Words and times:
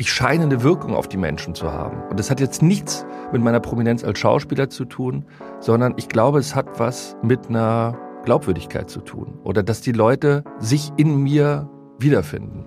ich 0.00 0.10
scheine 0.10 0.44
eine 0.44 0.62
Wirkung 0.62 0.94
auf 0.94 1.08
die 1.08 1.18
Menschen 1.18 1.54
zu 1.54 1.70
haben. 1.74 2.00
Und 2.08 2.18
das 2.18 2.30
hat 2.30 2.40
jetzt 2.40 2.62
nichts 2.62 3.04
mit 3.32 3.42
meiner 3.42 3.60
Prominenz 3.60 4.02
als 4.02 4.18
Schauspieler 4.18 4.70
zu 4.70 4.86
tun, 4.86 5.26
sondern 5.58 5.92
ich 5.98 6.08
glaube, 6.08 6.38
es 6.38 6.54
hat 6.54 6.80
was 6.80 7.18
mit 7.22 7.50
einer 7.50 7.98
Glaubwürdigkeit 8.24 8.88
zu 8.88 9.02
tun. 9.02 9.38
Oder 9.44 9.62
dass 9.62 9.82
die 9.82 9.92
Leute 9.92 10.42
sich 10.58 10.90
in 10.96 11.22
mir 11.22 11.68
wiederfinden. 11.98 12.64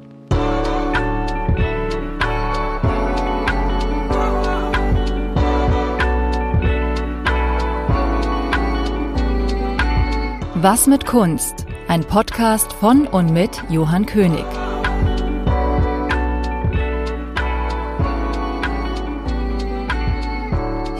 Was 10.53 10.85
mit 10.85 11.07
Kunst? 11.07 11.65
Ein 11.87 12.03
Podcast 12.03 12.73
von 12.73 13.07
und 13.07 13.33
mit 13.33 13.63
Johann 13.69 14.05
König. 14.05 14.45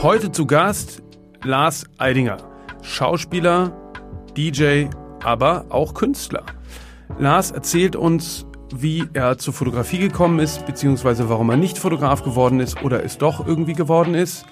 Heute 0.04 0.34
zu 0.34 0.46
Gast 0.46 1.02
Lars 1.44 1.86
Eidinger, 1.98 2.36
Schauspieler, 2.82 3.72
DJ, 4.36 4.88
aber 5.24 5.68
auch 5.70 5.94
Künstler. 5.94 6.44
Lars 7.20 7.52
erzählt 7.52 7.96
uns, 7.96 8.46
wie 8.76 9.06
er 9.14 9.38
zur 9.38 9.54
Fotografie 9.54 10.00
gekommen 10.00 10.40
ist, 10.40 10.66
beziehungsweise 10.66 11.30
warum 11.30 11.50
er 11.52 11.56
nicht 11.56 11.78
Fotograf 11.78 12.22
geworden 12.22 12.60
ist 12.60 12.84
oder 12.84 13.02
es 13.06 13.18
doch 13.18 13.48
irgendwie 13.48 13.76
geworden 13.76 14.14
ist, 14.14 14.46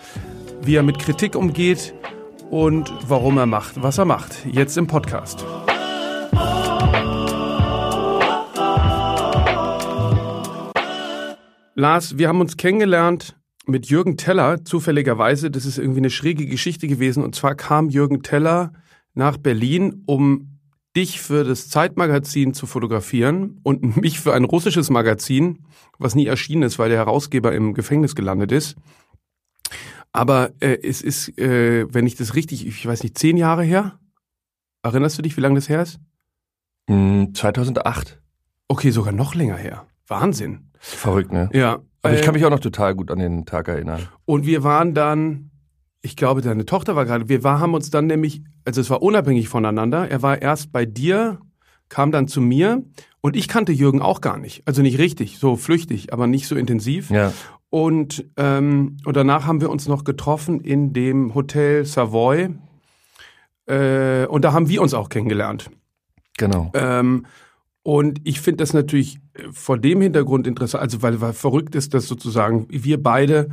wie 0.61 0.75
er 0.75 0.83
mit 0.83 0.99
Kritik 0.99 1.35
umgeht 1.35 1.93
und 2.49 2.89
warum 3.09 3.37
er 3.37 3.45
macht, 3.45 3.83
was 3.83 3.97
er 3.97 4.05
macht. 4.05 4.45
Jetzt 4.45 4.77
im 4.77 4.87
Podcast. 4.87 5.43
Lars, 11.75 12.17
wir 12.17 12.29
haben 12.29 12.39
uns 12.39 12.55
kennengelernt 12.55 13.35
mit 13.65 13.87
Jürgen 13.87 14.17
Teller, 14.17 14.63
zufälligerweise, 14.65 15.51
das 15.51 15.65
ist 15.65 15.77
irgendwie 15.77 15.99
eine 15.99 16.09
schräge 16.09 16.45
Geschichte 16.45 16.87
gewesen. 16.87 17.23
Und 17.23 17.35
zwar 17.35 17.55
kam 17.55 17.90
Jürgen 17.90 18.23
Teller 18.23 18.73
nach 19.13 19.37
Berlin, 19.37 20.04
um 20.05 20.59
dich 20.95 21.21
für 21.21 21.43
das 21.43 21.70
Zeitmagazin 21.70 22.54
zu 22.54 22.65
fotografieren 22.65 23.59
und 23.63 23.98
mich 24.01 24.20
für 24.20 24.34
ein 24.34 24.43
russisches 24.43 24.89
Magazin, 24.89 25.65
was 25.98 26.15
nie 26.15 26.26
erschienen 26.26 26.63
ist, 26.63 26.79
weil 26.79 26.89
der 26.89 26.98
Herausgeber 26.98 27.54
im 27.54 27.73
Gefängnis 27.73 28.15
gelandet 28.15 28.51
ist. 28.51 28.76
Aber 30.12 30.51
äh, 30.59 30.77
es 30.84 31.01
ist, 31.01 31.37
äh, 31.37 31.85
wenn 31.93 32.05
ich 32.05 32.15
das 32.15 32.35
richtig, 32.35 32.67
ich 32.67 32.85
weiß 32.85 33.04
nicht, 33.04 33.17
zehn 33.17 33.37
Jahre 33.37 33.63
her? 33.63 33.99
Erinnerst 34.84 35.17
du 35.17 35.21
dich, 35.21 35.37
wie 35.37 35.41
lange 35.41 35.55
das 35.55 35.70
her 35.70 35.84
ist? 35.84 35.99
2008. 36.87 38.09
Hm, 38.09 38.17
okay, 38.67 38.91
sogar 38.91 39.13
noch 39.13 39.35
länger 39.35 39.55
her. 39.55 39.85
Wahnsinn. 40.07 40.71
Verrückt, 40.79 41.32
ne? 41.32 41.49
Ja. 41.54 41.79
Aber 42.02 42.13
ich 42.16 42.21
kann 42.21 42.34
mich 42.34 42.46
auch 42.46 42.49
noch 42.49 42.60
total 42.60 42.96
gut 42.96 43.12
an 43.12 43.20
den 43.20 43.46
Tag 43.46 43.68
erinnern. 43.68 44.07
Und 44.26 44.46
wir 44.46 44.63
waren 44.63 44.94
dann, 44.94 45.52
ich 46.02 46.16
glaube, 46.16 46.41
deine 46.41 46.66
Tochter 46.66 46.96
war 46.96 47.05
gerade, 47.05 47.30
wir 47.30 47.44
war, 47.44 47.60
haben 47.60 47.74
uns 47.74 47.90
dann 47.91 48.07
nämlich, 48.07 48.41
also 48.66 48.82
es 48.82 48.90
war 48.90 49.02
unabhängig 49.02 49.49
voneinander. 49.49 50.10
Er 50.10 50.22
war 50.22 50.41
erst 50.41 50.72
bei 50.72 50.85
dir, 50.85 51.40
kam 51.90 52.12
dann 52.12 52.27
zu 52.27 52.41
mir 52.41 52.84
und 53.22 53.35
ich 53.35 53.48
kannte 53.48 53.72
Jürgen 53.72 54.02
auch 54.02 54.22
gar 54.22 54.38
nicht. 54.38 54.63
Also 54.66 54.82
nicht 54.82 54.98
richtig, 54.98 55.38
so 55.38 55.55
flüchtig, 55.55 56.12
aber 56.12 56.26
nicht 56.26 56.48
so 56.48 56.55
intensiv. 56.55 57.12
Ja. 57.12 57.34
Und, 57.70 58.26
ähm, 58.35 58.98
und 59.05 59.16
danach 59.16 59.46
haben 59.46 59.62
wir 59.62 59.70
uns 59.70 59.88
noch 59.88 60.04
getroffen 60.04 60.60
in 60.60 60.94
dem 60.94 61.35
Hotel 61.35 61.85
Savoy. 61.85 62.49
Äh, 63.68 64.25
und 64.25 64.44
da 64.44 64.53
haben 64.53 64.68
wir 64.68 64.81
uns 64.81 64.94
auch 64.94 65.09
kennengelernt. 65.09 65.69
Genau. 66.38 66.72
Ähm, 66.74 67.25
und 67.84 68.22
ich 68.24 68.41
finde 68.41 68.57
das 68.57 68.74
natürlich 68.74 69.18
äh, 69.34 69.44
vor 69.51 69.78
dem 69.78 70.01
Hintergrund 70.01 70.47
interessant, 70.47 70.84
also 70.84 71.01
weil, 71.01 71.22
weil 71.22 71.34
verrückt 71.34 71.75
ist, 71.75 71.94
dass 71.94 72.07
sozusagen 72.07 72.68
wir 72.69 73.01
beide 73.01 73.50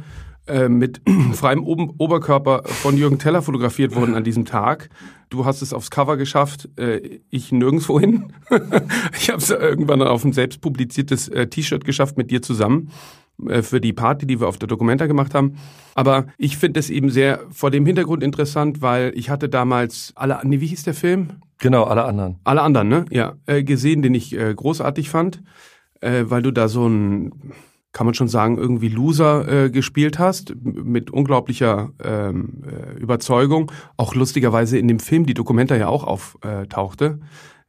äh, 0.46 0.68
mit 0.68 1.00
freiem 1.32 1.62
Oberkörper 1.64 2.62
von 2.64 2.96
Jürgen 2.96 3.18
Teller 3.18 3.42
fotografiert 3.42 3.94
wurden 3.94 4.14
an 4.14 4.24
diesem 4.24 4.44
Tag. 4.44 4.90
Du 5.30 5.44
hast 5.44 5.62
es 5.62 5.72
aufs 5.72 5.90
Cover 5.90 6.16
geschafft, 6.16 6.68
äh, 6.78 7.20
ich 7.30 7.52
nirgendwo 7.52 8.00
hin. 8.00 8.32
ich 9.18 9.30
habe 9.30 9.38
es 9.38 9.50
irgendwann 9.50 10.02
auf 10.02 10.24
ein 10.24 10.32
selbst 10.32 10.60
publiziertes 10.60 11.28
äh, 11.28 11.46
T-Shirt 11.46 11.84
geschafft 11.84 12.16
mit 12.16 12.30
dir 12.30 12.42
zusammen 12.42 12.90
für 13.62 13.80
die 13.80 13.92
Party, 13.92 14.26
die 14.26 14.40
wir 14.40 14.48
auf 14.48 14.58
der 14.58 14.66
Documenta 14.66 15.06
gemacht 15.06 15.34
haben. 15.34 15.56
Aber 15.94 16.26
ich 16.38 16.58
finde 16.58 16.80
es 16.80 16.90
eben 16.90 17.10
sehr 17.10 17.40
vor 17.50 17.70
dem 17.70 17.86
Hintergrund 17.86 18.22
interessant, 18.22 18.82
weil 18.82 19.12
ich 19.14 19.30
hatte 19.30 19.48
damals 19.48 20.12
alle, 20.16 20.40
nee, 20.44 20.60
wie 20.60 20.66
hieß 20.66 20.82
der 20.84 20.94
Film? 20.94 21.28
Genau, 21.58 21.84
alle 21.84 22.04
anderen. 22.04 22.36
Alle 22.44 22.62
anderen, 22.62 22.88
ne? 22.88 23.04
Ja, 23.10 23.34
äh, 23.46 23.62
gesehen, 23.62 24.02
den 24.02 24.14
ich 24.14 24.36
äh, 24.36 24.54
großartig 24.54 25.10
fand, 25.10 25.42
äh, 26.00 26.24
weil 26.26 26.42
du 26.42 26.52
da 26.52 26.68
so 26.68 26.88
ein, 26.88 27.52
kann 27.92 28.06
man 28.06 28.14
schon 28.14 28.28
sagen, 28.28 28.58
irgendwie 28.58 28.88
Loser 28.88 29.64
äh, 29.66 29.70
gespielt 29.70 30.18
hast, 30.18 30.54
mit 30.62 31.10
unglaublicher 31.10 31.90
ähm, 32.02 32.62
äh, 32.64 32.98
Überzeugung. 33.00 33.72
Auch 33.96 34.14
lustigerweise 34.14 34.78
in 34.78 34.86
dem 34.88 35.00
Film 35.00 35.26
die 35.26 35.34
Dokumenta 35.34 35.74
ja 35.74 35.88
auch 35.88 36.04
auftauchte, 36.04 37.18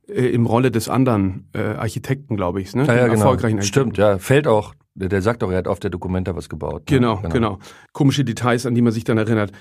äh, 0.08 0.26
im 0.28 0.46
Rolle 0.46 0.70
des 0.70 0.90
anderen 0.90 1.50
äh, 1.54 1.62
Architekten, 1.62 2.36
glaube 2.36 2.62
ich, 2.62 2.76
ne? 2.76 2.86
Ja, 2.86 2.96
ja, 2.96 3.08
genau. 3.08 3.22
erfolgreichen 3.22 3.62
Stimmt, 3.64 3.98
ja. 3.98 4.20
Fällt 4.20 4.48
auch. 4.48 4.74
Der, 5.08 5.22
sagt 5.22 5.44
auch, 5.44 5.52
er 5.52 5.58
hat 5.58 5.68
auf 5.68 5.80
der 5.80 5.90
Dokumenta 5.90 6.36
was 6.36 6.50
gebaut. 6.50 6.90
ne? 6.90 6.98
Genau, 6.98 7.22
genau, 7.30 7.60
Komische 7.94 8.26
Details, 8.26 8.66
an 8.66 8.76
die 8.76 8.82
man 8.82 8.92
sich 8.92 9.04
dann 9.04 9.18
erinnert. 9.18 9.52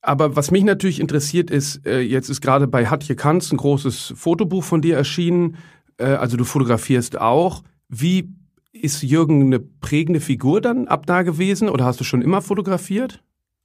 Aber 0.00 0.36
was 0.36 0.50
mich 0.50 0.64
natürlich 0.64 1.00
interessiert 1.00 1.50
ist, 1.50 1.86
äh, 1.86 2.00
jetzt 2.00 2.30
ist 2.30 2.40
gerade 2.40 2.66
bei 2.66 2.86
Hatje 2.86 3.16
Kanz 3.16 3.52
ein 3.52 3.56
großes 3.56 4.14
Fotobuch 4.16 4.64
von 4.64 4.80
dir 4.80 4.96
erschienen. 4.96 5.56
Äh, 5.98 6.04
also 6.06 6.36
du 6.36 6.44
fotografierst 6.44 7.20
auch. 7.20 7.62
Wie 7.88 8.32
ist 8.72 9.02
Jürgen 9.02 9.42
eine 9.42 9.58
prägende 9.58 10.20
Figur 10.20 10.60
dann 10.60 10.88
ab 10.88 11.06
da 11.06 11.22
gewesen 11.22 11.68
oder 11.68 11.84
hast 11.84 12.00
du 12.00 12.04
schon 12.04 12.22
immer 12.22 12.42
fotografiert? 12.42 13.22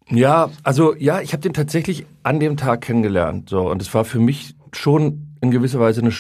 Ja, 0.10 0.50
also 0.64 0.96
ja, 0.96 1.22
ich 1.22 1.34
habe 1.34 1.42
den 1.42 1.54
tatsächlich 1.54 2.06
an 2.24 2.40
dem 2.40 2.58
Tag 2.58 2.82
kennengelernt. 2.82 3.50
So, 3.50 3.70
und 3.70 3.82
es 3.82 3.94
war 3.94 4.04
für 4.04 4.20
mich 4.20 4.56
schon 4.74 5.36
in 5.42 5.52
gewisser 5.52 5.80
Weise 5.80 6.02
eine 6.02 6.12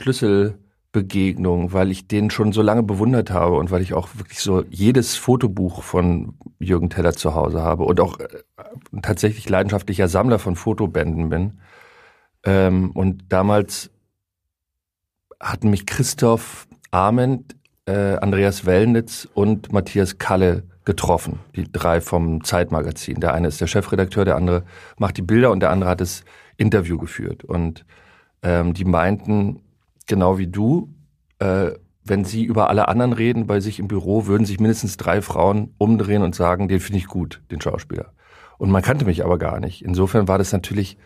Schlüsselbegegnung, 0.93 1.73
weil 1.73 1.91
ich 1.91 2.07
den 2.07 2.29
schon 2.29 2.53
so 2.53 2.61
lange 2.61 2.83
bewundert 2.83 3.31
habe 3.31 3.55
und 3.55 3.71
weil 3.71 3.81
ich 3.81 3.93
auch 3.93 4.09
wirklich 4.15 4.39
so 4.39 4.63
jedes 4.69 5.15
Fotobuch 5.15 5.83
von 5.83 6.35
Jürgen 6.59 6.89
Teller 6.89 7.13
zu 7.13 7.33
Hause 7.33 7.61
habe 7.61 7.83
und 7.83 7.99
auch 7.99 8.19
äh, 8.19 8.27
tatsächlich 9.01 9.49
leidenschaftlicher 9.49 10.07
Sammler 10.07 10.39
von 10.39 10.55
Fotobänden 10.55 11.29
bin. 11.29 11.59
Ähm, 12.45 12.91
und 12.91 13.25
damals 13.29 13.89
hatten 15.39 15.69
mich 15.69 15.85
Christoph 15.85 16.67
Arment, 16.91 17.55
äh, 17.85 18.15
Andreas 18.17 18.65
Wellnitz 18.65 19.27
und 19.33 19.73
Matthias 19.73 20.19
Kalle 20.19 20.63
getroffen, 20.85 21.39
die 21.55 21.71
drei 21.71 22.01
vom 22.01 22.43
Zeitmagazin. 22.43 23.19
Der 23.19 23.33
eine 23.33 23.47
ist 23.47 23.59
der 23.61 23.67
Chefredakteur, 23.67 24.25
der 24.25 24.35
andere 24.35 24.63
macht 24.97 25.17
die 25.17 25.21
Bilder 25.21 25.51
und 25.51 25.61
der 25.61 25.71
andere 25.71 25.89
hat 25.89 26.01
das 26.01 26.23
Interview 26.57 26.97
geführt. 26.97 27.43
Und 27.43 27.85
ähm, 28.43 28.73
die 28.73 28.85
meinten, 28.85 29.62
genau 30.05 30.37
wie 30.37 30.47
du, 30.47 30.93
äh, 31.39 31.71
wenn 32.05 32.25
sie 32.25 32.43
über 32.43 32.69
alle 32.69 32.87
anderen 32.87 33.13
reden 33.13 33.47
bei 33.47 33.59
sich 33.59 33.79
im 33.79 33.87
Büro, 33.87 34.25
würden 34.27 34.45
sich 34.45 34.59
mindestens 34.59 34.97
drei 34.97 35.21
Frauen 35.21 35.73
umdrehen 35.77 36.21
und 36.21 36.35
sagen, 36.35 36.67
den 36.67 36.79
finde 36.79 36.99
ich 36.99 37.07
gut, 37.07 37.41
den 37.49 37.61
Schauspieler. 37.61 38.13
Und 38.57 38.71
man 38.71 38.81
kannte 38.81 39.05
mich 39.05 39.23
aber 39.23 39.37
gar 39.37 39.59
nicht. 39.59 39.83
Insofern 39.83 40.27
war 40.27 40.37
das 40.37 40.51
natürlich, 40.51 40.97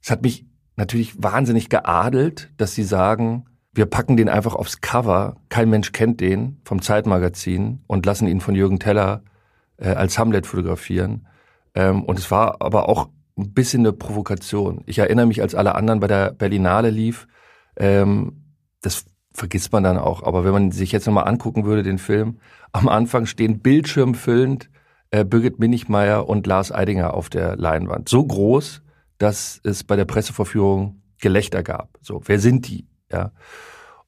es 0.00 0.10
hat 0.10 0.22
mich 0.22 0.46
natürlich 0.76 1.22
wahnsinnig 1.22 1.68
geadelt, 1.68 2.50
dass 2.56 2.74
sie 2.74 2.82
sagen, 2.82 3.46
wir 3.74 3.86
packen 3.86 4.16
den 4.16 4.28
einfach 4.28 4.54
aufs 4.54 4.80
Cover, 4.80 5.36
kein 5.48 5.70
Mensch 5.70 5.92
kennt 5.92 6.20
den 6.20 6.60
vom 6.64 6.82
Zeitmagazin 6.82 7.82
und 7.86 8.04
lassen 8.04 8.28
ihn 8.28 8.40
von 8.40 8.54
Jürgen 8.54 8.78
Teller 8.78 9.22
äh, 9.78 9.88
als 9.88 10.18
Hamlet 10.18 10.46
fotografieren. 10.46 11.26
Ähm, 11.74 12.04
und 12.04 12.18
es 12.18 12.30
war 12.30 12.56
aber 12.60 12.88
auch 12.88 13.08
ein 13.38 13.52
bisschen 13.54 13.80
eine 13.80 13.92
Provokation. 13.92 14.82
Ich 14.86 14.98
erinnere 14.98 15.26
mich, 15.26 15.40
als 15.40 15.54
alle 15.54 15.74
anderen 15.74 16.00
bei 16.00 16.06
der 16.06 16.32
Berlinale 16.32 16.90
lief, 16.90 17.26
ähm, 17.76 18.44
das 18.80 19.04
vergisst 19.32 19.72
man 19.72 19.82
dann 19.82 19.98
auch. 19.98 20.22
Aber 20.22 20.44
wenn 20.44 20.52
man 20.52 20.72
sich 20.72 20.92
jetzt 20.92 21.06
nochmal 21.06 21.28
angucken 21.28 21.64
würde, 21.64 21.82
den 21.82 21.98
Film, 21.98 22.38
am 22.72 22.88
Anfang 22.88 23.26
stehen 23.26 23.60
bildschirmfüllend 23.60 24.70
äh, 25.10 25.24
Birgit 25.24 25.58
Minichmeier 25.58 26.28
und 26.28 26.46
Lars 26.46 26.72
Eidinger 26.72 27.14
auf 27.14 27.28
der 27.28 27.56
Leinwand. 27.56 28.08
So 28.08 28.24
groß, 28.24 28.82
dass 29.18 29.60
es 29.62 29.84
bei 29.84 29.94
der 29.94 30.04
Pressevorführung 30.04 31.02
Gelächter 31.20 31.62
gab. 31.62 31.98
So, 32.00 32.20
wer 32.24 32.40
sind 32.40 32.68
die? 32.68 32.86
Ja. 33.12 33.30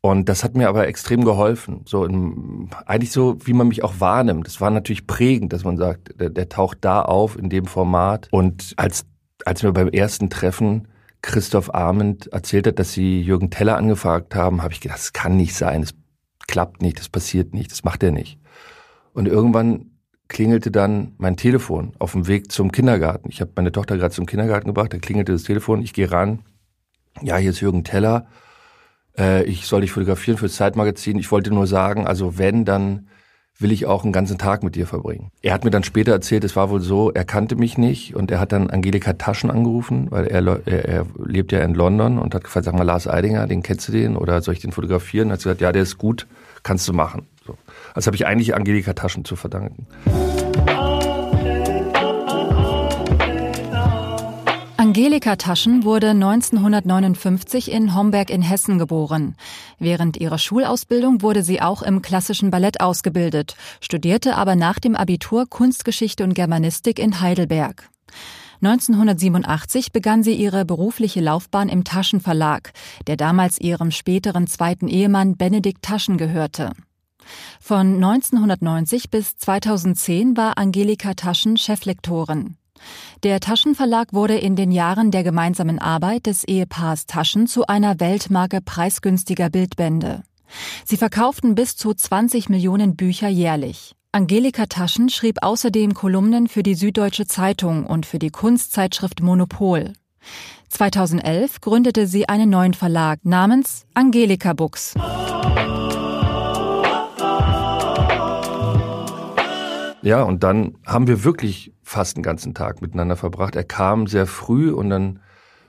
Und 0.01 0.29
das 0.29 0.45
hat 0.45 0.55
mir 0.55 0.69
aber 0.69 0.87
extrem 0.87 1.25
geholfen. 1.25 1.83
So 1.87 2.05
in, 2.05 2.69
eigentlich 2.85 3.13
so, 3.13 3.39
wie 3.45 3.55
man 3.55 3.69
mich 3.69 3.83
auch 3.85 4.01
wahrnimmt. 4.01 4.47
Das 4.47 4.61
war 4.61 4.71
natürlich 4.71 5.07
prägend, 5.07 5.53
dass 5.53 5.65
man 5.65 5.79
sagt, 5.79 6.21
der, 6.21 6.31
der 6.31 6.49
taucht 6.49 6.79
da 6.83 7.03
auf 7.03 7.39
in 7.39 7.49
dem 7.49 7.67
Format. 7.67 8.29
Und 8.31 8.75
als, 8.77 9.07
als 9.47 9.63
mir 9.63 9.73
beim 9.73 9.89
ersten 9.89 10.29
Treffen 10.29 10.89
Christoph 11.25 11.75
Arment 11.75 12.27
erzählt 12.33 12.67
hat, 12.67 12.79
dass 12.79 12.93
sie 12.93 13.23
Jürgen 13.23 13.51
Teller 13.51 13.79
angefragt 13.79 14.35
haben, 14.35 14.63
habe 14.63 14.75
ich 14.75 14.81
gedacht, 14.81 14.99
das 14.99 15.15
kann 15.15 15.37
nicht 15.37 15.55
sein, 15.55 15.81
das 15.81 15.95
klappt 16.47 16.83
nicht, 16.83 16.99
das 16.99 17.09
passiert 17.09 17.55
nicht, 17.55 17.73
das 17.73 17.83
macht 17.83 18.03
er 18.03 18.13
nicht. 18.13 18.39
Und 19.15 19.27
irgendwann 19.27 19.91
klingelte 20.29 20.71
dann 20.71 21.15
mein 21.17 21.39
Telefon 21.39 21.95
auf 21.99 22.13
dem 22.13 22.27
Weg 22.27 22.53
zum 22.53 22.73
Kindergarten. 22.73 23.31
Ich 23.31 23.41
habe 23.41 23.53
meine 23.57 23.73
Tochter 23.73 23.97
gerade 23.97 24.15
zum 24.15 24.27
Kindergarten 24.27 24.67
gebracht, 24.67 24.93
da 24.93 24.99
klingelte 24.99 25.33
das 25.33 25.45
Telefon, 25.45 25.81
ich 25.81 25.95
gehe 25.95 26.11
ran. 26.11 26.41
Ja, 27.23 27.39
hier 27.39 27.51
ist 27.51 27.61
Jürgen 27.61 27.85
Teller. 27.85 28.27
Äh, 29.17 29.45
ich 29.45 29.67
soll 29.67 29.81
dich 29.81 29.93
fotografieren 29.93 30.37
fürs 30.37 30.57
Zeitmagazin. 30.57 31.19
Ich 31.19 31.31
wollte 31.31 31.53
nur 31.55 31.67
sagen, 31.67 32.07
also 32.07 32.37
wenn, 32.37 32.67
dann 32.67 33.09
will 33.59 33.73
ich 33.73 33.87
auch 33.87 34.03
einen 34.03 34.13
ganzen 34.13 34.37
Tag 34.37 34.63
mit 34.63 34.75
dir 34.75 34.87
verbringen. 34.87 35.31
Er 35.43 35.55
hat 35.55 35.65
mir 35.65 35.71
dann 35.71 35.85
später 35.85 36.13
erzählt, 36.13 36.45
es 36.45 36.57
war 36.57 36.71
wohl 36.71 36.81
so, 36.81 37.11
er 37.13 37.25
kannte 37.25 37.57
mich 37.57 37.79
nicht 37.79 38.15
und 38.17 38.31
er 38.31 38.41
hat 38.41 38.53
dann 38.53 38.69
Angelika 38.69 39.13
Taschen 39.13 39.51
angerufen, 39.51 40.11
weil 40.11 40.27
er, 40.27 40.45
er, 40.67 40.85
er 40.89 41.07
lebt 41.25 41.53
ja 41.53 41.61
in 41.61 41.75
London 41.75 42.19
und 42.19 42.35
hat 42.35 42.45
gefragt, 42.45 42.65
sag 42.65 42.75
mal, 42.75 42.83
Lars 42.83 43.07
Eidinger, 43.07 43.47
den 43.47 43.63
kennst 43.63 43.89
du 43.89 43.93
den 43.93 44.17
oder 44.17 44.43
soll 44.43 44.55
ich 44.55 44.61
den 44.61 44.73
fotografieren? 44.73 45.29
Und 45.29 45.33
hat 45.33 45.39
gesagt, 45.41 45.61
ja, 45.61 45.73
der 45.73 45.83
ist 45.83 45.99
gut, 45.99 46.27
kannst 46.63 46.89
du 46.89 46.93
machen. 46.93 47.27
So. 47.47 47.57
Also 47.95 48.09
habe 48.09 48.17
ich 48.17 48.27
eigentlich 48.27 48.55
Angelika 48.55 48.93
Taschen 48.93 49.25
zu 49.25 49.37
verdanken. 49.37 49.87
Angelika 54.97 55.35
Taschen 55.35 55.83
wurde 55.83 56.11
1959 56.11 57.73
in 57.73 57.97
Homberg 57.97 58.31
in 58.31 58.43
Hessen 58.43 58.79
geboren. 58.79 59.35
Während 59.81 60.19
ihrer 60.19 60.39
Schulausbildung 60.39 61.21
wurde 61.21 61.43
sie 61.43 61.61
auch 61.61 61.83
im 61.83 62.01
klassischen 62.01 62.53
Ballett 62.53 62.81
ausgebildet, 62.81 63.57
studierte 63.81 64.37
aber 64.37 64.55
nach 64.55 64.79
dem 64.79 64.95
Abitur 64.95 65.47
Kunstgeschichte 65.51 66.23
und 66.23 66.35
Germanistik 66.35 67.01
in 67.01 67.21
Heidelberg. 67.21 67.91
1987 68.63 69.91
begann 69.91 70.23
sie 70.23 70.35
ihre 70.35 70.65
berufliche 70.65 71.21
Laufbahn 71.21 71.69
im 71.69 71.83
Taschenverlag, 71.83 72.73
der 73.09 73.17
damals 73.17 73.61
ihrem 73.61 73.91
späteren 73.91 74.47
zweiten 74.47 74.87
Ehemann 74.87 75.37
Benedikt 75.37 75.83
Taschen 75.83 76.19
gehörte. 76.19 76.71
Von 77.59 77.97
1990 77.97 79.11
bis 79.11 79.37
2010 79.39 80.37
war 80.37 80.57
Angelika 80.57 81.15
Taschen 81.15 81.57
Cheflektorin. 81.57 82.59
Der 83.23 83.41
Taschenverlag 83.41 84.13
wurde 84.13 84.37
in 84.37 84.57
den 84.57 84.71
Jahren 84.71 85.11
der 85.11 85.23
gemeinsamen 85.23 85.79
Arbeit 85.79 86.27
des 86.27 86.45
Ehepaars 86.45 87.07
Taschen 87.07 87.47
zu 87.47 87.67
einer 87.67 88.01
Weltmarke 88.01 88.61
preisgünstiger 88.61 89.51
Bildbände. 89.51 90.23
Sie 90.85 90.97
verkauften 90.97 91.55
bis 91.55 91.77
zu 91.77 91.95
20 91.95 92.49
Millionen 92.49 92.97
Bücher 92.97 93.29
jährlich. 93.29 93.95
Angelika 94.13 94.67
Taschen 94.67 95.09
schrieb 95.09 95.39
außerdem 95.43 95.95
Kolumnen 95.95 96.47
für 96.47 96.63
die 96.63 96.75
Süddeutsche 96.75 97.27
Zeitung 97.27 97.85
und 97.85 98.07
für 98.07 98.21
die 98.21 98.31
Kunstzeitschrift 98.31 99.21
Monopol. 99.23 99.93
2011 100.69 101.61
gründete 101.61 102.07
sie 102.07 102.29
einen 102.29 102.51
neuen 102.51 102.75
Verlag 102.75 103.25
namens 103.25 103.87
Angelika 103.95 104.53
Books. 104.53 104.95
Ja, 110.05 110.23
und 110.23 110.43
dann 110.45 110.77
haben 110.87 111.07
wir 111.07 111.25
wirklich 111.25 111.73
fast 111.83 112.17
den 112.17 112.23
ganzen 112.23 112.53
Tag 112.53 112.83
miteinander 112.83 113.17
verbracht. 113.17 113.57
Er 113.57 113.65
kam 113.65 114.07
sehr 114.07 114.27
früh 114.27 114.71
und 114.71 114.91
dann 114.91 115.21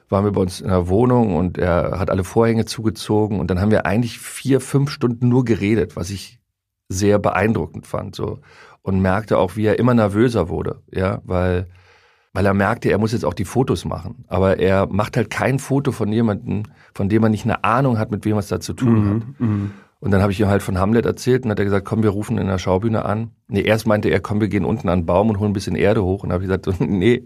waren 0.09 0.25
wir 0.25 0.33
bei 0.33 0.41
uns 0.41 0.59
in 0.59 0.67
der 0.67 0.89
Wohnung 0.89 1.35
und 1.35 1.57
er 1.57 1.97
hat 1.99 2.09
alle 2.09 2.25
Vorhänge 2.25 2.65
zugezogen 2.65 3.39
und 3.39 3.49
dann 3.49 3.61
haben 3.61 3.71
wir 3.71 3.85
eigentlich 3.85 4.19
vier, 4.19 4.59
fünf 4.59 4.91
Stunden 4.91 5.29
nur 5.29 5.45
geredet, 5.45 5.95
was 5.95 6.09
ich 6.09 6.39
sehr 6.89 7.17
beeindruckend 7.17 7.87
fand, 7.87 8.13
so. 8.15 8.39
Und 8.81 9.01
merkte 9.01 9.37
auch, 9.39 9.55
wie 9.55 9.65
er 9.65 9.79
immer 9.79 9.93
nervöser 9.95 10.47
wurde, 10.49 10.83
ja, 10.91 11.21
weil, 11.23 11.67
weil 12.33 12.45
er 12.45 12.53
merkte, 12.53 12.91
er 12.91 12.99
muss 12.99 13.13
jetzt 13.13 13.25
auch 13.25 13.33
die 13.33 13.45
Fotos 13.45 13.83
machen. 13.85 14.25
Aber 14.27 14.59
er 14.59 14.85
macht 14.85 15.17
halt 15.17 15.31
kein 15.31 15.57
Foto 15.57 15.91
von 15.91 16.11
jemandem, 16.11 16.63
von 16.93 17.09
dem 17.09 17.21
man 17.23 17.31
nicht 17.31 17.45
eine 17.45 17.63
Ahnung 17.63 17.97
hat, 17.97 18.11
mit 18.11 18.25
wem 18.25 18.33
er 18.35 18.39
es 18.39 18.49
da 18.49 18.59
zu 18.59 18.73
tun 18.73 18.93
Mhm, 18.93 19.09
hat. 19.39 19.84
Und 19.99 20.11
dann 20.11 20.21
habe 20.21 20.31
ich 20.31 20.39
ihm 20.39 20.47
halt 20.47 20.61
von 20.61 20.77
Hamlet 20.77 21.05
erzählt 21.05 21.45
und 21.45 21.51
hat 21.51 21.59
er 21.59 21.65
gesagt, 21.65 21.85
komm, 21.85 22.03
wir 22.03 22.11
rufen 22.11 22.37
in 22.37 22.47
der 22.47 22.59
Schaubühne 22.59 23.05
an. 23.05 23.31
Nee, 23.47 23.61
erst 23.61 23.87
meinte 23.87 24.09
er, 24.09 24.19
komm, 24.19 24.41
wir 24.41 24.49
gehen 24.49 24.65
unten 24.65 24.89
an 24.89 24.99
den 24.99 25.05
Baum 25.05 25.29
und 25.29 25.39
holen 25.39 25.51
ein 25.51 25.53
bisschen 25.53 25.75
Erde 25.75 26.03
hoch. 26.03 26.23
Und 26.23 26.29
dann 26.29 26.41
habe 26.41 26.43
ich 26.43 26.49
gesagt, 26.49 26.79
nee, 26.89 27.23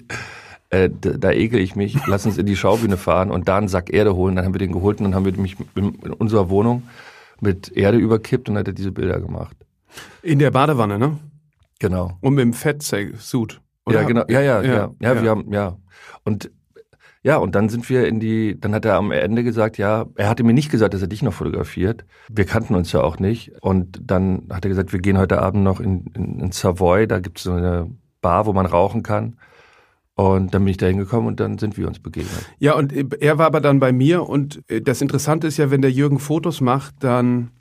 äh, 0.69 0.89
da, 0.89 1.12
da 1.12 1.31
ekel 1.31 1.60
ich 1.60 1.75
mich, 1.75 1.98
lass 2.06 2.25
uns 2.25 2.38
in 2.38 2.45
die 2.45 2.56
Schaubühne 2.56 2.98
fahren 2.98 3.31
und 3.31 3.48
da 3.48 3.57
einen 3.57 3.68
Sack 3.68 3.92
Erde 3.92 4.16
holen. 4.16 4.36
Dann 4.36 4.45
haben 4.45 4.54
wir 4.54 4.60
den 4.60 4.71
geholt 4.71 5.00
und 5.00 5.06
dann 5.06 5.16
haben 5.16 5.25
wir 5.25 5.33
mich 5.33 5.57
in, 5.75 5.95
in 5.95 6.13
unserer 6.13 6.50
Wohnung 6.50 6.83
mit 7.42 7.75
Erde 7.75 7.98
überkippt 7.98 8.48
und 8.50 8.56
dann 8.56 8.62
hat 8.62 8.68
er 8.68 8.74
diese 8.74 8.92
Bilder 8.92 9.19
gemacht. 9.19 9.56
In 10.21 10.39
der 10.39 10.51
Badewanne, 10.51 11.00
ne? 11.00 11.18
Genau. 11.80 12.18
Und 12.21 12.36
mit 12.36 12.44
dem 12.44 12.54
Fettsuit. 12.54 13.62
Ja, 13.89 14.04
genau. 14.04 14.24
Ja, 14.27 14.42
ja, 14.42 14.62
ja, 14.62 14.74
ja, 14.74 14.92
ja. 15.00 15.21
wir 15.21 15.30
haben, 15.30 15.51
ja. 15.51 15.77
Und 16.24 16.51
ja, 17.21 17.38
und 17.38 17.56
dann 17.56 17.68
sind 17.68 17.89
wir 17.89 18.07
in 18.07 18.19
die, 18.19 18.60
dann 18.60 18.74
hat 18.74 18.86
er 18.86 18.95
am 18.95 19.12
Ende 19.12 19.44
gesagt, 19.44 19.77
ja, 19.77 20.06
er 20.16 20.30
hatte 20.30 20.44
mir 20.44 20.54
nicht 20.54 20.71
gesagt, 20.71 20.94
dass 20.94 21.01
er 21.01 21.07
dich 21.07 21.21
noch 21.21 21.33
fotografiert. 21.33 22.06
Wir 22.30 22.45
kannten 22.45 22.75
uns 22.75 22.92
ja 22.94 23.01
auch 23.01 23.19
nicht. 23.19 23.51
Und 23.62 24.00
dann 24.04 24.48
hat 24.50 24.63
er 24.63 24.69
gesagt, 24.69 24.94
wir 24.94 25.00
gehen 25.00 25.18
heute 25.18 25.42
Abend 25.42 25.63
noch 25.63 25.81
in, 25.81 26.06
in, 26.16 26.39
in 26.39 26.51
Savoy, 26.51 27.07
da 27.07 27.19
gibt 27.19 27.39
es 27.39 27.44
so 27.44 27.51
eine 27.51 27.89
Bar, 28.21 28.45
wo 28.45 28.54
man 28.54 28.66
rauchen 28.66 29.04
kann. 29.04 29.36
Und 30.16 30.54
dann 30.54 30.63
bin 30.63 30.71
ich 30.71 30.77
da 30.77 30.88
hingekommen 30.88 31.27
und 31.27 31.39
dann 31.39 31.57
sind 31.57 31.77
wir 31.77 31.88
uns 31.88 32.00
begegnet. 32.00 32.45
Ja, 32.57 32.74
und 32.75 32.94
er 33.21 33.38
war 33.38 33.45
aber 33.45 33.62
dann 33.62 33.80
bei 33.80 33.94
mir 33.94 34.27
und 34.27 34.62
äh, 34.69 34.81
das 34.81 35.01
Interessante 35.01 35.48
ist 35.48 35.57
ja, 35.57 35.71
wenn 35.71 35.81
der 35.81 35.92
Jürgen 35.92 36.19
Fotos 36.19 36.60
macht, 36.60 36.95
dann 37.00 37.51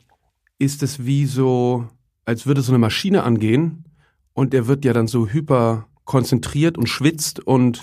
ist 0.58 0.82
es 0.82 1.05
wie 1.05 1.26
so, 1.26 1.87
als 2.25 2.46
würde 2.46 2.62
so 2.62 2.72
eine 2.72 2.81
Maschine 2.81 3.22
angehen 3.22 3.84
und 4.34 4.52
der 4.52 4.66
wird 4.66 4.84
ja 4.84 4.93
dann 4.93 5.06
so 5.06 5.28
hyper 5.28 5.87
konzentriert 6.05 6.76
und 6.78 6.88
schwitzt 6.88 7.38
und 7.38 7.81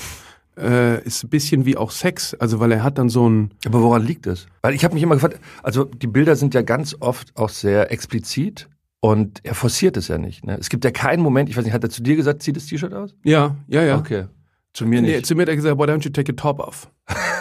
äh, 0.58 1.04
ist 1.04 1.24
ein 1.24 1.30
bisschen 1.30 1.66
wie 1.66 1.78
auch 1.78 1.92
Sex, 1.92 2.34
also 2.36 2.60
weil 2.60 2.72
er 2.72 2.84
hat 2.84 2.98
dann 2.98 3.10
so 3.10 3.28
ein 3.30 3.52
Aber 3.66 3.82
woran 3.82 4.04
liegt 4.06 4.28
es? 4.28 4.48
Weil 4.62 4.74
ich 4.74 4.84
habe 4.84 4.94
mich 4.94 5.04
immer 5.04 5.16
gefragt, 5.16 5.40
also 5.64 5.86
die 5.86 6.08
Bilder 6.08 6.36
sind 6.36 6.54
ja 6.54 6.62
ganz 6.62 6.96
oft 7.00 7.36
auch 7.36 7.50
sehr 7.50 7.92
explizit 7.92 8.70
und 9.02 9.40
er 9.44 9.54
forciert 9.56 9.98
es 9.98 10.08
ja 10.08 10.18
nicht. 10.18 10.46
Ne? 10.46 10.58
Es 10.60 10.70
gibt 10.70 10.84
ja 10.86 10.92
keinen 10.92 11.22
Moment, 11.22 11.50
ich 11.50 11.58
weiß 11.58 11.64
nicht, 11.66 11.74
hat 11.74 11.84
er 11.84 11.90
zu 11.90 12.02
dir 12.02 12.16
gesagt, 12.16 12.42
zieh 12.44 12.54
das 12.54 12.66
T-Shirt 12.66 12.94
aus? 12.94 13.16
ja, 13.24 13.56
ja, 13.68 13.84
ja. 13.84 13.98
Okay. 13.98 14.26
Zu 14.74 14.86
mir 14.86 15.02
Nee, 15.02 15.16
nicht. 15.18 15.26
zu 15.26 15.36
mir 15.36 15.44
hat 15.44 15.50
er 15.50 15.56
gesagt, 15.56 15.78
why 15.78 15.84
don't 15.84 16.04
you 16.04 16.10
take 16.12 16.32
your 16.32 16.36
top 16.36 16.60
off? 16.60 16.90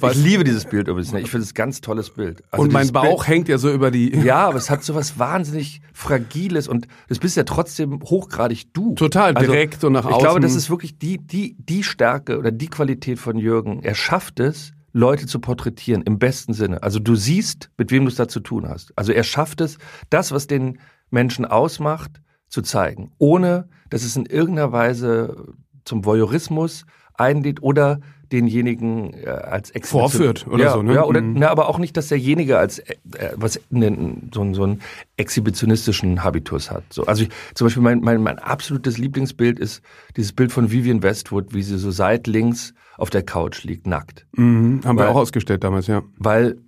ich 0.00 0.16
liebe 0.16 0.44
dieses 0.44 0.64
Bild 0.64 0.88
übrigens. 0.88 1.12
Ne? 1.12 1.20
Ich 1.20 1.30
finde 1.30 1.44
es 1.44 1.50
ein 1.52 1.54
ganz 1.54 1.80
tolles 1.80 2.10
Bild. 2.10 2.42
Also 2.50 2.62
und 2.62 2.72
mein 2.72 2.92
Bauch 2.92 3.26
hängt 3.26 3.48
ja 3.48 3.58
so 3.58 3.70
über 3.72 3.90
die. 3.90 4.10
Bild, 4.10 4.24
ja, 4.24 4.48
aber 4.48 4.58
es 4.58 4.70
hat 4.70 4.82
so 4.84 4.94
was 4.94 5.18
wahnsinnig 5.18 5.80
Fragiles 5.92 6.68
und 6.68 6.88
das 7.08 7.18
bist 7.18 7.36
ja 7.36 7.44
trotzdem 7.44 8.00
hochgradig 8.02 8.72
du. 8.72 8.94
Total 8.94 9.34
Also, 9.34 9.50
direkt 9.52 9.84
und 9.84 9.92
nach 9.92 10.04
Ich 10.04 10.10
außen. 10.10 10.20
glaube, 10.20 10.40
das 10.40 10.54
ist 10.54 10.70
wirklich 10.70 10.98
die, 10.98 11.18
die, 11.18 11.56
die 11.58 11.82
Stärke 11.82 12.38
oder 12.38 12.50
die 12.50 12.68
Qualität 12.68 13.18
von 13.18 13.36
Jürgen. 13.38 13.82
Er 13.82 13.94
schafft 13.94 14.40
es, 14.40 14.72
Leute 14.92 15.26
zu 15.26 15.38
porträtieren, 15.40 16.02
im 16.02 16.18
besten 16.18 16.52
Sinne. 16.52 16.82
Also 16.82 16.98
du 16.98 17.14
siehst, 17.14 17.70
mit 17.78 17.90
wem 17.90 18.04
du 18.04 18.08
es 18.10 18.16
da 18.16 18.28
zu 18.28 18.40
tun 18.40 18.68
hast. 18.68 18.92
Also 18.96 19.12
er 19.12 19.24
schafft 19.24 19.60
es, 19.60 19.78
das, 20.10 20.32
was 20.32 20.46
den 20.46 20.78
Menschen 21.10 21.44
ausmacht, 21.44 22.20
zu 22.48 22.60
zeigen, 22.60 23.10
ohne 23.16 23.68
dass 23.88 24.04
es 24.04 24.14
in 24.14 24.26
irgendeiner 24.26 24.72
Weise 24.72 25.46
zum 25.84 26.04
Voyeurismus 26.04 26.84
einlädt 27.14 27.62
oder 27.62 28.00
denjenigen 28.32 29.12
äh, 29.14 29.28
als 29.28 29.70
Exhibition- 29.70 30.00
Vorführt 30.10 30.46
oder 30.48 30.64
ja, 30.64 30.72
so, 30.72 30.82
ne? 30.82 30.94
Ja, 30.94 31.04
oder, 31.04 31.20
Mhm. 31.20 31.34
na, 31.38 31.48
aber 31.50 31.68
auch 31.68 31.78
nicht, 31.78 31.96
dass 31.96 32.08
derjenige 32.08 32.58
als 32.58 32.78
äh, 32.80 32.96
was 33.36 33.60
ne, 33.70 33.86
so, 34.32 34.40
einen- 34.40 34.54
so 34.54 34.62
einen 34.64 34.80
exhibitionistischen 35.16 36.24
Habitus 36.24 36.70
hat. 36.70 36.84
So, 36.90 37.04
also 37.04 37.24
ich, 37.24 37.28
zum 37.54 37.66
Beispiel 37.66 37.82
mein, 37.82 38.00
mein, 38.00 38.22
mein 38.22 38.38
absolutes 38.38 38.98
Lieblingsbild 38.98 39.58
ist 39.58 39.82
dieses 40.16 40.32
Bild 40.32 40.52
von 40.52 40.70
Vivian 40.70 41.02
Westwood, 41.02 41.52
wie 41.54 41.62
sie 41.62 41.78
so 41.78 41.90
seitlinks 41.90 42.74
auf 42.96 43.10
der 43.10 43.22
Couch 43.22 43.64
liegt, 43.64 43.86
nackt. 43.86 44.26
Mhm, 44.36 44.80
haben 44.84 44.96
wir 44.98 45.04
Weil- 45.04 45.10
auch 45.10 45.16
ausgestellt 45.16 45.62
damals, 45.64 45.86
ja. 45.86 46.02
Weil, 46.18 46.58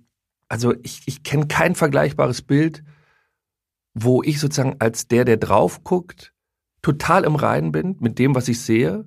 also 0.49 0.73
ich, 0.83 1.01
ich 1.05 1.23
kenne 1.23 1.47
kein 1.47 1.75
vergleichbares 1.75 2.41
Bild, 2.41 2.83
wo 3.93 4.21
ich 4.23 4.39
sozusagen 4.39 4.75
als 4.79 5.07
der, 5.07 5.25
der 5.25 5.37
drauf 5.37 5.83
guckt, 5.83 6.33
total 6.81 7.23
im 7.23 7.35
Reinen 7.35 7.71
bin 7.71 7.95
mit 7.99 8.19
dem, 8.19 8.35
was 8.35 8.47
ich 8.47 8.59
sehe 8.61 9.05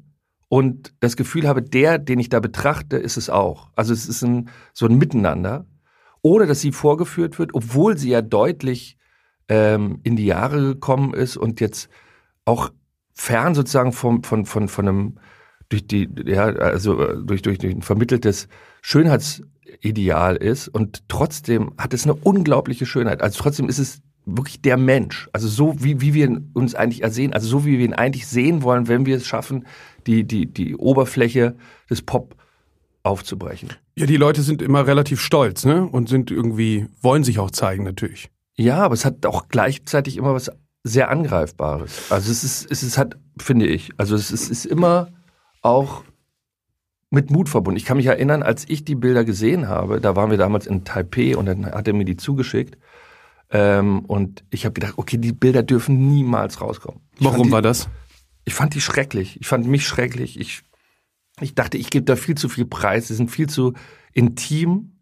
und 0.48 0.94
das 1.00 1.16
Gefühl 1.16 1.46
habe, 1.46 1.62
der, 1.62 1.98
den 1.98 2.18
ich 2.18 2.28
da 2.28 2.40
betrachte, 2.40 2.96
ist 2.96 3.16
es 3.16 3.28
auch. 3.28 3.70
Also 3.76 3.92
es 3.92 4.08
ist 4.08 4.22
ein, 4.22 4.48
so 4.72 4.86
ein 4.86 4.96
Miteinander, 4.96 5.66
ohne 6.22 6.46
dass 6.46 6.60
sie 6.60 6.72
vorgeführt 6.72 7.38
wird, 7.38 7.54
obwohl 7.54 7.98
sie 7.98 8.10
ja 8.10 8.22
deutlich 8.22 8.96
ähm, 9.48 10.00
in 10.02 10.16
die 10.16 10.26
Jahre 10.26 10.60
gekommen 10.60 11.14
ist 11.14 11.36
und 11.36 11.60
jetzt 11.60 11.88
auch 12.44 12.70
fern 13.12 13.54
sozusagen 13.54 13.92
vom, 13.92 14.22
von, 14.22 14.46
von, 14.46 14.68
von 14.68 14.88
einem 14.88 15.18
durch 15.68 15.86
die, 15.86 16.08
ja, 16.24 16.44
also 16.44 17.00
äh, 17.02 17.16
durch, 17.24 17.42
durch, 17.42 17.58
durch 17.58 17.74
ein 17.74 17.82
vermitteltes 17.82 18.48
Schönheitsideal 18.80 20.36
ist 20.36 20.68
und 20.68 21.08
trotzdem 21.08 21.72
hat 21.76 21.92
es 21.92 22.04
eine 22.04 22.14
unglaubliche 22.14 22.86
Schönheit. 22.86 23.20
Also 23.22 23.42
trotzdem 23.42 23.68
ist 23.68 23.78
es 23.78 24.00
wirklich 24.24 24.62
der 24.62 24.76
Mensch. 24.76 25.28
Also 25.32 25.48
so 25.48 25.82
wie, 25.82 26.00
wie 26.00 26.14
wir 26.14 26.40
uns 26.54 26.74
eigentlich 26.74 27.02
ersehen, 27.02 27.32
also 27.32 27.48
so 27.48 27.64
wie 27.64 27.78
wir 27.78 27.84
ihn 27.84 27.94
eigentlich 27.94 28.26
sehen 28.26 28.62
wollen, 28.62 28.88
wenn 28.88 29.06
wir 29.06 29.16
es 29.16 29.26
schaffen, 29.26 29.66
die, 30.08 30.24
die, 30.24 30.46
die 30.46 30.74
Oberfläche 30.74 31.54
des 31.88 32.02
Pop 32.02 32.34
aufzubrechen. 33.02 33.68
Ja, 33.96 34.06
die 34.06 34.16
Leute 34.16 34.42
sind 34.42 34.62
immer 34.62 34.86
relativ 34.86 35.20
stolz, 35.20 35.64
ne? 35.64 35.86
Und 35.86 36.08
sind 36.08 36.30
irgendwie, 36.30 36.86
wollen 37.00 37.24
sich 37.24 37.38
auch 37.38 37.50
zeigen, 37.50 37.84
natürlich. 37.84 38.30
Ja, 38.56 38.78
aber 38.78 38.94
es 38.94 39.04
hat 39.04 39.24
auch 39.26 39.48
gleichzeitig 39.48 40.16
immer 40.16 40.34
was 40.34 40.50
sehr 40.82 41.10
Angreifbares. 41.10 42.10
Also 42.10 42.30
es 42.30 42.42
ist, 42.42 42.70
es 42.70 42.82
ist 42.82 42.98
halt, 42.98 43.16
finde 43.38 43.66
ich, 43.66 43.90
also 43.98 44.16
es 44.16 44.30
ist, 44.30 44.50
ist 44.50 44.64
immer 44.64 45.08
auch 45.62 46.02
mit 47.10 47.30
Mut 47.30 47.48
verbunden. 47.48 47.76
Ich 47.76 47.84
kann 47.84 47.96
mich 47.96 48.06
erinnern, 48.06 48.42
als 48.42 48.68
ich 48.68 48.84
die 48.84 48.94
Bilder 48.94 49.24
gesehen 49.24 49.68
habe, 49.68 50.00
da 50.00 50.16
waren 50.16 50.30
wir 50.30 50.38
damals 50.38 50.66
in 50.66 50.84
Taipei 50.84 51.36
und 51.36 51.46
dann 51.46 51.66
hat 51.66 51.86
er 51.86 51.94
mir 51.94 52.04
die 52.04 52.16
zugeschickt. 52.16 52.78
Ähm, 53.50 54.00
und 54.00 54.44
ich 54.50 54.64
habe 54.64 54.74
gedacht, 54.74 54.94
okay, 54.96 55.16
die 55.16 55.32
Bilder 55.32 55.62
dürfen 55.62 56.08
niemals 56.08 56.60
rauskommen. 56.60 57.00
Ich 57.18 57.24
Warum 57.24 57.46
die, 57.46 57.52
war 57.52 57.62
das? 57.62 57.88
Ich 58.48 58.54
fand 58.54 58.74
die 58.74 58.80
schrecklich. 58.80 59.38
Ich 59.42 59.46
fand 59.46 59.66
mich 59.66 59.86
schrecklich. 59.86 60.40
Ich, 60.40 60.62
ich 61.38 61.54
dachte, 61.54 61.76
ich 61.76 61.90
gebe 61.90 62.06
da 62.06 62.16
viel 62.16 62.34
zu 62.34 62.48
viel 62.48 62.64
Preis. 62.64 63.08
Sie 63.08 63.14
sind 63.14 63.30
viel 63.30 63.46
zu 63.46 63.74
intim. 64.14 64.96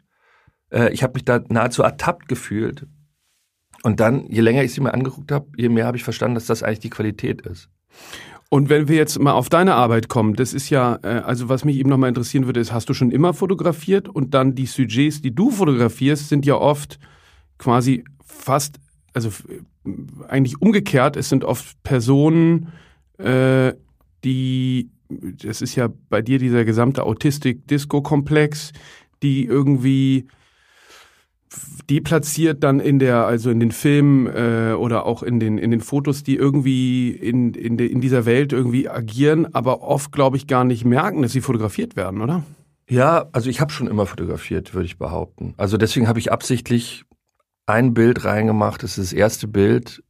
Äh, 0.73 0.93
ich 0.93 1.05
habe 1.05 1.15
mich 1.15 1.25
da 1.25 1.41
nahezu 1.49 1.85
ertappt 1.85 2.27
gefühlt. 2.27 2.89
Und 3.85 4.01
dann, 4.01 4.27
je 4.27 4.41
länger 4.41 4.65
ich 4.65 4.75
sie 4.75 4.81
mir 4.81 4.93
angeguckt 4.93 5.31
habe, 5.31 5.47
je 5.57 5.69
mehr 5.69 5.87
habe 5.87 5.97
ich 5.97 6.03
verstanden, 6.03 6.35
dass 6.35 6.47
das 6.47 6.65
eigentlich 6.65 6.81
die 6.81 6.91
Qualität 6.91 7.43
ist. 7.43 7.71
Und 8.51 8.69
wenn 8.69 8.89
wir 8.89 8.97
jetzt 8.97 9.17
mal 9.21 9.31
auf 9.31 9.49
deine 9.49 9.77
Arbeit 9.77 10.09
kommen, 10.09 10.35
das 10.35 10.53
ist 10.53 10.69
ja, 10.69 10.99
äh, 11.05 11.21
also 11.21 11.49
was 11.49 11.65
mich 11.65 11.77
eben 11.77 11.89
nochmal 11.89 12.09
interessieren 12.09 12.47
würde, 12.47 12.59
ist, 12.59 12.73
hast 12.73 12.89
du 12.89 12.95
schon 12.95 13.13
immer 13.13 13.33
fotografiert 13.33 14.09
und 14.09 14.35
dann 14.35 14.57
die 14.57 14.67
Sujets, 14.67 15.23
die 15.23 15.33
du 15.33 15.53
fotografierst, 15.53 16.29
sind 16.29 16.45
ja 16.45 16.57
oft 16.57 16.99
quasi 17.59 18.03
fast, 18.25 18.81
also 19.15 19.31
eigentlich 20.27 20.61
umgekehrt, 20.61 21.17
es 21.17 21.29
sind 21.29 21.45
oft 21.45 21.81
Personen, 21.85 22.73
äh, 23.19 23.75
die, 24.25 24.91
das 25.09 25.63
ist 25.63 25.77
ja 25.77 25.89
bei 26.09 26.23
dir 26.23 26.39
dieser 26.39 26.65
gesamte 26.65 27.05
Autistik-Disco-Komplex, 27.05 28.73
die 29.23 29.45
irgendwie 29.45 30.27
deplatziert 31.89 32.63
dann 32.65 32.81
in 32.81 32.99
der, 32.99 33.27
also 33.27 33.51
in 33.51 33.61
den 33.61 33.71
Filmen 33.71 34.27
äh, 34.27 34.75
oder 34.75 35.07
auch 35.07 35.23
in 35.23 35.41
den, 35.41 35.59
in 35.59 35.71
den 35.71 35.81
Fotos, 35.81 36.23
die 36.23 36.37
irgendwie 36.37 37.11
in, 37.11 37.55
in, 37.55 37.77
de, 37.77 37.87
in 37.87 38.01
dieser 38.01 38.27
Welt 38.27 38.53
irgendwie 38.53 38.89
agieren, 38.89 39.55
aber 39.55 39.83
oft, 39.83 40.13
glaube 40.13 40.37
ich, 40.37 40.47
gar 40.47 40.65
nicht 40.65 40.85
merken, 40.85 41.23
dass 41.23 41.33
sie 41.33 41.41
fotografiert 41.41 41.97
werden, 41.97 42.21
oder? 42.21 42.43
Ja, 42.89 43.29
also 43.33 43.51
ich 43.51 43.61
habe 43.61 43.73
schon 43.73 43.87
immer 43.87 44.07
fotografiert, 44.07 44.75
würde 44.75 44.87
ich 44.87 44.99
behaupten. 44.99 45.55
Also 45.57 45.77
deswegen 45.77 46.09
habe 46.09 46.19
ich 46.19 46.33
absichtlich 46.33 47.05
ein 47.67 47.95
Bild 47.95 48.25
reingemacht. 48.25 48.83
Das 48.83 48.99
ist 48.99 49.13
das 49.13 49.19
erste 49.19 49.49
Bild 49.49 50.03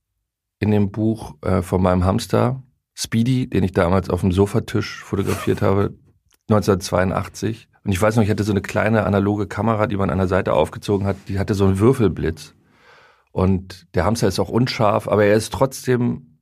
in 0.59 0.71
dem 0.71 0.91
Buch 0.91 1.35
äh, 1.43 1.63
von 1.63 1.83
meinem 1.83 2.05
Hamster, 2.05 2.63
Speedy, 2.97 3.49
den 3.49 3.63
ich 3.63 3.73
damals 3.73 4.09
auf 4.09 4.23
dem 4.23 4.33
Sofatisch 4.33 5.05
fotografiert 5.05 5.61
habe, 5.61 5.95
1982. 6.49 7.69
Und 7.85 7.93
ich 7.93 8.01
weiß 8.01 8.17
noch, 8.17 8.23
ich 8.23 8.31
hatte 8.31 8.43
so 8.43 8.53
eine 8.53 8.63
kleine 8.63 9.05
analoge 9.05 9.47
Kamera, 9.47 9.87
die 9.87 9.97
man 9.97 10.11
an 10.11 10.19
der 10.19 10.29
Seite 10.29 10.55
aufgezogen 10.55 11.07
hat, 11.07 11.17
die 11.29 11.39
hatte 11.39 11.55
so 11.55 11.67
einen 11.67 11.79
Würfelblitz. 11.79 12.55
Und 13.33 13.87
der 13.95 14.07
Hamster 14.07 14.29
ist 14.29 14.41
auch 14.41 14.49
unscharf, 14.49 15.09
aber 15.09 15.27
er 15.27 15.35
ist 15.35 15.53
trotzdem 15.53 16.39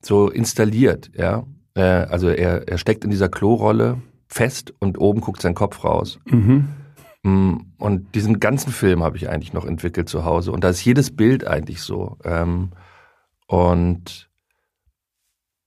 so 0.00 0.30
installiert, 0.30 1.10
ja. 1.14 1.44
Äh, 1.74 1.82
also 1.82 2.28
er, 2.28 2.66
er 2.66 2.78
steckt 2.78 3.04
in 3.04 3.10
dieser 3.10 3.28
Klorolle 3.28 4.00
fest 4.26 4.72
und 4.78 4.98
oben 4.98 5.20
guckt 5.20 5.42
sein 5.42 5.54
Kopf 5.54 5.84
raus. 5.84 6.20
Mhm. 6.24 6.68
Mm, 7.22 7.56
und 7.78 8.14
diesen 8.14 8.40
ganzen 8.40 8.72
Film 8.72 9.02
habe 9.02 9.18
ich 9.18 9.28
eigentlich 9.28 9.52
noch 9.52 9.66
entwickelt 9.66 10.08
zu 10.08 10.24
Hause. 10.24 10.52
Und 10.52 10.64
da 10.64 10.70
ist 10.70 10.84
jedes 10.84 11.14
Bild 11.14 11.46
eigentlich 11.46 11.82
so. 11.82 12.16
Ähm, 12.24 12.70
und 13.46 14.30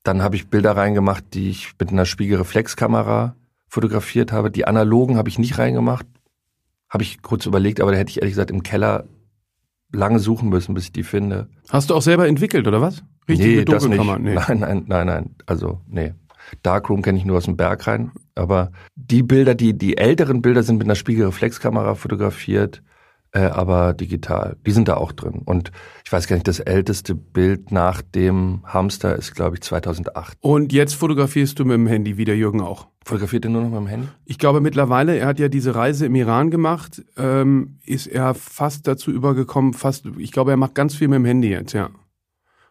dann 0.08 0.22
habe 0.22 0.36
ich 0.38 0.50
Bilder 0.50 0.78
reingemacht, 0.78 1.34
die 1.34 1.50
ich 1.50 1.74
mit 1.80 1.90
einer 1.90 2.06
Spiegelreflexkamera 2.06 3.36
fotografiert 3.68 4.32
habe. 4.32 4.50
Die 4.50 4.66
analogen 4.66 5.18
habe 5.18 5.28
ich 5.28 5.38
nicht 5.38 5.58
reingemacht. 5.58 6.06
Habe 6.90 7.04
ich 7.04 7.22
kurz 7.22 7.46
überlegt, 7.46 7.82
aber 7.82 7.92
da 7.92 7.98
hätte 7.98 8.12
ich 8.12 8.22
ehrlich 8.22 8.32
gesagt 8.32 8.52
im 8.52 8.64
Keller 8.64 9.04
lange 9.92 10.20
suchen 10.20 10.48
müssen, 10.48 10.74
bis 10.74 10.86
ich 10.86 10.92
die 10.94 11.04
finde. 11.04 11.50
Hast 11.70 11.90
du 11.90 11.96
auch 11.96 12.02
selber 12.02 12.28
entwickelt, 12.28 12.68
oder 12.68 12.82
was? 12.82 13.04
Richtig 13.28 13.48
nee, 13.48 13.66
das 13.66 13.86
nicht. 13.86 14.02
Nee. 14.20 14.36
Nein, 14.36 14.60
nein, 14.60 14.86
nein, 14.88 15.08
nein. 15.08 15.36
Also, 15.46 15.82
nee. 15.88 16.14
Darkroom 16.64 17.02
kenne 17.02 17.18
ich 17.18 17.26
nur 17.26 17.38
aus 17.38 17.46
dem 17.46 17.58
Berg 17.58 17.88
rein. 17.88 18.12
Aber 18.36 18.72
die 18.96 19.24
Bilder, 19.24 19.56
die, 19.56 19.78
die 19.78 19.98
älteren 19.98 20.42
Bilder 20.42 20.64
sind 20.64 20.78
mit 20.78 20.88
einer 20.88 20.96
Spiegelreflexkamera 20.96 21.96
fotografiert 21.96 22.82
äh, 23.38 23.52
aber 23.52 23.94
digital. 23.94 24.58
Die 24.66 24.72
sind 24.72 24.88
da 24.88 24.98
auch 24.98 25.12
drin. 25.12 25.44
Und 25.46 25.72
ich 26.04 26.12
weiß 26.12 26.28
gar 26.28 26.36
nicht, 26.36 26.48
das 26.48 26.60
älteste 26.60 27.14
Bild 27.14 27.72
nach 27.72 28.02
dem 28.02 28.64
Hamster 28.66 29.16
ist, 29.16 29.36
glaube 29.36 29.58
ich, 29.58 29.62
2008. 29.62 30.38
Und 30.42 30.74
jetzt 30.74 30.96
fotografierst 30.96 31.60
du 31.60 31.66
mit 31.66 31.76
dem 31.76 31.86
Handy, 31.86 32.18
wie 32.18 32.26
der 32.26 32.36
Jürgen 32.36 32.62
auch. 32.62 32.88
Fotografiert 33.06 33.46
er 33.46 33.52
nur 33.52 33.62
noch 33.62 33.70
mit 33.70 33.80
dem 33.80 33.88
Handy? 33.88 34.08
Ich 34.26 34.40
glaube 34.40 34.60
mittlerweile, 34.60 35.18
er 35.18 35.28
hat 35.28 35.40
ja 35.40 35.50
diese 35.50 35.76
Reise 35.76 36.08
im 36.08 36.16
Iran 36.16 36.50
gemacht, 36.50 37.04
ähm, 37.16 37.78
ist 37.86 38.08
er 38.08 38.34
fast 38.34 38.88
dazu 38.88 39.12
übergekommen, 39.12 39.74
fast, 39.74 40.06
ich 40.18 40.32
glaube, 40.32 40.52
er 40.52 40.58
macht 40.58 40.74
ganz 40.74 40.96
viel 40.96 41.08
mit 41.08 41.18
dem 41.18 41.26
Handy 41.26 41.50
jetzt, 41.50 41.74
ja. 41.74 41.90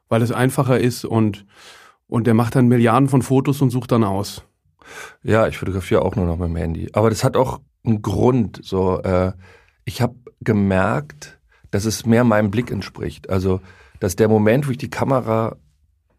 Weil 0.08 0.23
es 0.23 0.32
einfacher 0.32 0.80
ist 0.80 1.04
und, 1.04 1.46
und 2.08 2.26
er 2.26 2.35
macht 2.35 2.56
dann 2.56 2.66
Milliarden 2.66 3.08
von 3.08 3.23
Fotos 3.23 3.62
und 3.62 3.70
sucht 3.70 3.92
dann 3.92 4.02
aus. 4.02 4.42
Ja, 5.23 5.46
ich 5.46 5.58
fotografiere 5.58 6.02
auch 6.02 6.16
nur 6.16 6.26
noch 6.26 6.38
mit 6.38 6.49
dem 6.49 6.56
Handy. 6.56 6.88
Aber 6.92 7.08
das 7.08 7.23
hat 7.23 7.37
auch 7.37 7.61
einen 7.85 8.02
Grund, 8.02 8.61
so, 8.62 9.00
äh, 9.02 9.32
ich 9.85 10.02
habe 10.02 10.16
gemerkt, 10.46 11.38
dass 11.70 11.84
es 11.84 12.06
mehr 12.06 12.24
meinem 12.24 12.50
Blick 12.50 12.70
entspricht. 12.70 13.28
Also, 13.28 13.60
dass 14.00 14.16
der 14.16 14.28
Moment, 14.28 14.66
wo 14.66 14.70
ich 14.70 14.78
die 14.78 14.88
Kamera 14.88 15.56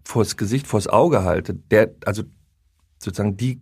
vors 0.04 0.38
Gesicht, 0.38 0.68
vors 0.68 0.88
Auge 0.88 1.24
halte, 1.24 1.56
der, 1.56 1.96
also 2.06 2.24
sozusagen 3.00 3.38
die 3.38 3.62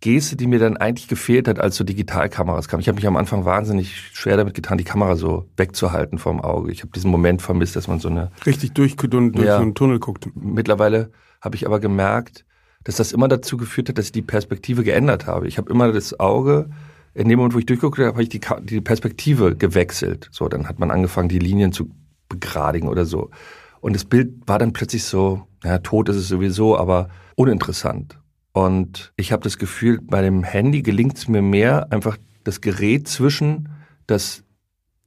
Geste, 0.00 0.36
die 0.36 0.46
mir 0.46 0.58
dann 0.58 0.76
eigentlich 0.76 1.08
gefehlt 1.08 1.48
hat, 1.48 1.58
als 1.58 1.76
so 1.76 1.84
Digitalkameras 1.84 2.68
kamen. 2.68 2.82
Ich 2.82 2.88
habe 2.88 2.96
mich 2.96 3.06
am 3.06 3.16
Anfang 3.16 3.44
wahnsinnig 3.44 3.96
schwer 4.12 4.36
damit 4.36 4.54
getan, 4.54 4.76
die 4.76 4.84
Kamera 4.84 5.16
so 5.16 5.48
wegzuhalten 5.56 6.18
vom 6.18 6.40
Auge. 6.40 6.70
Ich 6.70 6.82
habe 6.82 6.92
diesen 6.92 7.10
Moment 7.10 7.40
vermisst, 7.40 7.74
dass 7.74 7.88
man 7.88 8.00
so 8.00 8.08
eine 8.08 8.30
richtig 8.44 8.72
durch, 8.72 8.96
durch 8.96 9.34
ja, 9.36 9.56
so 9.56 9.62
einen 9.62 9.74
Tunnel 9.74 9.98
guckt. 9.98 10.28
Mittlerweile 10.34 11.10
habe 11.40 11.56
ich 11.56 11.66
aber 11.66 11.80
gemerkt, 11.80 12.44
dass 12.84 12.96
das 12.96 13.12
immer 13.12 13.28
dazu 13.28 13.56
geführt 13.56 13.88
hat, 13.88 13.98
dass 13.98 14.06
ich 14.06 14.12
die 14.12 14.22
Perspektive 14.22 14.84
geändert 14.84 15.26
habe. 15.26 15.48
Ich 15.48 15.56
habe 15.56 15.70
immer 15.70 15.90
das 15.90 16.20
Auge 16.20 16.68
in 17.14 17.28
dem 17.28 17.38
Moment, 17.38 17.54
wo 17.54 17.58
ich 17.58 17.66
durchguckte 17.66 18.02
habe, 18.02 18.14
habe 18.14 18.22
ich 18.22 18.28
die, 18.28 18.40
die 18.62 18.80
Perspektive 18.80 19.56
gewechselt. 19.56 20.28
So, 20.32 20.48
dann 20.48 20.68
hat 20.68 20.78
man 20.78 20.90
angefangen, 20.90 21.28
die 21.28 21.38
Linien 21.38 21.72
zu 21.72 21.90
begradigen 22.28 22.88
oder 22.88 23.04
so. 23.04 23.30
Und 23.80 23.94
das 23.94 24.04
Bild 24.04 24.32
war 24.46 24.58
dann 24.58 24.72
plötzlich 24.72 25.04
so, 25.04 25.46
ja, 25.62 25.78
tot 25.78 26.08
ist 26.08 26.16
es 26.16 26.28
sowieso, 26.28 26.76
aber 26.76 27.08
uninteressant. 27.36 28.18
Und 28.52 29.12
ich 29.16 29.32
habe 29.32 29.42
das 29.42 29.58
Gefühl, 29.58 30.00
bei 30.02 30.22
dem 30.22 30.42
Handy 30.42 30.82
gelingt 30.82 31.16
es 31.16 31.28
mir 31.28 31.42
mehr, 31.42 31.92
einfach 31.92 32.16
das 32.44 32.60
Gerät 32.60 33.08
zwischen 33.08 33.68
das 34.06 34.44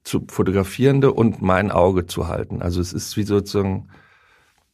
zu 0.03 0.25
fotografierende 0.27 1.11
und 1.11 1.41
mein 1.41 1.71
Auge 1.71 2.05
zu 2.05 2.27
halten. 2.27 2.61
Also 2.61 2.79
es 2.81 2.93
ist 2.93 3.17
wie 3.17 3.23
sozusagen 3.23 3.89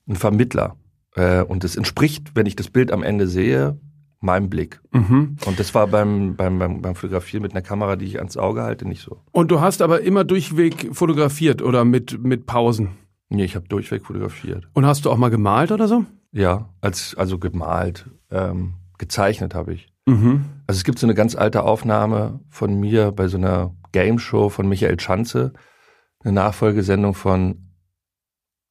ein 0.07 0.15
Vermittler. 0.15 0.77
Äh, 1.15 1.41
und 1.41 1.63
es 1.63 1.75
entspricht, 1.75 2.35
wenn 2.35 2.45
ich 2.45 2.55
das 2.55 2.69
Bild 2.69 2.91
am 2.91 3.03
Ende 3.03 3.27
sehe, 3.27 3.79
meinem 4.23 4.49
Blick. 4.49 4.81
Mhm. 4.91 5.37
Und 5.45 5.59
das 5.59 5.75
war 5.75 5.87
beim, 5.87 6.35
beim, 6.35 6.57
beim, 6.57 6.81
beim 6.81 6.95
Fotografieren 6.95 7.43
mit 7.43 7.51
einer 7.51 7.61
Kamera, 7.61 7.95
die 7.95 8.05
ich 8.05 8.17
ans 8.17 8.37
Auge 8.37 8.63
halte, 8.63 8.87
nicht 8.87 9.01
so. 9.01 9.21
Und 9.31 9.51
du 9.51 9.59
hast 9.61 9.81
aber 9.81 10.01
immer 10.01 10.23
durchweg 10.23 10.89
fotografiert 10.93 11.61
oder 11.61 11.85
mit, 11.85 12.23
mit 12.23 12.45
Pausen? 12.45 12.89
Nee, 13.29 13.43
ich 13.43 13.55
habe 13.55 13.67
durchweg 13.67 14.05
fotografiert. 14.05 14.67
Und 14.73 14.85
hast 14.85 15.05
du 15.05 15.11
auch 15.11 15.17
mal 15.17 15.29
gemalt 15.29 15.71
oder 15.71 15.87
so? 15.87 16.05
Ja, 16.31 16.69
als, 16.81 17.15
also 17.15 17.37
gemalt. 17.37 18.09
Ähm, 18.31 18.73
gezeichnet 18.97 19.53
habe 19.53 19.73
ich. 19.73 19.93
Mhm. 20.05 20.45
Also 20.65 20.77
es 20.77 20.83
gibt 20.83 20.99
so 20.99 21.05
eine 21.05 21.13
ganz 21.13 21.35
alte 21.35 21.63
Aufnahme 21.63 22.39
von 22.49 22.79
mir 22.79 23.11
bei 23.11 23.27
so 23.27 23.37
einer 23.37 23.75
Game 23.91 24.19
Show 24.19 24.49
von 24.49 24.67
Michael 24.67 24.99
Schanze, 24.99 25.53
eine 26.23 26.33
Nachfolgesendung 26.33 27.13
von 27.13 27.72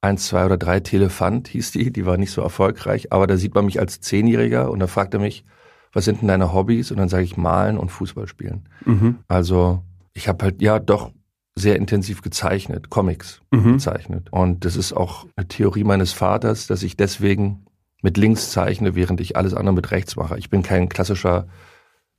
eins, 0.03 0.27
zwei 0.27 0.45
oder 0.45 0.59
drei 0.59 0.81
Telefant 0.81 1.49
hieß 1.49 1.71
die, 1.71 1.93
die 1.93 2.05
war 2.05 2.19
nicht 2.19 2.33
so 2.33 2.43
erfolgreich, 2.43 3.13
aber 3.13 3.27
da 3.27 3.37
sieht 3.37 3.55
man 3.55 3.65
mich 3.65 3.81
als 3.81 4.01
Zehnjähriger 4.01 4.71
und 4.71 4.81
da 4.81 4.87
fragt 4.87 5.15
er 5.15 5.21
mich, 5.21 5.45
was 5.93 6.05
sind 6.05 6.21
denn 6.21 6.29
deine 6.29 6.53
Hobbys? 6.53 6.91
Und 6.91 6.99
dann 6.99 7.09
sage 7.09 7.25
ich 7.25 7.37
malen 7.37 7.79
und 7.79 7.91
Fußball 7.91 8.27
spielen. 8.27 8.69
Mhm. 8.85 9.19
Also 9.29 9.83
ich 10.15 10.29
habe 10.29 10.45
halt 10.45 10.63
ja 10.63 10.79
doch 10.79 11.13
sehr 11.55 11.77
intensiv 11.77 12.23
gezeichnet, 12.23 12.91
Comics 12.91 13.43
mhm. 13.51 13.75
gezeichnet. 13.75 14.29
Und 14.31 14.65
das 14.65 14.77
ist 14.77 14.93
auch 14.93 15.27
eine 15.37 15.49
Theorie 15.49 15.85
meines 15.85 16.13
Vaters, 16.13 16.67
dass 16.67 16.83
ich 16.83 16.97
deswegen 16.97 17.67
mit 18.01 18.17
links 18.17 18.51
zeichne, 18.51 18.95
während 18.95 19.21
ich 19.21 19.37
alles 19.37 19.55
andere 19.55 19.75
mit 19.75 19.91
rechts 19.91 20.17
mache. 20.17 20.39
Ich 20.39 20.51
bin 20.51 20.63
kein 20.63 20.89
klassischer 20.89 21.47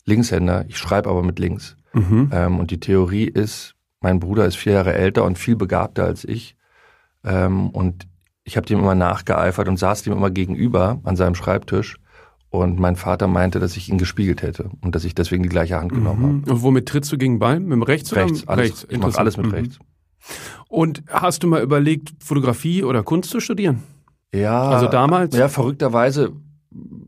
Linkshänder, 0.05 0.65
ich 0.67 0.77
schreibe 0.77 1.09
aber 1.09 1.23
mit 1.23 1.39
links. 1.39 1.75
Mhm. 1.93 2.29
Ähm, 2.31 2.59
und 2.59 2.71
die 2.71 2.79
Theorie 2.79 3.25
ist, 3.25 3.75
mein 4.01 4.19
Bruder 4.19 4.45
ist 4.45 4.55
vier 4.55 4.73
Jahre 4.73 4.93
älter 4.93 5.23
und 5.23 5.37
viel 5.37 5.55
begabter 5.55 6.05
als 6.05 6.23
ich. 6.25 6.55
Ähm, 7.23 7.69
und 7.69 8.07
ich 8.43 8.57
habe 8.57 8.67
dem 8.67 8.79
immer 8.79 8.95
nachgeeifert 8.95 9.67
und 9.67 9.77
saß 9.77 10.03
dem 10.03 10.13
immer 10.13 10.29
gegenüber 10.29 10.99
an 11.03 11.15
seinem 11.15 11.35
Schreibtisch. 11.35 11.97
Und 12.49 12.79
mein 12.79 12.95
Vater 12.95 13.27
meinte, 13.27 13.59
dass 13.59 13.75
ich 13.77 13.89
ihn 13.89 13.97
gespiegelt 13.97 14.43
hätte 14.43 14.69
und 14.81 14.93
dass 14.93 15.05
ich 15.05 15.15
deswegen 15.15 15.41
die 15.41 15.49
gleiche 15.49 15.79
Hand 15.79 15.91
genommen 15.91 16.21
mhm. 16.21 16.41
habe. 16.41 16.51
Und 16.51 16.61
womit 16.61 16.87
trittst 16.87 17.11
du 17.11 17.17
gegen 17.17 17.39
Ball? 17.39 17.59
Mit 17.59 17.71
dem 17.71 17.81
rechts, 17.81 18.15
rechts 18.15 18.43
oder 18.43 18.51
alles, 18.51 18.69
rechts? 18.69 18.87
Ich 18.89 18.99
mache 18.99 19.17
alles 19.17 19.37
mit 19.37 19.47
mhm. 19.47 19.53
rechts. 19.53 19.79
Und 20.67 21.03
hast 21.09 21.43
du 21.43 21.47
mal 21.47 21.63
überlegt, 21.63 22.13
Fotografie 22.19 22.83
oder 22.83 23.01
Kunst 23.03 23.31
zu 23.31 23.39
studieren? 23.39 23.81
Ja. 24.33 24.69
Also 24.69 24.87
damals? 24.87 25.35
Ja, 25.35 25.47
verrückterweise. 25.47 26.33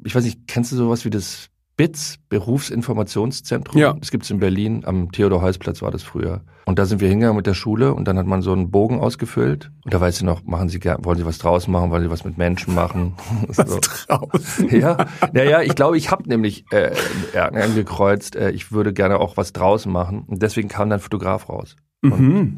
Ich 0.03 0.15
weiß 0.15 0.23
nicht, 0.23 0.47
kennst 0.47 0.71
du 0.71 0.75
sowas 0.75 1.05
wie 1.05 1.09
das 1.09 1.49
BITS, 1.77 2.19
Berufsinformationszentrum. 2.29 3.79
Ja. 3.79 3.93
Das 3.93 4.11
gibt's 4.11 4.29
in 4.29 4.39
Berlin, 4.39 4.83
am 4.85 5.11
Theodor-Heuss-Platz 5.11 5.81
war 5.81 5.91
das 5.91 6.03
früher. 6.03 6.41
Und 6.65 6.79
da 6.79 6.85
sind 6.85 7.01
wir 7.01 7.09
hingegangen 7.09 7.35
mit 7.35 7.47
der 7.47 7.53
Schule 7.53 7.93
und 7.93 8.07
dann 8.07 8.17
hat 8.17 8.25
man 8.25 8.41
so 8.41 8.53
einen 8.53 8.71
Bogen 8.71 8.99
ausgefüllt. 8.99 9.71
Und 9.83 9.93
da 9.93 9.99
weißt 9.99 10.21
du 10.21 10.25
noch, 10.25 10.43
machen 10.45 10.69
Sie 10.69 10.79
wollen 10.83 11.17
Sie 11.17 11.25
was 11.25 11.37
draußen 11.37 11.71
machen, 11.71 11.91
wollen 11.91 12.03
Sie 12.03 12.09
was 12.09 12.23
mit 12.23 12.37
Menschen 12.37 12.73
machen? 12.73 13.13
Was 13.47 13.69
so. 13.69 13.79
draußen? 13.81 14.69
Ja, 14.69 15.05
naja, 15.33 15.61
ich 15.61 15.75
glaube, 15.75 15.97
ich 15.97 16.11
habe 16.11 16.27
nämlich 16.27 16.65
äh, 16.71 16.91
angekreuzt, 17.37 18.35
äh, 18.35 18.51
ich 18.51 18.71
würde 18.71 18.93
gerne 18.93 19.19
auch 19.19 19.37
was 19.37 19.53
draußen 19.53 19.91
machen. 19.91 20.23
Und 20.27 20.41
deswegen 20.41 20.69
kam 20.69 20.89
dann 20.89 20.99
Fotograf 20.99 21.49
raus. 21.49 21.75
Mhm. 22.01 22.11
Und, 22.11 22.57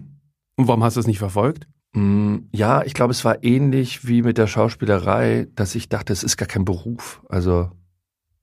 und 0.55 0.67
warum 0.67 0.83
hast 0.83 0.95
du 0.95 0.99
es 0.99 1.07
nicht 1.07 1.19
verfolgt? 1.19 1.67
Mm, 1.93 2.37
ja, 2.51 2.83
ich 2.83 2.93
glaube, 2.93 3.11
es 3.11 3.25
war 3.25 3.43
ähnlich 3.43 4.07
wie 4.07 4.21
mit 4.21 4.37
der 4.37 4.47
Schauspielerei, 4.47 5.47
dass 5.55 5.75
ich 5.75 5.89
dachte, 5.89 6.13
es 6.13 6.23
ist 6.23 6.37
gar 6.37 6.47
kein 6.47 6.65
Beruf. 6.65 7.21
Also 7.29 7.71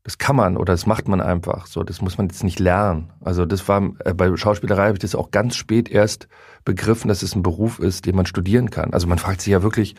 das 0.05 0.19
kann 0.19 0.37
man 0.37 0.59
oder 0.59 0.75
das 0.75 0.87
macht 0.87 1.09
man 1.09 1.21
einfach. 1.21 1.67
So, 1.67 1.83
das 1.83 2.03
muss 2.03 2.19
man 2.19 2.29
jetzt 2.29 2.45
nicht 2.45 2.61
lernen. 2.61 3.11
Also 3.21 3.47
das 3.47 3.67
war 3.69 3.83
äh, 4.05 4.13
bei 4.13 4.37
Schauspielerei 4.37 4.85
habe 4.85 4.95
ich 4.95 5.01
das 5.01 5.15
auch 5.15 5.31
ganz 5.31 5.57
spät 5.57 5.89
erst 5.89 6.29
begriffen, 6.65 7.09
dass 7.09 7.23
es 7.23 7.35
ein 7.35 7.43
Beruf 7.43 7.79
ist, 7.79 8.05
den 8.05 8.15
man 8.15 8.27
studieren 8.27 8.71
kann. 8.71 8.93
Also 8.93 9.07
man 9.07 9.19
fragt 9.19 9.41
sich 9.41 9.51
ja 9.51 9.63
wirklich, 9.63 9.95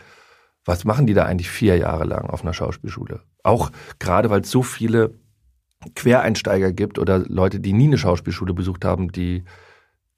was 0.64 0.86
machen 0.86 1.08
die 1.08 1.16
da 1.16 1.26
eigentlich 1.26 1.50
vier 1.50 1.78
Jahre 1.78 2.06
lang 2.06 2.30
auf 2.30 2.44
einer 2.44 2.54
Schauspielschule? 2.54 3.22
Auch 3.44 3.72
gerade 3.98 4.30
weil 4.30 4.42
es 4.42 4.52
so 4.52 4.62
viele 4.62 5.16
Quereinsteiger 5.96 6.72
gibt 6.72 7.00
oder 7.00 7.20
Leute, 7.20 7.60
die 7.60 7.74
nie 7.74 7.86
eine 7.86 7.98
Schauspielschule 7.98 8.54
besucht 8.54 8.86
haben, 8.86 9.12
die 9.12 9.44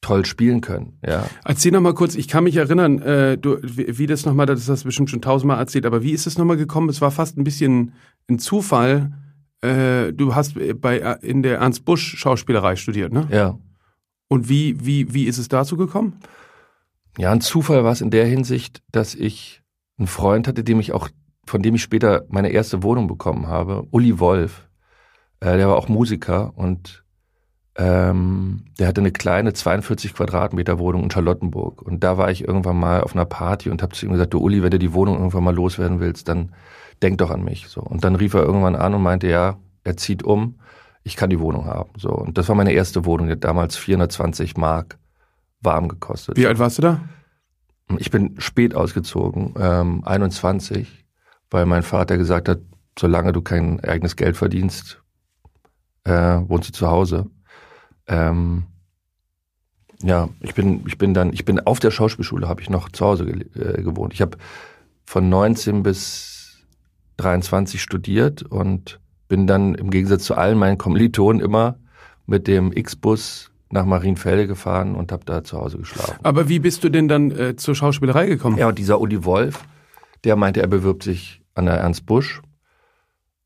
toll 0.01 0.25
spielen 0.25 0.62
können. 0.62 1.00
Ja. 1.06 1.25
Erzähl 1.46 1.72
noch 1.72 1.82
mal 1.82 1.94
kurz, 1.94 2.15
ich 2.15 2.27
kann 2.27 2.44
mich 2.44 2.58
erinnern, 2.58 3.00
äh, 3.00 3.38
du, 3.38 3.58
wie, 3.63 3.98
wie 3.98 4.06
das 4.06 4.25
nochmal, 4.25 4.46
das 4.46 4.67
hast 4.70 4.84
du 4.84 4.88
bestimmt 4.88 5.10
schon 5.10 5.22
tausendmal 5.22 5.60
erzählt, 5.60 5.86
aber 5.86 6.03
wie 6.03 6.12
ist 6.12 6.27
es 6.27 6.38
nochmal 6.38 6.58
gekommen? 6.58 6.89
Es 6.89 7.01
war 7.01 7.12
fast 7.12 7.38
ein 7.38 7.44
bisschen 7.44 7.94
ein 8.29 8.38
Zufall, 8.38 9.12
äh, 9.61 10.13
du 10.13 10.35
hast 10.35 10.55
bei 10.81 10.99
äh, 10.99 11.17
in 11.21 11.43
der 11.43 11.59
Ernst 11.59 11.85
Busch 11.85 12.17
Schauspielerei 12.17 12.75
studiert, 12.75 13.11
ne? 13.11 13.27
Ja. 13.31 13.57
Und 14.27 14.49
wie, 14.49 14.85
wie, 14.85 15.13
wie 15.13 15.25
ist 15.25 15.37
es 15.37 15.47
dazu 15.47 15.77
gekommen? 15.77 16.19
Ja, 17.17 17.31
ein 17.31 17.41
Zufall 17.41 17.83
war 17.83 17.91
es 17.91 18.01
in 18.01 18.11
der 18.11 18.25
Hinsicht, 18.25 18.83
dass 18.91 19.15
ich 19.15 19.63
einen 19.97 20.07
Freund 20.07 20.47
hatte, 20.47 20.63
dem 20.63 20.79
ich 20.79 20.91
auch, 20.93 21.09
von 21.45 21.61
dem 21.61 21.75
ich 21.75 21.81
später 21.81 22.25
meine 22.29 22.49
erste 22.49 22.83
Wohnung 22.83 23.07
bekommen 23.07 23.47
habe, 23.47 23.87
Uli 23.91 24.19
Wolf. 24.19 24.67
Äh, 25.39 25.57
der 25.57 25.69
war 25.69 25.77
auch 25.77 25.87
Musiker 25.87 26.53
und 26.55 27.03
ähm, 27.77 28.65
der 28.79 28.87
hatte 28.87 29.01
eine 29.01 29.11
kleine 29.11 29.53
42 29.53 30.13
Quadratmeter 30.13 30.79
Wohnung 30.79 31.03
in 31.03 31.11
Charlottenburg. 31.11 31.81
Und 31.81 32.03
da 32.03 32.17
war 32.17 32.31
ich 32.31 32.47
irgendwann 32.47 32.77
mal 32.77 33.01
auf 33.01 33.15
einer 33.15 33.25
Party 33.25 33.69
und 33.69 33.81
habe 33.81 33.95
zu 33.95 34.05
ihm 34.05 34.11
gesagt, 34.11 34.33
du 34.33 34.39
Uli, 34.39 34.61
wenn 34.63 34.71
du 34.71 34.79
die 34.79 34.93
Wohnung 34.93 35.17
irgendwann 35.17 35.43
mal 35.43 35.55
loswerden 35.55 35.99
willst, 35.99 36.27
dann 36.27 36.53
denk 37.01 37.18
doch 37.20 37.32
an 37.32 37.44
mich. 37.44 37.68
So. 37.68 37.82
Und 37.82 38.04
dann 38.04 38.16
rief 38.16 38.34
er 38.34 38.44
irgendwann 38.44 38.75
an 38.75 38.94
und 38.94 39.01
meinte, 39.01 39.27
ja, 39.27 39.58
er 39.84 39.98
zieht 39.98 40.24
um, 40.24 40.60
ich 41.04 41.16
kann 41.16 41.30
die 41.30 41.39
Wohnung 41.39 41.66
haben. 41.66 41.92
So. 41.98 42.10
Und 42.10 42.38
das 42.38 42.50
war 42.50 42.56
meine 42.56 42.74
erste 42.74 43.06
Wohnung, 43.06 43.27
die 43.27 43.34
hat 43.34 43.44
damals 43.44 43.77
420 43.77 44.58
Mark 44.58 44.98
warm 45.62 45.88
gekostet. 45.88 46.38
Wie 46.38 46.48
alt 46.48 46.60
warst 46.60 46.77
du 46.77 46.82
da? 46.82 47.01
Ich 47.98 48.12
bin 48.12 48.36
spät 48.39 48.75
ausgezogen, 48.75 49.54
ähm, 49.58 50.04
21, 50.06 51.06
weil 51.50 51.66
mein 51.66 51.84
Vater 51.84 52.18
gesagt 52.18 52.50
hat, 52.50 52.60
solange 53.00 53.32
du 53.32 53.42
kein 53.42 53.80
eigenes 53.80 54.18
Geld 54.18 54.36
verdienst, 54.36 55.01
äh, 56.04 56.12
wohnst 56.48 56.70
du 56.70 56.74
zu 56.74 56.88
Hause. 56.88 57.27
Ähm, 58.08 58.66
ja, 60.04 60.30
ich 60.42 60.54
bin, 60.54 60.84
ich 60.86 60.98
bin 60.98 61.13
dann, 61.13 61.34
ich 61.34 61.46
bin 61.46 61.60
auf 61.60 61.80
der 61.80 61.92
Schauspielschule, 61.92 62.48
habe 62.48 62.62
ich 62.62 62.70
noch 62.70 62.89
zu 62.89 63.06
Hause 63.06 63.25
äh, 63.25 63.82
gewohnt. 63.82 64.13
Ich 64.13 64.22
habe 64.22 64.38
von 65.06 65.30
19 65.30 65.84
bis 65.84 66.37
23 67.17 67.81
studiert 67.81 68.43
und 68.43 69.00
bin 69.27 69.47
dann 69.47 69.75
im 69.75 69.89
Gegensatz 69.89 70.24
zu 70.24 70.36
allen 70.36 70.57
meinen 70.57 70.77
Kommilitonen 70.77 71.41
immer 71.41 71.77
mit 72.25 72.47
dem 72.47 72.71
X-Bus 72.71 73.51
nach 73.69 73.86
Marienfelde 73.86 74.47
gefahren 74.47 74.95
und 74.95 75.12
habe 75.12 75.25
da 75.25 75.43
zu 75.43 75.57
Hause 75.57 75.79
geschlafen. 75.79 76.17
Aber 76.24 76.47
wie 76.47 76.59
bist 76.59 76.83
du 76.83 76.89
denn 76.89 77.07
dann 77.07 77.31
äh, 77.31 77.55
zur 77.55 77.75
Schauspielerei 77.75 78.27
gekommen? 78.27 78.57
Ja, 78.57 78.69
und 78.69 78.77
dieser 78.77 79.01
Uli 79.01 79.25
Wolf, 79.25 79.65
der 80.24 80.36
meinte, 80.36 80.62
er 80.62 80.67
bewirbt 80.67 81.03
sich 81.03 81.41
an 81.53 81.65
der 81.65 81.75
Ernst 81.75 82.05
Busch. 82.05 82.41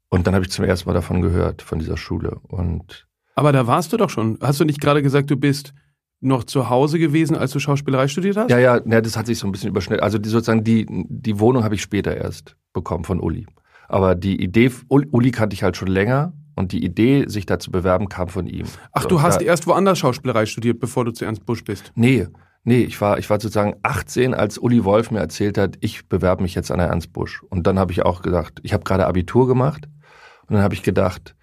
Und 0.09 0.27
dann 0.27 0.35
habe 0.35 0.45
ich 0.45 0.51
zum 0.51 0.65
ersten 0.65 0.89
Mal 0.89 0.93
davon 0.93 1.21
gehört, 1.21 1.61
von 1.61 1.79
dieser 1.79 1.97
Schule. 1.97 2.39
Und 2.47 3.07
Aber 3.35 3.51
da 3.51 3.65
warst 3.65 3.93
du 3.93 3.97
doch 3.97 4.09
schon. 4.09 4.37
Hast 4.41 4.59
du 4.59 4.65
nicht 4.65 4.81
gerade 4.81 5.01
gesagt, 5.01 5.31
du 5.31 5.37
bist 5.37 5.73
noch 6.19 6.43
zu 6.43 6.69
Hause 6.69 6.99
gewesen, 6.99 7.35
als 7.35 7.51
du 7.51 7.59
Schauspielerei 7.59 8.07
studiert 8.07 8.37
hast? 8.37 8.51
Ja, 8.51 8.59
ja, 8.59 8.79
ja 8.85 9.01
das 9.01 9.17
hat 9.17 9.25
sich 9.25 9.39
so 9.39 9.47
ein 9.47 9.51
bisschen 9.51 9.69
überschnitten. 9.69 10.03
Also 10.03 10.17
die, 10.17 10.29
sozusagen 10.29 10.63
die, 10.63 10.85
die 10.87 11.39
Wohnung 11.39 11.63
habe 11.63 11.75
ich 11.75 11.81
später 11.81 12.15
erst 12.15 12.55
bekommen 12.73 13.05
von 13.05 13.19
Uli. 13.19 13.47
Aber 13.91 14.15
die 14.15 14.41
Idee, 14.41 14.71
Uli 14.87 15.31
kannte 15.31 15.53
ich 15.53 15.63
halt 15.63 15.75
schon 15.75 15.89
länger 15.89 16.31
und 16.55 16.71
die 16.71 16.81
Idee, 16.81 17.25
sich 17.27 17.45
da 17.45 17.59
zu 17.59 17.71
bewerben, 17.71 18.07
kam 18.07 18.29
von 18.29 18.47
ihm. 18.47 18.65
Ach, 18.93 19.01
so, 19.01 19.09
du 19.09 19.21
hast 19.21 19.41
da, 19.41 19.45
erst 19.45 19.67
woanders 19.67 19.99
Schauspielerei 19.99 20.45
studiert, 20.45 20.79
bevor 20.79 21.03
du 21.03 21.11
zu 21.11 21.25
Ernst 21.25 21.45
Busch 21.45 21.65
bist? 21.65 21.91
Nee, 21.93 22.29
nee, 22.63 22.83
ich 22.83 23.01
war, 23.01 23.19
ich 23.19 23.29
war 23.29 23.41
sozusagen 23.41 23.75
18, 23.83 24.33
als 24.33 24.57
Uli 24.57 24.85
Wolf 24.85 25.11
mir 25.11 25.19
erzählt 25.19 25.57
hat, 25.57 25.75
ich 25.81 26.07
bewerbe 26.07 26.41
mich 26.41 26.55
jetzt 26.55 26.71
an 26.71 26.77
der 26.77 26.87
Ernst 26.87 27.11
Busch. 27.11 27.43
Und 27.49 27.67
dann 27.67 27.77
habe 27.77 27.91
ich 27.91 28.03
auch 28.03 28.21
gedacht, 28.21 28.61
ich 28.63 28.71
habe 28.71 28.85
gerade 28.85 29.07
Abitur 29.07 29.45
gemacht 29.45 29.89
und 30.47 30.55
dann 30.55 30.63
habe 30.63 30.73
ich 30.73 30.83
gedacht, 30.83 31.35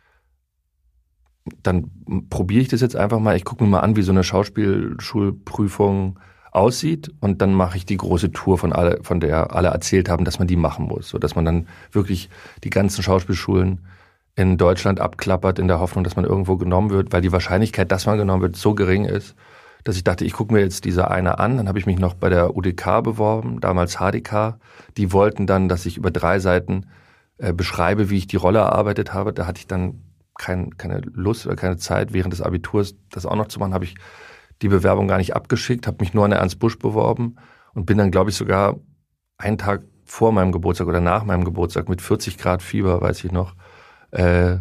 dann 1.62 1.90
probiere 2.30 2.62
ich 2.62 2.68
das 2.68 2.80
jetzt 2.80 2.96
einfach 2.96 3.20
mal. 3.20 3.36
Ich 3.36 3.44
gucke 3.44 3.62
mir 3.62 3.68
mal 3.68 3.80
an, 3.80 3.94
wie 3.96 4.02
so 4.02 4.12
eine 4.12 4.24
Schauspielschulprüfung 4.24 6.18
aussieht 6.58 7.10
und 7.20 7.40
dann 7.40 7.54
mache 7.54 7.76
ich 7.76 7.86
die 7.86 7.96
große 7.96 8.32
Tour 8.32 8.58
von 8.58 8.72
alle, 8.72 8.98
von 9.02 9.20
der 9.20 9.54
alle 9.54 9.68
erzählt 9.68 10.08
haben, 10.08 10.24
dass 10.24 10.38
man 10.38 10.48
die 10.48 10.56
machen 10.56 10.86
muss, 10.86 11.08
so 11.08 11.18
dass 11.18 11.34
man 11.34 11.44
dann 11.44 11.68
wirklich 11.92 12.28
die 12.64 12.70
ganzen 12.70 13.02
Schauspielschulen 13.02 13.80
in 14.34 14.56
Deutschland 14.56 15.00
abklappert 15.00 15.58
in 15.58 15.68
der 15.68 15.80
Hoffnung, 15.80 16.04
dass 16.04 16.16
man 16.16 16.24
irgendwo 16.24 16.56
genommen 16.56 16.90
wird, 16.90 17.12
weil 17.12 17.22
die 17.22 17.32
Wahrscheinlichkeit, 17.32 17.90
dass 17.90 18.06
man 18.06 18.18
genommen 18.18 18.42
wird, 18.42 18.56
so 18.56 18.74
gering 18.74 19.04
ist, 19.04 19.34
dass 19.84 19.96
ich 19.96 20.04
dachte, 20.04 20.24
ich 20.24 20.32
gucke 20.32 20.52
mir 20.52 20.60
jetzt 20.60 20.84
diese 20.84 21.10
eine 21.10 21.38
an. 21.38 21.56
Dann 21.56 21.68
habe 21.68 21.78
ich 21.78 21.86
mich 21.86 21.98
noch 21.98 22.14
bei 22.14 22.28
der 22.28 22.56
UDK 22.56 23.02
beworben, 23.02 23.60
damals 23.60 23.96
HDK. 23.96 24.58
Die 24.96 25.12
wollten 25.12 25.46
dann, 25.46 25.68
dass 25.68 25.86
ich 25.86 25.96
über 25.96 26.10
drei 26.10 26.40
Seiten 26.40 26.86
äh, 27.38 27.52
beschreibe, 27.52 28.10
wie 28.10 28.18
ich 28.18 28.26
die 28.26 28.36
Rolle 28.36 28.58
erarbeitet 28.58 29.14
habe. 29.14 29.32
Da 29.32 29.46
hatte 29.46 29.60
ich 29.60 29.66
dann 29.66 30.02
kein, 30.38 30.76
keine 30.76 31.00
Lust 31.12 31.46
oder 31.46 31.56
keine 31.56 31.76
Zeit, 31.76 32.12
während 32.12 32.32
des 32.32 32.42
Abiturs 32.42 32.94
das 33.10 33.26
auch 33.26 33.36
noch 33.36 33.48
zu 33.48 33.58
machen, 33.58 33.74
habe 33.74 33.84
ich 33.84 33.96
die 34.62 34.68
Bewerbung 34.68 35.08
gar 35.08 35.18
nicht 35.18 35.36
abgeschickt, 35.36 35.86
habe 35.86 35.98
mich 36.00 36.14
nur 36.14 36.24
an 36.24 36.30
der 36.30 36.40
Ernst 36.40 36.58
Busch 36.58 36.78
beworben 36.78 37.36
und 37.74 37.86
bin 37.86 37.98
dann, 37.98 38.10
glaube 38.10 38.30
ich, 38.30 38.36
sogar 38.36 38.76
einen 39.36 39.58
Tag 39.58 39.82
vor 40.04 40.32
meinem 40.32 40.52
Geburtstag 40.52 40.88
oder 40.88 41.00
nach 41.00 41.24
meinem 41.24 41.44
Geburtstag 41.44 41.88
mit 41.88 42.02
40 42.02 42.38
Grad 42.38 42.62
Fieber, 42.62 43.00
weiß 43.00 43.24
ich 43.24 43.32
noch, 43.32 43.54
äh, 44.10 44.56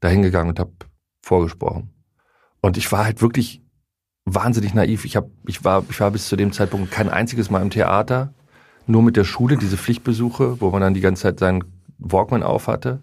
dahin 0.00 0.22
gegangen 0.22 0.50
und 0.50 0.60
habe 0.60 0.72
vorgesprochen. 1.22 1.92
Und 2.60 2.76
ich 2.76 2.90
war 2.92 3.04
halt 3.04 3.20
wirklich 3.20 3.62
wahnsinnig 4.24 4.74
naiv. 4.74 5.04
Ich, 5.04 5.16
hab, 5.16 5.28
ich, 5.46 5.64
war, 5.64 5.84
ich 5.90 6.00
war 6.00 6.10
bis 6.10 6.28
zu 6.28 6.36
dem 6.36 6.52
Zeitpunkt 6.52 6.90
kein 6.90 7.08
einziges 7.08 7.50
Mal 7.50 7.62
im 7.62 7.70
Theater, 7.70 8.34
nur 8.86 9.02
mit 9.02 9.16
der 9.16 9.24
Schule, 9.24 9.56
diese 9.56 9.76
Pflichtbesuche, 9.76 10.60
wo 10.60 10.70
man 10.70 10.80
dann 10.80 10.94
die 10.94 11.00
ganze 11.00 11.22
Zeit 11.22 11.40
seinen 11.40 11.64
Walkman 11.98 12.42
auf 12.42 12.68
hatte. 12.68 13.02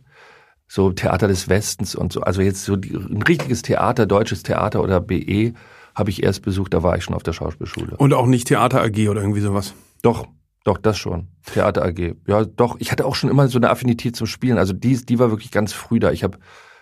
So 0.67 0.91
Theater 0.91 1.27
des 1.27 1.49
Westens 1.49 1.93
und 1.95 2.13
so. 2.13 2.21
Also 2.21 2.41
jetzt 2.41 2.63
so 2.63 2.75
die, 2.75 2.95
ein 2.95 3.21
richtiges 3.21 3.61
Theater, 3.61 4.05
deutsches 4.05 4.43
Theater 4.43 4.81
oder 4.81 5.01
BE 5.01 5.53
habe 5.95 6.09
ich 6.09 6.23
erst 6.23 6.41
besucht, 6.41 6.73
da 6.73 6.83
war 6.83 6.97
ich 6.97 7.03
schon 7.03 7.15
auf 7.15 7.23
der 7.23 7.33
Schauspielschule. 7.33 7.97
Und 7.97 8.13
auch 8.13 8.25
nicht 8.25 8.47
Theater 8.47 8.81
AG 8.81 9.09
oder 9.09 9.21
irgendwie 9.21 9.41
sowas? 9.41 9.73
Doch, 10.01 10.27
doch, 10.63 10.77
das 10.77 10.97
schon. 10.97 11.27
Theater 11.45 11.83
AG. 11.83 12.15
Ja, 12.27 12.45
doch. 12.45 12.77
Ich 12.79 12.91
hatte 12.91 13.05
auch 13.05 13.15
schon 13.15 13.29
immer 13.29 13.47
so 13.47 13.59
eine 13.59 13.69
Affinität 13.69 14.15
zum 14.15 14.27
Spielen. 14.27 14.57
Also 14.57 14.73
die, 14.73 15.05
die 15.05 15.19
war 15.19 15.29
wirklich 15.29 15.51
ganz 15.51 15.73
früh 15.73 15.99
da. 15.99 16.11
Ich 16.11 16.23
habe 16.23 16.37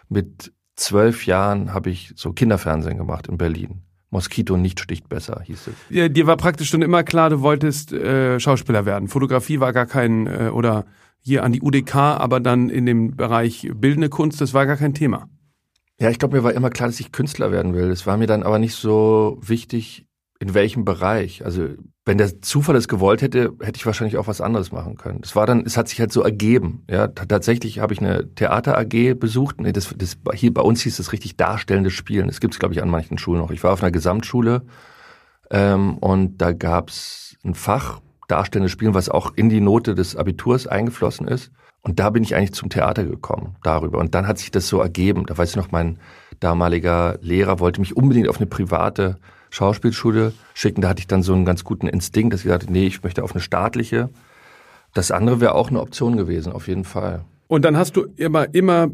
mit 0.07 0.53
zwölf 0.75 1.25
Jahren 1.25 1.73
habe 1.73 1.89
ich 1.89 2.13
so 2.15 2.33
Kinderfernsehen 2.33 2.97
gemacht 2.97 3.27
in 3.27 3.37
Berlin. 3.37 3.81
Moskito 4.11 4.57
nicht 4.57 4.79
sticht 4.79 5.07
besser, 5.07 5.41
hieß 5.43 5.67
es. 5.67 5.73
Ja, 5.89 6.09
dir 6.09 6.27
war 6.27 6.37
praktisch 6.37 6.69
schon 6.69 6.81
immer 6.81 7.03
klar, 7.03 7.29
du 7.29 7.41
wolltest 7.41 7.93
äh, 7.93 8.39
Schauspieler 8.39 8.85
werden. 8.85 9.07
Fotografie 9.07 9.61
war 9.61 9.71
gar 9.71 9.85
kein, 9.85 10.27
äh, 10.27 10.49
oder 10.53 10.85
hier 11.21 11.43
an 11.43 11.53
die 11.53 11.61
UDK, 11.61 11.95
aber 11.95 12.39
dann 12.39 12.69
in 12.69 12.85
dem 12.85 13.15
Bereich 13.15 13.69
bildende 13.73 14.09
Kunst, 14.09 14.41
das 14.41 14.53
war 14.53 14.65
gar 14.65 14.75
kein 14.75 14.93
Thema. 14.93 15.29
Ja, 16.01 16.09
ich 16.09 16.17
glaube, 16.17 16.35
mir 16.35 16.43
war 16.43 16.53
immer 16.53 16.71
klar, 16.71 16.89
dass 16.89 16.99
ich 16.99 17.11
Künstler 17.11 17.51
werden 17.51 17.75
will. 17.75 17.91
Es 17.91 18.07
war 18.07 18.17
mir 18.17 18.25
dann 18.25 18.41
aber 18.41 18.57
nicht 18.57 18.73
so 18.73 19.37
wichtig, 19.39 20.07
in 20.39 20.55
welchem 20.55 20.83
Bereich. 20.83 21.45
Also, 21.45 21.67
wenn 22.05 22.17
der 22.17 22.41
Zufall 22.41 22.75
es 22.75 22.87
gewollt 22.87 23.21
hätte, 23.21 23.53
hätte 23.61 23.77
ich 23.77 23.85
wahrscheinlich 23.85 24.17
auch 24.17 24.25
was 24.25 24.41
anderes 24.41 24.71
machen 24.71 24.97
können. 24.97 25.19
Es 25.21 25.35
war 25.35 25.45
dann, 25.45 25.63
es 25.63 25.77
hat 25.77 25.89
sich 25.89 25.99
halt 25.99 26.11
so 26.11 26.23
ergeben. 26.23 26.85
Ja, 26.89 27.07
tatsächlich 27.07 27.77
habe 27.77 27.93
ich 27.93 28.01
eine 28.01 28.33
Theater 28.33 28.79
AG 28.79 29.13
besucht. 29.13 29.61
Nee, 29.61 29.73
das, 29.73 29.93
das, 29.95 30.17
hier 30.33 30.51
bei 30.51 30.63
uns 30.63 30.81
hieß 30.81 30.97
es 30.97 31.13
richtig 31.13 31.37
darstellendes 31.37 31.93
Spielen. 31.93 32.25
Das 32.25 32.39
gibt 32.39 32.55
es, 32.55 32.59
glaube 32.59 32.73
ich, 32.73 32.81
an 32.81 32.89
manchen 32.89 33.19
Schulen 33.19 33.39
noch. 33.39 33.51
Ich 33.51 33.63
war 33.63 33.71
auf 33.71 33.83
einer 33.83 33.91
Gesamtschule 33.91 34.63
ähm, 35.51 35.99
und 35.99 36.39
da 36.39 36.51
gab 36.51 36.89
es 36.89 37.37
ein 37.43 37.53
Fach 37.53 38.01
darstellendes 38.27 38.71
Spielen, 38.71 38.95
was 38.95 39.09
auch 39.09 39.33
in 39.35 39.49
die 39.49 39.61
Note 39.61 39.93
des 39.93 40.15
Abiturs 40.15 40.65
eingeflossen 40.65 41.27
ist. 41.27 41.51
Und 41.83 41.99
da 41.99 42.09
bin 42.11 42.23
ich 42.23 42.35
eigentlich 42.35 42.53
zum 42.53 42.69
Theater 42.69 43.03
gekommen 43.03 43.55
darüber. 43.63 43.97
Und 43.97 44.13
dann 44.13 44.27
hat 44.27 44.37
sich 44.37 44.51
das 44.51 44.67
so 44.67 44.79
ergeben. 44.79 45.25
Da 45.25 45.37
weiß 45.37 45.51
ich 45.51 45.55
noch, 45.55 45.71
mein 45.71 45.97
damaliger 46.39 47.17
Lehrer 47.21 47.59
wollte 47.59 47.79
mich 47.79 47.97
unbedingt 47.97 48.27
auf 48.27 48.37
eine 48.37 48.45
private 48.45 49.17
Schauspielschule 49.49 50.33
schicken. 50.53 50.81
Da 50.81 50.89
hatte 50.89 50.99
ich 50.99 51.07
dann 51.07 51.23
so 51.23 51.33
einen 51.33 51.45
ganz 51.45 51.63
guten 51.63 51.87
Instinkt, 51.87 52.33
dass 52.33 52.41
ich 52.41 52.49
sagte, 52.49 52.71
nee, 52.71 52.87
ich 52.87 53.03
möchte 53.03 53.23
auf 53.23 53.31
eine 53.31 53.41
staatliche. 53.41 54.09
Das 54.93 55.11
andere 55.11 55.39
wäre 55.39 55.55
auch 55.55 55.69
eine 55.69 55.81
Option 55.81 56.17
gewesen, 56.17 56.51
auf 56.51 56.67
jeden 56.67 56.83
Fall. 56.83 57.25
Und 57.47 57.65
dann 57.65 57.77
hast 57.77 57.95
du 57.95 58.05
immer, 58.15 58.53
immer 58.53 58.89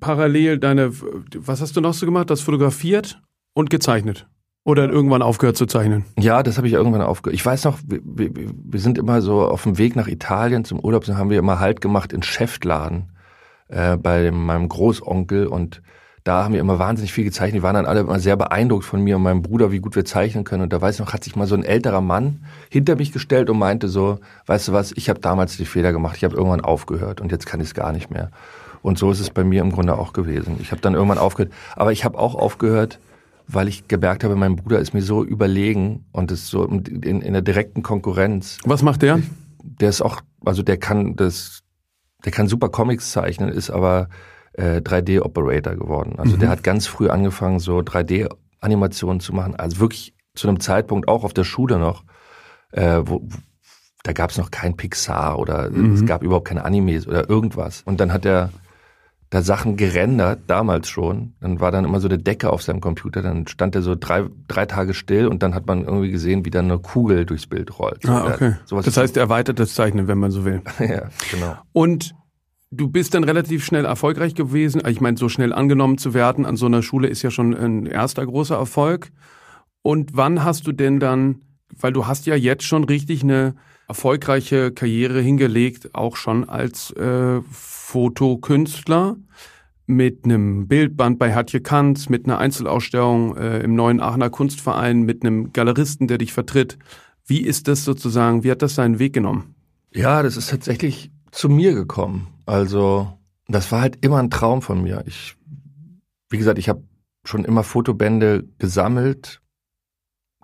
parallel 0.00 0.58
deine, 0.58 0.92
was 0.92 1.60
hast 1.60 1.76
du 1.76 1.80
noch 1.80 1.94
so 1.94 2.06
gemacht? 2.06 2.30
Das 2.30 2.40
fotografiert 2.40 3.20
und 3.54 3.70
gezeichnet? 3.70 4.26
Oder 4.64 4.88
irgendwann 4.88 5.22
aufgehört 5.22 5.56
zu 5.56 5.66
zeichnen? 5.66 6.04
Ja, 6.18 6.42
das 6.44 6.56
habe 6.56 6.68
ich 6.68 6.74
irgendwann 6.74 7.02
aufgehört. 7.02 7.34
Ich 7.34 7.44
weiß 7.44 7.64
noch, 7.64 7.78
wir, 7.84 8.00
wir, 8.04 8.30
wir, 8.34 8.80
sind 8.80 8.96
immer 8.96 9.20
so 9.20 9.42
auf 9.42 9.64
dem 9.64 9.76
Weg 9.76 9.96
nach 9.96 10.06
Italien 10.06 10.64
zum 10.64 10.78
Urlaub, 10.78 11.04
so 11.04 11.16
haben 11.16 11.30
wir 11.30 11.38
immer 11.38 11.58
Halt 11.58 11.80
gemacht 11.80 12.12
in 12.12 12.22
Schäftladen 12.22 13.10
äh, 13.68 13.96
bei 13.96 14.30
meinem 14.30 14.68
Großonkel 14.68 15.48
und 15.48 15.82
da 16.22 16.44
haben 16.44 16.54
wir 16.54 16.60
immer 16.60 16.78
wahnsinnig 16.78 17.12
viel 17.12 17.24
gezeichnet. 17.24 17.56
Die 17.56 17.62
waren 17.64 17.74
dann 17.74 17.86
alle 17.86 18.00
immer 18.00 18.20
sehr 18.20 18.36
beeindruckt 18.36 18.84
von 18.84 19.02
mir 19.02 19.16
und 19.16 19.24
meinem 19.24 19.42
Bruder, 19.42 19.72
wie 19.72 19.80
gut 19.80 19.96
wir 19.96 20.04
zeichnen 20.04 20.44
können. 20.44 20.62
Und 20.62 20.72
da 20.72 20.80
weiß 20.80 20.94
ich 20.94 21.00
noch, 21.00 21.12
hat 21.12 21.24
sich 21.24 21.34
mal 21.34 21.48
so 21.48 21.56
ein 21.56 21.64
älterer 21.64 22.00
Mann 22.00 22.44
hinter 22.70 22.94
mich 22.94 23.10
gestellt 23.10 23.50
und 23.50 23.58
meinte 23.58 23.88
so, 23.88 24.20
weißt 24.46 24.68
du 24.68 24.72
was, 24.72 24.92
ich 24.92 25.08
habe 25.08 25.18
damals 25.18 25.56
die 25.56 25.64
Fehler 25.64 25.92
gemacht, 25.92 26.16
ich 26.16 26.22
habe 26.22 26.36
irgendwann 26.36 26.60
aufgehört 26.60 27.20
und 27.20 27.32
jetzt 27.32 27.46
kann 27.46 27.58
ich 27.58 27.66
es 27.66 27.74
gar 27.74 27.92
nicht 27.92 28.12
mehr. 28.12 28.30
Und 28.82 28.98
so 28.98 29.10
ist 29.10 29.18
es 29.18 29.30
bei 29.30 29.42
mir 29.42 29.62
im 29.62 29.72
Grunde 29.72 29.98
auch 29.98 30.12
gewesen. 30.12 30.58
Ich 30.60 30.70
habe 30.70 30.80
dann 30.80 30.94
irgendwann 30.94 31.18
aufgehört, 31.18 31.52
aber 31.74 31.90
ich 31.90 32.04
habe 32.04 32.16
auch 32.16 32.36
aufgehört, 32.36 33.00
weil 33.46 33.68
ich 33.68 33.88
gemerkt 33.88 34.24
habe, 34.24 34.36
mein 34.36 34.56
Bruder 34.56 34.78
ist 34.78 34.94
mir 34.94 35.02
so 35.02 35.24
überlegen 35.24 36.06
und 36.12 36.30
ist 36.30 36.48
so 36.48 36.64
in, 36.64 37.02
in 37.02 37.32
der 37.32 37.42
direkten 37.42 37.82
Konkurrenz. 37.82 38.58
Was 38.64 38.82
macht 38.82 39.02
der? 39.02 39.20
Der 39.62 39.88
ist 39.88 40.02
auch, 40.02 40.20
also 40.44 40.62
der 40.62 40.76
kann 40.76 41.16
das, 41.16 41.62
der 42.24 42.32
kann 42.32 42.48
super 42.48 42.68
Comics 42.68 43.10
zeichnen, 43.12 43.48
ist 43.48 43.70
aber 43.70 44.08
äh, 44.54 44.80
3D-Operator 44.80 45.76
geworden. 45.76 46.14
Also 46.18 46.36
mhm. 46.36 46.40
der 46.40 46.48
hat 46.48 46.62
ganz 46.62 46.86
früh 46.86 47.08
angefangen, 47.08 47.58
so 47.58 47.78
3D-Animationen 47.78 49.20
zu 49.20 49.32
machen. 49.32 49.56
Also 49.56 49.80
wirklich 49.80 50.14
zu 50.34 50.48
einem 50.48 50.60
Zeitpunkt 50.60 51.08
auch 51.08 51.24
auf 51.24 51.34
der 51.34 51.44
Schule 51.44 51.78
noch, 51.78 52.04
äh, 52.72 53.00
wo, 53.04 53.28
da 54.02 54.12
gab 54.12 54.30
es 54.30 54.38
noch 54.38 54.50
kein 54.50 54.76
Pixar 54.76 55.38
oder 55.38 55.70
mhm. 55.70 55.94
es 55.94 56.06
gab 56.06 56.22
überhaupt 56.22 56.48
keine 56.48 56.64
Animes 56.64 57.06
oder 57.06 57.28
irgendwas. 57.28 57.82
Und 57.82 58.00
dann 58.00 58.12
hat 58.12 58.24
er 58.24 58.50
da 59.32 59.40
Sachen 59.40 59.78
gerendert, 59.78 60.40
damals 60.46 60.90
schon. 60.90 61.32
Dann 61.40 61.58
war 61.58 61.72
dann 61.72 61.86
immer 61.86 62.00
so 62.00 62.08
der 62.08 62.18
Decke 62.18 62.52
auf 62.52 62.62
seinem 62.62 62.82
Computer, 62.82 63.22
dann 63.22 63.46
stand 63.46 63.74
er 63.74 63.80
so 63.80 63.94
drei, 63.98 64.26
drei 64.46 64.66
Tage 64.66 64.92
still 64.92 65.26
und 65.26 65.42
dann 65.42 65.54
hat 65.54 65.66
man 65.66 65.86
irgendwie 65.86 66.10
gesehen, 66.10 66.44
wie 66.44 66.50
dann 66.50 66.66
eine 66.66 66.78
Kugel 66.78 67.24
durchs 67.24 67.46
Bild 67.46 67.78
rollt. 67.78 68.06
Ah, 68.06 68.26
okay. 68.26 68.56
das 68.68 68.94
heißt, 68.94 69.16
erweitertes 69.16 69.74
Zeichnen, 69.74 70.06
wenn 70.06 70.18
man 70.18 70.32
so 70.32 70.44
will. 70.44 70.60
ja, 70.78 71.08
genau. 71.30 71.56
Und 71.72 72.14
du 72.70 72.88
bist 72.88 73.14
dann 73.14 73.24
relativ 73.24 73.64
schnell 73.64 73.86
erfolgreich 73.86 74.34
gewesen. 74.34 74.82
Ich 74.86 75.00
meine, 75.00 75.16
so 75.16 75.30
schnell 75.30 75.54
angenommen 75.54 75.96
zu 75.96 76.12
werden 76.12 76.44
an 76.44 76.58
so 76.58 76.66
einer 76.66 76.82
Schule 76.82 77.08
ist 77.08 77.22
ja 77.22 77.30
schon 77.30 77.54
ein 77.56 77.86
erster 77.86 78.26
großer 78.26 78.56
Erfolg. 78.56 79.12
Und 79.80 80.10
wann 80.14 80.44
hast 80.44 80.66
du 80.66 80.72
denn 80.72 81.00
dann, 81.00 81.40
weil 81.80 81.94
du 81.94 82.06
hast 82.06 82.26
ja 82.26 82.34
jetzt 82.34 82.64
schon 82.64 82.84
richtig 82.84 83.22
eine 83.22 83.54
erfolgreiche 83.88 84.72
Karriere 84.72 85.22
hingelegt, 85.22 85.94
auch 85.94 86.16
schon 86.16 86.50
als 86.50 86.90
äh, 86.90 87.40
Fotokünstler 87.92 89.16
mit 89.86 90.24
einem 90.24 90.66
Bildband 90.66 91.18
bei 91.18 91.34
Hatje 91.34 91.60
Kanz, 91.60 92.08
mit 92.08 92.24
einer 92.24 92.38
Einzelausstellung 92.38 93.36
äh, 93.36 93.58
im 93.58 93.74
neuen 93.74 94.00
Aachener 94.00 94.30
Kunstverein, 94.30 95.02
mit 95.02 95.22
einem 95.22 95.52
Galeristen, 95.52 96.08
der 96.08 96.16
dich 96.16 96.32
vertritt. 96.32 96.78
Wie 97.26 97.42
ist 97.42 97.68
das 97.68 97.84
sozusagen, 97.84 98.44
wie 98.44 98.50
hat 98.50 98.62
das 98.62 98.76
seinen 98.76 98.98
Weg 98.98 99.12
genommen? 99.12 99.54
Ja, 99.92 100.22
das 100.22 100.38
ist 100.38 100.48
tatsächlich 100.48 101.10
zu 101.32 101.50
mir 101.50 101.74
gekommen. 101.74 102.28
Also 102.46 103.12
das 103.46 103.70
war 103.70 103.82
halt 103.82 104.02
immer 104.02 104.20
ein 104.20 104.30
Traum 104.30 104.62
von 104.62 104.82
mir. 104.82 105.04
Ich, 105.06 105.36
wie 106.30 106.38
gesagt, 106.38 106.58
ich 106.58 106.70
habe 106.70 106.82
schon 107.24 107.44
immer 107.44 107.62
Fotobände 107.62 108.48
gesammelt, 108.58 109.42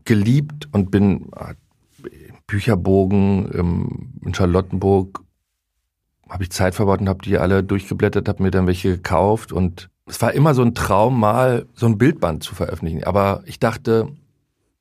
geliebt 0.05 0.69
und 0.73 0.91
bin 0.91 1.31
äh, 1.35 1.55
Bücherbogen 2.47 4.11
in 4.23 4.35
Charlottenburg 4.35 5.23
habe 6.29 6.43
ich 6.43 6.51
Zeit 6.51 6.75
verbaut 6.75 7.01
und 7.01 7.09
habe 7.09 7.23
die 7.23 7.39
alle 7.39 7.63
durchgeblättert, 7.63 8.29
habe 8.29 8.43
mir 8.43 8.51
dann 8.51 8.67
welche 8.67 8.97
gekauft 8.97 9.53
und 9.53 9.89
es 10.07 10.21
war 10.23 10.33
immer 10.33 10.55
so 10.55 10.63
ein 10.63 10.75
Traum, 10.75 11.21
mal 11.21 11.67
so 11.75 11.87
ein 11.87 11.99
Bildband 11.99 12.43
zu 12.43 12.55
veröffentlichen. 12.55 13.05
Aber 13.05 13.43
ich 13.45 13.59
dachte, 13.59 14.09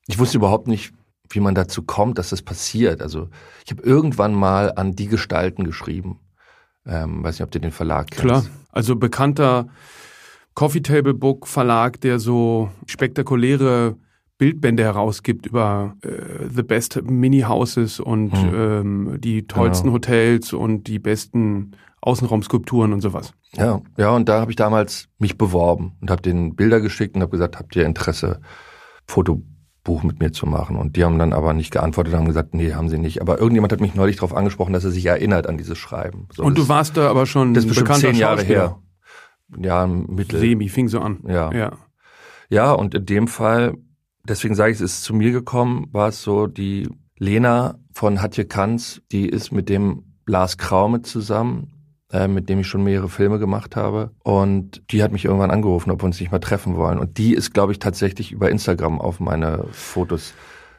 ich 0.07 0.19
wusste 0.19 0.37
überhaupt 0.37 0.67
nicht, 0.67 0.93
wie 1.29 1.41
man 1.41 1.53
dazu 1.53 1.81
kommt, 1.83 2.17
dass 2.17 2.29
das 2.29 2.41
passiert. 2.41 3.01
Also 3.01 3.29
ich 3.65 3.71
habe 3.71 3.83
irgendwann 3.83 4.33
mal 4.33 4.71
an 4.75 4.95
die 4.95 5.07
Gestalten 5.07 5.65
geschrieben. 5.65 6.19
Ähm, 6.85 7.23
weiß 7.23 7.35
nicht, 7.35 7.43
ob 7.43 7.51
du 7.51 7.59
den 7.59 7.71
Verlag 7.71 8.07
kennst. 8.07 8.23
Klar, 8.23 8.45
also 8.71 8.95
bekannter 8.95 9.67
Coffee 10.53 10.81
Table 10.81 11.13
Book 11.13 11.47
Verlag, 11.47 11.99
der 11.99 12.19
so 12.19 12.71
spektakuläre 12.85 13.97
Bildbände 14.37 14.83
herausgibt 14.83 15.45
über 15.47 15.95
äh, 16.03 16.47
The 16.53 16.63
Best 16.63 17.01
Mini 17.03 17.41
Houses 17.41 17.99
und 17.99 18.31
hm. 18.31 18.53
ähm, 18.53 19.17
die 19.19 19.47
tollsten 19.47 19.87
genau. 19.87 19.95
Hotels 19.95 20.53
und 20.53 20.87
die 20.87 20.99
besten 20.99 21.71
Außenraumskulpturen 22.01 22.93
und 22.93 23.01
sowas. 23.01 23.33
Ja, 23.53 23.81
ja, 23.97 24.11
und 24.11 24.29
da 24.29 24.39
habe 24.39 24.51
ich 24.51 24.55
damals 24.55 25.09
mich 25.17 25.37
beworben 25.37 25.93
und 26.01 26.11
habe 26.11 26.21
den 26.21 26.55
Bilder 26.55 26.79
geschickt 26.79 27.15
und 27.15 27.21
habe 27.21 27.31
gesagt, 27.31 27.57
habt 27.57 27.75
ihr 27.75 27.85
Interesse, 27.85 28.39
Fotobuch 29.07 30.03
mit 30.03 30.19
mir 30.19 30.31
zu 30.31 30.45
machen? 30.45 30.75
Und 30.75 30.95
die 30.95 31.03
haben 31.03 31.17
dann 31.17 31.33
aber 31.33 31.53
nicht 31.53 31.71
geantwortet, 31.71 32.13
haben 32.13 32.27
gesagt, 32.27 32.53
nee, 32.53 32.73
haben 32.73 32.89
sie 32.89 32.99
nicht. 32.99 33.21
Aber 33.21 33.39
irgendjemand 33.39 33.73
hat 33.73 33.81
mich 33.81 33.95
neulich 33.95 34.17
darauf 34.17 34.35
angesprochen, 34.35 34.73
dass 34.73 34.85
er 34.85 34.91
sich 34.91 35.05
erinnert 35.05 35.47
an 35.47 35.57
dieses 35.57 35.77
Schreiben. 35.79 36.27
So, 36.33 36.43
und 36.43 36.57
du 36.57 36.69
warst 36.69 36.95
da 36.95 37.09
aber 37.09 37.25
schon 37.25 37.55
das 37.55 37.63
ist 37.63 37.69
bestimmt 37.69 37.95
zehn 37.95 38.15
Jahre 38.15 38.43
her. 38.43 38.77
Ja, 39.57 39.87
Mittel. 39.87 40.39
Semi 40.39 40.69
fing 40.69 40.89
so 40.89 40.99
an. 40.99 41.23
Ja. 41.27 41.51
ja. 41.51 41.71
Ja, 42.49 42.71
und 42.71 42.95
in 42.95 43.05
dem 43.05 43.27
Fall 43.27 43.73
deswegen 44.29 44.55
sage 44.55 44.71
ich, 44.71 44.77
es 44.77 44.81
ist 44.81 45.03
zu 45.03 45.13
mir 45.13 45.31
gekommen, 45.31 45.87
war 45.91 46.09
es 46.09 46.21
so, 46.21 46.47
die 46.47 46.89
Lena 47.17 47.79
von 47.93 48.21
Hatje 48.21 48.45
Kanz, 48.45 49.01
die 49.11 49.27
ist 49.27 49.51
mit 49.51 49.69
dem 49.69 50.03
Lars 50.25 50.57
Kraume 50.57 51.01
zusammen, 51.01 51.71
äh, 52.11 52.27
mit 52.27 52.49
dem 52.49 52.59
ich 52.59 52.67
schon 52.67 52.83
mehrere 52.83 53.09
Filme 53.09 53.39
gemacht 53.39 53.75
habe. 53.75 54.11
Und 54.23 54.81
die 54.91 55.01
hat 55.01 55.11
mich 55.11 55.25
irgendwann 55.25 55.51
angerufen, 55.51 55.91
ob 55.91 56.01
wir 56.01 56.05
uns 56.05 56.19
nicht 56.19 56.31
mal 56.31 56.39
treffen 56.39 56.75
wollen. 56.75 56.99
Und 56.99 57.17
die 57.17 57.33
ist, 57.33 57.53
glaube 57.53 57.71
ich, 57.71 57.79
tatsächlich 57.79 58.31
über 58.31 58.49
Instagram 58.49 59.01
auf 59.01 59.19
meine 59.19 59.65
Fotos 59.71 60.33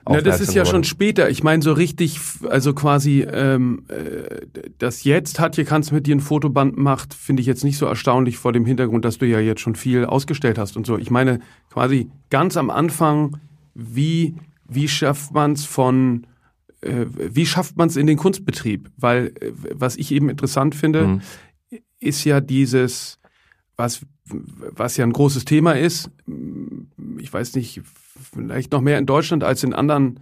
na, 0.09 0.21
das 0.21 0.41
ist 0.41 0.55
ja 0.55 0.65
schon 0.65 0.85
später. 0.85 1.31
Ich 1.31 1.43
meine 1.43 1.63
so 1.63 1.73
richtig, 1.73 2.19
also 2.49 2.73
quasi, 2.73 3.23
ähm, 3.23 3.85
äh, 3.89 4.47
das 4.79 5.05
jetzt 5.05 5.39
Hatje 5.41 5.65
Kanz 5.65 5.91
mit 5.91 6.07
dir 6.07 6.17
ein 6.17 6.21
Fotoband 6.21 6.77
macht, 6.77 7.15
finde 7.15 7.41
ich 7.41 7.47
jetzt 7.47 7.65
nicht 7.65 7.79
so 7.79 7.87
erstaunlich 7.87 8.39
vor 8.39 8.53
dem 8.53 8.65
Hintergrund, 8.65 9.05
dass 9.05 9.19
du 9.19 9.27
ja 9.27 9.41
jetzt 9.41 9.61
schon 9.61 9.75
viel 9.75 10.05
ausgestellt 10.05 10.59
hast 10.59 10.77
und 10.77 10.87
so. 10.87 10.99
Ich 10.99 11.11
meine 11.11 11.41
quasi 11.71 12.11
ganz 12.31 12.57
am 12.57 12.71
Anfang, 12.71 13.39
wie 13.75 14.35
wie 14.69 14.89
schafft 14.89 15.33
man 15.33 15.53
es 15.53 15.65
von 15.65 16.27
äh, 16.81 17.07
wie 17.09 17.47
schafft 17.47 17.77
man 17.77 17.89
es 17.89 17.97
in 17.97 18.07
den 18.07 18.17
Kunstbetrieb? 18.17 18.91
Weil 18.97 19.33
äh, 19.41 19.53
was 19.73 19.97
ich 19.97 20.13
eben 20.13 20.29
interessant 20.29 20.75
finde, 20.75 21.07
mhm. 21.07 21.21
ist 22.01 22.25
ja 22.25 22.41
dieses 22.41 23.19
was 23.77 24.03
was 24.25 24.97
ja 24.97 25.05
ein 25.05 25.13
großes 25.13 25.45
Thema 25.45 25.73
ist. 25.73 26.11
Ich 27.19 27.33
weiß 27.33 27.55
nicht, 27.55 27.81
vielleicht 28.35 28.73
noch 28.73 28.81
mehr 28.81 28.99
in 28.99 29.07
Deutschland 29.07 29.45
als 29.45 29.63
in 29.65 29.75
anderen 29.75 30.21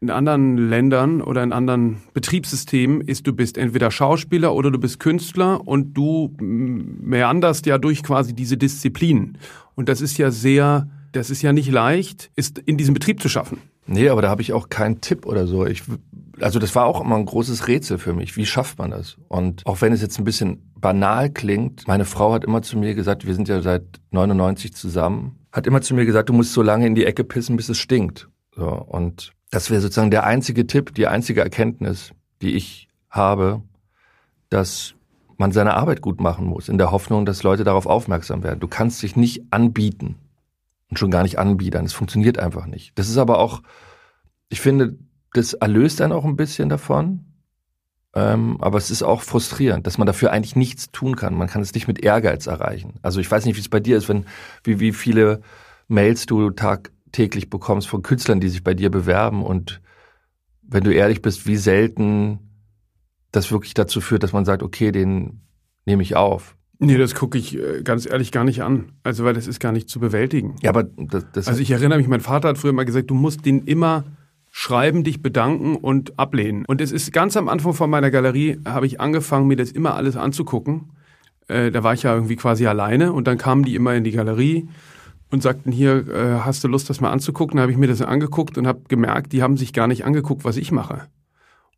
in 0.00 0.10
anderen 0.10 0.56
Ländern 0.56 1.20
oder 1.20 1.42
in 1.42 1.52
anderen 1.52 2.02
Betriebssystemen 2.14 3.00
ist, 3.00 3.26
du 3.26 3.32
bist 3.32 3.58
entweder 3.58 3.90
Schauspieler 3.90 4.54
oder 4.54 4.70
du 4.70 4.78
bist 4.78 5.00
Künstler 5.00 5.66
und 5.66 5.94
du 5.94 6.36
meanderst 6.38 7.66
ja 7.66 7.78
durch 7.78 8.02
quasi 8.02 8.32
diese 8.32 8.56
Disziplinen. 8.56 9.38
Und 9.74 9.88
das 9.88 10.00
ist 10.00 10.16
ja 10.16 10.30
sehr, 10.30 10.88
das 11.12 11.30
ist 11.30 11.42
ja 11.42 11.52
nicht 11.52 11.70
leicht, 11.70 12.30
ist 12.36 12.58
in 12.58 12.76
diesem 12.76 12.94
Betrieb 12.94 13.20
zu 13.20 13.28
schaffen. 13.28 13.58
Nee, 13.86 14.08
aber 14.08 14.22
da 14.22 14.28
habe 14.28 14.42
ich 14.42 14.52
auch 14.52 14.68
keinen 14.68 15.00
Tipp 15.00 15.26
oder 15.26 15.46
so. 15.46 15.66
Ich, 15.66 15.82
also 16.40 16.58
das 16.58 16.74
war 16.74 16.84
auch 16.84 17.00
immer 17.00 17.16
ein 17.16 17.24
großes 17.24 17.66
Rätsel 17.66 17.98
für 17.98 18.12
mich. 18.12 18.36
Wie 18.36 18.46
schafft 18.46 18.78
man 18.78 18.90
das? 18.90 19.16
Und 19.28 19.66
auch 19.66 19.80
wenn 19.80 19.92
es 19.92 20.02
jetzt 20.02 20.18
ein 20.18 20.24
bisschen 20.24 20.70
banal 20.76 21.30
klingt, 21.30 21.88
meine 21.88 22.04
Frau 22.04 22.32
hat 22.34 22.44
immer 22.44 22.62
zu 22.62 22.78
mir 22.78 22.94
gesagt, 22.94 23.26
wir 23.26 23.34
sind 23.34 23.48
ja 23.48 23.62
seit 23.62 23.82
99 24.12 24.74
zusammen 24.74 25.37
hat 25.52 25.66
immer 25.66 25.80
zu 25.80 25.94
mir 25.94 26.06
gesagt, 26.06 26.28
du 26.28 26.32
musst 26.32 26.52
so 26.52 26.62
lange 26.62 26.86
in 26.86 26.94
die 26.94 27.04
Ecke 27.04 27.24
pissen, 27.24 27.56
bis 27.56 27.68
es 27.68 27.78
stinkt. 27.78 28.28
So, 28.54 28.68
und 28.68 29.32
das 29.50 29.70
wäre 29.70 29.80
sozusagen 29.80 30.10
der 30.10 30.24
einzige 30.24 30.66
Tipp, 30.66 30.94
die 30.94 31.06
einzige 31.06 31.40
Erkenntnis, 31.40 32.12
die 32.42 32.54
ich 32.54 32.88
habe, 33.10 33.62
dass 34.50 34.94
man 35.38 35.52
seine 35.52 35.74
Arbeit 35.74 36.02
gut 36.02 36.20
machen 36.20 36.46
muss, 36.46 36.68
in 36.68 36.78
der 36.78 36.90
Hoffnung, 36.90 37.24
dass 37.24 37.42
Leute 37.42 37.64
darauf 37.64 37.86
aufmerksam 37.86 38.42
werden. 38.42 38.60
Du 38.60 38.68
kannst 38.68 39.02
dich 39.02 39.16
nicht 39.16 39.52
anbieten 39.52 40.16
und 40.90 40.98
schon 40.98 41.10
gar 41.10 41.22
nicht 41.22 41.38
anbiedern. 41.38 41.84
Es 41.84 41.92
funktioniert 41.92 42.38
einfach 42.38 42.66
nicht. 42.66 42.98
Das 42.98 43.08
ist 43.08 43.18
aber 43.18 43.38
auch, 43.38 43.62
ich 44.48 44.60
finde, 44.60 44.98
das 45.32 45.54
erlöst 45.54 46.00
dann 46.00 46.12
auch 46.12 46.24
ein 46.24 46.36
bisschen 46.36 46.68
davon, 46.68 47.27
ähm, 48.14 48.56
aber 48.60 48.78
es 48.78 48.90
ist 48.90 49.02
auch 49.02 49.22
frustrierend, 49.22 49.86
dass 49.86 49.98
man 49.98 50.06
dafür 50.06 50.32
eigentlich 50.32 50.56
nichts 50.56 50.90
tun 50.90 51.16
kann. 51.16 51.34
Man 51.34 51.48
kann 51.48 51.62
es 51.62 51.74
nicht 51.74 51.88
mit 51.88 52.02
Ehrgeiz 52.02 52.46
erreichen. 52.46 52.94
Also 53.02 53.20
ich 53.20 53.30
weiß 53.30 53.44
nicht, 53.44 53.56
wie 53.56 53.60
es 53.60 53.68
bei 53.68 53.80
dir 53.80 53.96
ist, 53.96 54.08
wenn 54.08 54.26
wie, 54.64 54.80
wie 54.80 54.92
viele 54.92 55.40
Mails 55.88 56.26
du 56.26 56.50
tagtäglich 56.50 57.50
bekommst 57.50 57.88
von 57.88 58.02
Künstlern, 58.02 58.40
die 58.40 58.48
sich 58.48 58.64
bei 58.64 58.74
dir 58.74 58.90
bewerben 58.90 59.44
und 59.44 59.80
wenn 60.62 60.84
du 60.84 60.92
ehrlich 60.92 61.22
bist, 61.22 61.46
wie 61.46 61.56
selten 61.56 62.38
das 63.32 63.50
wirklich 63.50 63.74
dazu 63.74 64.00
führt, 64.00 64.22
dass 64.22 64.32
man 64.32 64.44
sagt, 64.44 64.62
okay, 64.62 64.92
den 64.92 65.40
nehme 65.86 66.02
ich 66.02 66.16
auf. 66.16 66.56
Nee, 66.78 66.96
das 66.96 67.14
gucke 67.14 67.36
ich 67.38 67.58
äh, 67.58 67.82
ganz 67.82 68.06
ehrlich 68.06 68.30
gar 68.30 68.44
nicht 68.44 68.62
an. 68.62 68.92
Also, 69.02 69.24
weil 69.24 69.34
das 69.34 69.46
ist 69.46 69.58
gar 69.58 69.72
nicht 69.72 69.88
zu 69.88 69.98
bewältigen. 69.98 70.56
Ja, 70.62 70.70
aber 70.70 70.84
das, 70.84 71.26
das 71.32 71.48
Also 71.48 71.60
ich 71.60 71.70
erinnere 71.70 71.98
mich, 71.98 72.06
mein 72.06 72.20
Vater 72.20 72.48
hat 72.48 72.58
früher 72.58 72.72
mal 72.72 72.84
gesagt, 72.84 73.10
du 73.10 73.14
musst 73.14 73.44
den 73.44 73.64
immer 73.64 74.04
schreiben, 74.58 75.04
dich 75.04 75.22
bedanken 75.22 75.76
und 75.76 76.18
ablehnen. 76.18 76.64
Und 76.66 76.80
es 76.80 76.90
ist 76.90 77.12
ganz 77.12 77.36
am 77.36 77.48
Anfang 77.48 77.74
von 77.74 77.88
meiner 77.88 78.10
Galerie, 78.10 78.58
habe 78.66 78.86
ich 78.86 79.00
angefangen, 79.00 79.46
mir 79.46 79.56
das 79.56 79.70
immer 79.70 79.94
alles 79.94 80.16
anzugucken. 80.16 80.90
Äh, 81.46 81.70
da 81.70 81.84
war 81.84 81.94
ich 81.94 82.02
ja 82.02 82.12
irgendwie 82.12 82.34
quasi 82.34 82.66
alleine 82.66 83.12
und 83.12 83.28
dann 83.28 83.38
kamen 83.38 83.62
die 83.62 83.76
immer 83.76 83.94
in 83.94 84.02
die 84.02 84.10
Galerie 84.10 84.68
und 85.30 85.44
sagten 85.44 85.70
hier, 85.70 86.08
äh, 86.08 86.40
hast 86.40 86.64
du 86.64 86.68
Lust, 86.68 86.90
das 86.90 87.00
mal 87.00 87.12
anzugucken? 87.12 87.58
Da 87.58 87.62
habe 87.62 87.70
ich 87.70 87.78
mir 87.78 87.86
das 87.86 88.02
angeguckt 88.02 88.58
und 88.58 88.66
habe 88.66 88.80
gemerkt, 88.88 89.32
die 89.32 89.44
haben 89.44 89.56
sich 89.56 89.72
gar 89.72 89.86
nicht 89.86 90.04
angeguckt, 90.04 90.44
was 90.44 90.56
ich 90.56 90.72
mache. 90.72 91.02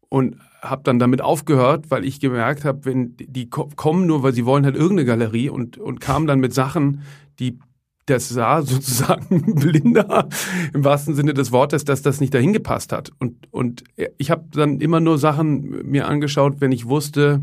Und 0.08 0.36
habe 0.62 0.80
dann 0.82 0.98
damit 0.98 1.20
aufgehört, 1.20 1.90
weil 1.90 2.06
ich 2.06 2.18
gemerkt 2.18 2.64
habe, 2.64 2.86
wenn 2.86 3.14
die 3.18 3.50
kommen 3.50 4.06
nur, 4.06 4.22
weil 4.22 4.32
sie 4.32 4.46
wollen 4.46 4.64
halt 4.64 4.76
irgendeine 4.76 5.04
Galerie 5.04 5.50
und, 5.50 5.76
und 5.76 6.00
kamen 6.00 6.26
dann 6.26 6.40
mit 6.40 6.54
Sachen, 6.54 7.02
die 7.40 7.58
das 8.06 8.28
sah 8.28 8.62
sozusagen 8.62 9.54
blinder 9.54 10.28
im 10.72 10.84
wahrsten 10.84 11.14
Sinne 11.14 11.34
des 11.34 11.52
Wortes, 11.52 11.84
dass 11.84 12.02
das 12.02 12.20
nicht 12.20 12.34
dahin 12.34 12.52
gepasst 12.52 12.92
hat. 12.92 13.10
Und, 13.18 13.48
und 13.52 13.84
ich 14.18 14.30
habe 14.30 14.44
dann 14.52 14.80
immer 14.80 15.00
nur 15.00 15.18
Sachen 15.18 15.88
mir 15.88 16.08
angeschaut, 16.08 16.60
wenn 16.60 16.72
ich 16.72 16.86
wusste, 16.86 17.42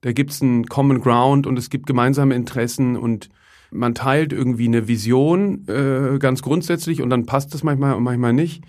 da 0.00 0.12
gibt's 0.12 0.42
einen 0.42 0.66
Common 0.66 1.00
Ground 1.00 1.46
und 1.46 1.58
es 1.58 1.70
gibt 1.70 1.86
gemeinsame 1.86 2.34
Interessen 2.34 2.96
und 2.96 3.30
man 3.70 3.94
teilt 3.94 4.32
irgendwie 4.32 4.66
eine 4.66 4.86
Vision 4.86 5.66
äh, 5.66 6.18
ganz 6.18 6.42
grundsätzlich 6.42 7.00
und 7.00 7.08
dann 7.08 7.24
passt 7.24 7.54
das 7.54 7.62
manchmal 7.62 7.94
und 7.94 8.02
manchmal 8.02 8.32
nicht. 8.32 8.64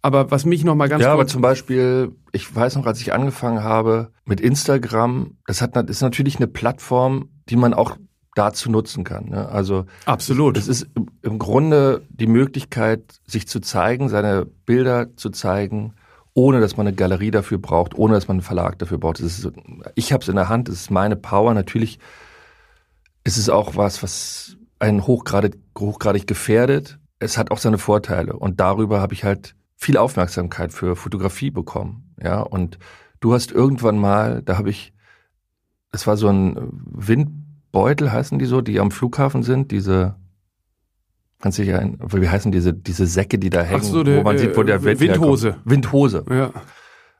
Aber 0.00 0.30
was 0.30 0.46
mich 0.46 0.64
noch 0.64 0.76
mal 0.76 0.88
ganz 0.88 1.02
ja, 1.02 1.12
aber 1.12 1.26
zum 1.26 1.42
Beispiel, 1.42 2.12
ich 2.30 2.54
weiß 2.54 2.76
noch, 2.76 2.86
als 2.86 3.00
ich 3.00 3.12
angefangen 3.12 3.64
habe 3.64 4.12
mit 4.24 4.40
Instagram, 4.40 5.32
das 5.46 5.60
hat 5.60 5.76
ist 5.90 6.00
natürlich 6.00 6.36
eine 6.36 6.46
Plattform, 6.46 7.30
die 7.48 7.56
man 7.56 7.74
auch 7.74 7.96
dazu 8.36 8.70
nutzen 8.70 9.02
kann. 9.02 9.30
Ne? 9.30 9.48
Also 9.48 9.86
absolut. 10.04 10.56
Es 10.56 10.68
ist 10.68 10.86
im 11.22 11.38
Grunde 11.38 12.02
die 12.10 12.26
Möglichkeit, 12.26 13.20
sich 13.26 13.48
zu 13.48 13.60
zeigen, 13.60 14.08
seine 14.08 14.44
Bilder 14.44 15.16
zu 15.16 15.30
zeigen, 15.30 15.94
ohne 16.34 16.60
dass 16.60 16.76
man 16.76 16.86
eine 16.86 16.94
Galerie 16.94 17.30
dafür 17.30 17.58
braucht, 17.58 17.96
ohne 17.96 18.14
dass 18.14 18.28
man 18.28 18.36
einen 18.36 18.42
Verlag 18.42 18.78
dafür 18.78 18.98
braucht. 18.98 19.20
Ist, 19.20 19.50
ich 19.94 20.12
habe 20.12 20.22
es 20.22 20.28
in 20.28 20.36
der 20.36 20.50
Hand, 20.50 20.68
es 20.68 20.82
ist 20.82 20.90
meine 20.90 21.16
Power. 21.16 21.54
Natürlich 21.54 21.98
ist 23.24 23.38
es 23.38 23.48
auch 23.48 23.74
was, 23.74 24.02
was 24.02 24.56
einen 24.78 25.06
hochgradig, 25.06 25.56
hochgradig 25.76 26.26
gefährdet. 26.26 26.98
Es 27.18 27.38
hat 27.38 27.50
auch 27.50 27.58
seine 27.58 27.78
Vorteile 27.78 28.34
und 28.34 28.60
darüber 28.60 29.00
habe 29.00 29.14
ich 29.14 29.24
halt 29.24 29.54
viel 29.76 29.96
Aufmerksamkeit 29.96 30.72
für 30.72 30.94
Fotografie 30.94 31.50
bekommen. 31.50 32.14
Ja, 32.22 32.40
und 32.40 32.78
du 33.20 33.32
hast 33.32 33.50
irgendwann 33.50 33.96
mal, 33.96 34.42
da 34.42 34.58
habe 34.58 34.68
ich, 34.68 34.92
es 35.90 36.06
war 36.06 36.18
so 36.18 36.28
ein 36.28 36.68
Wind 36.70 37.45
Beutel 37.76 38.10
heißen 38.10 38.38
die 38.38 38.46
so, 38.46 38.62
die 38.62 38.80
am 38.80 38.90
Flughafen 38.90 39.42
sind, 39.42 39.70
diese 39.70 40.14
Kannst 41.42 41.58
du 41.58 41.62
dich 41.62 41.72
erinnern, 41.72 41.98
wie 42.10 42.26
heißen 42.26 42.50
diese, 42.50 42.72
diese 42.72 43.06
Säcke, 43.06 43.38
die 43.38 43.50
da 43.50 43.60
hängen, 43.60 43.82
so, 43.82 44.02
der, 44.02 44.16
wo 44.16 44.22
man 44.22 44.38
sieht, 44.38 44.56
wo 44.56 44.62
der 44.62 44.82
Wind 44.82 44.98
Windhose. 44.98 45.48
Herkommt. 45.48 45.70
Windhose. 45.70 46.24
Ja. 46.30 46.50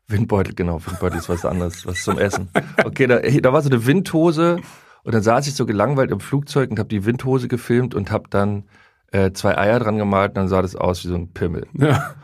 Windbeutel, 0.09 0.55
genau. 0.55 0.81
Windbeutel 0.83 1.19
ist 1.19 1.29
was 1.29 1.45
anderes, 1.45 1.85
was 1.85 2.03
zum 2.03 2.19
Essen. 2.19 2.49
Okay, 2.83 3.07
da, 3.07 3.19
da 3.19 3.53
war 3.53 3.61
so 3.61 3.69
eine 3.69 3.85
Windhose 3.85 4.61
und 5.05 5.15
dann 5.15 5.23
saß 5.23 5.47
ich 5.47 5.55
so 5.55 5.67
gelangweilt 5.67 6.11
im 6.11 6.21
Flugzeug 6.21 6.71
und 6.71 6.79
habe 6.79 6.89
die 6.89 7.05
Windhose 7.05 7.49
gefilmt 7.49 7.95
und 7.95 8.11
habe 8.11 8.31
dann 8.31 8.65
äh, 9.13 9.33
zwei 9.33 9.59
Eier 9.59 9.79
dran 9.79 9.99
gemalt 9.99 10.31
und 10.31 10.37
dann 10.37 10.49
sah 10.49 10.63
das 10.63 10.75
aus 10.75 11.05
wie 11.05 11.09
so 11.09 11.17
ein 11.17 11.35
Pimmel. 11.35 11.67
Ja. 11.75 12.15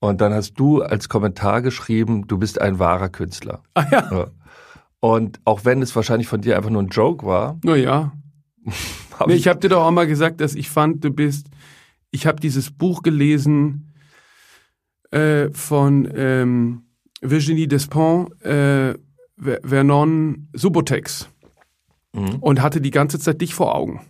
Und 0.00 0.22
dann 0.22 0.32
hast 0.32 0.54
du 0.54 0.80
als 0.80 1.10
Kommentar 1.10 1.60
geschrieben, 1.60 2.26
du 2.26 2.38
bist 2.38 2.58
ein 2.60 2.78
wahrer 2.78 3.10
Künstler. 3.10 3.62
Ah 3.74 3.84
ja. 3.90 4.08
ja. 4.10 4.26
Und 5.04 5.38
auch 5.44 5.66
wenn 5.66 5.82
es 5.82 5.94
wahrscheinlich 5.94 6.28
von 6.28 6.40
dir 6.40 6.56
einfach 6.56 6.70
nur 6.70 6.82
ein 6.82 6.88
Joke 6.88 7.26
war. 7.26 7.58
Naja. 7.62 8.12
hab 9.18 9.26
Nee, 9.28 9.34
ich 9.34 9.48
habe 9.48 9.60
dir 9.60 9.68
doch 9.68 9.84
auch 9.84 9.90
mal 9.90 10.06
gesagt, 10.06 10.40
dass 10.40 10.54
ich 10.54 10.70
fand, 10.70 11.04
du 11.04 11.10
bist. 11.10 11.48
Ich 12.10 12.26
habe 12.26 12.40
dieses 12.40 12.70
Buch 12.70 13.02
gelesen 13.02 13.92
äh, 15.10 15.50
von 15.52 16.08
ähm, 16.14 16.82
Virginie 17.20 17.68
Despont, 17.68 18.30
äh, 18.44 18.94
Ver- 19.38 19.60
Vernon 19.62 20.48
Subotex 20.54 21.28
Mhm. 22.14 22.36
und 22.40 22.62
hatte 22.62 22.80
die 22.80 22.92
ganze 22.92 23.18
Zeit 23.18 23.40
dich 23.40 23.54
vor 23.54 23.74
Augen. 23.74 24.00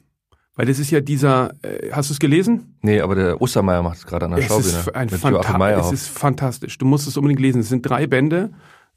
Weil 0.56 0.66
das 0.66 0.78
ist 0.78 0.90
ja 0.90 1.00
dieser, 1.00 1.54
äh, 1.64 1.90
hast 1.90 2.10
du 2.10 2.12
es 2.12 2.18
gelesen? 2.20 2.76
Nee, 2.82 3.00
aber 3.00 3.14
der 3.14 3.40
Ostermeier 3.40 3.82
macht 3.82 3.96
es 3.96 4.06
gerade 4.06 4.26
an 4.26 4.32
der 4.32 4.40
Es 4.40 4.46
Schaubühne. 4.46 4.68
ist, 4.68 4.94
ein 4.94 5.08
Fanta 5.08 5.70
es 5.80 5.90
ist 5.90 6.08
fantastisch. 6.08 6.76
Du 6.78 6.84
musst 6.84 7.08
es 7.08 7.16
unbedingt 7.16 7.40
lesen. 7.40 7.62
Es 7.62 7.70
sind 7.70 7.80
drei 7.82 8.06
Bände 8.06 8.50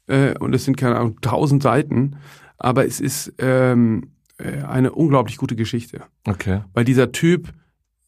äh, 0.08 0.36
und 0.38 0.54
es 0.54 0.64
sind 0.64 0.76
keine 0.76 0.96
Ahnung 0.96 1.20
tausend 1.20 1.62
Seiten, 1.62 2.16
aber 2.58 2.86
es 2.86 3.00
ist 3.00 3.34
ähm, 3.38 4.10
äh, 4.38 4.62
eine 4.62 4.92
unglaublich 4.92 5.36
gute 5.36 5.56
Geschichte. 5.56 6.02
Okay. 6.26 6.62
Weil 6.72 6.84
dieser 6.84 7.12
Typ 7.12 7.52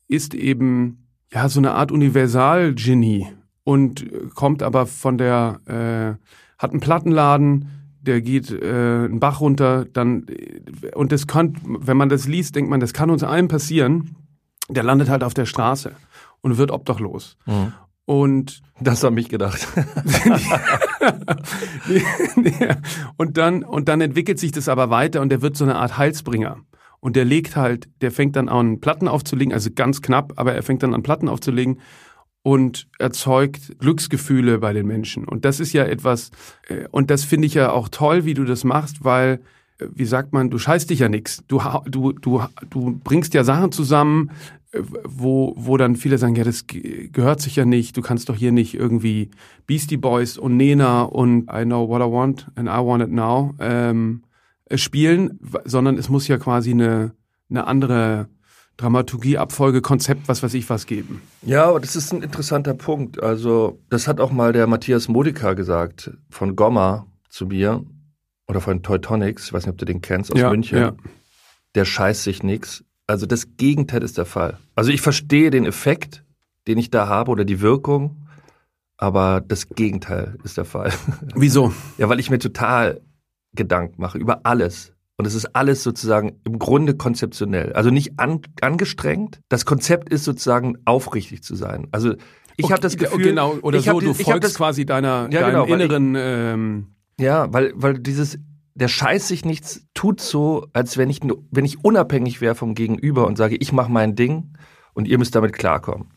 ist 0.08 0.34
eben 0.34 1.06
ja 1.32 1.48
so 1.48 1.60
eine 1.60 1.72
Art 1.72 1.92
Universalgenie 1.92 3.28
und 3.64 4.06
kommt 4.34 4.62
aber 4.62 4.86
von 4.86 5.18
der 5.18 5.60
äh, 6.18 6.26
hat 6.58 6.72
einen 6.72 6.80
Plattenladen, 6.80 7.68
der 8.00 8.20
geht 8.22 8.50
äh, 8.50 9.04
einen 9.04 9.20
Bach 9.20 9.40
runter, 9.40 9.84
dann 9.84 10.26
äh, 10.28 10.94
und 10.94 11.12
das 11.12 11.26
kann, 11.26 11.56
wenn 11.64 11.96
man 11.96 12.08
das 12.08 12.26
liest, 12.26 12.56
denkt 12.56 12.70
man, 12.70 12.80
das 12.80 12.92
kann 12.92 13.10
uns 13.10 13.22
allen 13.22 13.48
passieren. 13.48 14.16
Der 14.68 14.82
landet 14.82 15.08
halt 15.08 15.24
auf 15.24 15.34
der 15.34 15.46
Straße 15.46 15.92
und 16.42 16.56
wird 16.56 16.70
obdachlos. 16.70 17.36
Mhm. 17.46 17.72
Und 18.06 18.62
Das 18.80 19.04
hat 19.04 19.12
mich 19.12 19.28
gedacht. 19.28 19.68
und 23.16 23.36
dann 23.36 23.62
und 23.62 23.88
dann 23.88 24.00
entwickelt 24.00 24.38
sich 24.38 24.52
das 24.52 24.68
aber 24.68 24.90
weiter 24.90 25.20
und 25.20 25.28
der 25.28 25.42
wird 25.42 25.56
so 25.56 25.64
eine 25.64 25.76
Art 25.76 25.96
Heilsbringer. 25.98 26.56
Und 27.00 27.16
der 27.16 27.24
legt 27.24 27.56
halt, 27.56 27.88
der 28.02 28.10
fängt 28.10 28.36
dann 28.36 28.48
an 28.48 28.80
Platten 28.80 29.08
aufzulegen, 29.08 29.54
also 29.54 29.70
ganz 29.74 30.02
knapp, 30.02 30.34
aber 30.36 30.54
er 30.54 30.62
fängt 30.62 30.82
dann 30.82 30.94
an 30.94 31.02
Platten 31.02 31.28
aufzulegen 31.28 31.80
und 32.42 32.88
erzeugt 32.98 33.78
Glücksgefühle 33.78 34.58
bei 34.58 34.72
den 34.72 34.86
Menschen. 34.86 35.24
Und 35.24 35.44
das 35.44 35.60
ist 35.60 35.72
ja 35.72 35.84
etwas, 35.84 36.30
äh, 36.68 36.86
und 36.90 37.10
das 37.10 37.24
finde 37.24 37.46
ich 37.46 37.54
ja 37.54 37.72
auch 37.72 37.88
toll, 37.88 38.24
wie 38.24 38.34
du 38.34 38.44
das 38.44 38.64
machst, 38.64 39.04
weil, 39.04 39.40
äh, 39.78 39.86
wie 39.94 40.04
sagt 40.04 40.32
man, 40.32 40.50
du 40.50 40.58
scheißt 40.58 40.88
dich 40.90 41.00
ja 41.00 41.08
nix. 41.08 41.42
Du, 41.48 41.60
du, 41.86 42.12
du, 42.12 42.42
du 42.70 43.00
bringst 43.04 43.34
ja 43.34 43.44
Sachen 43.44 43.72
zusammen, 43.72 44.30
wo, 44.72 45.54
wo 45.56 45.76
dann 45.76 45.96
viele 45.96 46.16
sagen, 46.18 46.37
ja, 46.37 46.44
das 46.44 46.66
ge- 46.66 47.09
gehört 47.09 47.40
sich 47.40 47.56
ja 47.56 47.64
nicht, 47.64 47.96
du 47.96 48.02
kannst 48.02 48.28
doch 48.28 48.37
hier 48.37 48.52
nicht 48.52 48.74
irgendwie 48.74 49.30
Beastie 49.66 49.96
Boys 49.96 50.38
und 50.38 50.56
Nena 50.56 51.02
und 51.02 51.50
I 51.52 51.64
know 51.64 51.88
what 51.88 52.00
I 52.00 52.11
want 52.11 52.46
and 52.54 52.68
I 52.68 52.78
want 52.85 53.02
it 53.02 53.11
now 53.11 53.54
ähm, 53.59 54.22
äh, 54.66 54.76
spielen, 54.78 55.40
sondern 55.64 55.96
es 55.98 56.09
muss 56.09 56.28
ja 56.28 56.38
quasi 56.38 56.70
eine, 56.70 57.12
eine 57.48 57.66
andere 57.66 58.28
Dramaturgie, 58.76 59.37
Abfolge, 59.38 59.83
Konzept, 59.83 60.28
was 60.28 60.42
weiß 60.42 60.54
ich 60.54 60.70
was 60.70 60.87
geben. 60.87 61.20
Ja, 61.42 61.66
aber 61.68 61.80
das 61.80 61.96
ist 61.96 62.12
ein 62.14 62.22
interessanter 62.22 62.72
Punkt. 62.72 63.22
Also, 63.22 63.78
das 63.90 64.09
hat 64.09 64.20
auch 64.20 64.30
mal 64.33 64.52
der 64.54 64.66
Matthias 64.66 65.09
Modica 65.09 65.52
gesagt 65.54 66.12
von 66.30 66.56
Gomma 66.56 67.06
zu 67.28 67.46
mir 67.46 67.85
oder 68.48 68.61
von 68.61 68.83
Teutonics, 68.83 69.46
ich 69.48 69.52
weiß 69.52 69.66
nicht, 69.66 69.72
ob 69.72 69.78
du 69.78 69.85
den 69.85 70.00
kennst, 70.00 70.33
aus 70.33 70.38
Ja, 70.40 70.48
München. 70.50 70.78
ja. 70.78 70.92
Der 71.74 71.85
scheißt 71.85 72.22
sich 72.24 72.42
nix. 72.42 72.85
Also 73.11 73.27
das 73.27 73.57
Gegenteil 73.57 74.03
ist 74.03 74.18
der 74.18 74.25
Fall. 74.25 74.59
Also 74.75 74.90
ich 74.90 75.01
verstehe 75.01 75.51
den 75.51 75.66
Effekt, 75.66 76.25
den 76.68 76.79
ich 76.79 76.90
da 76.90 77.09
habe 77.09 77.31
oder 77.31 77.44
die 77.44 77.61
Wirkung, 77.61 78.27
aber 78.96 79.40
das 79.46 79.68
Gegenteil 79.68 80.37
ist 80.44 80.57
der 80.57 80.64
Fall. 80.64 80.92
Wieso? 81.35 81.73
Ja, 81.99 82.09
weil 82.09 82.20
ich 82.20 82.31
mir 82.31 82.38
total 82.38 83.01
Gedanken 83.55 84.01
mache 84.01 84.18
über 84.18 84.40
alles. 84.44 84.92
Und 85.16 85.27
es 85.27 85.35
ist 85.35 85.55
alles 85.57 85.83
sozusagen 85.83 86.40
im 86.44 86.59
Grunde 86.59 86.94
konzeptionell. 86.94 87.73
Also 87.75 87.90
nicht 87.90 88.18
an, 88.18 88.40
angestrengt. 88.62 89.40
Das 89.49 89.66
Konzept 89.66 90.09
ist 90.11 90.25
sozusagen 90.25 90.79
aufrichtig 90.87 91.42
zu 91.42 91.57
sein. 91.57 91.88
Also 91.90 92.14
ich 92.57 92.70
habe 92.70 92.81
das 92.81 92.94
Okay, 92.94 93.05
Gefühl, 93.05 93.25
genau, 93.25 93.55
oder 93.62 93.81
so, 93.81 94.01
du 94.01 94.12
die- 94.12 94.18
hab 94.18 94.23
folgst 94.23 94.44
das, 94.44 94.55
quasi 94.55 94.87
deiner, 94.87 95.29
Ja, 95.31 95.40
deinem 95.40 95.46
genau, 95.51 95.68
weil 95.68 95.81
ich- 95.81 95.87
inneren, 95.87 96.14
ähm, 96.16 96.87
ja, 97.18 97.53
weil 97.53 97.73
weil 97.75 97.99
dieses 97.99 98.38
der 98.80 98.88
Scheiß 98.88 99.28
sich 99.28 99.44
nichts 99.44 99.86
tut 99.94 100.20
so, 100.20 100.66
als 100.72 100.96
wenn 100.96 101.10
ich 101.10 101.20
wenn 101.50 101.64
ich 101.64 101.84
unabhängig 101.84 102.40
wäre 102.40 102.54
vom 102.54 102.74
Gegenüber 102.74 103.26
und 103.26 103.36
sage, 103.36 103.56
ich 103.56 103.72
mache 103.72 103.92
mein 103.92 104.16
Ding 104.16 104.54
und 104.94 105.06
ihr 105.06 105.18
müsst 105.18 105.34
damit 105.34 105.52
klarkommen. 105.52 106.08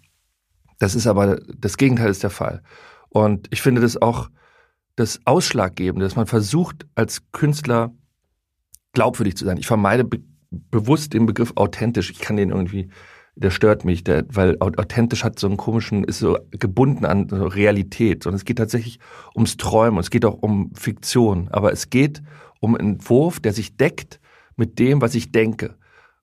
Das 0.80 0.96
ist 0.96 1.06
aber 1.06 1.40
das 1.58 1.78
Gegenteil 1.78 2.10
ist 2.10 2.24
der 2.24 2.30
Fall. 2.32 2.64
Und 3.10 3.48
ich 3.52 3.62
finde 3.62 3.82
das 3.82 4.02
auch 4.02 4.30
das 4.96 5.20
Ausschlaggebende, 5.26 6.06
dass 6.06 6.16
man 6.16 6.26
versucht 6.26 6.88
als 6.96 7.22
Künstler 7.32 7.94
glaubwürdig 8.94 9.38
zu 9.38 9.46
sein. 9.46 9.58
Ich 9.58 9.68
vermeide 9.68 10.04
be 10.04 10.20
bewusst 10.70 11.14
den 11.14 11.26
Begriff 11.26 11.54
authentisch. 11.56 12.12
Ich 12.12 12.20
kann 12.20 12.36
den 12.38 12.52
irgendwie, 12.52 12.90
der 13.36 13.50
stört 13.50 13.86
mich, 13.86 14.04
der, 14.04 14.24
weil 14.30 14.56
au- 14.60 14.68
authentisch 14.78 15.24
hat 15.24 15.40
so 15.40 15.48
einen 15.48 15.58
komischen, 15.58 16.04
ist 16.04 16.20
so 16.20 16.38
gebunden 16.52 17.06
an 17.06 17.28
Realität, 17.32 18.22
sondern 18.22 18.38
es 18.38 18.46
geht 18.46 18.60
tatsächlich 18.60 19.00
ums 19.36 19.58
Träumen, 19.58 20.00
es 20.00 20.12
geht 20.12 20.26
auch 20.26 20.36
um 20.36 20.72
Fiktion, 20.76 21.48
aber 21.50 21.72
es 21.72 21.90
geht 21.90 22.22
um 22.64 22.76
einen 22.76 22.94
Entwurf, 22.94 23.42
der 23.42 23.52
sich 23.52 23.76
deckt 23.76 24.22
mit 24.56 24.80
dem, 24.80 25.02
was 25.02 25.16
ich 25.16 25.34
denke 25.34 25.76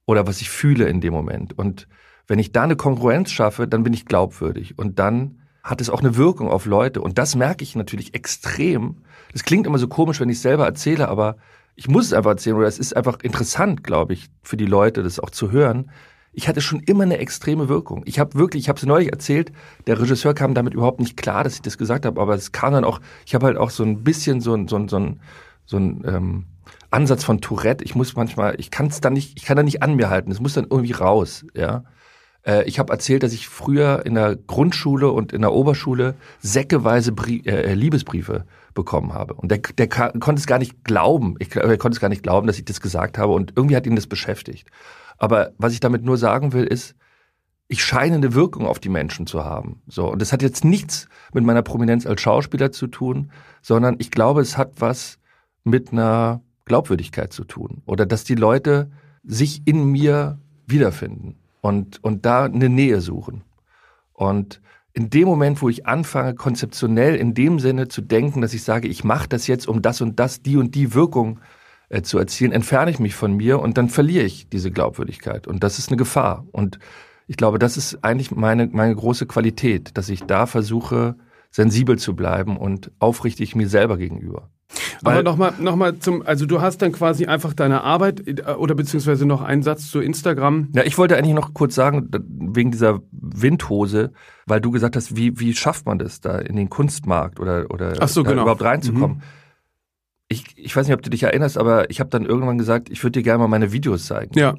oder 0.06 0.26
was 0.26 0.40
ich 0.40 0.48
fühle 0.48 0.86
in 0.86 1.02
dem 1.02 1.12
Moment. 1.12 1.56
Und 1.56 1.86
wenn 2.26 2.38
ich 2.38 2.50
da 2.50 2.62
eine 2.62 2.76
Kongruenz 2.76 3.30
schaffe, 3.30 3.68
dann 3.68 3.82
bin 3.82 3.92
ich 3.92 4.06
glaubwürdig 4.06 4.78
und 4.78 4.98
dann 4.98 5.42
hat 5.62 5.82
es 5.82 5.90
auch 5.90 6.00
eine 6.00 6.16
Wirkung 6.16 6.48
auf 6.48 6.64
Leute 6.64 7.02
und 7.02 7.18
das 7.18 7.36
merke 7.36 7.62
ich 7.62 7.76
natürlich 7.76 8.14
extrem. 8.14 9.02
Das 9.32 9.44
klingt 9.44 9.66
immer 9.66 9.76
so 9.76 9.86
komisch, 9.86 10.18
wenn 10.18 10.30
ich 10.30 10.36
es 10.36 10.42
selber 10.42 10.64
erzähle, 10.64 11.08
aber 11.08 11.36
ich 11.76 11.88
muss 11.88 12.06
es 12.06 12.12
einfach 12.14 12.30
erzählen 12.30 12.56
oder 12.56 12.68
es 12.68 12.78
ist 12.78 12.96
einfach 12.96 13.18
interessant, 13.20 13.84
glaube 13.84 14.14
ich, 14.14 14.30
für 14.42 14.56
die 14.56 14.64
Leute, 14.64 15.02
das 15.02 15.20
auch 15.20 15.30
zu 15.30 15.50
hören. 15.52 15.90
Ich 16.32 16.48
hatte 16.48 16.62
schon 16.62 16.80
immer 16.80 17.02
eine 17.02 17.18
extreme 17.18 17.68
Wirkung. 17.68 18.02
Ich 18.06 18.18
habe 18.18 18.34
wirklich, 18.34 18.62
ich 18.62 18.68
habe 18.70 18.78
es 18.78 18.86
neulich 18.86 19.12
erzählt, 19.12 19.52
der 19.86 20.00
Regisseur 20.00 20.32
kam 20.32 20.54
damit 20.54 20.72
überhaupt 20.72 21.00
nicht 21.00 21.18
klar, 21.18 21.44
dass 21.44 21.56
ich 21.56 21.62
das 21.62 21.76
gesagt 21.76 22.06
habe, 22.06 22.18
aber 22.18 22.34
es 22.34 22.50
kam 22.50 22.72
dann 22.72 22.84
auch, 22.84 23.00
ich 23.26 23.34
habe 23.34 23.44
halt 23.44 23.58
auch 23.58 23.70
so 23.70 23.82
ein 23.82 24.02
bisschen 24.04 24.40
so 24.40 24.54
ein, 24.54 24.68
so 24.68 24.76
ein, 24.76 24.88
so 24.88 24.96
ein, 24.96 25.20
so 25.64 25.76
ein 25.76 26.02
ähm, 26.06 26.46
Ansatz 26.90 27.24
von 27.24 27.40
Tourette. 27.40 27.84
Ich 27.84 27.94
muss 27.94 28.16
manchmal, 28.16 28.54
ich 28.58 28.70
kann 28.70 28.86
es 28.86 29.00
dann 29.00 29.12
nicht, 29.12 29.38
ich 29.38 29.44
kann 29.44 29.56
da 29.56 29.62
nicht 29.62 29.82
an 29.82 29.94
mir 29.94 30.10
halten. 30.10 30.30
Es 30.30 30.40
muss 30.40 30.54
dann 30.54 30.66
irgendwie 30.68 30.92
raus, 30.92 31.44
ja. 31.54 31.84
Äh, 32.44 32.64
ich 32.64 32.78
habe 32.78 32.92
erzählt, 32.92 33.22
dass 33.22 33.32
ich 33.32 33.48
früher 33.48 34.04
in 34.04 34.14
der 34.14 34.36
Grundschule 34.36 35.10
und 35.10 35.32
in 35.32 35.42
der 35.42 35.52
Oberschule 35.52 36.14
säckeweise 36.40 37.12
Brie 37.12 37.44
äh, 37.46 37.74
Liebesbriefe 37.74 38.44
bekommen 38.74 39.12
habe. 39.14 39.34
Und 39.34 39.50
der, 39.50 39.58
der 39.58 39.88
konnte 39.88 40.34
es 40.34 40.46
gar 40.46 40.58
nicht 40.58 40.84
glauben. 40.84 41.36
Ich, 41.38 41.54
er 41.54 41.78
konnte 41.78 41.96
es 41.96 42.00
gar 42.00 42.08
nicht 42.08 42.22
glauben, 42.22 42.46
dass 42.46 42.58
ich 42.58 42.64
das 42.64 42.80
gesagt 42.80 43.18
habe. 43.18 43.32
Und 43.32 43.52
irgendwie 43.56 43.76
hat 43.76 43.86
ihn 43.86 43.96
das 43.96 44.06
beschäftigt. 44.06 44.68
Aber 45.18 45.50
was 45.58 45.72
ich 45.72 45.80
damit 45.80 46.04
nur 46.04 46.16
sagen 46.16 46.52
will, 46.52 46.64
ist, 46.64 46.94
ich 47.68 47.84
scheine 47.84 48.16
eine 48.16 48.34
Wirkung 48.34 48.66
auf 48.66 48.80
die 48.80 48.88
Menschen 48.88 49.26
zu 49.26 49.44
haben. 49.44 49.82
So. 49.86 50.10
Und 50.10 50.20
das 50.20 50.32
hat 50.32 50.42
jetzt 50.42 50.64
nichts 50.64 51.08
mit 51.32 51.44
meiner 51.44 51.62
Prominenz 51.62 52.04
als 52.04 52.20
Schauspieler 52.20 52.72
zu 52.72 52.88
tun, 52.88 53.30
sondern 53.62 53.96
ich 54.00 54.10
glaube, 54.10 54.40
es 54.40 54.56
hat 54.56 54.72
was 54.78 55.19
mit 55.64 55.92
einer 55.92 56.42
Glaubwürdigkeit 56.64 57.32
zu 57.32 57.44
tun 57.44 57.82
oder 57.86 58.06
dass 58.06 58.24
die 58.24 58.34
Leute 58.34 58.90
sich 59.24 59.62
in 59.66 59.84
mir 59.84 60.38
wiederfinden 60.66 61.36
und, 61.60 62.02
und 62.02 62.24
da 62.24 62.44
eine 62.44 62.68
Nähe 62.68 63.00
suchen. 63.00 63.42
Und 64.12 64.60
in 64.92 65.10
dem 65.10 65.26
Moment, 65.26 65.62
wo 65.62 65.68
ich 65.68 65.86
anfange, 65.86 66.34
konzeptionell 66.34 67.14
in 67.14 67.34
dem 67.34 67.58
Sinne 67.58 67.88
zu 67.88 68.00
denken, 68.00 68.40
dass 68.40 68.54
ich 68.54 68.62
sage, 68.62 68.88
ich 68.88 69.04
mache 69.04 69.28
das 69.28 69.46
jetzt, 69.46 69.68
um 69.68 69.82
das 69.82 70.00
und 70.00 70.18
das, 70.18 70.42
die 70.42 70.56
und 70.56 70.74
die 70.74 70.94
Wirkung 70.94 71.40
äh, 71.88 72.02
zu 72.02 72.18
erzielen, 72.18 72.52
entferne 72.52 72.90
ich 72.90 72.98
mich 72.98 73.14
von 73.14 73.36
mir 73.36 73.60
und 73.60 73.78
dann 73.78 73.88
verliere 73.88 74.24
ich 74.24 74.48
diese 74.48 74.70
Glaubwürdigkeit. 74.70 75.46
Und 75.46 75.62
das 75.62 75.78
ist 75.78 75.88
eine 75.88 75.96
Gefahr. 75.96 76.46
Und 76.52 76.78
ich 77.26 77.36
glaube, 77.36 77.58
das 77.58 77.76
ist 77.76 78.02
eigentlich 78.02 78.30
meine, 78.30 78.66
meine 78.66 78.94
große 78.94 79.26
Qualität, 79.26 79.96
dass 79.96 80.08
ich 80.08 80.24
da 80.24 80.46
versuche, 80.46 81.16
sensibel 81.50 81.98
zu 81.98 82.14
bleiben 82.14 82.56
und 82.56 82.90
aufrichtig 82.98 83.54
mir 83.54 83.68
selber 83.68 83.96
gegenüber. 83.96 84.50
Weil 85.02 85.18
Aber 85.18 85.22
nochmal 85.22 85.54
noch 85.58 85.76
mal 85.76 85.98
zum, 85.98 86.22
also 86.22 86.46
du 86.46 86.60
hast 86.60 86.82
dann 86.82 86.92
quasi 86.92 87.26
einfach 87.26 87.54
deine 87.54 87.82
Arbeit 87.82 88.26
äh, 88.26 88.52
oder 88.52 88.74
beziehungsweise 88.74 89.26
noch 89.26 89.42
einen 89.42 89.62
Satz 89.62 89.90
zu 89.90 90.00
Instagram. 90.00 90.68
Ja, 90.74 90.84
ich 90.84 90.98
wollte 90.98 91.16
eigentlich 91.16 91.34
noch 91.34 91.54
kurz 91.54 91.74
sagen, 91.74 92.08
wegen 92.12 92.70
dieser 92.70 93.00
Windhose, 93.10 94.12
weil 94.46 94.60
du 94.60 94.70
gesagt 94.70 94.96
hast, 94.96 95.16
wie, 95.16 95.38
wie 95.40 95.54
schafft 95.54 95.86
man 95.86 95.98
das 95.98 96.20
da 96.20 96.38
in 96.38 96.56
den 96.56 96.70
Kunstmarkt 96.70 97.40
oder, 97.40 97.66
oder 97.70 98.06
so, 98.06 98.22
genau. 98.22 98.42
überhaupt 98.42 98.62
reinzukommen. 98.62 99.18
Mhm. 99.18 99.22
Ich, 100.28 100.44
ich 100.56 100.76
weiß 100.76 100.86
nicht, 100.86 100.94
ob 100.94 101.02
du 101.02 101.10
dich 101.10 101.24
erinnerst, 101.24 101.58
aber 101.58 101.90
ich 101.90 101.98
habe 101.98 102.10
dann 102.10 102.24
irgendwann 102.24 102.58
gesagt, 102.58 102.88
ich 102.90 103.02
würde 103.02 103.18
dir 103.18 103.24
gerne 103.24 103.40
mal 103.40 103.48
meine 103.48 103.72
Videos 103.72 104.06
zeigen. 104.06 104.38
Ja. 104.38 104.54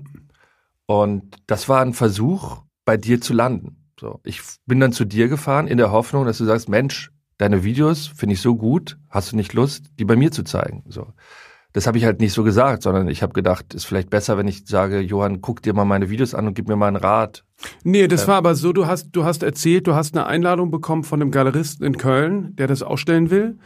Und 0.85 1.37
das 1.47 1.69
war 1.69 1.81
ein 1.81 1.93
Versuch, 1.93 2.63
bei 2.83 2.97
dir 2.97 3.21
zu 3.21 3.33
landen. 3.33 3.77
So, 3.97 4.19
ich 4.23 4.41
bin 4.65 4.79
dann 4.79 4.91
zu 4.91 5.05
dir 5.05 5.29
gefahren 5.29 5.67
in 5.67 5.77
der 5.77 5.91
Hoffnung, 5.91 6.25
dass 6.25 6.39
du 6.39 6.45
sagst, 6.45 6.67
Mensch, 6.67 7.11
deine 7.37 7.63
Videos 7.63 8.07
finde 8.07 8.33
ich 8.33 8.41
so 8.41 8.55
gut, 8.55 8.97
hast 9.11 9.31
du 9.31 9.35
nicht 9.35 9.53
Lust, 9.53 9.85
die 9.99 10.05
bei 10.05 10.15
mir 10.15 10.31
zu 10.31 10.43
zeigen? 10.43 10.83
So. 10.87 11.07
Das 11.73 11.87
habe 11.87 11.97
ich 11.97 12.05
halt 12.05 12.19
nicht 12.19 12.33
so 12.33 12.43
gesagt, 12.43 12.83
sondern 12.83 13.07
ich 13.07 13.23
habe 13.23 13.33
gedacht, 13.33 13.73
ist 13.73 13.85
vielleicht 13.85 14.09
besser, 14.09 14.37
wenn 14.37 14.47
ich 14.47 14.67
sage, 14.67 14.99
Johann, 14.99 15.41
guck 15.41 15.61
dir 15.61 15.73
mal 15.73 15.85
meine 15.85 16.09
Videos 16.09 16.33
an 16.33 16.47
und 16.47 16.53
gib 16.53 16.67
mir 16.67 16.75
mal 16.75 16.87
einen 16.87 16.97
Rat. 16.97 17.45
Nee, 17.83 18.07
das 18.07 18.25
äh, 18.25 18.27
war 18.27 18.35
aber 18.35 18.55
so, 18.55 18.73
du 18.73 18.87
hast, 18.87 19.11
du 19.11 19.23
hast 19.23 19.43
erzählt, 19.43 19.87
du 19.87 19.95
hast 19.95 20.15
eine 20.15 20.25
Einladung 20.25 20.71
bekommen 20.71 21.03
von 21.03 21.21
einem 21.21 21.31
Galeristen 21.31 21.85
in 21.85 21.97
Köln, 21.97 22.55
der 22.55 22.67
das 22.67 22.83
ausstellen 22.83 23.29
will, 23.29 23.57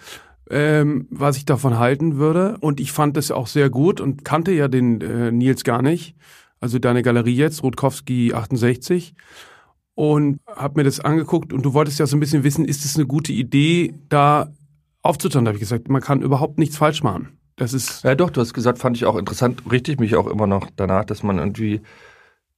ähm, 0.52 1.08
was 1.10 1.38
ich 1.38 1.46
davon 1.46 1.80
halten 1.80 2.18
würde. 2.18 2.58
Und 2.60 2.80
ich 2.80 2.92
fand 2.92 3.18
das 3.18 3.32
auch 3.32 3.48
sehr 3.48 3.70
gut 3.70 4.00
und 4.02 4.24
kannte 4.24 4.52
ja 4.52 4.68
den 4.68 5.02
äh, 5.02 5.32
Nils 5.32 5.64
gar 5.64 5.82
nicht. 5.82 6.16
Also 6.60 6.78
deine 6.78 7.02
Galerie 7.02 7.36
jetzt, 7.36 7.64
Rutkowski 7.64 8.34
68 8.34 9.16
und 9.96 10.42
habe 10.48 10.80
mir 10.80 10.84
das 10.84 11.00
angeguckt 11.00 11.54
und 11.54 11.64
du 11.64 11.74
wolltest 11.74 12.00
ja 12.00 12.06
so 12.06 12.18
ein 12.18 12.20
bisschen 12.20 12.44
wissen, 12.44 12.66
ist 12.66 12.86
es 12.86 12.96
eine 12.98 13.08
gute 13.08 13.32
Idee, 13.32 13.96
da 14.10 14.52
aufzutauchen? 15.06 15.46
Da 15.46 15.50
habe 15.50 15.58
ich 15.58 15.62
gesagt, 15.62 15.90
man 15.90 16.02
kann 16.02 16.22
überhaupt 16.22 16.60
nichts 16.60 16.78
falsch 16.78 17.04
machen. 17.04 17.38
Das 17.56 17.74
ist 17.74 18.04
ja 18.04 18.16
doch, 18.16 18.30
du 18.30 18.42
hast 18.42 18.54
gesagt, 18.54 18.80
fand 18.80 18.98
ich 18.98 19.06
auch 19.06 19.16
interessant, 19.16 19.62
richtig 19.72 20.00
mich 20.00 20.16
auch 20.16 20.28
immer 20.28 20.48
noch 20.48 20.70
danach, 20.76 21.06
dass 21.06 21.24
man 21.24 21.38
irgendwie 21.38 21.82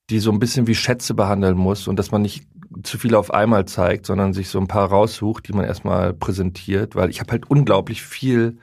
die 0.10 0.20
so 0.20 0.32
ein 0.32 0.40
bisschen 0.40 0.68
wie 0.68 0.76
Schätze 0.76 1.14
behandeln 1.14 1.58
muss 1.58 1.88
und 1.88 1.98
dass 2.00 2.12
man 2.12 2.22
nicht 2.22 2.48
zu 2.84 2.98
viel 2.98 3.14
auf 3.14 3.34
einmal 3.34 3.66
zeigt, 3.66 4.06
sondern 4.06 4.34
sich 4.34 4.50
so 4.50 4.60
ein 4.60 4.68
paar 4.68 4.88
raussucht, 4.90 5.48
die 5.48 5.54
man 5.54 5.66
erstmal 5.66 6.14
präsentiert, 6.14 6.96
weil 6.96 7.10
ich 7.10 7.20
habe 7.20 7.32
halt 7.32 7.50
unglaublich 7.50 8.02
viel 8.02 8.58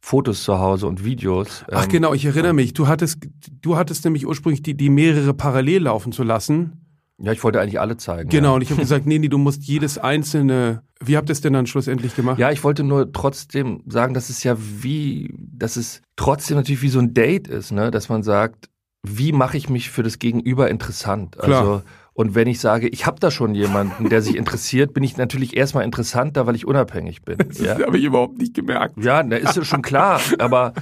Fotos 0.00 0.44
zu 0.44 0.58
Hause 0.58 0.86
und 0.86 1.02
Videos. 1.02 1.64
Ach 1.72 1.88
genau, 1.88 2.12
ich 2.12 2.26
erinnere 2.26 2.52
mich. 2.52 2.74
Du 2.74 2.86
hattest, 2.86 3.26
du 3.62 3.76
hattest 3.76 4.04
nämlich 4.04 4.26
ursprünglich 4.26 4.62
die, 4.62 4.76
die 4.76 4.90
mehrere 4.90 5.32
parallel 5.32 5.84
laufen 5.84 6.12
zu 6.12 6.22
lassen. 6.22 6.83
Ja, 7.24 7.32
ich 7.32 7.42
wollte 7.42 7.60
eigentlich 7.60 7.80
alle 7.80 7.96
zeigen. 7.96 8.28
Genau, 8.28 8.50
ja. 8.50 8.54
und 8.54 8.62
ich 8.62 8.70
habe 8.70 8.80
gesagt, 8.80 9.06
nee, 9.06 9.18
nee, 9.18 9.28
du 9.28 9.38
musst 9.38 9.64
jedes 9.64 9.98
einzelne. 9.98 10.82
Wie 11.00 11.16
habt 11.16 11.28
ihr 11.28 11.32
es 11.32 11.40
denn 11.40 11.52
dann 11.52 11.66
schlussendlich 11.66 12.14
gemacht? 12.16 12.38
Ja, 12.38 12.50
ich 12.50 12.64
wollte 12.64 12.84
nur 12.84 13.12
trotzdem 13.12 13.82
sagen, 13.86 14.14
dass 14.14 14.30
es 14.30 14.42
ja 14.44 14.56
wie, 14.58 15.34
dass 15.38 15.76
es 15.76 16.02
trotzdem 16.16 16.56
natürlich 16.56 16.82
wie 16.82 16.88
so 16.88 16.98
ein 16.98 17.14
Date 17.14 17.48
ist, 17.48 17.72
ne? 17.72 17.90
Dass 17.90 18.08
man 18.08 18.22
sagt, 18.22 18.68
wie 19.02 19.32
mache 19.32 19.56
ich 19.56 19.68
mich 19.68 19.90
für 19.90 20.02
das 20.02 20.18
Gegenüber 20.18 20.70
interessant? 20.70 21.36
Klar. 21.38 21.60
Also 21.60 21.82
und 22.14 22.36
wenn 22.36 22.46
ich 22.46 22.60
sage, 22.60 22.88
ich 22.88 23.06
habe 23.06 23.18
da 23.18 23.32
schon 23.32 23.56
jemanden, 23.56 24.08
der 24.08 24.22
sich 24.22 24.36
interessiert, 24.36 24.94
bin 24.94 25.02
ich 25.02 25.16
natürlich 25.16 25.56
erstmal 25.56 25.84
interessanter, 25.84 26.46
weil 26.46 26.54
ich 26.54 26.64
unabhängig 26.64 27.22
bin. 27.22 27.38
Das 27.38 27.58
ja? 27.58 27.76
habe 27.84 27.98
ich 27.98 28.04
überhaupt 28.04 28.38
nicht 28.38 28.54
gemerkt. 28.54 28.96
Ja, 29.02 29.22
da 29.24 29.36
ist 29.36 29.56
ja 29.56 29.64
schon 29.64 29.82
klar. 29.82 30.20
Aber 30.38 30.74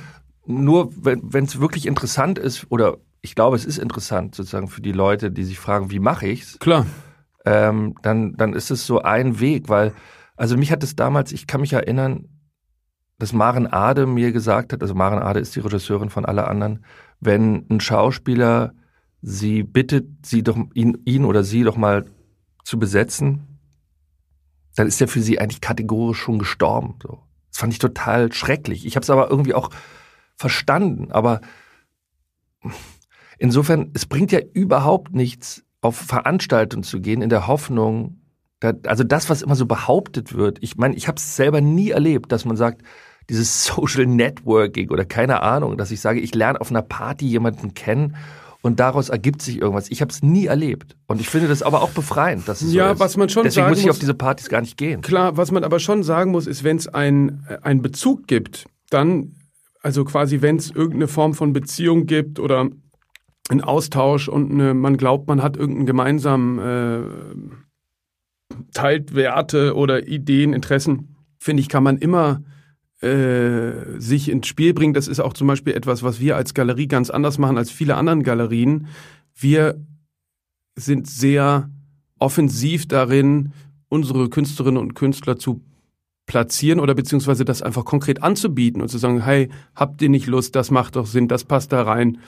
nur 0.44 0.92
wenn 0.94 1.44
es 1.44 1.58
wirklich 1.58 1.86
interessant 1.86 2.38
ist 2.38 2.66
oder 2.68 2.98
ich 3.22 3.34
glaube, 3.36 3.56
es 3.56 3.64
ist 3.64 3.78
interessant 3.78 4.34
sozusagen 4.34 4.68
für 4.68 4.82
die 4.82 4.92
Leute, 4.92 5.30
die 5.30 5.44
sich 5.44 5.58
fragen, 5.58 5.90
wie 5.90 6.00
mache 6.00 6.26
ich's? 6.26 6.58
Klar. 6.58 6.86
Ähm, 7.44 7.94
dann, 8.02 8.34
dann 8.36 8.52
ist 8.52 8.70
es 8.70 8.86
so 8.86 9.00
ein 9.00 9.40
Weg, 9.40 9.68
weil, 9.68 9.92
also 10.36 10.56
mich 10.56 10.70
hat 10.72 10.82
es 10.82 10.96
damals, 10.96 11.32
ich 11.32 11.46
kann 11.46 11.60
mich 11.60 11.72
erinnern, 11.72 12.28
dass 13.18 13.32
Maren 13.32 13.72
Ade 13.72 14.06
mir 14.06 14.32
gesagt 14.32 14.72
hat, 14.72 14.82
also 14.82 14.94
Maren 14.94 15.20
Ade 15.20 15.38
ist 15.38 15.54
die 15.54 15.60
Regisseurin 15.60 16.10
von 16.10 16.24
alle 16.24 16.48
anderen, 16.48 16.84
wenn 17.20 17.66
ein 17.70 17.80
Schauspieler 17.80 18.74
sie 19.22 19.62
bittet, 19.62 20.26
sie 20.26 20.42
doch, 20.42 20.58
ihn, 20.74 20.98
ihn 21.04 21.24
oder 21.24 21.44
sie 21.44 21.62
doch 21.62 21.76
mal 21.76 22.04
zu 22.64 22.78
besetzen, 22.78 23.60
dann 24.74 24.88
ist 24.88 25.00
er 25.00 25.06
für 25.06 25.20
sie 25.20 25.38
eigentlich 25.38 25.60
kategorisch 25.60 26.18
schon 26.18 26.40
gestorben. 26.40 26.98
So. 27.00 27.22
Das 27.50 27.58
fand 27.58 27.72
ich 27.72 27.78
total 27.78 28.32
schrecklich. 28.32 28.86
Ich 28.86 28.96
habe 28.96 29.04
es 29.04 29.10
aber 29.10 29.30
irgendwie 29.30 29.54
auch 29.54 29.70
verstanden. 30.34 31.12
Aber 31.12 31.40
Insofern, 33.42 33.90
es 33.92 34.06
bringt 34.06 34.30
ja 34.30 34.38
überhaupt 34.52 35.14
nichts, 35.14 35.64
auf 35.80 35.96
Veranstaltungen 35.96 36.84
zu 36.84 37.00
gehen 37.00 37.22
in 37.22 37.28
der 37.28 37.48
Hoffnung, 37.48 38.20
also 38.86 39.02
das, 39.02 39.28
was 39.28 39.42
immer 39.42 39.56
so 39.56 39.66
behauptet 39.66 40.34
wird. 40.34 40.58
Ich 40.60 40.76
meine, 40.76 40.94
ich 40.94 41.08
habe 41.08 41.16
es 41.16 41.34
selber 41.34 41.60
nie 41.60 41.90
erlebt, 41.90 42.30
dass 42.30 42.44
man 42.44 42.56
sagt, 42.56 42.82
dieses 43.28 43.64
Social 43.66 44.06
Networking 44.06 44.90
oder 44.90 45.04
keine 45.04 45.42
Ahnung, 45.42 45.76
dass 45.76 45.90
ich 45.90 46.00
sage, 46.00 46.20
ich 46.20 46.34
lerne 46.36 46.60
auf 46.60 46.70
einer 46.70 46.82
Party 46.82 47.26
jemanden 47.26 47.74
kennen 47.74 48.14
und 48.60 48.78
daraus 48.78 49.08
ergibt 49.08 49.42
sich 49.42 49.60
irgendwas. 49.60 49.90
Ich 49.90 50.00
habe 50.02 50.12
es 50.12 50.22
nie 50.22 50.46
erlebt 50.46 50.96
und 51.08 51.20
ich 51.20 51.28
finde 51.28 51.48
das 51.48 51.64
aber 51.64 51.82
auch 51.82 51.90
befreiend, 51.90 52.46
dass 52.46 52.62
es 52.62 52.72
ja, 52.72 52.94
so 52.94 53.00
was 53.00 53.16
man 53.16 53.28
schon 53.28 53.42
Deswegen 53.42 53.64
sagen 53.64 53.70
muss 53.70 53.78
ich 53.80 53.86
muss, 53.86 53.96
auf 53.96 53.98
diese 53.98 54.14
Partys 54.14 54.48
gar 54.50 54.60
nicht 54.60 54.76
gehen. 54.76 55.00
Klar, 55.00 55.36
was 55.36 55.50
man 55.50 55.64
aber 55.64 55.80
schon 55.80 56.04
sagen 56.04 56.30
muss, 56.30 56.46
ist, 56.46 56.62
wenn 56.62 56.76
es 56.76 56.86
ein 56.86 57.44
einen 57.62 57.82
Bezug 57.82 58.28
gibt, 58.28 58.66
dann 58.88 59.34
also 59.82 60.04
quasi, 60.04 60.42
wenn 60.42 60.56
es 60.56 60.70
irgendeine 60.70 61.08
Form 61.08 61.34
von 61.34 61.52
Beziehung 61.52 62.06
gibt 62.06 62.38
oder 62.38 62.68
ein 63.52 63.60
Austausch 63.60 64.28
und 64.28 64.50
eine, 64.50 64.74
man 64.74 64.96
glaubt, 64.96 65.28
man 65.28 65.42
hat 65.42 65.56
irgendeinen 65.56 65.86
gemeinsamen 65.86 66.58
äh, 66.58 67.02
teilt 68.72 69.14
Werte 69.14 69.76
oder 69.76 70.08
Ideen, 70.08 70.52
Interessen, 70.52 71.16
finde 71.38 71.60
ich, 71.60 71.68
kann 71.68 71.82
man 71.82 71.98
immer 71.98 72.42
äh, 73.00 73.98
sich 73.98 74.28
ins 74.28 74.46
Spiel 74.46 74.74
bringen. 74.74 74.94
Das 74.94 75.08
ist 75.08 75.20
auch 75.20 75.32
zum 75.34 75.46
Beispiel 75.46 75.74
etwas, 75.74 76.02
was 76.02 76.20
wir 76.20 76.36
als 76.36 76.54
Galerie 76.54 76.88
ganz 76.88 77.10
anders 77.10 77.38
machen 77.38 77.58
als 77.58 77.70
viele 77.70 77.96
anderen 77.96 78.22
Galerien. 78.22 78.86
Wir 79.34 79.80
sind 80.76 81.08
sehr 81.08 81.70
offensiv 82.18 82.86
darin, 82.86 83.52
unsere 83.88 84.28
Künstlerinnen 84.28 84.80
und 84.80 84.94
Künstler 84.94 85.38
zu 85.38 85.62
platzieren 86.26 86.80
oder 86.80 86.94
beziehungsweise 86.94 87.44
das 87.44 87.62
einfach 87.62 87.84
konkret 87.84 88.22
anzubieten 88.22 88.80
und 88.80 88.88
zu 88.88 88.98
sagen, 88.98 89.22
hey, 89.22 89.50
habt 89.74 90.00
ihr 90.00 90.08
nicht 90.08 90.26
Lust, 90.28 90.54
das 90.54 90.70
macht 90.70 90.96
doch 90.96 91.06
Sinn, 91.06 91.28
das 91.28 91.44
passt 91.44 91.72
da 91.72 91.82
rein. 91.82 92.18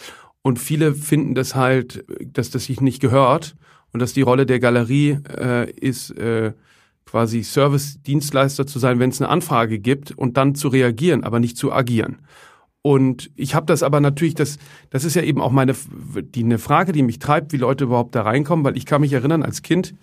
Und 0.46 0.58
viele 0.58 0.94
finden 0.94 1.34
das 1.34 1.54
halt, 1.54 2.04
dass 2.22 2.50
das 2.50 2.66
sich 2.66 2.82
nicht 2.82 3.00
gehört 3.00 3.56
und 3.92 4.00
dass 4.00 4.12
die 4.12 4.20
Rolle 4.20 4.44
der 4.44 4.60
Galerie 4.60 5.18
äh, 5.26 5.70
ist, 5.70 6.10
äh, 6.10 6.52
quasi 7.06 7.42
Service-Dienstleister 7.42 8.66
zu 8.66 8.78
sein, 8.78 8.98
wenn 8.98 9.08
es 9.08 9.22
eine 9.22 9.30
Anfrage 9.30 9.78
gibt 9.78 10.10
und 10.10 10.36
dann 10.36 10.54
zu 10.54 10.68
reagieren, 10.68 11.24
aber 11.24 11.40
nicht 11.40 11.56
zu 11.56 11.72
agieren. 11.72 12.18
Und 12.82 13.30
ich 13.36 13.54
habe 13.54 13.64
das 13.64 13.82
aber 13.82 14.00
natürlich, 14.00 14.34
das, 14.34 14.58
das 14.90 15.04
ist 15.04 15.16
ja 15.16 15.22
eben 15.22 15.40
auch 15.40 15.50
meine 15.50 15.74
die 16.12 16.44
eine 16.44 16.58
Frage, 16.58 16.92
die 16.92 17.02
mich 17.02 17.20
treibt, 17.20 17.54
wie 17.54 17.56
Leute 17.56 17.84
überhaupt 17.84 18.14
da 18.14 18.22
reinkommen, 18.22 18.66
weil 18.66 18.76
ich 18.76 18.84
kann 18.84 19.00
mich 19.00 19.14
erinnern, 19.14 19.42
als 19.42 19.62
Kind 19.62 19.94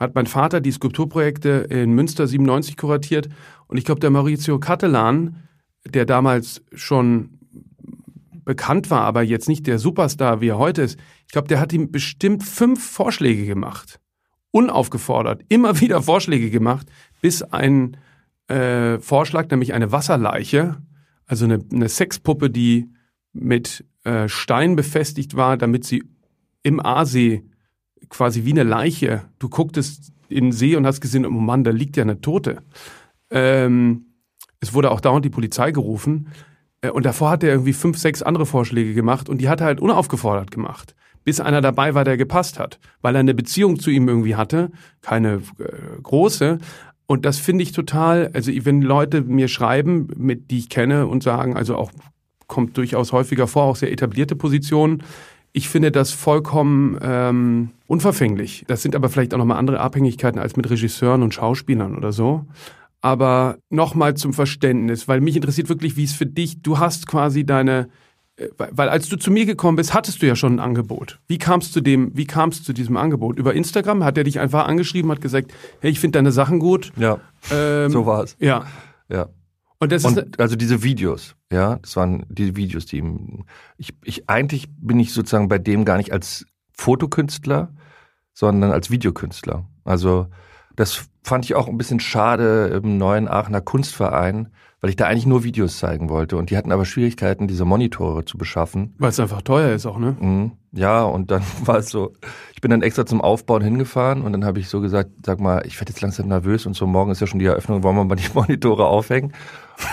hat 0.00 0.16
mein 0.16 0.26
Vater 0.26 0.60
die 0.60 0.72
Skulpturprojekte 0.72 1.68
in 1.70 1.92
Münster 1.92 2.26
97 2.26 2.76
kuratiert 2.76 3.28
und 3.68 3.76
ich 3.76 3.84
glaube, 3.84 4.00
der 4.00 4.10
Maurizio 4.10 4.58
Cattelan, 4.58 5.48
der 5.86 6.06
damals 6.06 6.64
schon 6.74 7.35
bekannt 8.46 8.90
war, 8.90 9.02
aber 9.02 9.22
jetzt 9.22 9.48
nicht 9.48 9.66
der 9.66 9.78
Superstar, 9.78 10.40
wie 10.40 10.48
er 10.48 10.58
heute 10.58 10.80
ist, 10.80 10.98
ich 11.26 11.32
glaube, 11.32 11.48
der 11.48 11.60
hat 11.60 11.72
ihm 11.74 11.90
bestimmt 11.90 12.44
fünf 12.44 12.82
Vorschläge 12.82 13.44
gemacht. 13.44 14.00
Unaufgefordert, 14.52 15.42
immer 15.48 15.80
wieder 15.80 16.00
Vorschläge 16.00 16.48
gemacht, 16.48 16.86
bis 17.20 17.42
ein 17.42 17.98
äh, 18.48 18.98
Vorschlag, 19.00 19.50
nämlich 19.50 19.74
eine 19.74 19.92
Wasserleiche, 19.92 20.76
also 21.26 21.44
eine, 21.44 21.62
eine 21.70 21.88
Sexpuppe, 21.88 22.48
die 22.48 22.88
mit 23.32 23.84
äh, 24.04 24.28
Stein 24.28 24.76
befestigt 24.76 25.36
war, 25.36 25.56
damit 25.56 25.84
sie 25.84 26.04
im 26.62 26.80
Aasee 26.80 27.44
quasi 28.08 28.44
wie 28.44 28.52
eine 28.52 28.62
Leiche, 28.62 29.24
du 29.40 29.48
gucktest 29.48 30.12
in 30.28 30.46
den 30.46 30.52
See 30.52 30.76
und 30.76 30.86
hast 30.86 31.00
gesehen, 31.00 31.26
oh 31.26 31.30
Mann, 31.30 31.64
da 31.64 31.72
liegt 31.72 31.96
ja 31.96 32.04
eine 32.04 32.20
Tote. 32.20 32.62
Ähm, 33.30 34.06
es 34.60 34.72
wurde 34.72 34.92
auch 34.92 35.00
dauernd 35.00 35.24
die 35.24 35.30
Polizei 35.30 35.72
gerufen. 35.72 36.28
Äh, 36.86 36.90
und 36.90 37.06
davor 37.06 37.30
hat 37.30 37.42
er 37.42 37.50
irgendwie 37.50 37.72
fünf, 37.72 37.98
sechs 37.98 38.22
andere 38.22 38.46
Vorschläge 38.46 38.94
gemacht 38.94 39.28
und 39.28 39.38
die 39.38 39.48
hat 39.48 39.60
er 39.60 39.66
halt 39.66 39.80
unaufgefordert 39.80 40.50
gemacht. 40.50 40.94
Bis 41.24 41.40
einer 41.40 41.60
dabei 41.60 41.94
war, 41.94 42.04
der 42.04 42.16
gepasst 42.16 42.58
hat. 42.58 42.78
Weil 43.02 43.16
er 43.16 43.20
eine 43.20 43.34
Beziehung 43.34 43.78
zu 43.80 43.90
ihm 43.90 44.08
irgendwie 44.08 44.36
hatte, 44.36 44.70
keine 45.02 45.42
äh, 45.58 46.00
große. 46.02 46.58
Und 47.06 47.24
das 47.24 47.38
finde 47.38 47.62
ich 47.62 47.72
total, 47.72 48.30
also 48.32 48.50
wenn 48.64 48.82
Leute 48.82 49.22
mir 49.22 49.48
schreiben, 49.48 50.08
mit 50.16 50.50
die 50.50 50.58
ich 50.58 50.68
kenne 50.68 51.06
und 51.06 51.22
sagen, 51.22 51.56
also 51.56 51.76
auch 51.76 51.90
kommt 52.48 52.76
durchaus 52.76 53.12
häufiger 53.12 53.46
vor, 53.46 53.64
auch 53.64 53.76
sehr 53.76 53.92
etablierte 53.92 54.36
Positionen. 54.36 55.02
Ich 55.52 55.68
finde 55.68 55.90
das 55.90 56.10
vollkommen 56.12 56.98
ähm, 57.00 57.70
unverfänglich. 57.86 58.64
Das 58.66 58.82
sind 58.82 58.94
aber 58.94 59.08
vielleicht 59.08 59.34
auch 59.34 59.38
nochmal 59.38 59.58
andere 59.58 59.80
Abhängigkeiten 59.80 60.40
als 60.40 60.56
mit 60.56 60.68
Regisseuren 60.68 61.22
und 61.22 61.32
Schauspielern 61.32 61.96
oder 61.96 62.12
so. 62.12 62.44
Aber 63.06 63.58
nochmal 63.70 64.16
zum 64.16 64.32
Verständnis, 64.32 65.06
weil 65.06 65.20
mich 65.20 65.36
interessiert 65.36 65.68
wirklich, 65.68 65.96
wie 65.96 66.02
es 66.02 66.12
für 66.12 66.26
dich, 66.26 66.60
du 66.62 66.80
hast 66.80 67.06
quasi 67.06 67.46
deine, 67.46 67.88
äh, 68.34 68.48
weil 68.58 68.88
als 68.88 69.08
du 69.08 69.16
zu 69.16 69.30
mir 69.30 69.46
gekommen 69.46 69.76
bist, 69.76 69.94
hattest 69.94 70.20
du 70.20 70.26
ja 70.26 70.34
schon 70.34 70.56
ein 70.56 70.58
Angebot. 70.58 71.20
Wie 71.28 71.38
kamst 71.38 71.76
du 71.76 71.80
dem, 71.80 72.10
wie 72.16 72.26
kamst 72.26 72.58
du 72.58 72.64
zu 72.64 72.72
diesem 72.72 72.96
Angebot? 72.96 73.38
Über 73.38 73.54
Instagram 73.54 74.02
hat 74.02 74.18
er 74.18 74.24
dich 74.24 74.40
einfach 74.40 74.66
angeschrieben, 74.66 75.08
hat 75.12 75.20
gesagt, 75.20 75.52
hey, 75.78 75.92
ich 75.92 76.00
finde 76.00 76.18
deine 76.18 76.32
Sachen 76.32 76.58
gut. 76.58 76.92
Ja. 76.96 77.20
Ähm, 77.52 77.90
so 77.90 78.06
war 78.06 78.24
es. 78.24 78.36
Ja. 78.40 78.66
Ja. 79.08 79.28
Und 79.78 79.92
das 79.92 80.04
und 80.04 80.18
ist 80.18 80.40
also 80.40 80.56
diese 80.56 80.82
Videos, 80.82 81.36
ja, 81.52 81.76
das 81.76 81.94
waren 81.94 82.26
die 82.28 82.56
Videos, 82.56 82.86
die 82.86 83.04
ich, 83.76 83.94
ich 84.02 84.28
eigentlich 84.28 84.66
bin 84.80 84.98
ich 84.98 85.12
sozusagen 85.12 85.46
bei 85.46 85.58
dem 85.58 85.84
gar 85.84 85.98
nicht 85.98 86.12
als 86.12 86.44
Fotokünstler, 86.72 87.72
sondern 88.32 88.72
als 88.72 88.90
Videokünstler. 88.90 89.64
Also 89.84 90.26
das 90.76 91.08
fand 91.22 91.44
ich 91.44 91.54
auch 91.54 91.68
ein 91.68 91.78
bisschen 91.78 92.00
schade 92.00 92.80
im 92.82 92.98
neuen 92.98 93.28
Aachener 93.28 93.60
Kunstverein, 93.60 94.48
weil 94.80 94.90
ich 94.90 94.96
da 94.96 95.06
eigentlich 95.06 95.26
nur 95.26 95.42
Videos 95.42 95.78
zeigen 95.78 96.08
wollte. 96.08 96.36
Und 96.36 96.50
die 96.50 96.56
hatten 96.56 96.70
aber 96.70 96.84
Schwierigkeiten, 96.84 97.48
diese 97.48 97.64
Monitore 97.64 98.24
zu 98.24 98.38
beschaffen. 98.38 98.94
Weil 98.98 99.08
es 99.08 99.18
einfach 99.18 99.42
teuer 99.42 99.74
ist 99.74 99.86
auch, 99.86 99.98
ne? 99.98 100.16
Mhm. 100.20 100.52
Ja, 100.72 101.02
und 101.02 101.30
dann 101.30 101.42
war 101.64 101.78
es 101.78 101.88
so, 101.88 102.12
ich 102.54 102.60
bin 102.60 102.70
dann 102.70 102.82
extra 102.82 103.06
zum 103.06 103.20
Aufbauen 103.20 103.62
hingefahren 103.62 104.22
und 104.22 104.32
dann 104.32 104.44
habe 104.44 104.60
ich 104.60 104.68
so 104.68 104.80
gesagt, 104.80 105.10
sag 105.24 105.40
mal, 105.40 105.66
ich 105.66 105.80
werde 105.80 105.92
jetzt 105.92 106.02
langsam 106.02 106.28
nervös 106.28 106.66
und 106.66 106.76
so, 106.76 106.86
morgen 106.86 107.10
ist 107.10 107.20
ja 107.20 107.26
schon 107.26 107.40
die 107.40 107.46
Eröffnung, 107.46 107.82
wollen 107.82 107.96
wir 107.96 108.04
mal 108.04 108.16
die 108.16 108.30
Monitore 108.34 108.86
aufhängen? 108.86 109.32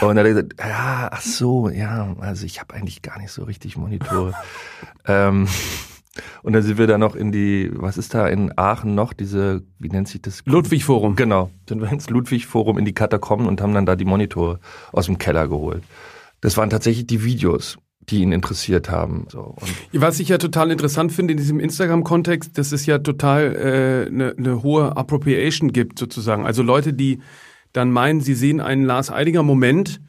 Und 0.02 0.10
dann 0.10 0.20
hat 0.20 0.26
er 0.26 0.34
gesagt, 0.34 0.54
ja, 0.60 1.10
ach 1.12 1.22
so, 1.22 1.70
ja, 1.70 2.16
also 2.20 2.46
ich 2.46 2.60
habe 2.60 2.74
eigentlich 2.74 3.02
gar 3.02 3.18
nicht 3.20 3.32
so 3.32 3.44
richtig 3.44 3.78
Monitore. 3.78 4.34
ähm, 5.08 5.48
und 6.44 6.54
dann 6.54 6.62
sind 6.62 6.78
wir 6.78 6.88
da 6.88 6.98
noch 6.98 7.16
in 7.16 7.32
die, 7.32 7.72
was 7.74 7.98
ist 7.98 8.14
da 8.14 8.28
in 8.28 8.56
Aachen 8.58 8.94
noch, 8.94 9.14
diese, 9.14 9.64
wie 9.80 9.90
nennt 9.90 10.08
sich 10.08 10.22
das? 10.22 10.44
Ludwig-Forum. 10.46 11.16
Genau. 11.16 11.50
Sind 11.68 11.82
wir 11.82 11.92
ins 11.92 12.10
Ludwig-Forum 12.10 12.78
in 12.78 12.86
die 12.86 12.94
Katakomben 12.94 13.48
und 13.48 13.62
haben 13.62 13.74
dann 13.74 13.86
da 13.86 13.96
die 13.96 14.06
Monitore 14.06 14.60
aus 14.92 15.08
dem 15.08 15.18
Keller 15.18 15.48
geholt. 15.48 15.84
Das 16.42 16.58
waren 16.58 16.70
tatsächlich 16.70 17.08
die 17.08 17.24
Videos, 17.24 17.78
die 18.10 18.22
ihn 18.22 18.32
interessiert 18.32 18.92
haben. 18.92 19.26
So. 19.30 19.56
Was 19.94 20.20
ich 20.20 20.30
ja 20.30 20.38
total 20.38 20.72
interessant 20.72 21.12
finde 21.12 21.32
in 21.32 21.38
diesem 21.38 21.60
Instagram-Kontext, 21.60 22.58
dass 22.58 22.72
es 22.72 22.86
ja 22.86 23.00
total 23.00 23.48
eine 23.48 23.62
äh, 23.62 24.10
ne, 24.12 24.36
ne 24.38 24.64
hohe 24.64 24.96
Appropriation 24.96 25.72
gibt, 25.72 25.98
sozusagen. 25.98 26.46
Also 26.46 26.62
Leute, 26.62 26.94
die 26.94 27.20
dann 27.72 27.92
meinen, 27.92 28.22
sie 28.22 28.36
sehen 28.36 28.62
einen 28.62 28.86
Lars 28.86 29.10
Eidinger 29.10 29.42
Moment, 29.42 30.00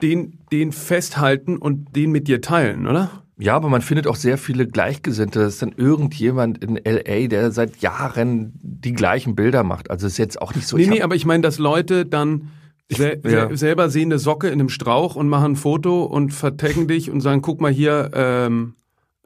den, 0.00 0.38
den 0.50 0.72
festhalten 0.72 1.58
und 1.58 1.94
den 1.94 2.10
mit 2.10 2.28
dir 2.28 2.40
teilen, 2.40 2.86
oder? 2.86 3.24
Ja, 3.40 3.56
aber 3.56 3.68
man 3.68 3.80
findet 3.80 4.06
auch 4.06 4.16
sehr 4.16 4.36
viele 4.36 4.66
Gleichgesinnte. 4.66 5.40
Das 5.40 5.54
ist 5.54 5.62
dann 5.62 5.72
irgendjemand 5.76 6.62
in 6.62 6.76
LA, 6.76 7.26
der 7.28 7.50
seit 7.52 7.78
Jahren 7.78 8.52
die 8.62 8.92
gleichen 8.92 9.34
Bilder 9.34 9.62
macht. 9.62 9.90
Also 9.90 10.06
ist 10.06 10.18
jetzt 10.18 10.40
auch 10.40 10.54
nicht 10.54 10.66
so. 10.66 10.76
Nee, 10.76 10.86
nee, 10.86 11.02
aber 11.02 11.14
ich 11.14 11.24
meine, 11.24 11.42
dass 11.42 11.58
Leute 11.58 12.04
dann 12.04 12.50
sel 12.90 13.20
ja. 13.24 13.54
selber 13.56 13.88
sehen 13.88 14.12
eine 14.12 14.18
Socke 14.18 14.48
in 14.48 14.54
einem 14.54 14.68
Strauch 14.68 15.16
und 15.16 15.28
machen 15.28 15.52
ein 15.52 15.56
Foto 15.56 16.04
und 16.04 16.34
vertaggen 16.34 16.86
dich 16.86 17.10
und 17.10 17.20
sagen, 17.20 17.40
guck 17.40 17.60
mal 17.60 17.72
hier. 17.72 18.10
Ähm 18.14 18.74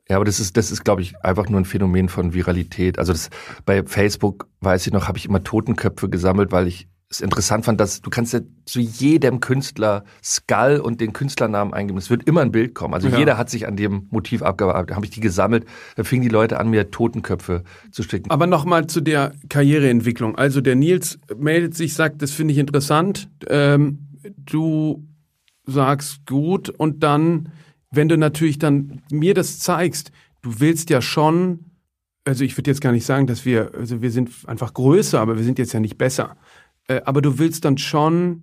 ja, 0.09 0.17
aber 0.17 0.25
das 0.27 0.39
ist, 0.39 0.57
das 0.57 0.71
ist, 0.71 0.85
glaube 0.85 1.01
ich, 1.01 1.17
einfach 1.25 1.49
nur 1.49 1.61
ein 1.61 1.65
Phänomen 1.65 2.09
von 2.09 2.35
Viralität. 2.35 2.99
Also 2.99 3.13
das 3.13 3.31
bei 3.65 3.83
Facebook, 3.85 4.49
weiß 4.61 4.87
ich 4.87 4.93
noch, 4.93 5.09
habe 5.09 5.19
ich 5.19 5.27
immer 5.27 5.43
Totenköpfe 5.43 6.09
gesammelt, 6.11 6.53
weil 6.53 6.67
ich 6.67 6.89
es 7.11 7.21
interessant 7.21 7.65
fand, 7.65 7.81
dass 7.81 8.01
du 8.01 8.11
kannst 8.11 8.33
ja 8.33 8.41
zu 8.65 8.81
jedem 8.81 9.41
Künstler 9.41 10.05
Skull 10.23 10.81
und 10.83 11.01
den 11.01 11.13
Künstlernamen 11.13 11.73
eingeben. 11.73 11.99
Es 11.99 12.11
wird 12.11 12.25
immer 12.25 12.41
ein 12.41 12.51
Bild 12.51 12.75
kommen. 12.75 12.95
Also 12.95 13.09
ja. 13.09 13.19
jeder 13.19 13.39
hat 13.39 13.51
sich 13.51 13.67
an 13.67 13.77
dem 13.77 14.09
Motiv 14.11 14.43
abgearbeitet. 14.43 14.91
Da 14.91 14.97
habe 14.97 15.07
ich 15.07 15.11
die 15.11 15.21
gesammelt. 15.21 15.65
Da 15.97 16.05
fingen 16.05 16.23
die 16.23 16.29
Leute 16.29 16.59
an, 16.59 16.71
mir 16.71 16.91
Totenköpfe 16.91 17.63
zu 17.93 18.03
schicken. 18.03 18.31
Aber 18.31 18.47
nochmal 18.47 18.87
zu 18.87 19.01
der 19.01 19.33
Karriereentwicklung. 19.49 20.37
Also 20.37 20.61
der 20.61 20.75
Nils 20.75 21.19
meldet 21.37 21.75
sich, 21.75 21.95
sagt, 21.95 22.23
das 22.23 22.33
finde 22.33 22.53
ich 22.53 22.59
interessant. 22.59 23.29
Ähm, 23.49 24.09
du 24.37 25.07
sagst 25.67 26.27
gut 26.27 26.69
und 26.69 27.03
dann, 27.03 27.51
wenn 27.91 28.09
du 28.09 28.19
natürlich 28.19 28.59
dann 28.59 29.03
mir 29.11 29.35
das 29.35 29.59
zeigst, 29.61 30.11
du 30.43 30.61
willst 30.61 30.91
ja 30.91 31.01
schon 31.01 31.71
also 32.25 32.43
ich 32.43 32.57
würde 32.57 32.71
jetzt 32.71 32.81
gar 32.81 32.93
nicht 32.93 33.05
sagen, 33.05 33.27
dass 33.27 33.45
wir, 33.45 33.73
also 33.75 34.01
wir 34.01 34.11
sind 34.11 34.31
einfach 34.47 34.73
größer, 34.73 35.21
aber 35.21 35.37
wir 35.37 35.45
sind 35.45 35.59
jetzt 35.59 35.75
ja 35.75 35.81
nicht 35.81 35.99
besser. 35.99 36.37
Äh, 36.89 37.01
aber 37.05 37.23
du 37.23 37.39
willst 37.39 37.65
dann 37.65 37.79
schon. 37.79 38.43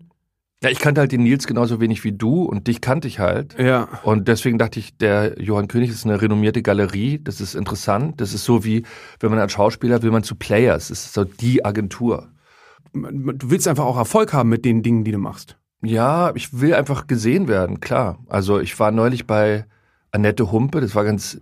Ja, 0.63 0.69
ich 0.69 0.79
kannte 0.79 1.01
halt 1.01 1.11
den 1.11 1.23
Nils 1.23 1.47
genauso 1.47 1.81
wenig 1.81 2.03
wie 2.03 2.11
du 2.11 2.43
und 2.43 2.67
dich 2.67 2.81
kannte 2.81 3.07
ich 3.07 3.17
halt. 3.19 3.57
Ja. 3.57 3.87
Und 4.03 4.27
deswegen 4.27 4.59
dachte 4.59 4.79
ich, 4.79 4.95
der 4.95 5.41
Johann 5.41 5.67
König 5.67 5.89
ist 5.89 6.05
eine 6.05 6.21
renommierte 6.21 6.61
Galerie, 6.61 7.19
das 7.23 7.41
ist 7.41 7.55
interessant. 7.55 8.21
Das 8.21 8.35
ist 8.35 8.45
so 8.45 8.63
wie, 8.63 8.83
wenn 9.19 9.31
man 9.31 9.39
als 9.39 9.53
Schauspieler 9.53 10.03
will 10.03 10.11
man 10.11 10.23
zu 10.23 10.35
Players, 10.35 10.89
das 10.89 11.05
ist 11.05 11.13
so 11.13 11.23
die 11.23 11.65
Agentur. 11.65 12.29
Du 12.93 13.49
willst 13.49 13.67
einfach 13.67 13.85
auch 13.85 13.97
Erfolg 13.97 14.33
haben 14.33 14.49
mit 14.49 14.63
den 14.63 14.83
Dingen, 14.83 15.03
die 15.03 15.11
du 15.11 15.17
machst. 15.17 15.57
Ja, 15.83 16.31
ich 16.35 16.59
will 16.59 16.75
einfach 16.75 17.07
gesehen 17.07 17.47
werden, 17.47 17.79
klar. 17.79 18.19
Also 18.27 18.59
ich 18.59 18.79
war 18.79 18.91
neulich 18.91 19.25
bei 19.25 19.65
Annette 20.11 20.51
Humpe, 20.51 20.79
das 20.79 20.93
war 20.93 21.03
ganz 21.03 21.41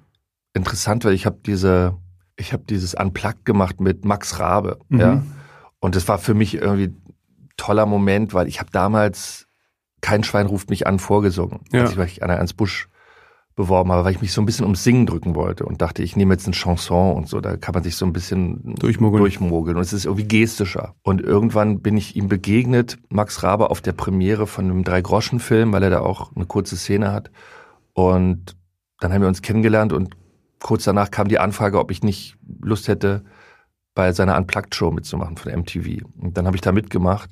interessant, 0.54 1.04
weil 1.04 1.14
ich 1.14 1.26
habe 1.26 1.40
diese, 1.46 1.98
ich 2.38 2.54
habe 2.54 2.64
dieses 2.70 2.94
Unplugged 2.94 3.44
gemacht 3.44 3.82
mit 3.82 4.06
Max 4.06 4.40
Rabe, 4.40 4.80
mhm. 4.88 5.00
ja. 5.00 5.24
Und 5.80 5.96
das 5.96 6.08
war 6.08 6.18
für 6.18 6.34
mich 6.34 6.56
irgendwie 6.56 6.94
toller 7.58 7.86
Moment, 7.86 8.34
weil 8.34 8.48
ich 8.48 8.60
habe 8.60 8.72
damals 8.72 9.48
kein 10.02 10.24
Schwein 10.24 10.46
ruft 10.46 10.70
mich 10.70 10.88
an 10.88 11.00
vorgesungen, 11.00 11.62
ja. 11.72 11.82
als 11.82 11.92
ich 11.92 11.98
mich 11.98 12.24
an 12.24 12.30
Ernst 12.30 12.58
Busch 12.58 12.90
beworben 13.56 13.92
habe, 13.92 14.06
weil 14.06 14.14
ich 14.14 14.22
mich 14.22 14.32
so 14.32 14.42
ein 14.42 14.46
bisschen 14.46 14.64
ums 14.64 14.86
Singen 14.86 15.06
drücken 15.06 15.36
wollte 15.36 15.66
und 15.66 15.82
dachte, 15.82 16.02
ich 16.02 16.16
nehme 16.16 16.34
jetzt 16.34 16.46
eine 16.46 16.56
Chanson 16.56 17.18
und 17.18 17.28
so, 17.28 17.42
da 17.42 17.58
kann 17.58 17.74
man 17.74 17.84
sich 17.84 17.98
so 17.98 18.06
ein 18.06 18.14
bisschen 18.14 18.76
durchmogeln, 18.76 19.22
durchmogeln 19.22 19.76
und 19.76 19.82
es 19.84 19.92
ist 19.92 20.06
irgendwie 20.06 20.28
gestischer. 20.28 20.96
Und 21.02 21.20
irgendwann 21.20 21.82
bin 21.82 21.98
ich 21.98 22.16
ihm 22.16 22.30
begegnet, 22.30 22.98
Max 23.10 23.44
Rabe 23.44 23.70
auf 23.70 23.82
der 23.82 23.92
Premiere 23.92 24.48
von 24.48 24.64
einem 24.64 24.86
Drei-Groschen-Film, 24.86 25.74
weil 25.74 25.84
er 25.84 25.90
da 25.90 26.00
auch 26.00 26.34
eine 26.34 26.46
kurze 26.46 26.78
Szene 26.78 27.12
hat 27.12 27.32
und 27.92 28.56
dann 29.02 29.12
haben 29.12 29.22
wir 29.22 29.28
uns 29.28 29.42
kennengelernt 29.42 29.92
und 29.92 30.16
kurz 30.62 30.86
danach 30.86 31.12
kam 31.12 31.28
die 31.28 31.40
Anfrage, 31.40 31.80
ob 31.80 31.92
ich 31.92 32.02
nicht 32.02 32.38
Lust 32.62 32.88
hätte, 32.88 33.26
bei 34.00 34.14
seiner 34.14 34.38
Unplugged-Show 34.38 34.92
mitzumachen 34.92 35.36
von 35.36 35.52
MTV. 35.52 36.06
Und 36.22 36.38
dann 36.38 36.46
habe 36.46 36.56
ich 36.56 36.62
da 36.62 36.72
mitgemacht. 36.72 37.32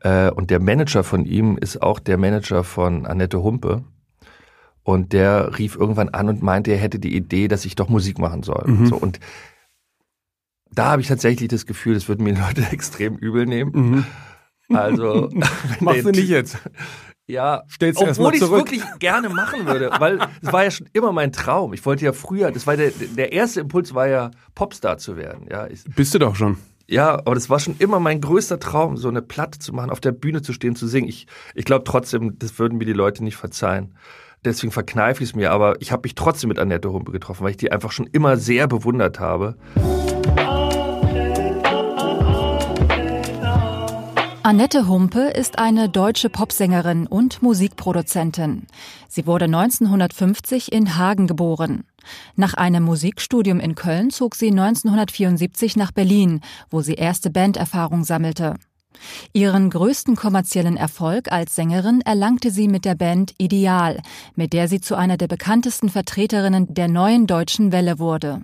Äh, 0.00 0.30
und 0.30 0.50
der 0.50 0.60
Manager 0.60 1.02
von 1.02 1.24
ihm 1.24 1.56
ist 1.56 1.80
auch 1.80 2.00
der 2.00 2.18
Manager 2.18 2.64
von 2.64 3.06
Annette 3.06 3.42
Humpe. 3.42 3.82
Und 4.82 5.14
der 5.14 5.58
rief 5.58 5.74
irgendwann 5.74 6.10
an 6.10 6.28
und 6.28 6.42
meinte, 6.42 6.70
er 6.70 6.76
hätte 6.76 6.98
die 6.98 7.16
Idee, 7.16 7.48
dass 7.48 7.64
ich 7.64 7.76
doch 7.76 7.88
Musik 7.88 8.18
machen 8.18 8.42
soll. 8.42 8.64
Mhm. 8.66 8.86
So, 8.88 8.96
und 8.96 9.20
da 10.70 10.90
habe 10.90 11.00
ich 11.00 11.08
tatsächlich 11.08 11.48
das 11.48 11.64
Gefühl, 11.64 11.94
das 11.94 12.08
würden 12.08 12.24
mir 12.24 12.34
Leute 12.34 12.66
extrem 12.72 13.16
übel 13.16 13.46
nehmen. 13.46 13.72
Mhm. 14.68 14.76
Also, 14.76 15.30
machst 15.80 16.04
du 16.04 16.10
nicht 16.10 16.28
jetzt. 16.28 16.58
Ja, 17.28 17.64
Stellst 17.68 18.00
obwohl 18.00 18.34
ich 18.36 18.42
es 18.42 18.50
wirklich 18.50 18.82
gerne 19.00 19.28
machen 19.28 19.66
würde, 19.66 19.90
weil 19.98 20.20
es 20.40 20.52
war 20.52 20.62
ja 20.62 20.70
schon 20.70 20.88
immer 20.92 21.10
mein 21.10 21.32
Traum. 21.32 21.72
Ich 21.72 21.84
wollte 21.84 22.04
ja 22.04 22.12
früher, 22.12 22.52
das 22.52 22.66
war 22.68 22.76
der, 22.76 22.90
der 22.90 23.32
erste 23.32 23.60
Impuls 23.60 23.94
war 23.94 24.06
ja 24.06 24.30
Popstar 24.54 24.98
zu 24.98 25.16
werden. 25.16 25.46
Ja, 25.50 25.66
ich, 25.66 25.82
Bist 25.84 26.14
du 26.14 26.20
doch 26.20 26.36
schon. 26.36 26.56
Ja, 26.88 27.14
aber 27.14 27.34
das 27.34 27.50
war 27.50 27.58
schon 27.58 27.74
immer 27.80 27.98
mein 27.98 28.20
größter 28.20 28.60
Traum, 28.60 28.96
so 28.96 29.08
eine 29.08 29.22
Platte 29.22 29.58
zu 29.58 29.72
machen, 29.72 29.90
auf 29.90 29.98
der 30.00 30.12
Bühne 30.12 30.42
zu 30.42 30.52
stehen, 30.52 30.76
zu 30.76 30.86
singen. 30.86 31.08
Ich, 31.08 31.26
ich 31.56 31.64
glaube 31.64 31.82
trotzdem, 31.82 32.38
das 32.38 32.60
würden 32.60 32.78
mir 32.78 32.84
die 32.84 32.92
Leute 32.92 33.24
nicht 33.24 33.36
verzeihen. 33.36 33.96
Deswegen 34.44 34.70
verkneife 34.70 35.24
ich 35.24 35.30
es 35.30 35.34
mir, 35.34 35.50
aber 35.50 35.80
ich 35.80 35.90
habe 35.90 36.02
mich 36.04 36.14
trotzdem 36.14 36.48
mit 36.48 36.60
Annette 36.60 36.92
Humpe 36.92 37.10
getroffen, 37.10 37.42
weil 37.42 37.50
ich 37.50 37.56
die 37.56 37.72
einfach 37.72 37.90
schon 37.90 38.06
immer 38.06 38.36
sehr 38.36 38.68
bewundert 38.68 39.18
habe. 39.18 39.56
Annette 44.46 44.86
Humpe 44.86 45.22
ist 45.22 45.58
eine 45.58 45.88
deutsche 45.88 46.30
Popsängerin 46.30 47.08
und 47.08 47.42
Musikproduzentin. 47.42 48.68
Sie 49.08 49.26
wurde 49.26 49.46
1950 49.46 50.70
in 50.70 50.96
Hagen 50.96 51.26
geboren. 51.26 51.82
Nach 52.36 52.54
einem 52.54 52.84
Musikstudium 52.84 53.58
in 53.58 53.74
Köln 53.74 54.10
zog 54.10 54.36
sie 54.36 54.52
1974 54.52 55.74
nach 55.74 55.90
Berlin, 55.90 56.42
wo 56.70 56.80
sie 56.80 56.94
erste 56.94 57.30
Banderfahrung 57.30 58.04
sammelte. 58.04 58.54
Ihren 59.32 59.68
größten 59.68 60.14
kommerziellen 60.14 60.76
Erfolg 60.76 61.32
als 61.32 61.56
Sängerin 61.56 62.00
erlangte 62.02 62.52
sie 62.52 62.68
mit 62.68 62.84
der 62.84 62.94
Band 62.94 63.34
Ideal, 63.38 64.00
mit 64.36 64.52
der 64.52 64.68
sie 64.68 64.80
zu 64.80 64.94
einer 64.94 65.16
der 65.16 65.26
bekanntesten 65.26 65.88
Vertreterinnen 65.88 66.72
der 66.72 66.86
neuen 66.86 67.26
deutschen 67.26 67.72
Welle 67.72 67.98
wurde. 67.98 68.42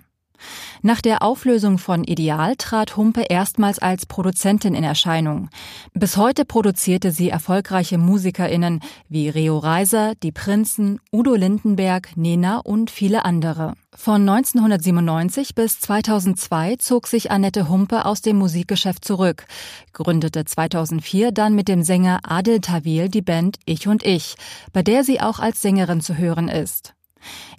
Nach 0.81 1.01
der 1.01 1.23
Auflösung 1.23 1.77
von 1.77 2.03
Ideal 2.03 2.55
trat 2.55 2.97
Humpe 2.97 3.21
erstmals 3.29 3.79
als 3.79 4.05
Produzentin 4.05 4.75
in 4.75 4.83
Erscheinung. 4.83 5.49
Bis 5.93 6.17
heute 6.17 6.45
produzierte 6.45 7.11
sie 7.11 7.29
erfolgreiche 7.29 7.97
MusikerInnen 7.97 8.81
wie 9.09 9.29
Rio 9.29 9.57
Reiser, 9.57 10.13
Die 10.21 10.31
Prinzen, 10.31 10.99
Udo 11.11 11.35
Lindenberg, 11.35 12.15
Nena 12.15 12.59
und 12.59 12.91
viele 12.91 13.25
andere. 13.25 13.73
Von 13.95 14.27
1997 14.27 15.53
bis 15.53 15.79
2002 15.79 16.77
zog 16.77 17.07
sich 17.07 17.29
Annette 17.29 17.69
Humpe 17.69 18.05
aus 18.05 18.21
dem 18.21 18.37
Musikgeschäft 18.37 19.05
zurück, 19.05 19.45
gründete 19.93 20.45
2004 20.45 21.31
dann 21.31 21.53
mit 21.53 21.67
dem 21.67 21.83
Sänger 21.83 22.19
Adel 22.23 22.59
Tawil 22.59 23.09
die 23.09 23.21
Band 23.21 23.59
Ich 23.65 23.87
und 23.87 24.03
Ich, 24.03 24.35
bei 24.73 24.81
der 24.81 25.03
sie 25.03 25.21
auch 25.21 25.39
als 25.39 25.61
Sängerin 25.61 26.01
zu 26.01 26.17
hören 26.17 26.49
ist. 26.49 26.95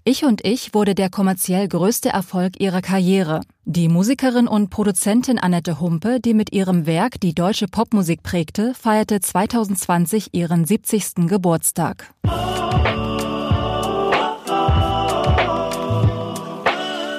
Ich 0.07 0.23
und 0.23 0.45
ich 0.45 0.75
wurde 0.75 0.95
der 0.95 1.09
kommerziell 1.09 1.67
größte 1.67 2.11
Erfolg 2.11 2.61
ihrer 2.61 2.83
Karriere. 2.83 3.41
Die 3.65 3.89
Musikerin 3.89 4.47
und 4.47 4.69
Produzentin 4.69 5.39
Annette 5.39 5.81
Humpe, 5.81 6.21
die 6.21 6.35
mit 6.35 6.53
ihrem 6.53 6.85
Werk 6.85 7.19
die 7.21 7.35
deutsche 7.35 7.69
Popmusik 7.69 8.23
prägte, 8.23 8.75
feierte 8.75 9.19
2020 9.19 10.35
ihren 10.35 10.67
70. 10.67 11.27
Geburtstag. 11.27 12.13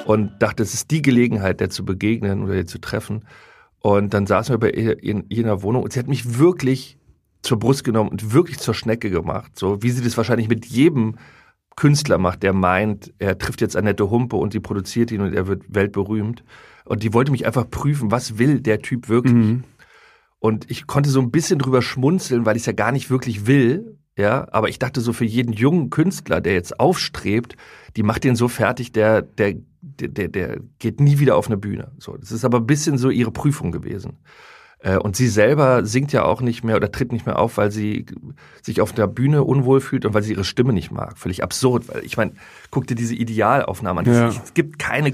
Und 0.06 0.30
dachte, 0.38 0.62
es 0.62 0.72
ist 0.72 0.92
die 0.92 1.02
Gelegenheit, 1.02 1.58
der 1.58 1.70
zu 1.70 1.84
begegnen 1.84 2.44
oder 2.44 2.54
ihr 2.54 2.66
zu 2.68 2.78
treffen. 2.78 3.24
Und 3.80 4.14
dann 4.14 4.28
saßen 4.28 4.52
wir 4.54 4.60
bei 4.60 4.70
ihr 4.70 5.02
in 5.02 5.28
ihrer 5.28 5.62
Wohnung 5.62 5.82
und 5.82 5.92
sie 5.92 5.98
hat 5.98 6.06
mich 6.06 6.38
wirklich 6.38 6.98
zur 7.42 7.58
Brust 7.58 7.82
genommen 7.82 8.10
und 8.10 8.32
wirklich 8.32 8.60
zur 8.60 8.74
Schnecke 8.74 9.10
gemacht. 9.10 9.58
So 9.58 9.82
wie 9.82 9.90
sie 9.90 10.04
das 10.04 10.16
wahrscheinlich 10.16 10.48
mit 10.48 10.66
jedem 10.66 11.16
Künstler 11.76 12.18
macht, 12.18 12.42
der 12.42 12.54
meint, 12.54 13.12
er 13.18 13.38
trifft 13.38 13.60
jetzt 13.60 13.76
Annette 13.76 14.10
Humpe 14.10 14.36
und 14.36 14.52
sie 14.52 14.60
produziert 14.60 15.10
ihn 15.10 15.20
und 15.20 15.34
er 15.34 15.46
wird 15.46 15.62
weltberühmt. 15.68 16.42
Und 16.86 17.02
die 17.02 17.12
wollte 17.12 17.32
mich 17.32 17.46
einfach 17.46 17.68
prüfen, 17.70 18.10
was 18.10 18.38
will 18.38 18.60
der 18.60 18.80
Typ 18.80 19.08
wirklich? 19.08 19.34
Mhm. 19.34 19.64
Und 20.38 20.70
ich 20.70 20.86
konnte 20.86 21.10
so 21.10 21.20
ein 21.20 21.30
bisschen 21.30 21.58
drüber 21.58 21.82
schmunzeln, 21.82 22.46
weil 22.46 22.56
ich 22.56 22.62
es 22.62 22.66
ja 22.66 22.72
gar 22.72 22.92
nicht 22.92 23.10
wirklich 23.10 23.46
will. 23.46 23.98
Ja, 24.18 24.46
aber 24.50 24.70
ich 24.70 24.78
dachte 24.78 25.02
so 25.02 25.12
für 25.12 25.26
jeden 25.26 25.52
jungen 25.52 25.90
Künstler, 25.90 26.40
der 26.40 26.54
jetzt 26.54 26.80
aufstrebt, 26.80 27.56
die 27.96 28.02
macht 28.02 28.24
den 28.24 28.34
so 28.34 28.48
fertig, 28.48 28.92
der, 28.92 29.20
der, 29.20 29.56
der, 29.82 30.28
der 30.28 30.60
geht 30.78 31.00
nie 31.00 31.18
wieder 31.18 31.36
auf 31.36 31.48
eine 31.48 31.58
Bühne. 31.58 31.92
So, 31.98 32.16
das 32.16 32.32
ist 32.32 32.44
aber 32.44 32.58
ein 32.58 32.66
bisschen 32.66 32.96
so 32.96 33.10
ihre 33.10 33.30
Prüfung 33.30 33.72
gewesen. 33.72 34.18
Äh, 34.86 34.98
und 34.98 35.16
sie 35.16 35.26
selber 35.26 35.84
singt 35.84 36.12
ja 36.12 36.24
auch 36.24 36.40
nicht 36.40 36.62
mehr 36.62 36.76
oder 36.76 36.92
tritt 36.92 37.10
nicht 37.10 37.26
mehr 37.26 37.40
auf, 37.40 37.56
weil 37.56 37.72
sie 37.72 38.06
sich 38.62 38.80
auf 38.80 38.92
der 38.92 39.08
Bühne 39.08 39.42
unwohl 39.42 39.80
fühlt 39.80 40.04
und 40.04 40.14
weil 40.14 40.22
sie 40.22 40.32
ihre 40.32 40.44
Stimme 40.44 40.72
nicht 40.72 40.92
mag. 40.92 41.18
Völlig 41.18 41.42
absurd. 41.42 41.88
Weil 41.88 42.04
ich 42.04 42.16
meine, 42.16 42.32
guck 42.70 42.86
dir 42.86 42.94
diese 42.94 43.16
Idealaufnahmen 43.16 44.06
an. 44.06 44.14
Ja. 44.14 44.28
Es 44.28 44.54
gibt 44.54 44.78
keine. 44.78 45.12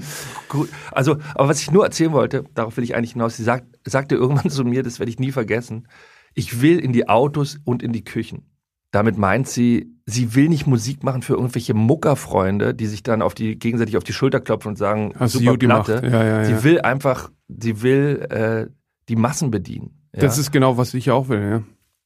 Also, 0.91 1.17
aber 1.33 1.49
was 1.49 1.59
ich 1.59 1.71
nur 1.71 1.83
erzählen 1.83 2.11
wollte, 2.11 2.43
darauf 2.53 2.77
will 2.77 2.83
ich 2.83 2.95
eigentlich 2.95 3.13
hinaus. 3.13 3.35
Sie 3.35 3.43
sagt, 3.43 3.65
sagte 3.83 4.13
irgendwann 4.13 4.49
zu 4.51 4.63
mir, 4.63 4.83
das 4.83 4.99
werde 4.99 5.09
ich 5.09 5.17
nie 5.17 5.31
vergessen. 5.31 5.87
Ich 6.35 6.61
will 6.61 6.77
in 6.77 6.93
die 6.93 7.09
Autos 7.09 7.57
und 7.63 7.81
in 7.81 7.93
die 7.93 8.03
Küchen. 8.03 8.43
Damit 8.91 9.17
meint 9.17 9.47
sie, 9.47 9.91
sie 10.05 10.35
will 10.35 10.49
nicht 10.49 10.67
Musik 10.67 11.03
machen 11.03 11.23
für 11.23 11.33
irgendwelche 11.33 11.73
Muckerfreunde, 11.73 12.75
die 12.75 12.85
sich 12.85 13.01
dann 13.01 13.23
auf 13.23 13.33
die 13.33 13.57
gegenseitig 13.57 13.97
auf 13.97 14.03
die 14.03 14.13
Schulter 14.13 14.39
klopfen 14.39 14.69
und 14.69 14.75
sagen, 14.77 15.13
Hast 15.17 15.33
super 15.33 15.57
Platte. 15.57 16.01
Ja, 16.03 16.23
ja, 16.23 16.45
sie 16.45 16.63
will 16.63 16.79
einfach, 16.81 17.31
sie 17.47 17.81
will 17.81 18.27
äh, 18.29 18.67
die 19.09 19.15
Massen 19.15 19.51
bedienen. 19.51 20.07
Ja? 20.13 20.21
Das 20.21 20.37
ist 20.37 20.51
genau, 20.51 20.77
was 20.77 20.93
ich 20.93 21.11
auch 21.11 21.29
will, 21.29 21.41
ja. 21.41 21.63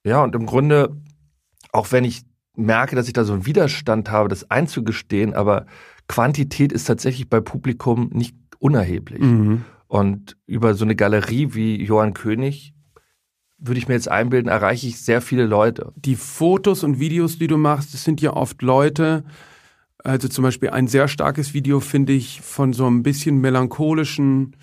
Ja, 0.10 0.24
und 0.24 0.36
im 0.36 0.46
Grunde, 0.46 0.96
auch 1.72 1.92
wenn 1.92 2.04
ich 2.04 2.24
merke, 2.56 2.96
dass 2.96 3.08
ich 3.08 3.14
da 3.14 3.24
so 3.24 3.34
einen 3.34 3.46
Widerstand 3.46 4.10
habe, 4.10 4.30
das 4.30 4.50
einzugestehen, 4.50 5.34
aber 5.34 5.66
Quantität 6.08 6.72
ist 6.72 6.86
tatsächlich 6.86 7.30
bei 7.30 7.42
Publikum 7.42 8.10
nicht 8.14 8.36
unerheblich. 8.60 9.22
Mhm. 9.22 9.66
Und 9.88 10.38
über 10.46 10.74
so 10.74 10.86
eine 10.86 10.96
Galerie 10.96 11.54
wie 11.54 11.84
Johann 11.84 12.14
König 12.14 12.74
würde 13.58 13.80
ich 13.80 13.88
mir 13.88 13.96
jetzt 13.96 14.10
einbilden, 14.10 14.50
erreiche 14.50 14.88
ich 14.88 15.02
sehr 15.02 15.22
viele 15.22 15.46
Leute. 15.46 15.92
Die 15.96 16.16
Fotos 16.16 16.84
und 16.84 17.00
Videos, 17.00 17.40
die 17.40 17.48
du 17.48 17.58
machst, 17.58 17.94
das 17.94 18.04
sind 18.04 18.22
ja 18.22 18.34
oft 18.34 18.62
Leute, 18.62 19.24
also 20.04 20.28
zum 20.28 20.44
Beispiel 20.44 20.70
ein 20.70 20.88
sehr 20.88 21.08
starkes 21.08 21.54
Video 21.54 21.80
finde 21.80 22.14
ich 22.14 22.42
von 22.42 22.74
so 22.74 22.88
ein 22.88 23.04
bisschen 23.04 23.42
melancholischen 23.42 24.56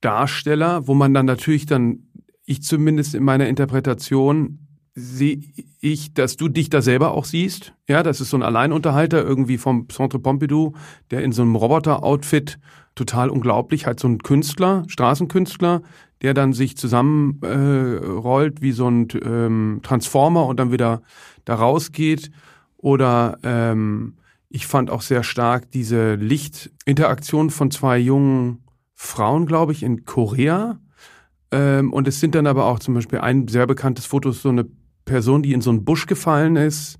Darsteller, 0.00 0.86
wo 0.86 0.94
man 0.94 1.14
dann 1.14 1.26
natürlich 1.26 1.66
dann, 1.66 2.04
ich 2.44 2.62
zumindest 2.62 3.14
in 3.14 3.24
meiner 3.24 3.48
Interpretation, 3.48 4.60
sehe 4.94 5.40
ich, 5.80 6.12
dass 6.14 6.36
du 6.36 6.48
dich 6.48 6.70
da 6.70 6.82
selber 6.82 7.12
auch 7.12 7.24
siehst. 7.24 7.72
Ja, 7.88 8.02
das 8.02 8.20
ist 8.20 8.30
so 8.30 8.36
ein 8.36 8.42
Alleinunterhalter 8.42 9.22
irgendwie 9.24 9.58
vom 9.58 9.88
Centre 9.88 10.18
Pompidou, 10.18 10.74
der 11.10 11.22
in 11.22 11.32
so 11.32 11.42
einem 11.42 11.54
Roboter-Outfit 11.56 12.58
total 12.94 13.30
unglaublich, 13.30 13.86
halt 13.86 14.00
so 14.00 14.08
ein 14.08 14.18
Künstler, 14.18 14.84
Straßenkünstler, 14.88 15.82
der 16.22 16.34
dann 16.34 16.52
sich 16.52 16.76
zusammenrollt 16.76 18.58
äh, 18.58 18.62
wie 18.62 18.72
so 18.72 18.90
ein 18.90 19.08
ähm, 19.24 19.80
Transformer 19.84 20.46
und 20.46 20.58
dann 20.58 20.72
wieder 20.72 21.02
da 21.44 21.54
rausgeht. 21.54 22.30
Oder 22.76 23.38
ähm, 23.44 24.14
ich 24.48 24.66
fand 24.66 24.90
auch 24.90 25.02
sehr 25.02 25.22
stark 25.22 25.70
diese 25.70 26.14
Lichtinteraktion 26.14 27.50
von 27.50 27.70
zwei 27.70 27.98
jungen 27.98 28.64
Frauen, 29.00 29.46
glaube 29.46 29.70
ich, 29.70 29.84
in 29.84 30.04
Korea. 30.04 30.80
Ähm, 31.52 31.92
und 31.92 32.08
es 32.08 32.18
sind 32.18 32.34
dann 32.34 32.48
aber 32.48 32.66
auch 32.66 32.80
zum 32.80 32.94
Beispiel 32.94 33.20
ein 33.20 33.46
sehr 33.46 33.66
bekanntes 33.66 34.06
Foto, 34.06 34.32
so 34.32 34.48
eine 34.48 34.66
Person, 35.04 35.42
die 35.42 35.52
in 35.52 35.60
so 35.60 35.70
einen 35.70 35.84
Busch 35.84 36.06
gefallen 36.06 36.56
ist. 36.56 36.98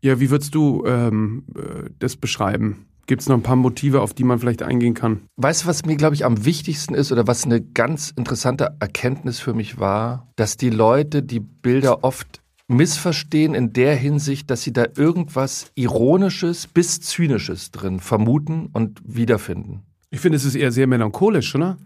Ja, 0.00 0.20
wie 0.20 0.30
würdest 0.30 0.54
du 0.54 0.84
ähm, 0.86 1.44
äh, 1.54 1.90
das 1.98 2.16
beschreiben? 2.16 2.86
Gibt 3.06 3.20
es 3.20 3.28
noch 3.28 3.36
ein 3.36 3.42
paar 3.42 3.56
Motive, 3.56 4.00
auf 4.00 4.14
die 4.14 4.24
man 4.24 4.38
vielleicht 4.38 4.62
eingehen 4.62 4.94
kann? 4.94 5.20
Weißt 5.36 5.64
du, 5.64 5.68
was 5.68 5.84
mir, 5.84 5.96
glaube 5.96 6.14
ich, 6.14 6.24
am 6.24 6.46
wichtigsten 6.46 6.94
ist 6.94 7.12
oder 7.12 7.26
was 7.26 7.44
eine 7.44 7.60
ganz 7.60 8.10
interessante 8.10 8.76
Erkenntnis 8.80 9.38
für 9.38 9.52
mich 9.52 9.78
war, 9.78 10.32
dass 10.36 10.56
die 10.56 10.70
Leute 10.70 11.22
die 11.22 11.40
Bilder 11.40 12.04
oft 12.04 12.40
missverstehen 12.68 13.54
in 13.54 13.74
der 13.74 13.94
Hinsicht, 13.96 14.50
dass 14.50 14.62
sie 14.62 14.72
da 14.72 14.86
irgendwas 14.96 15.72
Ironisches 15.74 16.66
bis 16.66 17.02
Zynisches 17.02 17.70
drin 17.70 18.00
vermuten 18.00 18.70
und 18.72 19.02
wiederfinden. 19.04 19.82
Ich 20.10 20.20
finde, 20.20 20.36
es 20.36 20.44
ist 20.44 20.54
eher 20.54 20.72
sehr 20.72 20.86
melancholisch, 20.86 21.54
oder? 21.54 21.78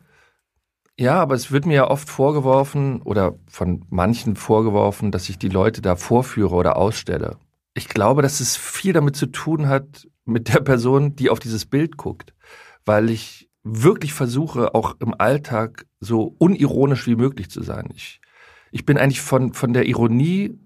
Ja, 0.99 1.21
aber 1.21 1.35
es 1.35 1.51
wird 1.51 1.67
mir 1.67 1.75
ja 1.75 1.91
oft 1.91 2.09
vorgeworfen 2.09 3.03
oder 3.03 3.39
von 3.49 3.85
manchen 3.89 4.37
vorgeworfen, 4.37 5.11
dass 5.11 5.29
ich 5.29 5.39
die 5.39 5.49
Leute 5.49 5.81
da 5.81 5.97
vorführe 5.97 6.55
oder 6.55 6.77
ausstelle. 6.77 7.39
Ich 7.75 7.89
glaube, 7.89 8.23
dass 8.23 8.41
es 8.41 8.57
viel 8.57 8.93
damit 8.93 9.17
zu 9.17 9.27
tun 9.27 9.69
hat 9.69 10.07
mit 10.25 10.53
der 10.53 10.61
Person, 10.61 11.17
die 11.17 11.31
auf 11.31 11.41
dieses 11.41 11.65
Bild 11.65 11.97
guckt, 11.97 12.35
weil 12.85 13.11
ich 13.11 13.49
wirklich 13.65 14.13
versuche, 14.13 14.75
auch 14.75 14.97
im 15.01 15.15
Alltag 15.19 15.87
so 16.01 16.35
unironisch 16.39 17.07
wie 17.07 17.17
möglich 17.17 17.51
zu 17.51 17.63
sein. 17.63 17.89
Ich, 17.95 18.21
ich 18.71 18.85
bin 18.85 18.99
eigentlich 18.99 19.23
von, 19.23 19.55
von 19.55 19.73
der 19.73 19.87
Ironie 19.87 20.59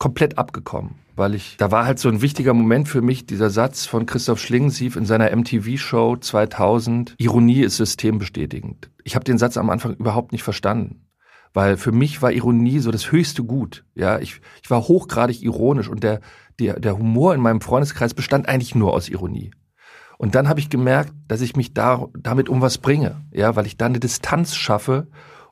komplett 0.00 0.38
abgekommen, 0.38 0.96
weil 1.14 1.34
ich, 1.34 1.56
da 1.58 1.70
war 1.70 1.84
halt 1.84 2.00
so 2.00 2.08
ein 2.08 2.22
wichtiger 2.22 2.54
Moment 2.54 2.88
für 2.88 3.02
mich, 3.02 3.26
dieser 3.26 3.50
Satz 3.50 3.84
von 3.86 4.06
Christoph 4.06 4.40
Schlingensief 4.40 4.96
in 4.96 5.04
seiner 5.04 5.30
MTV-Show 5.36 6.16
2000, 6.16 7.14
Ironie 7.18 7.60
ist 7.60 7.76
systembestätigend. 7.76 8.90
Ich 9.04 9.14
habe 9.14 9.24
den 9.24 9.38
Satz 9.38 9.58
am 9.58 9.68
Anfang 9.68 9.94
überhaupt 9.94 10.32
nicht 10.32 10.42
verstanden, 10.42 11.06
weil 11.52 11.76
für 11.76 11.92
mich 11.92 12.22
war 12.22 12.32
Ironie 12.32 12.78
so 12.78 12.90
das 12.90 13.12
höchste 13.12 13.44
Gut. 13.44 13.84
Ja, 13.94 14.18
ich, 14.18 14.40
ich 14.62 14.70
war 14.70 14.88
hochgradig 14.88 15.42
ironisch 15.42 15.88
und 15.88 16.02
der, 16.02 16.20
der, 16.58 16.80
der 16.80 16.96
Humor 16.96 17.34
in 17.34 17.42
meinem 17.42 17.60
Freundeskreis 17.60 18.14
bestand 18.14 18.48
eigentlich 18.48 18.74
nur 18.74 18.94
aus 18.94 19.10
Ironie. 19.10 19.50
Und 20.16 20.34
dann 20.34 20.48
habe 20.48 20.60
ich 20.60 20.70
gemerkt, 20.70 21.12
dass 21.28 21.42
ich 21.42 21.56
mich 21.56 21.74
da, 21.74 22.06
damit 22.18 22.48
um 22.48 22.62
was 22.62 22.78
bringe, 22.78 23.20
ja, 23.32 23.54
weil 23.54 23.66
ich 23.66 23.76
dann 23.76 23.92
eine 23.92 24.00
Distanz 24.00 24.56
schaffe 24.56 25.08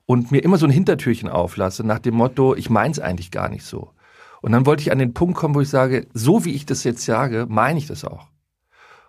und 0.06 0.30
mir 0.30 0.42
immer 0.42 0.56
so 0.56 0.64
ein 0.64 0.72
Hintertürchen 0.72 1.28
auflasse 1.28 1.84
nach 1.84 1.98
dem 1.98 2.14
Motto, 2.14 2.54
ich 2.54 2.70
meins 2.70 2.98
eigentlich 2.98 3.30
gar 3.30 3.50
nicht 3.50 3.64
so. 3.64 3.92
Und 4.40 4.52
dann 4.52 4.66
wollte 4.66 4.82
ich 4.82 4.92
an 4.92 4.98
den 4.98 5.14
Punkt 5.14 5.36
kommen, 5.36 5.54
wo 5.54 5.60
ich 5.60 5.68
sage, 5.68 6.06
so 6.14 6.44
wie 6.44 6.52
ich 6.52 6.66
das 6.66 6.84
jetzt 6.84 7.04
sage, 7.04 7.46
meine 7.48 7.78
ich 7.78 7.86
das 7.86 8.04
auch. 8.04 8.28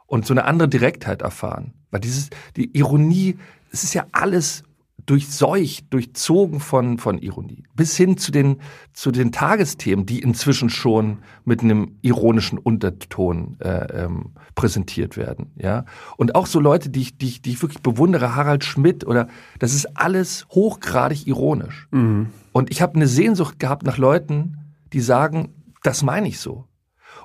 Und 0.06 0.26
so 0.26 0.34
eine 0.34 0.46
andere 0.46 0.68
Direktheit 0.68 1.22
erfahren. 1.22 1.74
Weil 1.92 2.00
dieses, 2.00 2.30
die 2.56 2.76
Ironie, 2.78 3.38
es 3.72 3.84
ist 3.84 3.94
ja 3.94 4.06
alles 4.12 4.64
durchseucht, 5.06 5.92
durchzogen 5.92 6.60
von, 6.60 7.00
von 7.00 7.18
Ironie. 7.18 7.64
Bis 7.76 7.98
hin 7.98 8.18
zu 8.18 8.32
den, 8.32 8.58
zu 8.94 9.12
den 9.12 9.32
Tagesthemen, 9.32 10.06
die 10.06 10.20
inzwischen 10.20 10.70
schon 10.70 11.20
mit 11.46 11.62
einem 11.62 11.98
ironischen 12.02 12.60
Unterton 12.60 13.58
äh, 13.60 14.04
ähm, 14.04 14.34
präsentiert 14.54 15.18
werden. 15.18 15.52
Ja? 15.56 15.86
Und 16.18 16.36
auch 16.36 16.46
so 16.46 16.60
Leute, 16.60 16.90
die 16.90 17.02
ich, 17.02 17.18
die, 17.18 17.28
ich, 17.28 17.42
die 17.42 17.52
ich 17.52 17.62
wirklich 17.62 17.82
bewundere, 17.82 18.36
Harald 18.36 18.64
Schmidt 18.64 19.06
oder 19.06 19.28
das 19.58 19.74
ist 19.74 19.98
alles 19.98 20.46
hochgradig 20.52 21.26
ironisch. 21.26 21.88
Mhm. 21.90 22.28
Und 22.52 22.70
ich 22.70 22.84
habe 22.84 22.96
eine 22.96 23.08
Sehnsucht 23.08 23.60
gehabt 23.60 23.84
nach 23.84 23.98
Leuten, 23.98 24.59
die 24.94 25.02
sagen, 25.02 25.54
das 25.84 26.04
meine 26.04 26.28
ich 26.28 26.40
so. 26.40 26.66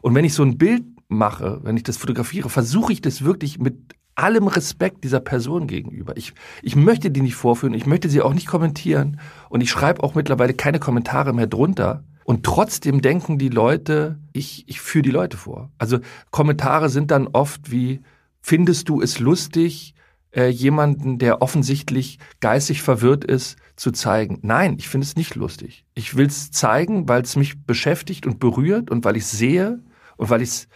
Und 0.02 0.14
wenn 0.14 0.24
ich 0.24 0.34
so 0.34 0.42
ein 0.42 0.58
Bild 0.58 0.84
mache, 1.08 1.60
wenn 1.62 1.76
ich 1.76 1.82
das 1.82 1.96
fotografiere, 1.96 2.48
versuche 2.48 2.92
ich 2.92 3.00
das 3.00 3.24
wirklich 3.24 3.58
mit 3.58 3.94
allem 4.14 4.46
Respekt 4.46 5.02
dieser 5.04 5.20
Person 5.20 5.66
gegenüber. 5.66 6.16
Ich, 6.16 6.34
ich 6.62 6.76
möchte 6.76 7.10
die 7.10 7.20
nicht 7.20 7.34
vorführen, 7.34 7.74
ich 7.74 7.86
möchte 7.86 8.08
sie 8.08 8.22
auch 8.22 8.34
nicht 8.34 8.46
kommentieren 8.46 9.18
und 9.48 9.60
ich 9.60 9.70
schreibe 9.70 10.02
auch 10.02 10.14
mittlerweile 10.14 10.54
keine 10.54 10.78
Kommentare 10.78 11.32
mehr 11.32 11.46
drunter. 11.46 12.04
Und 12.24 12.44
trotzdem 12.44 13.02
denken 13.02 13.38
die 13.38 13.50
Leute, 13.50 14.18
ich, 14.32 14.64
ich 14.66 14.80
führe 14.80 15.02
die 15.02 15.10
Leute 15.10 15.36
vor. 15.36 15.70
Also 15.78 15.98
Kommentare 16.30 16.88
sind 16.88 17.10
dann 17.10 17.28
oft 17.28 17.70
wie, 17.70 18.00
findest 18.40 18.88
du 18.88 19.02
es 19.02 19.18
lustig, 19.18 19.93
äh, 20.35 20.49
jemanden, 20.49 21.18
der 21.18 21.43
offensichtlich 21.43 22.18
geistig 22.41 22.82
verwirrt 22.82 23.24
ist, 23.24 23.57
zu 23.76 23.93
zeigen. 23.93 24.39
Nein, 24.43 24.76
ich 24.78 24.89
finde 24.89 25.05
es 25.05 25.16
nicht 25.16 25.35
lustig. 25.35 25.85
Ich 25.95 26.16
will 26.16 26.26
es 26.26 26.51
zeigen, 26.51 27.09
weil 27.09 27.22
es 27.22 27.37
mich 27.37 27.64
beschäftigt 27.64 28.26
und 28.26 28.41
berührt 28.41 28.91
und 28.91 29.05
weil 29.05 29.16
ich 29.16 29.26
sehe 29.26 29.80
und 30.16 30.30
weil 30.30 30.43
ich 30.43 30.49
es 30.49 30.68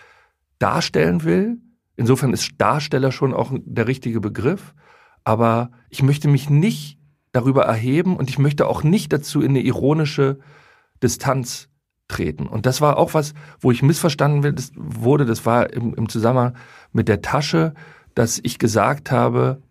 darstellen 0.59 1.25
will. 1.25 1.59
Insofern 1.97 2.33
ist 2.33 2.53
Darsteller 2.59 3.13
schon 3.13 3.35
auch 3.35 3.53
der 3.55 3.87
richtige 3.87 4.21
Begriff. 4.21 4.75
Aber 5.25 5.71
ich 5.91 6.03
möchte 6.03 6.29
mich 6.29 6.49
nicht 6.49 6.99
darüber 7.33 7.65
erheben 7.65 8.17
und 8.17 8.31
ich 8.31 8.39
möchte 8.39 8.67
auch 8.67 8.83
nicht 8.83 9.13
dazu 9.13 9.41
in 9.43 9.51
eine 9.51 9.61
ironische 9.61 10.39
Distanz 11.03 11.69
treten. 12.09 12.47
Und 12.47 12.67
das 12.67 12.81
war 12.81 12.97
auch 12.97 13.15
was, 13.15 13.35
wo 13.61 13.71
ich 13.71 13.83
missverstanden 13.83 14.57
wurde. 14.75 15.27
Das 15.27 15.45
war 15.45 15.73
im, 15.73 15.95
im 15.95 16.09
Zusammenhang 16.09 16.57
mit 16.93 17.09
der 17.09 17.21
Tasche, 17.21 17.75
dass 18.19 18.41
ich 18.43 18.59
gesagt 18.59 19.13
habe, 19.13 19.63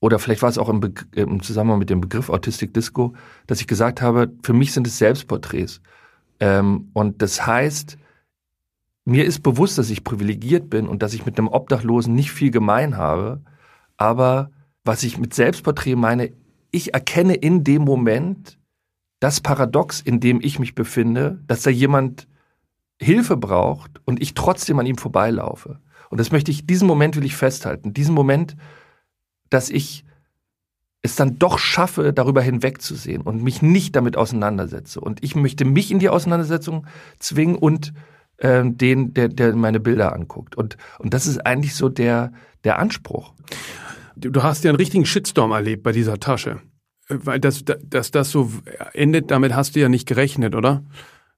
oder 0.00 0.18
vielleicht 0.18 0.42
war 0.42 0.48
es 0.48 0.58
auch 0.58 0.68
im, 0.68 0.80
im 1.12 1.40
Zusammenhang 1.44 1.78
mit 1.78 1.90
dem 1.90 2.00
Begriff 2.00 2.28
Autistic 2.28 2.74
Disco, 2.74 3.14
dass 3.46 3.60
ich 3.60 3.68
gesagt 3.68 4.02
habe, 4.02 4.32
für 4.42 4.52
mich 4.52 4.72
sind 4.72 4.88
es 4.88 4.98
Selbstporträts. 4.98 5.80
Ähm, 6.40 6.90
und 6.92 7.22
das 7.22 7.46
heißt, 7.46 7.96
mir 9.04 9.24
ist 9.24 9.44
bewusst, 9.44 9.78
dass 9.78 9.90
ich 9.90 10.02
privilegiert 10.02 10.68
bin 10.68 10.88
und 10.88 11.04
dass 11.04 11.14
ich 11.14 11.24
mit 11.24 11.38
einem 11.38 11.46
Obdachlosen 11.46 12.16
nicht 12.16 12.32
viel 12.32 12.50
gemein 12.50 12.96
habe. 12.96 13.42
Aber 13.96 14.50
was 14.82 15.04
ich 15.04 15.16
mit 15.16 15.32
Selbstporträt 15.32 15.94
meine, 15.94 16.32
ich 16.72 16.94
erkenne 16.94 17.34
in 17.34 17.62
dem 17.62 17.82
Moment 17.82 18.58
das 19.20 19.40
Paradox, 19.40 20.00
in 20.00 20.18
dem 20.18 20.40
ich 20.42 20.58
mich 20.58 20.74
befinde, 20.74 21.44
dass 21.46 21.62
da 21.62 21.70
jemand 21.70 22.26
Hilfe 23.00 23.36
braucht 23.36 24.00
und 24.04 24.20
ich 24.20 24.34
trotzdem 24.34 24.80
an 24.80 24.86
ihm 24.86 24.98
vorbeilaufe. 24.98 25.78
Und 26.10 26.18
das 26.18 26.32
möchte 26.32 26.50
ich, 26.50 26.66
diesen 26.66 26.86
Moment 26.86 27.16
will 27.16 27.24
ich 27.24 27.36
festhalten. 27.36 27.92
Diesen 27.92 28.14
Moment, 28.14 28.56
dass 29.50 29.70
ich 29.70 30.04
es 31.02 31.16
dann 31.16 31.38
doch 31.38 31.58
schaffe, 31.58 32.12
darüber 32.12 32.42
hinwegzusehen 32.42 33.22
und 33.22 33.42
mich 33.42 33.62
nicht 33.62 33.94
damit 33.94 34.16
auseinandersetze. 34.16 35.00
Und 35.00 35.22
ich 35.22 35.34
möchte 35.34 35.64
mich 35.64 35.90
in 35.90 35.98
die 35.98 36.08
Auseinandersetzung 36.08 36.86
zwingen 37.18 37.56
und 37.56 37.92
äh, 38.38 38.64
den, 38.64 39.14
der, 39.14 39.28
der 39.28 39.54
meine 39.54 39.80
Bilder 39.80 40.12
anguckt. 40.12 40.56
Und, 40.56 40.76
und 40.98 41.14
das 41.14 41.26
ist 41.26 41.38
eigentlich 41.38 41.74
so 41.74 41.88
der, 41.88 42.32
der 42.64 42.78
Anspruch. 42.78 43.32
Du 44.16 44.42
hast 44.42 44.64
ja 44.64 44.70
einen 44.70 44.78
richtigen 44.78 45.06
Shitstorm 45.06 45.52
erlebt 45.52 45.84
bei 45.84 45.92
dieser 45.92 46.18
Tasche. 46.18 46.60
Weil 47.08 47.40
das, 47.40 47.64
dass 47.64 48.10
das 48.10 48.30
so 48.30 48.52
endet, 48.92 49.30
damit 49.30 49.54
hast 49.54 49.76
du 49.76 49.80
ja 49.80 49.88
nicht 49.88 50.06
gerechnet, 50.06 50.54
oder? 50.54 50.84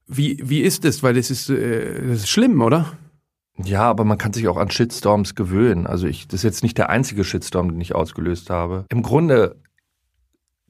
Wie, 0.07 0.41
wie 0.43 0.63
ist 0.63 0.85
es? 0.85 1.03
Weil 1.03 1.15
das 1.15 1.31
ist, 1.31 1.51
äh, 1.51 2.09
das 2.09 2.21
ist 2.21 2.29
schlimm, 2.31 2.61
oder? 2.63 2.93
Ja, 3.65 3.83
aber 3.83 4.05
man 4.05 4.19
kann 4.19 4.33
sich 4.33 4.49
auch 4.49 4.57
an 4.57 4.71
Shitstorms 4.71 5.35
gewöhnen. 5.35 5.87
Also 5.87 6.07
ich, 6.07 6.29
das 6.29 6.41
ist 6.41 6.45
jetzt 6.45 6.63
nicht 6.63 6.79
der 6.79 6.91
einzige 6.91 7.25
Shitstorm, 7.25 7.71
den 7.71 7.81
ich 7.81 7.95
ausgelöst 7.95 8.51
habe. 8.51 8.85
Im 8.89 9.03
Grunde 9.03 9.57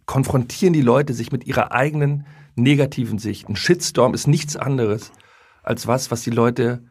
konfrontieren 0.07 0.73
die 0.73 0.81
Leute 0.81 1.15
sich 1.15 1.33
mit 1.33 1.47
ihrer 1.47 1.73
eigenen 1.73 2.27
negativen 2.57 3.19
Sicht. 3.19 3.49
Ein 3.49 3.57
Shitstorm 3.57 4.15
ist 4.15 4.27
nichts 4.27 4.57
anderes 4.57 5.13
als 5.63 5.87
was, 5.87 6.11
was 6.11 6.23
die 6.23 6.31
Leute 6.31 6.85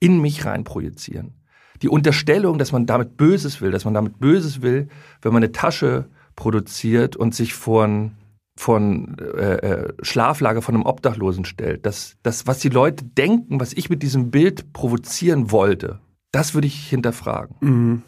in 0.00 0.20
mich 0.20 0.44
rein 0.44 0.64
projizieren. 0.64 1.34
Die 1.82 1.88
Unterstellung, 1.88 2.58
dass 2.58 2.72
man 2.72 2.86
damit 2.86 3.16
Böses 3.16 3.60
will, 3.60 3.70
dass 3.70 3.84
man 3.84 3.94
damit 3.94 4.18
Böses 4.18 4.62
will, 4.62 4.88
wenn 5.22 5.32
man 5.32 5.42
eine 5.42 5.52
Tasche 5.52 6.08
produziert 6.34 7.16
und 7.16 7.34
sich 7.34 7.54
von 7.54 8.12
von 8.56 9.16
äh, 9.18 9.54
äh, 9.54 9.92
Schlaflager 10.02 10.62
von 10.62 10.74
einem 10.74 10.84
Obdachlosen 10.84 11.44
stellt, 11.44 11.84
das, 11.84 12.16
das, 12.22 12.46
was 12.46 12.58
die 12.58 12.68
Leute 12.68 13.04
denken, 13.04 13.60
was 13.60 13.72
ich 13.72 13.90
mit 13.90 14.02
diesem 14.02 14.30
Bild 14.30 14.72
provozieren 14.72 15.50
wollte, 15.50 16.00
das 16.32 16.54
würde 16.54 16.66
ich 16.66 16.88
hinterfragen. 16.88 17.56
Mhm. 17.60 18.02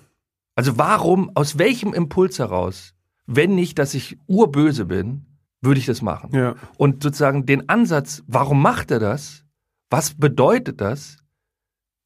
Also 0.55 0.79
warum, 0.79 1.31
aus 1.35 1.59
welchem 1.59 1.93
Impuls 1.93 2.39
heraus, 2.39 2.95
wenn 3.27 3.55
nicht, 3.55 3.79
dass 3.79 3.95
ich 3.95 4.19
urböse 4.27 4.87
bin, 4.87 5.27
würde 5.61 5.81
ich 5.81 5.87
das 5.87 6.03
machen? 6.03 6.31
Ja. 6.33 6.55
Und 6.77 7.03
sozusagen 7.03 7.47
den 7.47 7.69
Ansatz, 7.69 8.23
warum 8.27 8.63
macht 8.63 8.91
er 8.91 8.99
das? 8.99 9.45
Was 9.91 10.15
bedeutet 10.15 10.81
das? 10.81 11.19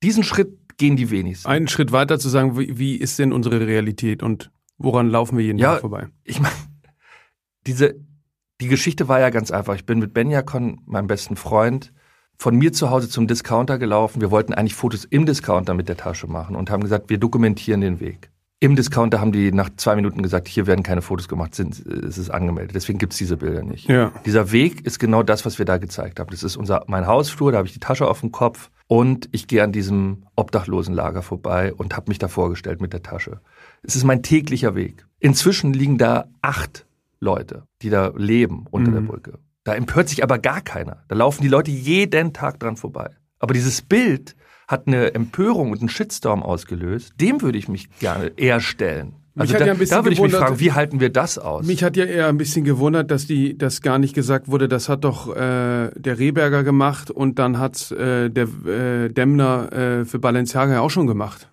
Diesen 0.03 0.25
Schritt 0.25 0.77
gehen 0.79 0.97
die 0.97 1.11
wenigsten. 1.11 1.49
Einen 1.49 1.69
Schritt 1.69 1.93
weiter 1.93 2.19
zu 2.19 2.29
sagen, 2.29 2.59
wie, 2.59 2.79
wie 2.79 2.97
ist 2.97 3.19
denn 3.19 3.33
unsere 3.33 3.67
Realität 3.67 4.23
und 4.23 4.51
Woran 4.83 5.11
laufen 5.11 5.39
wir 5.39 5.45
jeden 5.45 5.59
ja, 5.59 5.75
Tag 5.75 5.83
vorbei? 5.83 6.09
Ich 6.25 6.41
meine, 6.41 6.55
diese, 7.67 7.95
die 8.63 8.69
Geschichte 8.69 9.09
war 9.09 9.19
ja 9.19 9.31
ganz 9.31 9.51
einfach. 9.51 9.75
Ich 9.75 9.87
bin 9.87 9.99
mit 9.99 10.15
Benjakon, 10.15 10.81
meinem 10.87 11.09
besten 11.09 11.35
Freund, 11.35 11.93
von 12.39 12.57
mir 12.57 12.73
zu 12.73 12.91
Hause 12.91 13.09
zum 13.09 13.27
Discounter 13.27 13.77
gelaufen. 13.77 14.21
Wir 14.21 14.31
wollten 14.31 14.55
eigentlich 14.55 14.77
Fotos 14.77 15.05
im 15.05 15.27
Discounter 15.27 15.75
mit 15.75 15.89
der 15.89 15.97
Tasche 15.97 16.29
machen 16.29 16.55
und 16.55 16.71
haben 16.71 16.83
gesagt, 16.83 17.11
wir 17.11 17.19
dokumentieren 17.19 17.81
den 17.81 17.99
Weg. 17.99 18.31
Im 18.61 18.77
Discounter 18.77 19.21
haben 19.21 19.33
die 19.33 19.51
nach 19.51 19.71
zwei 19.77 19.97
Minuten 19.97 20.23
gesagt, 20.23 20.47
hier 20.47 20.69
werden 20.69 20.85
keine 20.85 21.03
Fotos 21.03 21.27
gemacht, 21.27 21.57
sind, 21.57 21.85
es 21.85 22.19
ist 22.19 22.31
angemeldet. 22.31 22.77
Deswegen 22.77 23.01
gibt's 23.01 23.17
diese 23.17 23.37
Bilder 23.37 23.65
nicht. 23.65 23.89
Ja. 23.89 24.13
Dieser 24.25 24.53
Weg 24.53 24.87
ist 24.87 25.01
genau 25.01 25.25
das, 25.25 25.45
was 25.45 25.59
wir 25.59 25.65
da 25.65 25.79
gezeigt 25.79 26.21
haben. 26.21 26.31
Das 26.31 26.45
ist 26.45 26.57
unser, 26.57 26.85
mein 26.87 27.09
Hausflur, 27.09 27.51
da 27.51 27.59
habe 27.59 27.67
ich 27.67 27.75
die 27.75 27.81
Tasche 27.81 28.07
auf 28.07 28.21
dem 28.21 28.31
Kopf 28.31 28.71
und 28.87 29.29
ich 29.33 29.49
gehe 29.49 29.65
an 29.65 29.73
diesem 29.73 30.23
Obdachlosenlager 30.37 31.23
vorbei 31.23 31.75
und 31.75 31.97
habe 31.97 32.11
mich 32.11 32.21
da 32.21 32.29
vorgestellt 32.29 32.81
mit 32.81 32.93
der 32.93 33.03
Tasche. 33.03 33.41
Es 33.83 33.97
ist 33.97 34.05
mein 34.05 34.23
täglicher 34.23 34.77
Weg. 34.77 35.05
Inzwischen 35.19 35.73
liegen 35.73 35.99
da 35.99 36.27
acht 36.41 36.87
Leute, 37.23 37.63
die 37.83 37.89
da 37.89 38.13
leben 38.17 38.67
unter 38.71 38.91
mhm. 38.91 38.95
der 38.95 39.01
Brücke. 39.03 39.39
Da 39.65 39.75
empört 39.75 40.09
sich 40.09 40.23
aber 40.25 40.39
gar 40.39 40.61
keiner. 40.61 41.05
Da 41.09 41.15
laufen 41.15 41.43
die 41.43 41.49
Leute 41.49 41.71
jeden 41.71 42.33
Tag 42.33 42.59
dran 42.59 42.77
vorbei. 42.77 43.11
Aber 43.39 43.55
dieses 43.55 43.81
Bild 43.81 44.35
hat 44.67 44.87
eine 44.87 45.15
Empörung 45.15 45.71
und 45.71 45.81
einen 45.81 45.89
Shitstorm 45.89 46.43
ausgelöst. 46.43 47.15
Dem 47.21 47.41
würde 47.41 47.59
ich 47.59 47.69
mich 47.69 47.89
gerne 48.01 48.33
eher 48.37 48.61
stellen. 48.61 49.15
Also 49.35 49.55
da, 49.55 49.65
ja 49.65 49.75
da 49.75 50.05
würde 50.05 50.13
ich 50.13 50.21
mich 50.21 50.33
fragen, 50.33 50.61
wie 50.61 50.73
halten 50.73 51.01
wir 51.01 51.11
das 51.11 51.39
aus? 51.39 51.65
Mich 51.65 51.83
hat 51.83 51.97
ja 51.97 52.05
eher 52.05 52.29
ein 52.29 52.37
bisschen 52.37 52.65
gewundert, 52.65 53.11
dass 53.11 53.27
die, 53.27 53.57
das 53.57 53.81
gar 53.81 53.99
nicht 53.99 54.15
gesagt 54.15 54.49
wurde, 54.49 54.69
das 54.69 54.89
hat 54.89 55.05
doch 55.05 55.35
äh, 55.35 55.91
der 55.95 56.19
Rehberger 56.19 56.65
gemacht 56.65 57.11
und 57.11 57.39
dann 57.39 57.59
hat 57.59 57.91
äh, 57.93 58.29
der 58.29 58.49
äh, 58.67 59.09
Dämmner 59.09 59.73
äh, 59.73 60.05
für 60.05 60.19
Balenciaga 60.19 60.81
auch 60.81 60.91
schon 60.91 61.07
gemacht. 61.07 61.49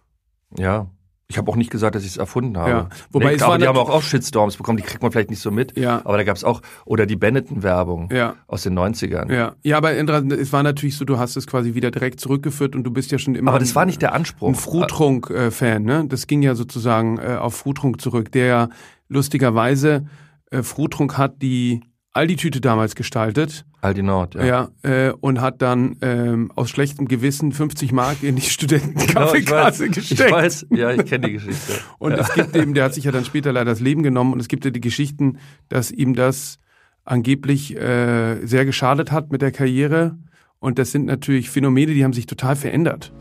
Ja, 0.57 0.87
ich 1.31 1.37
habe 1.37 1.51
auch 1.51 1.55
nicht 1.55 1.69
gesagt, 1.69 1.93
dass 1.93 2.03
ich 2.03 2.09
es 2.09 2.17
erfunden 2.17 2.57
habe. 2.57 2.69
Ja. 2.69 2.89
Wobei 3.11 3.29
nee, 3.29 3.35
es 3.35 3.43
aber 3.43 3.59
die 3.59 3.67
haben 3.67 3.77
auch, 3.77 3.91
auch 3.91 4.01
Shitstorms 4.01 4.57
bekommen, 4.57 4.77
die 4.77 4.83
kriegt 4.83 5.03
man 5.03 5.11
vielleicht 5.11 5.29
nicht 5.29 5.41
so 5.41 5.51
mit. 5.51 5.77
Ja. 5.77 6.01
Aber 6.03 6.17
da 6.17 6.23
gab 6.23 6.35
es 6.35 6.43
auch, 6.43 6.61
oder 6.85 7.05
die 7.05 7.15
Benetton-Werbung 7.15 8.09
ja. 8.11 8.35
aus 8.47 8.63
den 8.63 8.77
90ern. 8.77 9.31
Ja. 9.31 9.53
ja, 9.61 9.77
aber 9.77 9.93
es 9.93 10.51
war 10.51 10.63
natürlich 10.63 10.97
so, 10.97 11.05
du 11.05 11.19
hast 11.19 11.35
es 11.35 11.45
quasi 11.45 11.75
wieder 11.75 11.91
direkt 11.91 12.19
zurückgeführt 12.19 12.75
und 12.75 12.83
du 12.83 12.89
bist 12.89 13.11
ja 13.11 13.19
schon 13.19 13.35
immer. 13.35 13.51
Aber 13.51 13.59
das 13.59 13.73
ein, 13.73 13.75
war 13.75 13.85
nicht 13.85 14.01
der 14.01 14.13
Anspruch. 14.13 14.49
Ein 14.49 14.55
Frutrunk-Fan, 14.55 15.83
ne? 15.83 16.05
Das 16.07 16.25
ging 16.25 16.41
ja 16.41 16.55
sozusagen 16.55 17.19
äh, 17.19 17.37
auf 17.39 17.55
Frutrunk 17.55 18.01
zurück, 18.01 18.31
der 18.31 18.69
lustigerweise 19.07 20.07
äh, 20.49 20.63
Frutrunk 20.63 21.19
hat 21.19 21.43
die 21.43 21.81
Aldi-Tüte 22.13 22.59
damals 22.59 22.95
gestaltet. 22.95 23.65
Aldi 23.81 24.01
Nord, 24.01 24.35
ja. 24.35 24.43
Ja, 24.43 24.69
äh, 24.81 25.13
und 25.21 25.41
hat 25.41 25.61
dann 25.61 25.97
ähm, 26.01 26.51
aus 26.55 26.69
schlechtem 26.69 27.07
Gewissen 27.07 27.51
50 27.51 27.91
Mark 27.91 28.23
in 28.23 28.35
die 28.35 28.41
Studentenkaffeekasse 28.49 29.83
genau, 29.83 29.95
gesteckt. 29.95 30.21
Ich 30.21 30.31
weiß, 30.31 30.67
ja, 30.71 30.91
ich 30.91 31.05
kenne 31.05 31.27
die 31.27 31.33
Geschichte. 31.33 31.73
und 31.99 32.11
ja. 32.11 32.17
es 32.17 32.33
gibt 32.33 32.55
eben, 32.55 32.73
der 32.73 32.85
hat 32.85 32.93
sich 32.93 33.03
ja 33.03 33.11
dann 33.11 33.25
später 33.25 33.53
leider 33.53 33.71
das 33.71 33.79
Leben 33.79 34.03
genommen 34.03 34.33
und 34.33 34.39
es 34.39 34.47
gibt 34.47 34.65
ja 34.65 34.71
die 34.71 34.81
Geschichten, 34.81 35.37
dass 35.69 35.91
ihm 35.91 36.15
das 36.15 36.59
angeblich 37.05 37.75
äh, 37.77 38.45
sehr 38.45 38.65
geschadet 38.65 39.11
hat 39.11 39.31
mit 39.31 39.41
der 39.41 39.51
Karriere. 39.51 40.17
Und 40.59 40.77
das 40.77 40.91
sind 40.91 41.05
natürlich 41.05 41.49
Phänomene, 41.49 41.93
die 41.93 42.03
haben 42.03 42.13
sich 42.13 42.25
total 42.25 42.55
verändert. 42.55 43.13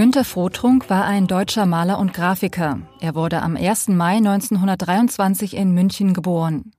Günter 0.00 0.24
Frotrunk 0.24 0.88
war 0.88 1.04
ein 1.04 1.26
deutscher 1.26 1.66
Maler 1.66 1.98
und 1.98 2.14
Grafiker. 2.14 2.78
Er 3.00 3.14
wurde 3.14 3.42
am 3.42 3.54
1. 3.54 3.88
Mai 3.88 4.16
1923 4.16 5.54
in 5.54 5.72
München 5.72 6.14
geboren. 6.14 6.72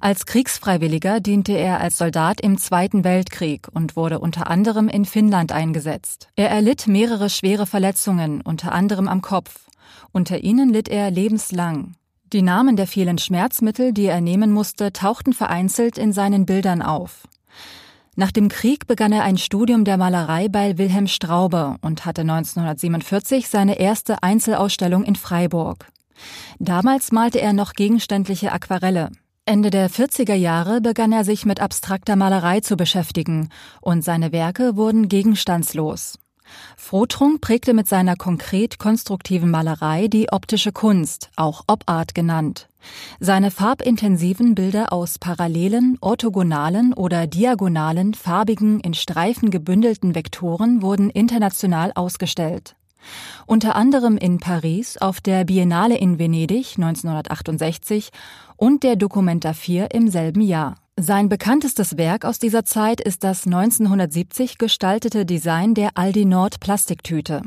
Als 0.00 0.24
Kriegsfreiwilliger 0.24 1.20
diente 1.20 1.52
er 1.52 1.82
als 1.82 1.98
Soldat 1.98 2.40
im 2.40 2.56
Zweiten 2.56 3.04
Weltkrieg 3.04 3.68
und 3.74 3.94
wurde 3.94 4.20
unter 4.20 4.48
anderem 4.48 4.88
in 4.88 5.04
Finnland 5.04 5.52
eingesetzt. 5.52 6.30
Er 6.34 6.48
erlitt 6.48 6.86
mehrere 6.86 7.28
schwere 7.28 7.66
Verletzungen, 7.66 8.40
unter 8.40 8.72
anderem 8.72 9.06
am 9.06 9.20
Kopf. 9.20 9.66
Unter 10.12 10.42
ihnen 10.42 10.72
litt 10.72 10.88
er 10.88 11.10
lebenslang. 11.10 11.92
Die 12.32 12.40
Namen 12.40 12.76
der 12.76 12.86
vielen 12.86 13.18
Schmerzmittel, 13.18 13.92
die 13.92 14.06
er 14.06 14.22
nehmen 14.22 14.50
musste, 14.50 14.94
tauchten 14.94 15.34
vereinzelt 15.34 15.98
in 15.98 16.14
seinen 16.14 16.46
Bildern 16.46 16.80
auf. 16.80 17.28
Nach 18.14 18.30
dem 18.30 18.50
Krieg 18.50 18.86
begann 18.86 19.12
er 19.12 19.22
ein 19.22 19.38
Studium 19.38 19.84
der 19.84 19.96
Malerei 19.96 20.48
bei 20.48 20.76
Wilhelm 20.76 21.06
Straube 21.06 21.76
und 21.80 22.04
hatte 22.04 22.20
1947 22.20 23.48
seine 23.48 23.78
erste 23.78 24.22
Einzelausstellung 24.22 25.04
in 25.04 25.16
Freiburg. 25.16 25.88
Damals 26.58 27.10
malte 27.10 27.40
er 27.40 27.54
noch 27.54 27.72
gegenständliche 27.72 28.52
Aquarelle. 28.52 29.10
Ende 29.46 29.70
der 29.70 29.90
40er 29.90 30.34
Jahre 30.34 30.82
begann 30.82 31.10
er 31.10 31.24
sich 31.24 31.46
mit 31.46 31.60
abstrakter 31.60 32.14
Malerei 32.14 32.60
zu 32.60 32.76
beschäftigen 32.76 33.48
und 33.80 34.04
seine 34.04 34.30
Werke 34.30 34.76
wurden 34.76 35.08
gegenstandslos. 35.08 36.18
Frotrunk 36.76 37.40
prägte 37.40 37.72
mit 37.72 37.88
seiner 37.88 38.16
konkret 38.16 38.78
konstruktiven 38.78 39.50
Malerei 39.50 40.08
die 40.08 40.30
optische 40.30 40.70
Kunst, 40.70 41.30
auch 41.34 41.64
Op-Art 41.66 42.14
genannt. 42.14 42.68
Seine 43.20 43.50
farbintensiven 43.50 44.54
Bilder 44.54 44.92
aus 44.92 45.18
parallelen, 45.18 45.98
orthogonalen 46.00 46.92
oder 46.94 47.26
diagonalen, 47.26 48.14
farbigen, 48.14 48.80
in 48.80 48.94
Streifen 48.94 49.50
gebündelten 49.50 50.14
Vektoren 50.14 50.82
wurden 50.82 51.10
international 51.10 51.92
ausgestellt. 51.94 52.76
Unter 53.46 53.74
anderem 53.76 54.16
in 54.16 54.38
Paris 54.38 54.96
auf 54.98 55.20
der 55.20 55.44
Biennale 55.44 55.96
in 55.98 56.18
Venedig 56.18 56.76
1968 56.76 58.10
und 58.56 58.82
der 58.82 58.96
Documenta 58.96 59.52
4 59.52 59.92
im 59.92 60.08
selben 60.08 60.40
Jahr. 60.40 60.76
Sein 60.98 61.28
bekanntestes 61.28 61.96
Werk 61.96 62.24
aus 62.24 62.38
dieser 62.38 62.64
Zeit 62.64 63.00
ist 63.00 63.24
das 63.24 63.46
1970 63.46 64.58
gestaltete 64.58 65.24
Design 65.24 65.74
der 65.74 65.96
Aldi 65.96 66.26
Nord 66.26 66.60
Plastiktüte. 66.60 67.42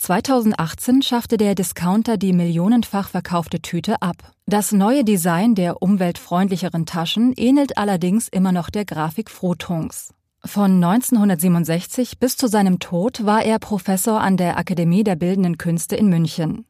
2018 0.00 1.02
schaffte 1.02 1.36
der 1.36 1.54
Discounter 1.54 2.16
die 2.16 2.32
millionenfach 2.32 3.10
verkaufte 3.10 3.60
Tüte 3.60 4.00
ab. 4.00 4.32
Das 4.46 4.72
neue 4.72 5.04
Design 5.04 5.54
der 5.54 5.82
umweltfreundlicheren 5.82 6.86
Taschen 6.86 7.34
ähnelt 7.36 7.76
allerdings 7.76 8.26
immer 8.26 8.50
noch 8.50 8.70
der 8.70 8.86
Grafik 8.86 9.28
Frotungs. 9.28 10.14
Von 10.42 10.82
1967 10.82 12.18
bis 12.18 12.38
zu 12.38 12.46
seinem 12.46 12.78
Tod 12.78 13.26
war 13.26 13.44
er 13.44 13.58
Professor 13.58 14.22
an 14.22 14.38
der 14.38 14.56
Akademie 14.56 15.04
der 15.04 15.16
Bildenden 15.16 15.58
Künste 15.58 15.96
in 15.96 16.08
München. 16.08 16.64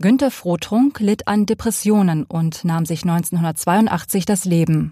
Günter 0.00 0.32
Frotrunk 0.32 0.98
litt 0.98 1.28
an 1.28 1.46
Depressionen 1.46 2.24
und 2.24 2.64
nahm 2.64 2.84
sich 2.84 3.04
1982 3.04 4.24
das 4.24 4.44
Leben. 4.44 4.90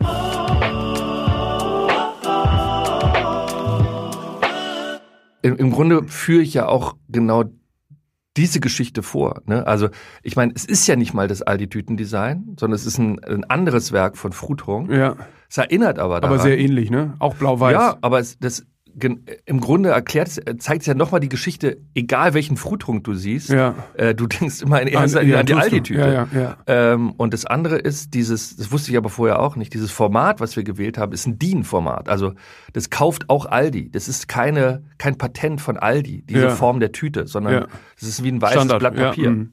Im, 5.42 5.72
Grunde 5.72 6.04
führe 6.06 6.42
ich 6.42 6.54
ja 6.54 6.68
auch 6.68 6.94
genau 7.08 7.44
diese 8.36 8.60
Geschichte 8.60 9.02
vor. 9.02 9.42
Ne? 9.46 9.66
Also 9.66 9.88
ich 10.22 10.36
meine, 10.36 10.52
es 10.54 10.64
ist 10.64 10.86
ja 10.86 10.96
nicht 10.96 11.14
mal 11.14 11.28
das 11.28 11.42
Aldi-Tüten-Design, 11.42 12.56
sondern 12.58 12.76
es 12.76 12.86
ist 12.86 12.98
ein, 12.98 13.22
ein 13.24 13.44
anderes 13.44 13.92
Werk 13.92 14.16
von 14.16 14.32
Frutrung. 14.32 14.90
Ja. 14.90 15.16
Es 15.48 15.58
erinnert 15.58 15.98
aber 15.98 16.20
daran. 16.20 16.36
Aber 16.36 16.42
sehr 16.42 16.58
ähnlich, 16.58 16.90
ne? 16.90 17.14
Auch 17.18 17.34
blau-weiß. 17.34 17.72
Ja, 17.72 17.98
aber 18.02 18.20
es, 18.20 18.38
das 18.38 18.66
im 19.46 19.60
Grunde 19.60 19.90
erklärt 19.90 20.28
es, 20.28 20.40
zeigt 20.58 20.82
es 20.82 20.86
ja 20.86 20.94
nochmal 20.94 21.20
die 21.20 21.28
Geschichte, 21.28 21.78
egal 21.94 22.34
welchen 22.34 22.56
Frutrunk 22.56 23.04
du 23.04 23.14
siehst, 23.14 23.50
ja. 23.50 23.74
äh, 23.94 24.14
du 24.14 24.26
denkst 24.26 24.62
immer 24.62 24.80
in 24.82 24.88
erster 24.88 25.20
Linie 25.20 25.34
ja, 25.34 25.40
an 25.40 25.46
die 25.46 25.54
Aldi-Tüte. 25.54 26.28
Ja, 26.32 26.56
ähm, 26.66 27.12
und 27.12 27.32
das 27.32 27.46
andere 27.46 27.78
ist 27.78 28.14
dieses, 28.14 28.56
das 28.56 28.70
wusste 28.70 28.90
ich 28.90 28.96
aber 28.96 29.08
vorher 29.08 29.40
auch 29.40 29.56
nicht, 29.56 29.72
dieses 29.74 29.90
Format, 29.90 30.40
was 30.40 30.56
wir 30.56 30.64
gewählt 30.64 30.98
haben, 30.98 31.12
ist 31.12 31.26
ein 31.26 31.38
DIN-Format. 31.38 32.08
Also 32.08 32.34
das 32.72 32.90
kauft 32.90 33.30
auch 33.30 33.46
Aldi. 33.46 33.90
Das 33.90 34.08
ist 34.08 34.28
keine, 34.28 34.84
kein 34.98 35.16
Patent 35.16 35.60
von 35.60 35.76
Aldi, 35.76 36.22
diese. 36.22 36.50
Form 36.50 36.80
der 36.80 36.92
Tüte, 36.92 37.26
sondern 37.26 37.66
das 37.98 38.08
ist 38.08 38.22
wie 38.22 38.30
ein 38.30 38.42
weißes 38.42 38.54
Standard, 38.54 38.80
Blatt 38.80 38.96
Papier. 38.96 39.30
mhm. 39.30 39.52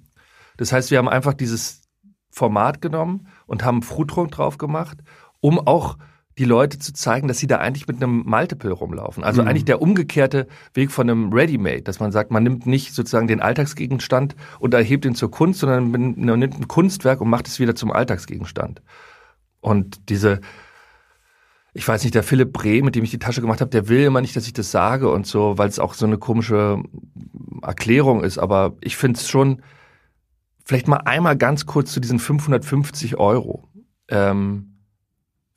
Das 0.57 0.71
heißt, 0.71 0.91
wir 0.91 0.97
haben 0.97 1.07
einfach 1.07 1.33
dieses 1.33 1.83
Format 2.31 2.81
genommen 2.81 3.27
und 3.45 3.63
haben 3.63 3.83
Frutrunk 3.83 4.31
drauf 4.31 4.57
gemacht, 4.57 4.97
um 5.39 5.59
auch 5.59 5.97
die 6.37 6.45
Leute 6.45 6.77
zu 6.77 6.93
zeigen, 6.93 7.27
dass 7.27 7.39
sie 7.39 7.47
da 7.47 7.57
eigentlich 7.57 7.87
mit 7.87 7.97
einem 7.97 8.23
Multiple 8.25 8.71
rumlaufen. 8.71 9.23
Also 9.23 9.41
Mhm. 9.41 9.47
eigentlich 9.47 9.65
der 9.65 9.81
umgekehrte 9.81 10.47
Weg 10.73 10.91
von 10.91 11.09
einem 11.09 11.33
Ready-Made, 11.33 11.81
dass 11.81 11.99
man 11.99 12.11
sagt, 12.11 12.29
man 12.31 12.43
nimmt 12.43 12.65
nicht 12.67 12.93
sozusagen 12.93 13.27
den 13.27 13.41
Alltagsgegenstand 13.41 14.35
und 14.59 14.73
erhebt 14.73 15.05
ihn 15.05 15.15
zur 15.15 15.31
Kunst, 15.31 15.61
sondern 15.61 15.89
man 15.89 16.11
nimmt 16.39 16.59
ein 16.59 16.67
Kunstwerk 16.67 17.21
und 17.21 17.29
macht 17.29 17.47
es 17.47 17.59
wieder 17.59 17.75
zum 17.75 17.91
Alltagsgegenstand. 17.91 18.81
Und 19.61 20.09
diese, 20.09 20.41
ich 21.73 21.87
weiß 21.87 22.03
nicht, 22.03 22.13
der 22.13 22.23
Philipp 22.23 22.53
Breh, 22.53 22.81
mit 22.83 22.95
dem 22.95 23.03
ich 23.03 23.11
die 23.11 23.19
Tasche 23.19 23.41
gemacht 23.41 23.59
habe, 23.61 23.71
der 23.71 23.87
will 23.89 24.03
immer 24.03 24.21
nicht, 24.21 24.35
dass 24.35 24.45
ich 24.45 24.53
das 24.53 24.71
sage 24.71 25.09
und 25.11 25.25
so, 25.25 25.57
weil 25.57 25.69
es 25.69 25.79
auch 25.79 25.95
so 25.95 26.05
eine 26.05 26.19
komische 26.19 26.81
Erklärung 27.63 28.23
ist. 28.23 28.37
Aber 28.37 28.75
ich 28.81 28.95
finde 28.95 29.17
es 29.19 29.27
schon, 29.27 29.63
vielleicht 30.63 30.87
mal 30.87 30.97
einmal 30.97 31.35
ganz 31.35 31.65
kurz 31.65 31.91
zu 31.93 31.99
diesen 31.99 32.19
550 32.19 33.17
Euro. 33.17 33.67
Ähm, 34.09 34.76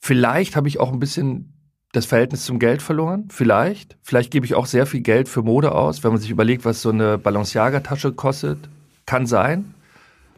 vielleicht 0.00 0.56
habe 0.56 0.68
ich 0.68 0.80
auch 0.80 0.92
ein 0.92 0.98
bisschen 0.98 1.54
das 1.92 2.06
Verhältnis 2.06 2.44
zum 2.44 2.58
Geld 2.58 2.82
verloren. 2.82 3.28
Vielleicht. 3.30 3.98
Vielleicht 4.02 4.30
gebe 4.30 4.46
ich 4.46 4.54
auch 4.54 4.66
sehr 4.66 4.86
viel 4.86 5.00
Geld 5.00 5.28
für 5.28 5.42
Mode 5.42 5.72
aus, 5.72 6.04
wenn 6.04 6.12
man 6.12 6.20
sich 6.20 6.30
überlegt, 6.30 6.64
was 6.64 6.82
so 6.82 6.90
eine 6.90 7.18
Balenciaga-Tasche 7.18 8.12
kostet. 8.12 8.68
Kann 9.06 9.26
sein. 9.26 9.74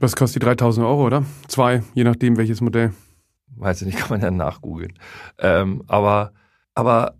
Was 0.01 0.17
kostet 0.17 0.43
die 0.43 0.47
3000 0.47 0.87
Euro, 0.87 1.07
oder? 1.07 1.25
Zwei, 1.49 1.83
je 1.95 2.05
nachdem 2.05 2.37
welches 2.37 2.61
Modell. 2.61 2.93
Weiß 3.57 3.83
ich 3.83 3.87
nicht, 3.87 3.99
kann 4.01 4.09
man 4.11 4.21
ja 4.21 4.31
nachgoogeln. 4.31 4.95
Ähm, 5.39 5.85
aber, 5.87 6.33
aber, 6.75 7.15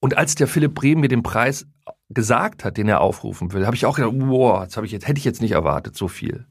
und 0.00 0.16
als 0.16 0.34
der 0.34 0.46
Philipp 0.46 0.74
Brehm 0.74 1.00
mir 1.00 1.08
den 1.08 1.22
Preis 1.22 1.66
gesagt 2.10 2.64
hat, 2.64 2.76
den 2.76 2.88
er 2.88 3.00
aufrufen 3.00 3.52
will, 3.52 3.66
habe 3.66 3.74
ich 3.74 3.86
auch 3.86 3.96
gedacht, 3.96 4.14
wow, 4.14 4.64
das 4.64 4.76
ich 4.84 4.92
jetzt, 4.92 5.08
hätte 5.08 5.18
ich 5.18 5.24
jetzt 5.24 5.42
nicht 5.42 5.52
erwartet, 5.52 5.96
so 5.96 6.06
viel. 6.06 6.46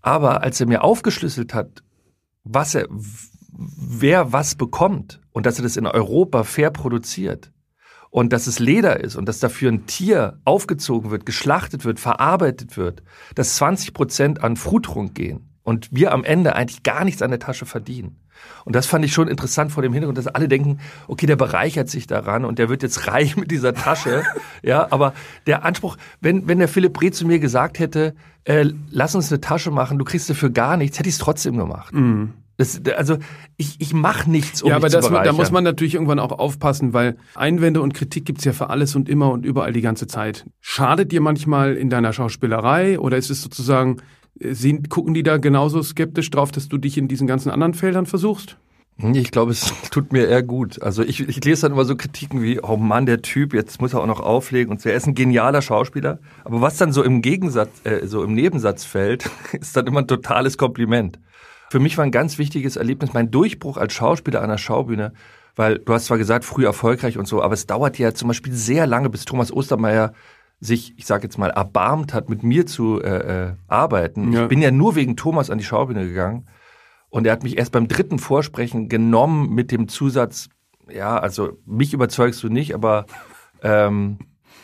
Aber 0.00 0.42
als 0.42 0.60
er 0.60 0.68
mir 0.68 0.84
aufgeschlüsselt 0.84 1.52
hat, 1.52 1.82
was 2.44 2.74
er, 2.74 2.86
wer 3.58 4.32
was 4.32 4.54
bekommt 4.54 5.20
und 5.32 5.44
dass 5.44 5.58
er 5.58 5.64
das 5.64 5.76
in 5.76 5.86
Europa 5.86 6.44
fair 6.44 6.70
produziert 6.70 7.52
und 8.10 8.32
dass 8.32 8.46
es 8.46 8.58
Leder 8.58 9.00
ist 9.00 9.16
und 9.16 9.28
dass 9.28 9.40
dafür 9.40 9.70
ein 9.70 9.86
Tier 9.86 10.40
aufgezogen 10.44 11.10
wird, 11.10 11.26
geschlachtet 11.26 11.84
wird, 11.84 12.00
verarbeitet 12.00 12.76
wird, 12.76 13.02
dass 13.34 13.56
20 13.56 13.92
Prozent 13.92 14.44
an 14.44 14.56
Frutrunk 14.56 15.14
gehen 15.14 15.50
und 15.64 15.88
wir 15.90 16.12
am 16.12 16.24
Ende 16.24 16.54
eigentlich 16.54 16.82
gar 16.82 17.04
nichts 17.04 17.20
an 17.20 17.30
der 17.30 17.40
Tasche 17.40 17.66
verdienen. 17.66 18.20
Und 18.64 18.76
das 18.76 18.86
fand 18.86 19.04
ich 19.04 19.12
schon 19.12 19.26
interessant 19.26 19.72
vor 19.72 19.82
dem 19.82 19.92
Hintergrund, 19.92 20.16
dass 20.16 20.28
alle 20.28 20.48
denken, 20.48 20.78
okay, 21.08 21.26
der 21.26 21.36
bereichert 21.36 21.90
sich 21.90 22.06
daran 22.06 22.44
und 22.44 22.58
der 22.58 22.68
wird 22.68 22.82
jetzt 22.82 23.06
reich 23.12 23.36
mit 23.36 23.50
dieser 23.50 23.74
Tasche. 23.74 24.22
ja, 24.62 24.86
aber 24.90 25.12
der 25.46 25.64
Anspruch, 25.64 25.96
wenn, 26.20 26.46
wenn 26.46 26.58
der 26.58 26.68
Philipp 26.68 26.92
Breh 26.92 27.10
zu 27.10 27.26
mir 27.26 27.40
gesagt 27.40 27.80
hätte, 27.80 28.14
äh, 28.44 28.70
lass 28.90 29.14
uns 29.14 29.32
eine 29.32 29.40
Tasche 29.40 29.72
machen, 29.72 29.98
du 29.98 30.04
kriegst 30.04 30.30
dafür 30.30 30.50
gar 30.50 30.76
nichts, 30.76 30.98
hätte 30.98 31.08
ich 31.08 31.16
es 31.16 31.20
trotzdem 31.20 31.58
gemacht. 31.58 31.92
Das, 32.58 32.80
also 32.96 33.18
ich, 33.56 33.76
ich 33.78 33.94
mache 33.94 34.28
nichts, 34.28 34.62
um 34.62 34.70
ja, 34.70 34.76
aber 34.76 34.90
zu 34.90 34.96
das, 34.96 35.06
da 35.06 35.12
bereichern. 35.12 35.36
muss 35.36 35.52
man 35.52 35.62
natürlich 35.62 35.94
irgendwann 35.94 36.18
auch 36.18 36.32
aufpassen, 36.32 36.92
weil 36.92 37.16
Einwände 37.36 37.80
und 37.80 37.94
Kritik 37.94 38.24
gibt's 38.24 38.44
ja 38.44 38.52
für 38.52 38.68
alles 38.68 38.96
und 38.96 39.08
immer 39.08 39.30
und 39.30 39.46
überall 39.46 39.72
die 39.72 39.80
ganze 39.80 40.08
Zeit. 40.08 40.44
Schadet 40.60 41.12
dir 41.12 41.20
manchmal 41.20 41.76
in 41.76 41.88
deiner 41.88 42.12
Schauspielerei 42.12 42.98
oder 42.98 43.16
ist 43.16 43.30
es 43.30 43.42
sozusagen, 43.42 43.98
äh, 44.40 44.54
sehen, 44.54 44.88
gucken 44.88 45.14
die 45.14 45.22
da 45.22 45.36
genauso 45.36 45.82
skeptisch 45.84 46.30
drauf, 46.30 46.50
dass 46.50 46.68
du 46.68 46.78
dich 46.78 46.98
in 46.98 47.06
diesen 47.06 47.28
ganzen 47.28 47.50
anderen 47.50 47.74
Feldern 47.74 48.06
versuchst? 48.06 48.56
Nee, 49.00 49.20
Ich 49.20 49.30
glaube, 49.30 49.52
es 49.52 49.72
tut 49.92 50.12
mir 50.12 50.26
eher 50.26 50.42
gut. 50.42 50.82
Also 50.82 51.04
ich, 51.04 51.20
ich 51.28 51.44
lese 51.44 51.62
dann 51.62 51.72
immer 51.72 51.84
so 51.84 51.94
Kritiken 51.94 52.42
wie, 52.42 52.60
oh 52.60 52.76
Mann, 52.76 53.06
der 53.06 53.22
Typ, 53.22 53.54
jetzt 53.54 53.80
muss 53.80 53.94
er 53.94 54.00
auch 54.00 54.06
noch 54.06 54.18
auflegen 54.18 54.72
und 54.72 54.80
so. 54.80 54.88
Er 54.88 54.96
ist 54.96 55.06
ein 55.06 55.14
genialer 55.14 55.62
Schauspieler. 55.62 56.18
Aber 56.44 56.60
was 56.60 56.76
dann 56.76 56.92
so 56.92 57.04
im 57.04 57.22
Gegensatz, 57.22 57.70
äh, 57.84 58.04
so 58.08 58.24
im 58.24 58.34
Nebensatz 58.34 58.84
fällt, 58.84 59.30
ist 59.52 59.76
dann 59.76 59.86
immer 59.86 60.00
ein 60.00 60.08
totales 60.08 60.58
Kompliment. 60.58 61.20
Für 61.70 61.80
mich 61.80 61.98
war 61.98 62.04
ein 62.04 62.10
ganz 62.10 62.38
wichtiges 62.38 62.76
Erlebnis 62.76 63.12
mein 63.12 63.30
Durchbruch 63.30 63.76
als 63.76 63.92
Schauspieler 63.92 64.42
an 64.42 64.48
der 64.48 64.58
Schaubühne, 64.58 65.12
weil 65.54 65.78
du 65.78 65.92
hast 65.92 66.06
zwar 66.06 66.18
gesagt, 66.18 66.44
früh 66.44 66.64
erfolgreich 66.64 67.18
und 67.18 67.26
so, 67.26 67.42
aber 67.42 67.54
es 67.54 67.66
dauert 67.66 67.98
ja 67.98 68.14
zum 68.14 68.28
Beispiel 68.28 68.52
sehr 68.52 68.86
lange, 68.86 69.10
bis 69.10 69.24
Thomas 69.24 69.52
Ostermeier 69.52 70.12
sich, 70.60 70.94
ich 70.96 71.06
sage 71.06 71.24
jetzt 71.24 71.38
mal, 71.38 71.50
erbarmt 71.50 72.14
hat, 72.14 72.28
mit 72.28 72.42
mir 72.42 72.66
zu 72.66 73.00
äh, 73.00 73.48
äh, 73.48 73.52
arbeiten. 73.68 74.32
Ja. 74.32 74.42
Ich 74.44 74.48
bin 74.48 74.62
ja 74.62 74.70
nur 74.70 74.96
wegen 74.96 75.16
Thomas 75.16 75.50
an 75.50 75.58
die 75.58 75.64
Schaubühne 75.64 76.06
gegangen. 76.06 76.46
Und 77.10 77.26
er 77.26 77.32
hat 77.32 77.42
mich 77.42 77.56
erst 77.56 77.72
beim 77.72 77.88
dritten 77.88 78.18
Vorsprechen 78.18 78.88
genommen 78.88 79.54
mit 79.54 79.70
dem 79.70 79.88
Zusatz, 79.88 80.48
ja, 80.90 81.18
also 81.18 81.58
mich 81.64 81.92
überzeugst 81.92 82.42
du 82.42 82.48
nicht, 82.48 82.74
aber 82.74 83.06
ähm, 83.62 84.18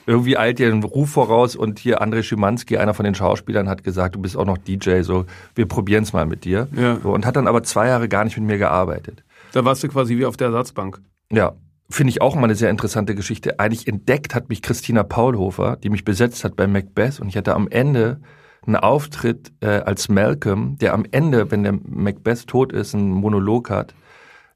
irgendwie 0.07 0.37
eilt 0.37 0.59
dir 0.59 0.73
ein 0.73 0.83
Ruf 0.83 1.11
voraus 1.11 1.57
und 1.57 1.79
hier 1.79 2.03
André 2.03 2.23
Schimanski, 2.23 2.77
einer 2.77 2.95
von 2.95 3.05
den 3.05 3.15
Schauspielern, 3.15 3.69
hat 3.69 3.85
gesagt, 3.85 4.15
du 4.15 4.21
bist 4.21 4.37
auch 4.37 4.45
noch 4.45 4.59
DJ, 4.59 5.03
so 5.03 5.25
wir 5.55 5.67
probieren 5.67 6.05
es 6.05 6.13
mal 6.13 6.27
mit 6.27 6.45
dir. 6.45 6.69
Ja. 6.77 6.99
So, 7.03 7.13
und 7.13 7.27
hat 7.27 7.37
dann 7.37 7.47
aber 7.47 7.63
zwei 7.63 7.89
Jahre 7.89 8.09
gar 8.09 8.25
nicht 8.25 8.37
mit 8.37 8.47
mir 8.47 8.59
gearbeitet. 8.59 9.25
Da 9.53 9.65
warst 9.65 9.83
du 9.83 9.89
quasi 9.89 10.17
wie 10.19 10.27
auf 10.27 10.37
der 10.37 10.49
Ersatzbank. 10.49 11.01
Ja, 11.31 11.55
finde 11.89 12.11
ich 12.11 12.21
auch 12.21 12.35
mal 12.35 12.45
eine 12.45 12.55
sehr 12.55 12.71
interessante 12.71 13.15
Geschichte. 13.15 13.61
Eigentlich 13.61 13.87
entdeckt 13.87 14.35
hat 14.35 14.49
mich 14.49 14.63
Christina 14.63 15.03
Paulhofer, 15.03 15.77
die 15.77 15.91
mich 15.91 16.05
besetzt 16.05 16.45
hat 16.45 16.57
bei 16.57 16.67
Macbeth 16.67 17.21
und 17.21 17.29
ich 17.29 17.37
hatte 17.37 17.55
am 17.55 17.69
Ende 17.69 18.21
einen 18.67 18.77
Auftritt 18.77 19.53
äh, 19.61 19.67
als 19.67 20.09
Malcolm, 20.09 20.79
der 20.79 20.95
am 20.95 21.05
Ende, 21.11 21.51
wenn 21.51 21.63
der 21.63 21.73
Macbeth 21.73 22.47
tot 22.47 22.73
ist, 22.73 22.95
einen 22.95 23.11
Monolog 23.11 23.71
hat. 23.71 23.95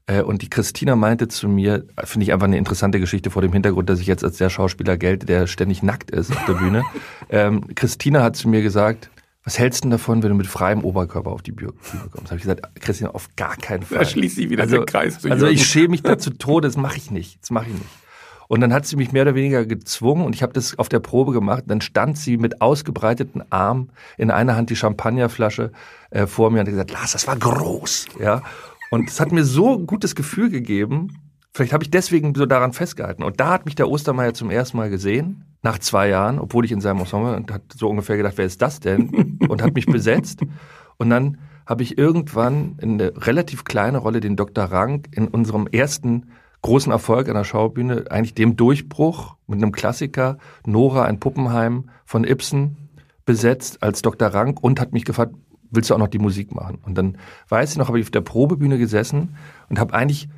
Äh, 0.08 0.22
und 0.22 0.42
die 0.42 0.50
Christina 0.50 0.96
meinte 0.96 1.28
zu 1.28 1.48
mir, 1.48 1.84
finde 2.02 2.24
ich 2.24 2.32
einfach 2.32 2.46
eine 2.46 2.58
interessante 2.58 2.98
Geschichte 2.98 3.30
vor 3.30 3.42
dem 3.42 3.52
Hintergrund, 3.52 3.88
dass 3.88 4.00
ich 4.00 4.06
jetzt 4.08 4.24
als 4.24 4.38
der 4.38 4.50
Schauspieler 4.50 4.96
gelte, 4.96 5.26
der 5.26 5.46
ständig 5.46 5.82
nackt 5.82 6.10
ist 6.10 6.32
auf 6.32 6.44
der 6.46 6.54
Bühne. 6.54 6.82
ähm, 7.28 7.74
Christina 7.74 8.22
hat 8.22 8.34
zu 8.34 8.48
mir 8.48 8.62
gesagt, 8.62 9.10
was 9.44 9.58
hältst 9.58 9.84
du 9.84 9.86
denn 9.86 9.92
davon, 9.92 10.22
wenn 10.22 10.30
du 10.30 10.34
mit 10.34 10.46
freiem 10.46 10.84
Oberkörper 10.84 11.30
auf 11.30 11.42
die 11.42 11.52
Bühne 11.52 11.72
kommst? 12.10 12.30
Habe 12.30 12.36
ich 12.36 12.42
gesagt, 12.42 12.62
Christina, 12.80 13.10
auf 13.10 13.28
gar 13.36 13.56
keinen 13.56 13.82
Fall. 13.82 13.98
Da 13.98 14.04
schließt 14.04 14.36
sich 14.36 14.50
wieder 14.50 14.64
also, 14.64 14.76
der 14.76 14.86
Kreis 14.86 15.20
zu 15.20 15.30
Also 15.30 15.46
ich 15.46 15.64
schäme 15.66 15.88
mich 15.88 16.02
da 16.02 16.18
zu 16.18 16.30
Tode, 16.30 16.68
das 16.68 16.76
mache 16.76 16.96
ich 16.96 17.10
nicht. 17.10 17.40
Das 17.40 17.50
mache 17.50 17.66
ich 17.68 17.74
nicht. 17.74 17.86
Und 18.48 18.62
dann 18.62 18.72
hat 18.72 18.86
sie 18.86 18.96
mich 18.96 19.12
mehr 19.12 19.22
oder 19.22 19.34
weniger 19.34 19.66
gezwungen 19.66 20.24
und 20.24 20.34
ich 20.34 20.42
habe 20.42 20.54
das 20.54 20.78
auf 20.78 20.88
der 20.88 21.00
Probe 21.00 21.32
gemacht. 21.32 21.64
Dann 21.66 21.82
stand 21.82 22.16
sie 22.16 22.38
mit 22.38 22.62
ausgebreiteten 22.62 23.42
Armen, 23.50 23.90
in 24.16 24.30
einer 24.30 24.56
Hand 24.56 24.70
die 24.70 24.76
Champagnerflasche 24.76 25.70
äh, 26.10 26.26
vor 26.26 26.50
mir 26.50 26.60
und 26.60 26.66
hat 26.66 26.70
gesagt, 26.70 26.90
Lars, 26.90 27.12
das 27.12 27.26
war 27.26 27.36
groß. 27.36 28.06
Ja. 28.18 28.42
Und 28.90 29.08
es 29.08 29.20
hat 29.20 29.32
mir 29.32 29.44
so 29.44 29.76
ein 29.76 29.86
gutes 29.86 30.14
Gefühl 30.14 30.50
gegeben. 30.50 31.08
Vielleicht 31.52 31.72
habe 31.72 31.84
ich 31.84 31.90
deswegen 31.90 32.34
so 32.34 32.46
daran 32.46 32.72
festgehalten. 32.72 33.22
Und 33.22 33.40
da 33.40 33.50
hat 33.50 33.64
mich 33.64 33.74
der 33.74 33.88
Ostermeier 33.88 34.34
zum 34.34 34.50
ersten 34.50 34.76
Mal 34.76 34.90
gesehen, 34.90 35.44
nach 35.62 35.78
zwei 35.78 36.08
Jahren, 36.08 36.38
obwohl 36.38 36.64
ich 36.64 36.72
in 36.72 36.80
seinem 36.80 37.00
Ensemble 37.00 37.36
und 37.36 37.50
hat 37.50 37.62
so 37.74 37.88
ungefähr 37.88 38.16
gedacht, 38.16 38.34
wer 38.36 38.46
ist 38.46 38.62
das 38.62 38.80
denn? 38.80 39.38
Und 39.48 39.62
hat 39.62 39.74
mich 39.74 39.86
besetzt. 39.86 40.40
Und 40.98 41.10
dann 41.10 41.38
habe 41.66 41.82
ich 41.82 41.98
irgendwann 41.98 42.76
in 42.80 42.92
eine 42.92 43.12
relativ 43.26 43.64
kleine 43.64 43.98
Rolle 43.98 44.20
den 44.20 44.36
Dr. 44.36 44.64
Rank 44.64 45.08
in 45.12 45.28
unserem 45.28 45.66
ersten 45.66 46.30
großen 46.62 46.90
Erfolg 46.92 47.28
an 47.28 47.34
der 47.34 47.44
Schaubühne, 47.44 48.06
eigentlich 48.10 48.34
dem 48.34 48.56
Durchbruch 48.56 49.36
mit 49.46 49.62
einem 49.62 49.72
Klassiker, 49.72 50.38
Nora, 50.66 51.04
ein 51.04 51.20
Puppenheim 51.20 51.90
von 52.04 52.24
Ibsen, 52.24 52.88
besetzt 53.24 53.82
als 53.82 54.02
Dr. 54.02 54.28
Rank 54.28 54.62
und 54.62 54.80
hat 54.80 54.92
mich 54.92 55.04
gefragt, 55.04 55.34
willst 55.70 55.90
du 55.90 55.94
auch 55.94 55.98
noch 55.98 56.08
die 56.08 56.18
Musik 56.18 56.54
machen? 56.54 56.78
Und 56.84 56.96
dann 56.96 57.18
weiß 57.48 57.72
ich 57.72 57.78
noch, 57.78 57.88
habe 57.88 57.98
ich 57.98 58.06
auf 58.06 58.10
der 58.10 58.20
Probebühne 58.20 58.78
gesessen 58.78 59.36
und 59.68 59.78
habe 59.78 59.94
eigentlich 59.94 60.28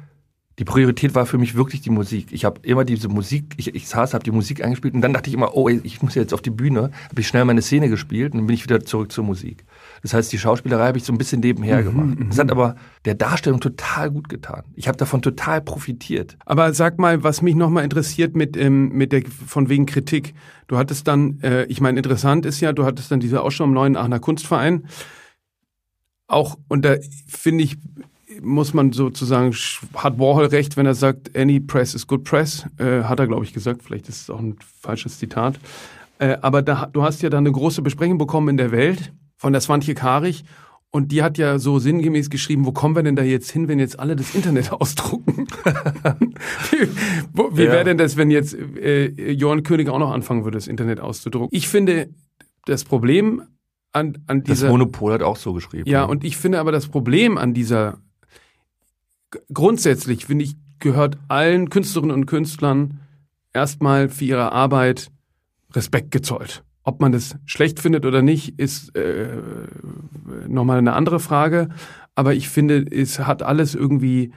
die 0.61 0.65
Priorität 0.65 1.15
war 1.15 1.25
für 1.25 1.39
mich 1.39 1.55
wirklich 1.55 1.81
die 1.81 1.89
Musik. 1.89 2.27
Ich 2.33 2.45
habe 2.45 2.61
immer 2.65 2.85
diese 2.85 3.09
Musik, 3.09 3.55
ich, 3.57 3.75
ich 3.75 3.89
saß, 3.89 4.13
habe 4.13 4.25
die 4.25 4.31
Musik 4.31 4.63
eingespielt 4.63 4.93
und 4.93 5.01
dann 5.01 5.15
dachte 5.15 5.31
ich 5.31 5.35
immer, 5.35 5.57
oh, 5.57 5.71
ich 5.71 6.03
muss 6.03 6.15
jetzt 6.15 6.35
auf 6.35 6.43
die 6.43 6.51
Bühne, 6.51 6.91
habe 7.09 7.21
ich 7.21 7.27
schnell 7.27 7.47
meine 7.47 7.63
Szene 7.63 7.89
gespielt 7.89 8.35
und 8.35 8.41
dann 8.41 8.47
bin 8.47 8.53
ich 8.55 8.65
wieder 8.65 8.85
zurück 8.85 9.11
zur 9.11 9.25
Musik. 9.25 9.65
Das 10.03 10.13
heißt, 10.13 10.31
die 10.31 10.39
Schauspielerei 10.39 10.89
habe 10.89 10.99
ich 10.99 11.05
so 11.05 11.15
ein 11.15 11.19
bisschen 11.19 11.41
nebenher 11.41 11.81
mhm, 11.81 11.85
gemacht. 11.85 12.19
Das 12.29 12.39
hat 12.39 12.51
aber 12.51 12.77
der 13.07 13.15
Darstellung 13.15 13.61
total 13.61 14.11
gut 14.11 14.29
getan. 14.29 14.65
Ich 14.75 14.87
habe 14.87 14.99
davon 14.99 15.23
total 15.23 15.63
profitiert. 15.63 16.37
Aber 16.45 16.75
sag 16.75 16.99
mal, 16.99 17.23
was 17.23 17.41
mich 17.41 17.55
nochmal 17.55 17.85
interessiert 17.85 18.37
mit, 18.37 18.55
ähm, 18.59 18.91
mit 18.91 19.13
der 19.13 19.23
von 19.27 19.71
wegen 19.71 19.87
Kritik. 19.87 20.35
Du 20.67 20.77
hattest 20.77 21.09
dann, 21.09 21.41
äh, 21.41 21.65
ich 21.65 21.81
meine, 21.81 21.97
interessant 21.97 22.45
ist 22.45 22.61
ja, 22.61 22.75
du 22.75 22.85
hattest 22.85 23.11
dann 23.11 23.21
diese 23.21 23.41
Ausstellung 23.41 23.71
im 23.71 23.75
neuen 23.77 23.97
Aachener 23.97 24.21
Kunstverein. 24.21 24.85
Auch, 26.31 26.59
und 26.69 26.85
da 26.85 26.97
finde 27.27 27.65
ich, 27.65 27.77
muss 28.41 28.73
man 28.73 28.93
sozusagen, 28.93 29.53
hat 29.95 30.19
Warhol 30.19 30.47
recht, 30.47 30.77
wenn 30.77 30.87
er 30.87 30.95
sagt, 30.95 31.37
any 31.37 31.59
press 31.59 31.95
is 31.95 32.07
good 32.07 32.23
press, 32.23 32.67
äh, 32.79 33.03
hat 33.03 33.19
er, 33.19 33.27
glaube 33.27 33.45
ich, 33.45 33.53
gesagt, 33.53 33.83
vielleicht 33.83 34.09
ist 34.09 34.23
es 34.23 34.31
auch 34.31 34.39
ein 34.39 34.57
falsches 34.81 35.19
Zitat. 35.19 35.59
Äh, 36.21 36.37
aber 36.41 36.63
da, 36.63 36.87
du 36.87 37.03
hast 37.03 37.23
ja 37.23 37.31
da 37.31 37.39
eine 37.39 37.51
große 37.51 37.83
Besprechung 37.83 38.17
bekommen 38.17 38.49
in 38.49 38.57
der 38.57 38.71
Welt 38.71 39.13
von 39.37 39.53
der 39.53 39.61
Swantje 39.61 39.95
Karich 39.95 40.45
und 40.93 41.11
die 41.11 41.23
hat 41.23 41.37
ja 41.37 41.59
so 41.59 41.81
sinngemäß 41.81 42.31
geschrieben, 42.31 42.65
wo 42.65 42.73
kommen 42.73 42.95
wir 42.95 43.03
denn 43.03 43.17
da 43.17 43.23
jetzt 43.23 43.51
hin, 43.51 43.67
wenn 43.67 43.81
jetzt 43.81 43.99
alle 43.99 44.15
das 44.15 44.35
Internet 44.35 44.71
ausdrucken? 44.81 45.49
wie 46.71 46.89
wie 47.57 47.65
ja. 47.65 47.73
wäre 47.73 47.85
denn 47.85 47.99
das, 47.99 48.17
wenn 48.17 48.31
jetzt 48.31 48.55
äh, 48.55 49.33
Johann 49.33 49.65
König 49.65 49.89
auch 49.89 49.99
noch 49.99 50.13
anfangen 50.13 50.45
würde, 50.45 50.59
das 50.59 50.69
Internet 50.69 51.01
auszudrucken? 51.01 51.49
Ich 51.51 51.67
finde, 51.67 52.11
das 52.67 52.85
Problem 52.85 53.43
an, 53.93 54.19
an 54.27 54.45
dieser... 54.45 54.67
Das 54.67 54.71
Monopol 54.71 55.13
hat 55.13 55.23
auch 55.23 55.37
so 55.37 55.53
geschrieben. 55.53 55.89
Ja, 55.89 56.05
und 56.05 56.25
ich 56.25 56.37
finde 56.37 56.61
aber 56.61 56.73
das 56.73 56.89
Problem 56.89 57.39
an 57.39 57.55
dieser 57.55 57.99
grundsätzlich, 59.53 60.27
finde 60.27 60.45
ich, 60.45 60.57
gehört 60.79 61.19
allen 61.29 61.71
Künstlerinnen 61.71 62.15
und 62.15 62.27
Künstlern 62.27 63.01
erstmal 63.53 64.09
für 64.09 64.25
ihre 64.25 64.53
Arbeit 64.53 65.11
Respekt 65.73 66.11
gezollt. 66.11 66.65
Ob 66.83 67.01
man 67.01 67.13
das 67.13 67.37
schlecht 67.45 67.79
findet 67.79 68.07
oder 68.07 68.23
nicht, 68.23 68.59
ist 68.59 68.97
äh, 68.97 69.37
nochmal 70.49 70.79
eine 70.79 70.95
andere 70.95 71.21
Frage. 71.21 71.69
Aber 72.15 72.35
ich 72.35 72.49
finde, 72.49 72.85
es 72.91 73.21
hat 73.21 73.43
alles 73.43 73.75
irgendwie 73.75 74.33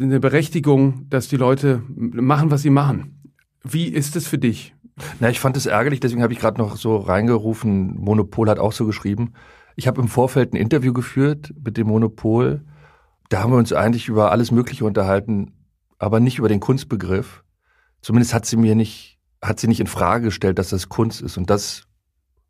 eine 0.00 0.18
Berechtigung, 0.18 1.08
dass 1.10 1.28
die 1.28 1.36
Leute 1.36 1.82
machen, 1.88 2.50
was 2.50 2.62
sie 2.62 2.70
machen. 2.70 3.32
Wie 3.62 3.86
ist 3.86 4.16
es 4.16 4.26
für 4.26 4.38
dich? 4.38 4.73
Na, 5.20 5.28
ich 5.28 5.40
fand 5.40 5.56
es 5.56 5.66
ärgerlich, 5.66 6.00
deswegen 6.00 6.22
habe 6.22 6.32
ich 6.32 6.38
gerade 6.38 6.58
noch 6.58 6.76
so 6.76 6.96
reingerufen, 6.96 7.96
Monopol 7.96 8.48
hat 8.48 8.58
auch 8.58 8.72
so 8.72 8.86
geschrieben. 8.86 9.32
Ich 9.76 9.86
habe 9.86 10.00
im 10.00 10.08
Vorfeld 10.08 10.52
ein 10.52 10.56
Interview 10.56 10.92
geführt 10.92 11.52
mit 11.62 11.76
dem 11.76 11.88
Monopol 11.88 12.64
da 13.28 13.42
haben 13.42 13.52
wir 13.52 13.58
uns 13.58 13.72
eigentlich 13.72 14.08
über 14.08 14.30
alles 14.30 14.50
Mögliche 14.50 14.84
unterhalten, 14.84 15.52
aber 15.98 16.20
nicht 16.20 16.38
über 16.38 16.48
den 16.48 16.60
Kunstbegriff. 16.60 17.42
Zumindest 18.00 18.34
hat 18.34 18.46
sie 18.46 18.56
mir 18.56 18.74
nicht, 18.74 19.18
hat 19.42 19.58
sie 19.58 19.68
nicht 19.68 19.80
in 19.80 19.86
Frage 19.86 20.26
gestellt, 20.26 20.58
dass 20.58 20.68
das 20.68 20.88
Kunst 20.88 21.22
ist. 21.22 21.36
Und 21.36 21.50
das 21.50 21.86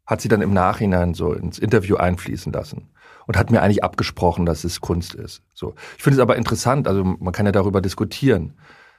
hat 0.04 0.20
sie 0.20 0.28
dann 0.28 0.42
im 0.42 0.52
Nachhinein 0.52 1.14
so 1.14 1.32
ins 1.32 1.58
Interview 1.58 1.96
einfließen 1.96 2.52
lassen 2.52 2.90
und 3.26 3.38
hat 3.38 3.50
mir 3.50 3.62
eigentlich 3.62 3.84
abgesprochen, 3.84 4.44
dass 4.44 4.64
es 4.64 4.80
Kunst 4.80 5.14
ist. 5.14 5.42
So. 5.54 5.74
Ich 5.96 6.02
finde 6.02 6.16
es 6.16 6.22
aber 6.22 6.36
interessant, 6.36 6.88
also 6.88 7.04
man 7.04 7.32
kann 7.32 7.46
ja 7.46 7.52
darüber 7.52 7.80
diskutieren. 7.80 8.58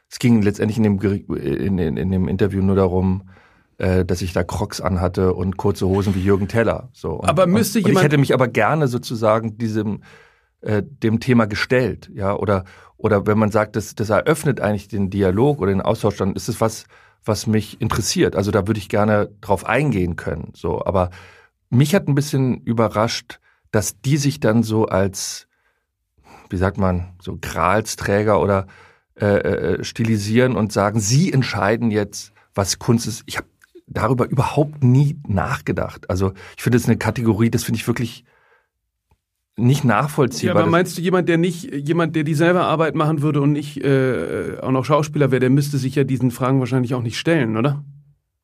Es 0.09 0.19
ging 0.19 0.41
letztendlich 0.41 0.77
in 0.77 0.83
dem, 0.83 0.99
in, 0.99 1.77
in, 1.77 1.97
in 1.97 2.11
dem 2.11 2.27
Interview 2.27 2.61
nur 2.61 2.75
darum, 2.75 3.29
äh, 3.77 4.05
dass 4.05 4.21
ich 4.21 4.33
da 4.33 4.43
Crocs 4.43 4.81
anhatte 4.81 5.33
und 5.33 5.57
kurze 5.57 5.87
Hosen 5.87 6.15
wie 6.15 6.23
Jürgen 6.23 6.47
Teller. 6.47 6.89
So. 6.93 7.13
Und, 7.13 7.29
aber 7.29 7.47
müsste 7.47 7.79
und, 7.79 7.87
jemand. 7.87 7.95
Und 7.95 8.01
ich 8.01 8.05
hätte 8.05 8.17
mich 8.17 8.33
aber 8.33 8.47
gerne 8.47 8.87
sozusagen 8.87 9.57
diesem, 9.57 10.03
äh, 10.61 10.83
dem 10.83 11.19
Thema 11.19 11.45
gestellt, 11.45 12.09
ja, 12.13 12.35
oder 12.35 12.63
oder 12.97 13.27
wenn 13.27 13.37
man 13.37 13.51
sagt, 13.51 13.75
das, 13.75 13.95
das 13.95 14.09
eröffnet 14.09 14.61
eigentlich 14.61 14.87
den 14.87 15.09
Dialog 15.09 15.59
oder 15.59 15.71
den 15.71 15.81
Austausch, 15.81 16.17
dann 16.17 16.33
ist 16.33 16.47
es 16.47 16.61
was, 16.61 16.85
was 17.23 17.47
mich 17.47 17.81
interessiert. 17.81 18.35
Also 18.35 18.51
da 18.51 18.67
würde 18.67 18.79
ich 18.79 18.89
gerne 18.89 19.29
drauf 19.41 19.65
eingehen 19.65 20.15
können. 20.15 20.51
So, 20.55 20.85
aber 20.85 21.09
mich 21.69 21.93
hat 21.93 22.07
ein 22.07 22.15
bisschen 22.15 22.61
überrascht, 22.61 23.39
dass 23.71 23.99
die 24.01 24.17
sich 24.17 24.39
dann 24.39 24.63
so 24.63 24.85
als, 24.85 25.47
wie 26.49 26.57
sagt 26.57 26.77
man, 26.77 27.13
so 27.21 27.37
Gralsträger 27.39 28.39
oder 28.41 28.67
äh, 29.19 29.25
äh, 29.25 29.83
stilisieren 29.83 30.55
und 30.55 30.73
sagen, 30.73 30.99
sie 30.99 31.31
entscheiden 31.31 31.91
jetzt, 31.91 32.33
was 32.53 32.79
Kunst 32.79 33.07
ist. 33.07 33.23
Ich 33.27 33.37
habe 33.37 33.47
darüber 33.87 34.27
überhaupt 34.27 34.83
nie 34.83 35.17
nachgedacht. 35.27 36.09
Also 36.09 36.33
ich 36.57 36.63
finde 36.63 36.77
es 36.77 36.85
eine 36.85 36.97
Kategorie, 36.97 37.49
das 37.49 37.63
finde 37.63 37.79
ich 37.79 37.87
wirklich 37.87 38.25
nicht 39.57 39.85
nachvollziehbar. 39.85 40.55
Ja, 40.55 40.61
aber 40.61 40.69
meinst 40.69 40.97
du 40.97 41.01
jemand, 41.01 41.29
der 41.29 41.37
nicht, 41.37 41.73
jemand, 41.73 42.15
der 42.15 42.23
dieselbe 42.23 42.61
Arbeit 42.61 42.95
machen 42.95 43.21
würde 43.21 43.41
und 43.41 43.53
nicht 43.53 43.77
äh, 43.83 44.57
auch 44.61 44.71
noch 44.71 44.83
Schauspieler 44.83 45.31
wäre, 45.31 45.39
der 45.39 45.49
müsste 45.49 45.77
sich 45.77 45.95
ja 45.95 46.03
diesen 46.03 46.31
Fragen 46.31 46.59
wahrscheinlich 46.59 46.93
auch 46.93 47.01
nicht 47.01 47.17
stellen, 47.17 47.55
oder? 47.55 47.83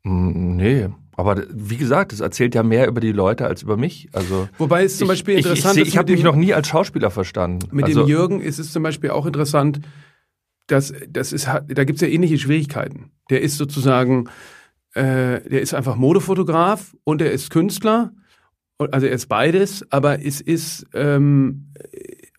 Mm, 0.03 0.55
nee, 0.55 0.87
aber 1.17 1.43
wie 1.53 1.77
gesagt, 1.77 2.13
das 2.13 2.21
erzählt 2.21 2.55
ja 2.55 2.63
mehr 2.63 2.87
über 2.87 3.01
die 3.01 3.11
Leute 3.11 3.45
als 3.45 3.61
über 3.61 3.75
mich. 3.75 4.09
Also 4.13 4.47
wobei 4.57 4.85
es 4.85 4.97
zum 4.97 5.05
ich, 5.05 5.09
Beispiel 5.09 5.37
interessant 5.37 5.75
ich, 5.75 5.81
ich, 5.83 5.87
ich 5.89 5.97
habe 5.97 6.11
mich 6.11 6.23
noch 6.23 6.35
nie 6.35 6.53
als 6.53 6.69
Schauspieler 6.69 7.11
verstanden. 7.11 7.67
Mit 7.71 7.85
also, 7.85 8.03
dem 8.03 8.07
Jürgen 8.07 8.41
ist 8.41 8.57
es 8.57 8.71
zum 8.71 8.83
Beispiel 8.83 9.09
auch 9.09 9.25
interessant, 9.25 9.81
dass 10.71 10.93
das 11.09 11.33
ist, 11.33 11.47
da 11.47 11.83
gibt 11.83 11.97
es 11.97 12.01
ja 12.01 12.07
ähnliche 12.07 12.37
Schwierigkeiten. 12.37 13.11
Der 13.29 13.41
ist 13.41 13.57
sozusagen, 13.57 14.29
äh, 14.93 15.41
der 15.41 15.61
ist 15.61 15.73
einfach 15.73 15.95
Modefotograf 15.95 16.95
und 17.03 17.21
er 17.21 17.31
ist 17.31 17.49
Künstler 17.49 18.11
also 18.89 19.05
er 19.05 19.13
ist 19.13 19.27
beides, 19.27 19.85
aber 19.91 20.25
es 20.25 20.41
ist, 20.41 20.87
ähm, 20.93 21.67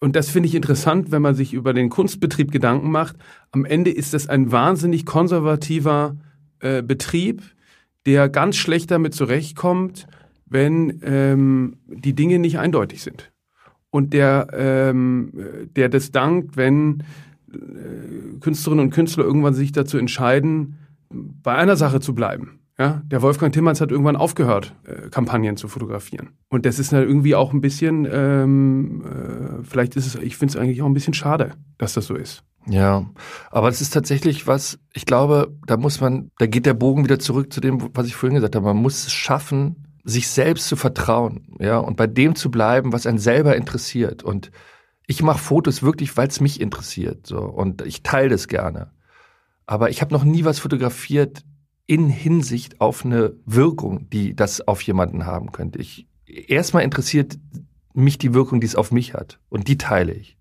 und 0.01 0.17
das 0.17 0.31
finde 0.31 0.49
ich 0.49 0.55
interessant, 0.55 1.13
wenn 1.13 1.23
man 1.23 1.35
sich 1.35 1.53
über 1.53 1.73
den 1.73 1.91
Kunstbetrieb 1.91 2.51
Gedanken 2.51 2.91
macht, 2.91 3.17
am 3.53 3.65
Ende 3.65 3.91
ist 3.91 4.15
das 4.15 4.29
ein 4.29 4.51
wahnsinnig 4.51 5.07
konservativer 5.07 6.17
äh, 6.61 6.83
Betrieb, 6.83 7.43
der 8.07 8.29
ganz 8.29 8.57
schlecht 8.57 8.91
damit 8.91 9.15
zurechtkommt, 9.15 10.09
wenn 10.47 11.01
ähm, 11.05 11.77
die 11.87 12.15
Dinge 12.15 12.39
nicht 12.39 12.59
eindeutig 12.59 13.03
sind. 13.03 13.31
Und 13.91 14.13
der, 14.13 14.49
ähm, 14.53 15.69
der 15.77 15.89
das 15.89 16.11
dankt, 16.11 16.57
wenn 16.57 17.05
Künstlerinnen 18.41 18.87
und 18.87 18.91
Künstler 18.91 19.25
irgendwann 19.25 19.55
sich 19.55 19.73
dazu 19.73 19.99
entscheiden, 19.99 20.79
bei 21.11 21.55
einer 21.55 21.77
Sache 21.77 22.01
zu 22.01 22.15
bleiben. 22.15 22.61
Ja, 22.79 23.03
der 23.05 23.21
Wolfgang 23.21 23.53
Timmermans 23.53 23.81
hat 23.81 23.91
irgendwann 23.91 24.17
aufgehört, 24.17 24.75
äh, 24.87 25.11
Kampagnen 25.11 25.57
zu 25.57 25.69
fotografieren. 25.69 26.31
Und 26.49 26.65
das 26.65 26.79
ist 26.79 26.93
dann 26.93 27.03
irgendwie 27.03 27.35
auch 27.35 27.53
ein 27.53 27.61
bisschen, 27.61 28.09
ähm, 28.11 29.05
äh, 29.05 29.63
vielleicht 29.63 29.95
ist 29.95 30.07
es, 30.07 30.15
ich 30.17 30.37
finde 30.37 30.53
es 30.53 30.57
eigentlich 30.57 30.81
auch 30.81 30.87
ein 30.87 30.95
bisschen 30.95 31.15
schade, 31.15 31.53
dass 31.77 31.93
das 31.93 32.07
so 32.07 32.15
ist. 32.15 32.45
Ja, 32.67 33.07
aber 33.51 33.69
es 33.69 33.81
ist 33.81 33.93
tatsächlich 33.93 34.47
was, 34.47 34.79
ich 34.95 35.05
glaube, 35.05 35.55
da 35.67 35.77
muss 35.77 36.01
man, 36.01 36.31
da 36.39 36.47
geht 36.47 36.65
der 36.65 36.75
Bogen 36.75 37.05
wieder 37.05 37.19
zurück 37.19 37.53
zu 37.53 37.61
dem, 37.61 37.91
was 37.95 38.07
ich 38.07 38.15
vorhin 38.15 38.37
gesagt 38.37 38.57
habe. 38.57 38.67
Man 38.67 38.77
muss 38.77 39.07
es 39.07 39.13
schaffen, 39.13 39.85
sich 40.05 40.29
selbst 40.29 40.67
zu 40.67 40.77
vertrauen, 40.77 41.55
ja, 41.61 41.79
und 41.79 41.97
bei 41.97 42.07
dem 42.07 42.35
zu 42.35 42.51
bleiben, 42.51 42.93
was 42.93 43.07
einen 43.07 43.19
selber 43.19 43.55
interessiert. 43.57 44.23
Und 44.23 44.51
ich 45.07 45.23
mache 45.23 45.39
Fotos 45.39 45.83
wirklich, 45.83 46.17
weil 46.17 46.29
es 46.29 46.41
mich 46.41 46.61
interessiert, 46.61 47.27
so 47.27 47.41
und 47.41 47.83
ich 47.83 48.03
teile 48.03 48.31
das 48.31 48.49
gerne. 48.49 48.91
Aber 49.67 49.91
ich 49.91 50.01
habe 50.01 50.13
noch 50.13 50.25
nie 50.25 50.45
was 50.45 50.59
fotografiert, 50.59 51.45
in 51.87 52.09
Hinsicht 52.09 52.81
auf 52.81 53.05
eine 53.05 53.35
Wirkung, 53.45 54.09
die 54.11 54.35
das 54.35 54.67
auf 54.67 54.81
jemanden 54.83 55.27
haben 55.27 55.53
könnte. 55.53 55.79
Ich, 55.79 56.07
erstmal 56.27 56.85
interessiert 56.85 57.39
mich 57.93 58.19
die 58.19 58.35
Wirkung, 58.35 58.61
die 58.61 58.67
es 58.67 58.77
auf 58.77 58.93
mich 58.93 59.15
hat. 59.15 59.39
Und 59.49 59.69
die 59.69 59.79
teile 59.79 60.13
ich. 60.13 60.39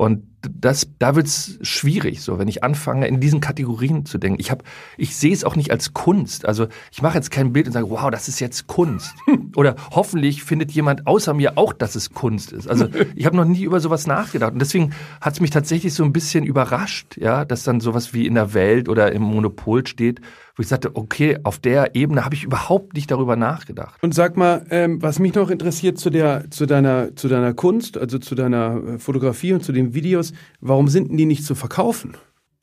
Und 0.00 0.22
das, 0.40 0.88
da 0.98 1.14
wird's 1.14 1.58
schwierig, 1.60 2.22
so 2.22 2.38
wenn 2.38 2.48
ich 2.48 2.64
anfange, 2.64 3.06
in 3.06 3.20
diesen 3.20 3.42
Kategorien 3.42 4.06
zu 4.06 4.16
denken. 4.16 4.40
Ich 4.40 4.50
habe, 4.50 4.64
ich 4.96 5.14
sehe 5.14 5.34
es 5.34 5.44
auch 5.44 5.56
nicht 5.56 5.70
als 5.72 5.92
Kunst. 5.92 6.46
Also 6.46 6.68
ich 6.90 7.02
mache 7.02 7.18
jetzt 7.18 7.30
kein 7.30 7.52
Bild 7.52 7.66
und 7.66 7.74
sage, 7.74 7.90
wow, 7.90 8.10
das 8.10 8.26
ist 8.26 8.40
jetzt 8.40 8.66
Kunst. 8.66 9.14
Oder 9.56 9.76
hoffentlich 9.90 10.42
findet 10.42 10.72
jemand 10.72 11.06
außer 11.06 11.34
mir 11.34 11.58
auch, 11.58 11.74
dass 11.74 11.96
es 11.96 12.14
Kunst 12.14 12.50
ist. 12.50 12.66
Also 12.66 12.88
ich 13.14 13.26
habe 13.26 13.36
noch 13.36 13.44
nie 13.44 13.64
über 13.64 13.78
sowas 13.78 14.06
nachgedacht. 14.06 14.54
Und 14.54 14.60
deswegen 14.60 14.94
hat 15.20 15.34
es 15.34 15.40
mich 15.40 15.50
tatsächlich 15.50 15.92
so 15.92 16.02
ein 16.02 16.14
bisschen 16.14 16.44
überrascht, 16.44 17.18
ja, 17.18 17.44
dass 17.44 17.64
dann 17.64 17.80
sowas 17.80 18.14
wie 18.14 18.26
in 18.26 18.36
der 18.36 18.54
Welt 18.54 18.88
oder 18.88 19.12
im 19.12 19.20
Monopol 19.20 19.86
steht, 19.86 20.22
wo 20.60 20.62
ich 20.62 20.68
sagte, 20.68 20.94
okay, 20.94 21.38
auf 21.42 21.58
der 21.58 21.94
Ebene 21.94 22.22
habe 22.22 22.34
ich 22.34 22.44
überhaupt 22.44 22.92
nicht 22.92 23.10
darüber 23.10 23.34
nachgedacht. 23.34 23.98
Und 24.02 24.14
sag 24.14 24.36
mal, 24.36 24.66
ähm, 24.68 25.00
was 25.00 25.18
mich 25.18 25.34
noch 25.34 25.48
interessiert 25.48 25.96
zu 25.96 26.10
der, 26.10 26.50
zu 26.50 26.66
deiner, 26.66 27.16
zu 27.16 27.28
deiner 27.28 27.54
Kunst, 27.54 27.96
also 27.96 28.18
zu 28.18 28.34
deiner 28.34 28.76
äh, 28.76 28.98
Fotografie 28.98 29.54
und 29.54 29.64
zu 29.64 29.72
den 29.72 29.94
Videos, 29.94 30.34
warum 30.60 30.88
sind 30.88 31.16
die 31.18 31.24
nicht 31.24 31.46
zu 31.46 31.54
verkaufen? 31.54 32.14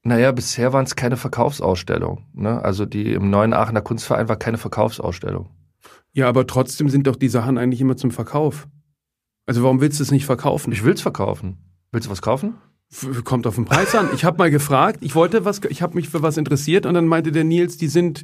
Naja, 0.03 0.31
bisher 0.31 0.73
waren 0.73 0.85
es 0.85 0.95
keine 0.95 1.17
Verkaufsausstellungen. 1.17 2.25
Ne? 2.33 2.63
Also 2.63 2.85
die 2.85 3.13
im 3.13 3.31
neuen 3.31 3.53
Aachener 3.53 3.81
Kunstverein 3.81 4.29
war 4.29 4.35
keine 4.35 4.59
Verkaufsausstellung. 4.59 5.49
Ja, 6.13 6.29
aber 6.29 6.45
trotzdem 6.45 6.89
sind 6.89 7.07
doch 7.07 7.15
die 7.15 7.29
Sachen 7.29 7.57
eigentlich 7.57 7.81
immer 7.81 7.97
zum 7.97 8.11
Verkauf. 8.11 8.67
Also 9.47 9.63
warum 9.63 9.81
willst 9.81 9.99
du 9.99 10.03
es 10.03 10.11
nicht 10.11 10.27
verkaufen? 10.27 10.71
Ich 10.71 10.83
will's 10.83 11.01
verkaufen. 11.01 11.57
Willst 11.91 12.05
du 12.05 12.11
was 12.11 12.21
kaufen? 12.21 12.57
Kommt 13.25 13.45
auf 13.47 13.55
den 13.55 13.65
Preis 13.65 13.93
an. 13.95 14.09
Ich 14.13 14.23
habe 14.23 14.37
mal 14.37 14.49
gefragt, 14.49 14.99
ich 15.01 15.13
wollte 15.13 15.43
was, 15.43 15.61
ich 15.69 15.81
habe 15.81 15.95
mich 15.95 16.09
für 16.09 16.21
was 16.21 16.37
interessiert 16.37 16.85
und 16.85 16.93
dann 16.93 17.05
meinte 17.05 17.31
der 17.31 17.43
Nils, 17.43 17.77
die 17.77 17.87
sind 17.89 18.23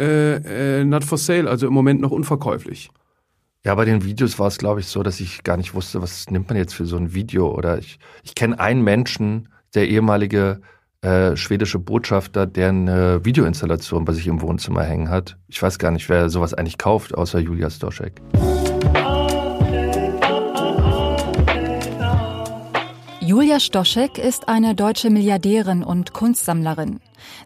äh, 0.00 0.80
äh, 0.80 0.84
not 0.84 1.04
for 1.04 1.18
sale, 1.18 1.50
also 1.50 1.66
im 1.66 1.72
Moment 1.72 2.00
noch 2.00 2.12
unverkäuflich. 2.12 2.90
Ja, 3.64 3.74
bei 3.74 3.84
den 3.84 4.04
Videos 4.04 4.38
war 4.38 4.46
es, 4.46 4.58
glaube 4.58 4.78
ich, 4.78 4.86
so, 4.86 5.02
dass 5.02 5.18
ich 5.18 5.42
gar 5.42 5.56
nicht 5.56 5.74
wusste, 5.74 6.00
was 6.00 6.30
nimmt 6.30 6.48
man 6.48 6.56
jetzt 6.56 6.72
für 6.74 6.86
so 6.86 6.96
ein 6.96 7.14
Video. 7.14 7.50
Oder 7.50 7.78
ich, 7.78 7.98
ich 8.22 8.36
kenne 8.36 8.60
einen 8.60 8.82
Menschen, 8.82 9.48
der 9.74 9.88
ehemalige 9.88 10.60
äh, 11.00 11.36
schwedische 11.36 11.80
Botschafter, 11.80 12.46
der 12.46 12.68
eine 12.68 13.24
Videoinstallation 13.24 14.04
bei 14.04 14.12
sich 14.12 14.28
im 14.28 14.40
Wohnzimmer 14.40 14.84
hängen 14.84 15.10
hat. 15.10 15.36
Ich 15.48 15.60
weiß 15.60 15.80
gar 15.80 15.90
nicht, 15.90 16.08
wer 16.08 16.30
sowas 16.30 16.54
eigentlich 16.54 16.78
kauft, 16.78 17.14
außer 17.14 17.40
Julia 17.40 17.68
Stoschek. 17.68 18.22
Julia 23.36 23.60
Stoschek 23.60 24.16
ist 24.16 24.48
eine 24.48 24.74
deutsche 24.74 25.10
Milliardärin 25.10 25.84
und 25.84 26.14
Kunstsammlerin. 26.14 27.00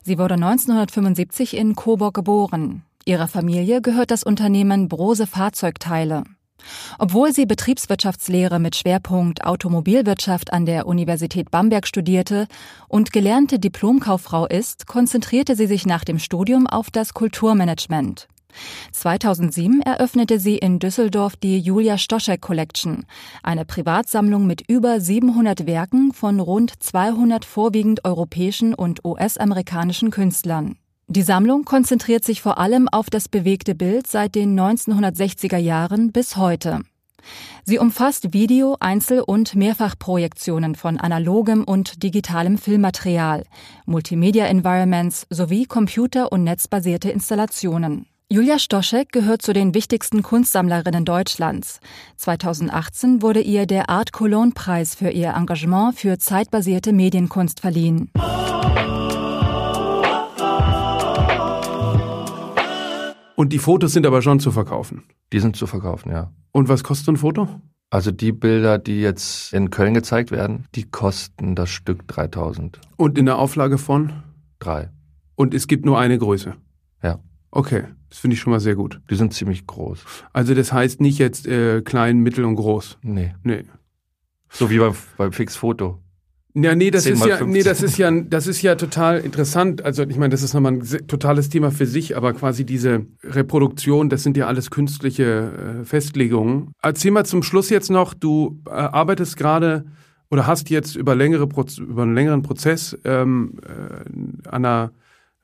Sie 0.04 0.18
wurde 0.18 0.34
1975 0.34 1.56
in 1.56 1.74
Coburg 1.74 2.14
geboren. 2.14 2.84
Ihrer 3.06 3.26
Familie 3.26 3.82
gehört 3.82 4.12
das 4.12 4.22
Unternehmen 4.22 4.88
Brose 4.88 5.26
Fahrzeugteile. 5.26 6.22
Obwohl 7.00 7.32
sie 7.32 7.44
Betriebswirtschaftslehre 7.44 8.60
mit 8.60 8.76
Schwerpunkt 8.76 9.44
Automobilwirtschaft 9.44 10.52
an 10.52 10.64
der 10.64 10.86
Universität 10.86 11.50
Bamberg 11.50 11.88
studierte 11.88 12.46
und 12.86 13.12
gelernte 13.12 13.58
Diplomkauffrau 13.58 14.46
ist, 14.46 14.86
konzentrierte 14.86 15.56
sie 15.56 15.66
sich 15.66 15.86
nach 15.86 16.04
dem 16.04 16.20
Studium 16.20 16.68
auf 16.68 16.92
das 16.92 17.14
Kulturmanagement. 17.14 18.28
2007 18.92 19.82
eröffnete 19.82 20.38
sie 20.38 20.58
in 20.58 20.78
Düsseldorf 20.78 21.36
die 21.36 21.58
Julia 21.58 21.98
Stoschek 21.98 22.40
Collection, 22.40 23.06
eine 23.42 23.64
Privatsammlung 23.64 24.46
mit 24.46 24.68
über 24.68 25.00
700 25.00 25.66
Werken 25.66 26.12
von 26.12 26.40
rund 26.40 26.72
200 26.82 27.44
vorwiegend 27.44 28.04
europäischen 28.04 28.74
und 28.74 29.04
US-amerikanischen 29.04 30.10
Künstlern. 30.10 30.76
Die 31.08 31.22
Sammlung 31.22 31.64
konzentriert 31.64 32.24
sich 32.24 32.40
vor 32.40 32.58
allem 32.58 32.88
auf 32.88 33.10
das 33.10 33.28
bewegte 33.28 33.74
Bild 33.74 34.06
seit 34.06 34.36
den 34.36 34.58
1960er 34.58 35.56
Jahren 35.56 36.12
bis 36.12 36.36
heute. 36.36 36.82
Sie 37.64 37.78
umfasst 37.78 38.32
Video-, 38.32 38.76
Einzel- 38.80 39.20
und 39.20 39.54
Mehrfachprojektionen 39.54 40.74
von 40.74 40.98
analogem 40.98 41.64
und 41.64 42.02
digitalem 42.02 42.58
Filmmaterial, 42.58 43.44
Multimedia-Environments 43.86 45.26
sowie 45.30 45.66
computer- 45.66 46.32
und 46.32 46.44
netzbasierte 46.44 47.10
Installationen. 47.10 48.06
Julia 48.32 48.60
Stoschek 48.60 49.10
gehört 49.10 49.42
zu 49.42 49.52
den 49.52 49.74
wichtigsten 49.74 50.22
Kunstsammlerinnen 50.22 51.04
Deutschlands. 51.04 51.80
2018 52.14 53.22
wurde 53.22 53.40
ihr 53.40 53.66
der 53.66 53.90
Art 53.90 54.12
Cologne 54.12 54.52
Preis 54.52 54.94
für 54.94 55.10
ihr 55.10 55.34
Engagement 55.34 55.96
für 55.96 56.16
zeitbasierte 56.16 56.92
Medienkunst 56.92 57.58
verliehen. 57.58 58.12
Und 63.34 63.52
die 63.52 63.58
Fotos 63.58 63.94
sind 63.94 64.06
aber 64.06 64.22
schon 64.22 64.38
zu 64.38 64.52
verkaufen. 64.52 65.02
Die 65.32 65.40
sind 65.40 65.56
zu 65.56 65.66
verkaufen, 65.66 66.12
ja. 66.12 66.30
Und 66.52 66.68
was 66.68 66.84
kostet 66.84 67.06
so 67.06 67.12
ein 67.12 67.16
Foto? 67.16 67.48
Also 67.90 68.12
die 68.12 68.30
Bilder, 68.30 68.78
die 68.78 69.00
jetzt 69.00 69.52
in 69.52 69.70
Köln 69.70 69.92
gezeigt 69.92 70.30
werden, 70.30 70.68
die 70.76 70.84
kosten 70.84 71.56
das 71.56 71.70
Stück 71.70 72.06
3000. 72.06 72.80
Und 72.96 73.18
in 73.18 73.26
der 73.26 73.38
Auflage 73.38 73.76
von? 73.76 74.12
Drei. 74.60 74.88
Und 75.34 75.52
es 75.52 75.66
gibt 75.66 75.84
nur 75.84 75.98
eine 75.98 76.16
Größe. 76.16 76.54
Ja. 77.02 77.18
Okay, 77.50 77.86
das 78.10 78.18
finde 78.18 78.34
ich 78.34 78.40
schon 78.40 78.52
mal 78.52 78.60
sehr 78.60 78.74
gut. 78.74 79.00
Die 79.08 79.14
sind 79.14 79.32
ziemlich 79.32 79.66
groß. 79.66 80.04
Also 80.32 80.54
das 80.54 80.72
heißt 80.72 81.00
nicht 81.00 81.18
jetzt 81.18 81.46
äh, 81.46 81.80
klein, 81.80 82.18
mittel 82.18 82.44
und 82.44 82.56
groß. 82.56 82.98
Nee. 83.02 83.34
Nee. 83.42 83.64
So 84.50 84.68
wie 84.68 84.78
beim, 84.78 84.94
beim 85.16 85.32
Fix-Foto. 85.32 85.98
Ja, 86.54 86.74
nee, 86.74 86.90
das 86.90 87.04
10 87.04 87.12
ist 87.12 87.20
ja, 87.20 87.36
15. 87.36 87.50
nee, 87.50 87.62
das 87.62 87.82
ist 87.82 87.96
ja, 87.96 88.10
das 88.10 88.48
ist 88.48 88.60
ja 88.62 88.74
total 88.74 89.20
interessant. 89.20 89.84
Also 89.84 90.02
ich 90.02 90.16
meine, 90.16 90.30
das 90.30 90.42
ist 90.42 90.52
nochmal 90.52 90.72
ein 90.72 91.06
totales 91.06 91.48
Thema 91.48 91.70
für 91.70 91.86
sich, 91.86 92.16
aber 92.16 92.32
quasi 92.32 92.66
diese 92.66 93.06
Reproduktion, 93.22 94.08
das 94.08 94.24
sind 94.24 94.36
ja 94.36 94.48
alles 94.48 94.70
künstliche 94.70 95.82
äh, 95.82 95.84
Festlegungen. 95.84 96.72
Erzähl 96.82 97.12
mal 97.12 97.24
zum 97.24 97.44
Schluss 97.44 97.70
jetzt 97.70 97.90
noch, 97.90 98.14
du 98.14 98.60
äh, 98.66 98.70
arbeitest 98.70 99.36
gerade 99.36 99.84
oder 100.28 100.48
hast 100.48 100.70
jetzt 100.70 100.96
über 100.96 101.14
längere 101.14 101.46
Proz 101.46 101.78
über 101.78 102.02
einen 102.02 102.14
längeren 102.14 102.42
Prozess 102.42 102.98
ähm, 103.04 103.60
äh, 103.64 104.48
an 104.48 104.64
einer 104.64 104.92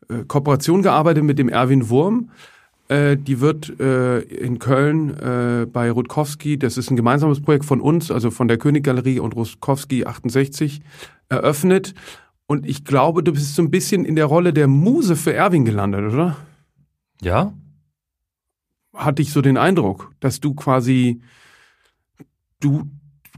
äh, 0.08 0.24
Kooperation 0.26 0.82
gearbeitet 0.82 1.22
mit 1.22 1.38
dem 1.38 1.48
Erwin 1.48 1.88
Wurm. 1.88 2.30
Äh, 2.88 3.16
die 3.16 3.40
wird 3.40 3.80
äh, 3.80 4.20
in 4.20 4.58
Köln 4.58 5.10
äh, 5.18 5.66
bei 5.66 5.90
Rutkowski, 5.90 6.58
das 6.58 6.76
ist 6.76 6.90
ein 6.90 6.96
gemeinsames 6.96 7.40
Projekt 7.40 7.64
von 7.64 7.80
uns, 7.80 8.10
also 8.12 8.30
von 8.30 8.46
der 8.46 8.58
Königgalerie 8.58 9.18
und 9.18 9.34
Rutkowski 9.34 10.04
68, 10.04 10.80
eröffnet. 11.28 11.94
Und 12.46 12.64
ich 12.64 12.84
glaube, 12.84 13.24
du 13.24 13.32
bist 13.32 13.56
so 13.56 13.62
ein 13.62 13.72
bisschen 13.72 14.04
in 14.04 14.14
der 14.14 14.26
Rolle 14.26 14.52
der 14.52 14.68
Muse 14.68 15.16
für 15.16 15.34
Erwin 15.34 15.64
gelandet, 15.64 16.12
oder? 16.12 16.36
Ja? 17.20 17.52
Hatte 18.94 19.20
ich 19.20 19.32
so 19.32 19.42
den 19.42 19.56
Eindruck, 19.56 20.12
dass 20.20 20.38
du 20.38 20.54
quasi, 20.54 21.20
du 22.60 22.88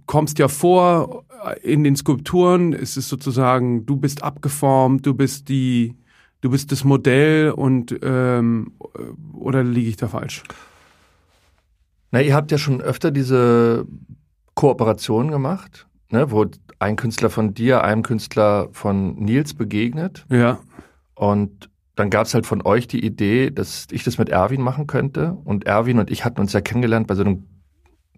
kommst 0.05 0.39
ja 0.39 0.49
vor 0.49 1.25
in 1.63 1.85
den 1.85 1.97
Skulpturen, 1.97 2.75
es 2.75 2.99
ist 2.99 3.09
sozusagen, 3.09 3.87
du 3.87 3.97
bist 3.97 4.23
abgeformt, 4.23 5.07
du 5.07 5.15
bist 5.15 5.49
die, 5.49 5.95
du 6.41 6.51
bist 6.51 6.73
das 6.73 6.85
Modell 6.85 7.51
und 7.51 7.97
ähm, 8.03 8.73
oder 9.33 9.63
liege 9.63 9.89
ich 9.89 9.97
da 9.97 10.09
falsch? 10.09 10.43
Na, 12.11 12.21
ihr 12.21 12.35
habt 12.35 12.51
ja 12.51 12.59
schon 12.59 12.81
öfter 12.81 13.11
diese 13.11 13.87
Kooperation 14.55 15.31
gemacht, 15.31 15.87
ne, 16.11 16.31
wo 16.31 16.47
ein 16.79 16.97
Künstler 16.97 17.31
von 17.31 17.55
dir 17.55 17.85
einem 17.85 18.03
Künstler 18.03 18.69
von 18.73 19.17
Nils 19.17 19.55
begegnet. 19.55 20.25
Ja. 20.31 20.61
Und 21.15 21.71
dann 21.97 22.11
gab 22.11 22.27
es 22.27 22.35
halt 22.35 22.47
von 22.47 22.63
euch 22.63 22.87
die 22.87 23.05
Idee, 23.05 23.51
dass 23.51 23.89
ich 23.91 24.05
das 24.05 24.19
mit 24.19 24.29
Erwin 24.29 24.63
machen 24.63 24.87
könnte. 24.87 25.37
Und 25.45 25.67
Erwin 25.67 25.99
und 25.99 26.11
ich 26.11 26.25
hatten 26.25 26.41
uns 26.41 26.53
ja 26.53 26.61
kennengelernt 26.61 27.09
bei 27.09 27.17
so 27.17 27.23
einem 27.23 27.49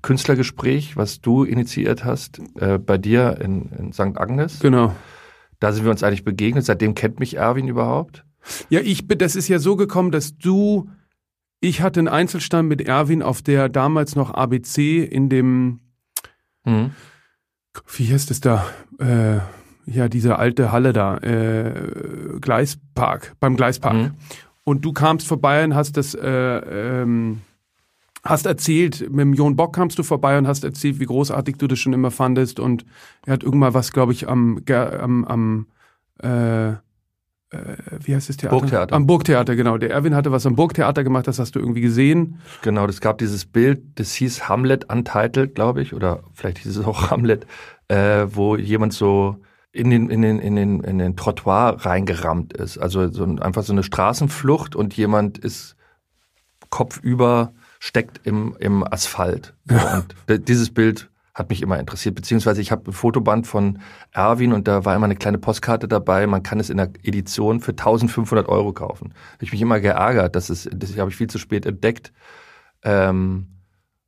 Künstlergespräch, 0.02 0.96
was 0.96 1.20
du 1.20 1.44
initiiert 1.44 2.04
hast, 2.04 2.40
äh, 2.58 2.78
bei 2.78 2.98
dir 2.98 3.38
in, 3.40 3.70
in 3.72 3.92
St. 3.92 4.16
Agnes. 4.18 4.60
Genau. 4.60 4.94
Da 5.60 5.72
sind 5.72 5.84
wir 5.84 5.90
uns 5.90 6.02
eigentlich 6.02 6.24
begegnet. 6.24 6.64
Seitdem 6.64 6.94
kennt 6.94 7.20
mich 7.20 7.36
Erwin 7.36 7.68
überhaupt. 7.68 8.24
Ja, 8.70 8.80
ich 8.80 9.06
bin, 9.06 9.18
das 9.18 9.36
ist 9.36 9.48
ja 9.48 9.58
so 9.58 9.76
gekommen, 9.76 10.10
dass 10.10 10.36
du, 10.38 10.88
ich 11.60 11.82
hatte 11.82 12.00
einen 12.00 12.08
Einzelstand 12.08 12.68
mit 12.68 12.80
Erwin 12.80 13.22
auf 13.22 13.42
der 13.42 13.68
damals 13.68 14.16
noch 14.16 14.32
ABC 14.34 15.04
in 15.04 15.28
dem, 15.28 15.80
Mhm. 16.64 16.90
wie 17.96 18.12
heißt 18.12 18.30
es 18.30 18.40
da? 18.40 18.66
Äh, 18.98 19.38
ja, 19.86 20.08
diese 20.08 20.38
alte 20.38 20.72
Halle 20.72 20.92
da, 20.92 21.18
äh, 21.18 22.38
Gleispark, 22.40 23.34
beim 23.40 23.56
Gleispark. 23.56 23.94
Mhm. 23.94 24.10
Und 24.64 24.84
du 24.84 24.92
kamst 24.92 25.26
vorbei 25.26 25.64
und 25.64 25.74
hast 25.74 25.96
das, 25.96 26.14
äh, 26.14 26.28
ähm, 27.02 27.40
hast 28.22 28.46
erzählt, 28.46 29.00
mit 29.10 29.20
dem 29.20 29.34
Jon 29.34 29.56
Bock 29.56 29.74
kamst 29.74 29.98
du 29.98 30.02
vorbei 30.02 30.36
und 30.38 30.46
hast 30.46 30.64
erzählt, 30.64 31.00
wie 31.00 31.06
großartig 31.06 31.56
du 31.56 31.66
das 31.66 31.78
schon 31.78 31.92
immer 31.92 32.10
fandest. 32.10 32.60
Und 32.60 32.84
er 33.26 33.34
hat 33.34 33.42
irgendwann 33.42 33.74
was, 33.74 33.92
glaube 33.92 34.12
ich, 34.12 34.28
am, 34.28 34.62
am, 34.68 35.24
am 35.24 35.66
äh, 36.22 36.74
äh, 37.50 37.76
wie 38.04 38.14
heißt 38.14 38.28
das 38.28 38.36
Theater? 38.36 38.56
Burgtheater. 38.56 38.94
Am 38.94 39.06
Burgtheater, 39.06 39.56
genau. 39.56 39.76
Der 39.76 39.90
Erwin 39.90 40.14
hatte 40.14 40.32
was 40.32 40.46
am 40.46 40.54
Burgtheater 40.54 41.02
gemacht, 41.04 41.26
das 41.26 41.38
hast 41.38 41.54
du 41.54 41.58
irgendwie 41.58 41.80
gesehen. 41.80 42.38
Genau, 42.62 42.86
das 42.86 43.00
gab 43.00 43.18
dieses 43.18 43.44
Bild, 43.44 43.82
das 43.96 44.14
hieß 44.14 44.48
Hamlet 44.48 44.90
Untitled, 44.90 45.54
glaube 45.54 45.82
ich, 45.82 45.94
oder 45.94 46.22
vielleicht 46.32 46.58
hieß 46.58 46.76
es 46.76 46.84
auch 46.84 47.10
Hamlet, 47.10 47.46
äh, 47.88 48.26
wo 48.28 48.56
jemand 48.56 48.92
so 48.92 49.36
in 49.72 49.90
den, 49.90 50.10
in 50.10 50.22
den, 50.22 50.38
in 50.38 50.56
den, 50.56 50.80
in 50.80 50.98
den 50.98 51.16
Trottoir 51.16 51.76
reingerammt 51.80 52.52
ist. 52.52 52.78
Also 52.78 53.10
so 53.10 53.24
ein, 53.24 53.40
einfach 53.40 53.62
so 53.62 53.72
eine 53.72 53.82
Straßenflucht 53.82 54.76
und 54.76 54.96
jemand 54.96 55.38
ist 55.38 55.76
kopfüber, 56.70 57.52
steckt 57.80 58.20
im, 58.24 58.54
im 58.60 58.84
Asphalt. 58.84 59.54
So, 59.64 59.74
Und 59.74 60.48
dieses 60.48 60.70
Bild 60.70 61.10
hat 61.34 61.48
mich 61.48 61.62
immer 61.62 61.80
interessiert, 61.80 62.14
beziehungsweise 62.14 62.60
ich 62.60 62.70
habe 62.70 62.90
ein 62.90 62.92
Fotoband 62.92 63.46
von 63.46 63.80
Erwin 64.12 64.52
und 64.52 64.68
da 64.68 64.84
war 64.84 64.94
immer 64.94 65.06
eine 65.06 65.16
kleine 65.16 65.38
Postkarte 65.38 65.88
dabei. 65.88 66.26
Man 66.26 66.42
kann 66.42 66.60
es 66.60 66.70
in 66.70 66.76
der 66.76 66.90
Edition 67.02 67.60
für 67.60 67.72
1500 67.72 68.48
Euro 68.48 68.72
kaufen. 68.72 69.14
Hab 69.32 69.42
ich 69.42 69.50
mich 69.50 69.62
immer 69.62 69.80
geärgert, 69.80 70.36
das 70.36 70.50
ist, 70.50 70.68
das 70.72 70.96
habe 70.98 71.10
ich 71.10 71.16
viel 71.16 71.30
zu 71.30 71.38
spät 71.38 71.66
entdeckt. 71.66 72.12
Ähm, 72.82 73.46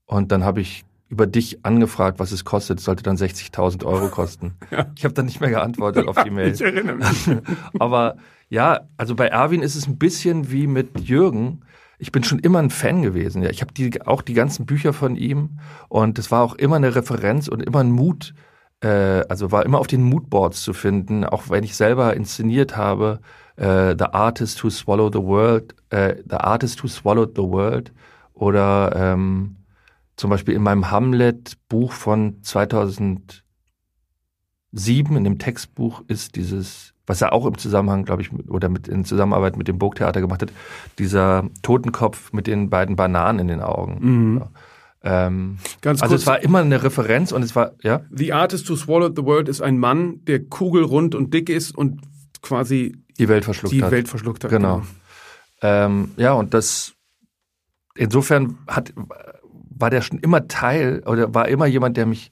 und 0.05 0.31
dann 0.31 0.45
habe 0.45 0.61
ich 0.61 0.85
über 1.09 1.27
dich 1.27 1.65
angefragt, 1.65 2.19
was 2.19 2.33
es 2.33 2.45
kostet. 2.45 2.79
Es 2.79 2.85
sollte 2.85 3.03
dann 3.03 3.17
60.000 3.17 3.85
Euro 3.85 4.09
kosten. 4.09 4.55
Ja. 4.71 4.87
Ich 4.97 5.05
habe 5.05 5.13
dann 5.15 5.27
nicht 5.27 5.41
mehr 5.41 5.51
geantwortet 5.51 6.09
auf 6.09 6.17
die 6.25 6.31
Mail. 6.31 6.53
Ich 6.53 6.61
erinnere 6.61 6.97
mich. 6.97 7.29
Aber 7.79 8.17
ja, 8.49 8.81
also 8.97 9.15
bei 9.15 9.29
Erwin 9.29 9.63
ist 9.63 9.77
es 9.77 9.87
ein 9.87 9.99
bisschen 9.99 10.51
wie 10.51 10.67
mit 10.67 11.01
Jürgen. 11.01 11.61
Ich 12.03 12.11
bin 12.11 12.25
schon 12.25 12.41
immer 12.41 12.59
ein 12.59 12.71
Fan 12.71 13.03
gewesen. 13.03 13.45
Ja, 13.45 13.51
ich 13.51 13.61
habe 13.61 13.73
die, 13.73 14.03
auch 14.03 14.23
die 14.23 14.35
ganzen 14.35 14.67
Bücher 14.67 14.93
von 14.93 15.15
ihm 15.15 15.61
und 15.89 16.19
es 16.19 16.33
war 16.33 16.43
auch 16.43 16.57
immer 16.57 16.75
eine 16.75 16.97
Referenz 16.97 17.47
und 17.47 17.63
immer 17.63 17.79
ein 17.79 17.93
Mut. 17.93 18.35
Äh, 18.81 19.23
also 19.29 19.53
war 19.53 19.65
immer 19.65 19.79
auf 19.79 19.87
den 19.87 20.03
Moodboards 20.03 20.65
zu 20.65 20.73
finden, 20.73 21.25
auch 21.25 21.49
wenn 21.49 21.63
ich 21.63 21.77
selber 21.77 22.17
inszeniert 22.17 22.77
habe. 22.77 23.21
Äh, 23.55 23.95
the 23.97 24.07
Artist 24.07 24.65
Who 24.65 24.71
Swallowed 24.71 25.13
the 25.15 25.23
World, 25.23 25.77
äh, 25.91 26.17
The 26.29 26.39
Artist 26.39 26.83
Who 26.83 26.89
Swallowed 26.89 27.37
the 27.37 27.43
World 27.45 27.93
oder 28.35 28.97
ähm, 28.97 29.59
zum 30.17 30.31
Beispiel 30.31 30.55
in 30.55 30.63
meinem 30.63 30.91
Hamlet-Buch 30.91 31.93
von 31.93 32.43
2007, 32.43 33.45
in 35.17 35.23
dem 35.23 35.39
Textbuch, 35.39 36.03
ist 36.09 36.35
dieses, 36.35 36.92
was 37.07 37.21
er 37.21 37.33
auch 37.33 37.47
im 37.47 37.59
Zusammenhang, 37.59 38.05
glaube 38.05 38.23
ich, 38.23 38.33
oder 38.49 38.69
mit, 38.69 38.89
in 38.89 39.05
Zusammenarbeit 39.05 39.57
mit 39.57 39.69
dem 39.69 39.79
Burgtheater 39.79 40.21
gemacht 40.21 40.43
hat, 40.43 40.53
dieser 40.99 41.49
Totenkopf 41.63 42.33
mit 42.33 42.47
den 42.47 42.71
beiden 42.71 42.97
Bananen 42.97 43.41
in 43.41 43.49
den 43.49 43.61
Augen. 43.61 43.99
Mhm. 44.01 44.39
Ja. 44.39 44.51
Ähm, 45.05 45.59
Ganz 45.81 46.01
also 46.01 46.13
kurz, 46.13 46.23
es 46.23 46.27
war 46.27 46.43
immer 46.43 46.61
eine 46.61 46.83
Referenz 46.83 47.33
und 47.33 47.43
es 47.43 47.57
war, 47.57 47.73
ja. 47.83 48.03
The 48.11 48.33
Artist 48.33 48.71
Who 48.71 48.77
Swallowed 48.77 49.17
the 49.17 49.25
World 49.25 49.49
ist 49.49 49.61
ein 49.61 49.79
Mann, 49.79 50.25
der 50.27 50.45
kugelrund 50.45 51.15
und 51.15 51.35
dick 51.35 51.49
ist 51.49 51.77
und 51.77 52.03
quasi 52.41 52.97
die 53.19 53.29
Welt 53.29 53.45
verschluckt 53.45 53.75
die 53.75 53.83
hat. 53.83 53.91
Welt 53.91 54.09
verschluckt 54.09 54.45
hat. 54.45 54.51
Genau. 54.51 54.77
genau. 54.77 54.87
Ähm, 55.63 56.11
ja, 56.17 56.33
und 56.33 56.55
das 56.55 56.95
insofern 57.95 58.59
hat 58.67 58.93
war 59.83 59.91
der 59.91 60.03
schon 60.03 60.21
immer 60.21 60.47
Teil 60.47 61.03
oder 61.07 61.35
war 61.35 61.49
immer 61.49 61.67
jemand, 61.67 61.97
der 61.97 62.07
mich 62.07 62.31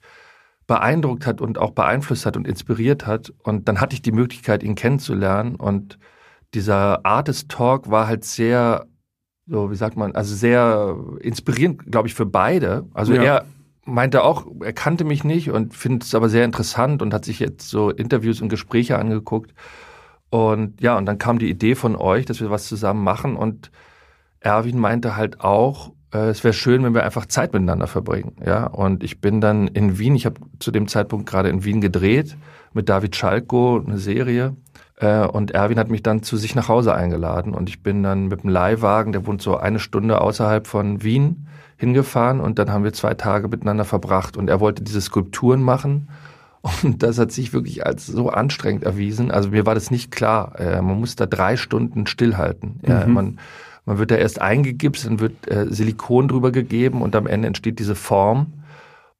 beeindruckt 0.70 1.26
hat 1.26 1.40
und 1.40 1.58
auch 1.58 1.72
beeinflusst 1.72 2.26
hat 2.26 2.36
und 2.36 2.46
inspiriert 2.46 3.04
hat. 3.04 3.32
Und 3.42 3.66
dann 3.66 3.80
hatte 3.80 3.94
ich 3.94 4.02
die 4.02 4.12
Möglichkeit, 4.12 4.62
ihn 4.62 4.76
kennenzulernen. 4.76 5.56
Und 5.56 5.98
dieser 6.54 7.04
Artist 7.04 7.48
Talk 7.48 7.90
war 7.90 8.06
halt 8.06 8.24
sehr, 8.24 8.86
so 9.48 9.72
wie 9.72 9.74
sagt 9.74 9.96
man, 9.96 10.14
also 10.14 10.32
sehr 10.32 10.96
inspirierend, 11.22 11.90
glaube 11.90 12.06
ich, 12.06 12.14
für 12.14 12.24
beide. 12.24 12.86
Also 12.94 13.14
ja. 13.14 13.22
er 13.24 13.44
meinte 13.84 14.22
auch, 14.22 14.46
er 14.60 14.72
kannte 14.72 15.02
mich 15.02 15.24
nicht 15.24 15.50
und 15.50 15.74
findet 15.74 16.04
es 16.04 16.14
aber 16.14 16.28
sehr 16.28 16.44
interessant 16.44 17.02
und 17.02 17.12
hat 17.12 17.24
sich 17.24 17.40
jetzt 17.40 17.68
so 17.68 17.90
Interviews 17.90 18.40
und 18.40 18.48
Gespräche 18.48 18.96
angeguckt. 18.96 19.52
Und 20.30 20.80
ja, 20.80 20.96
und 20.96 21.04
dann 21.04 21.18
kam 21.18 21.40
die 21.40 21.50
Idee 21.50 21.74
von 21.74 21.96
euch, 21.96 22.26
dass 22.26 22.40
wir 22.40 22.50
was 22.50 22.68
zusammen 22.68 23.02
machen. 23.02 23.34
Und 23.34 23.72
Erwin 24.38 24.78
meinte 24.78 25.16
halt 25.16 25.40
auch, 25.40 25.90
es 26.18 26.42
wäre 26.42 26.54
schön, 26.54 26.82
wenn 26.82 26.94
wir 26.94 27.04
einfach 27.04 27.26
Zeit 27.26 27.52
miteinander 27.52 27.86
verbringen. 27.86 28.36
Ja, 28.44 28.66
und 28.66 29.04
ich 29.04 29.20
bin 29.20 29.40
dann 29.40 29.68
in 29.68 29.98
Wien. 29.98 30.16
Ich 30.16 30.26
habe 30.26 30.40
zu 30.58 30.70
dem 30.70 30.88
Zeitpunkt 30.88 31.28
gerade 31.28 31.48
in 31.48 31.64
Wien 31.64 31.80
gedreht 31.80 32.36
mit 32.72 32.88
David 32.88 33.16
Schalko 33.16 33.82
eine 33.84 33.98
Serie. 33.98 34.56
Äh, 34.96 35.26
und 35.26 35.52
Erwin 35.52 35.78
hat 35.78 35.90
mich 35.90 36.02
dann 36.02 36.22
zu 36.22 36.36
sich 36.36 36.54
nach 36.54 36.68
Hause 36.68 36.94
eingeladen 36.94 37.54
und 37.54 37.68
ich 37.68 37.82
bin 37.82 38.02
dann 38.02 38.28
mit 38.28 38.42
dem 38.42 38.50
Leihwagen, 38.50 39.12
der 39.12 39.26
wohnt 39.26 39.42
so 39.42 39.56
eine 39.56 39.78
Stunde 39.78 40.20
außerhalb 40.20 40.66
von 40.66 41.02
Wien, 41.02 41.46
hingefahren 41.76 42.40
und 42.40 42.58
dann 42.58 42.70
haben 42.70 42.84
wir 42.84 42.92
zwei 42.92 43.14
Tage 43.14 43.48
miteinander 43.48 43.86
verbracht 43.86 44.36
und 44.36 44.50
er 44.50 44.60
wollte 44.60 44.82
diese 44.84 45.00
Skulpturen 45.00 45.62
machen 45.62 46.08
und 46.82 47.02
das 47.02 47.18
hat 47.18 47.32
sich 47.32 47.54
wirklich 47.54 47.86
als 47.86 48.06
so 48.06 48.28
anstrengend 48.28 48.84
erwiesen. 48.84 49.30
Also 49.30 49.48
mir 49.48 49.64
war 49.64 49.74
das 49.74 49.90
nicht 49.90 50.10
klar. 50.10 50.60
Äh, 50.60 50.82
man 50.82 51.00
muss 51.00 51.16
da 51.16 51.24
drei 51.24 51.56
Stunden 51.56 52.06
stillhalten. 52.06 52.80
Ja, 52.86 53.06
mhm. 53.06 53.14
man, 53.14 53.38
man 53.84 53.98
wird 53.98 54.10
da 54.10 54.16
erst 54.16 54.40
eingegipst, 54.40 55.06
dann 55.06 55.20
wird 55.20 55.50
äh, 55.50 55.66
Silikon 55.70 56.28
drüber 56.28 56.52
gegeben 56.52 57.02
und 57.02 57.16
am 57.16 57.26
Ende 57.26 57.48
entsteht 57.48 57.78
diese 57.78 57.94
Form. 57.94 58.52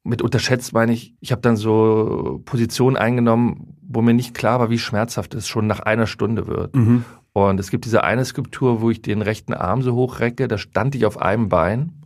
Mit 0.03 0.21
unterschätzt 0.21 0.73
meine 0.73 0.93
ich, 0.93 1.13
ich 1.19 1.31
habe 1.31 1.41
dann 1.41 1.55
so 1.55 2.41
Positionen 2.45 2.97
eingenommen, 2.97 3.77
wo 3.81 4.01
mir 4.01 4.13
nicht 4.13 4.33
klar 4.33 4.59
war, 4.59 4.69
wie 4.69 4.79
schmerzhaft 4.79 5.35
es 5.35 5.47
schon 5.47 5.67
nach 5.67 5.79
einer 5.79 6.07
Stunde 6.07 6.47
wird. 6.47 6.75
Mhm. 6.75 7.05
Und 7.33 7.59
es 7.59 7.69
gibt 7.69 7.85
diese 7.85 8.03
eine 8.03 8.25
Skulptur, 8.25 8.81
wo 8.81 8.89
ich 8.89 9.01
den 9.01 9.21
rechten 9.21 9.53
Arm 9.53 9.81
so 9.81 9.93
hochrecke, 9.95 10.47
da 10.47 10.57
stand 10.57 10.95
ich 10.95 11.05
auf 11.05 11.21
einem 11.21 11.49
Bein 11.49 12.00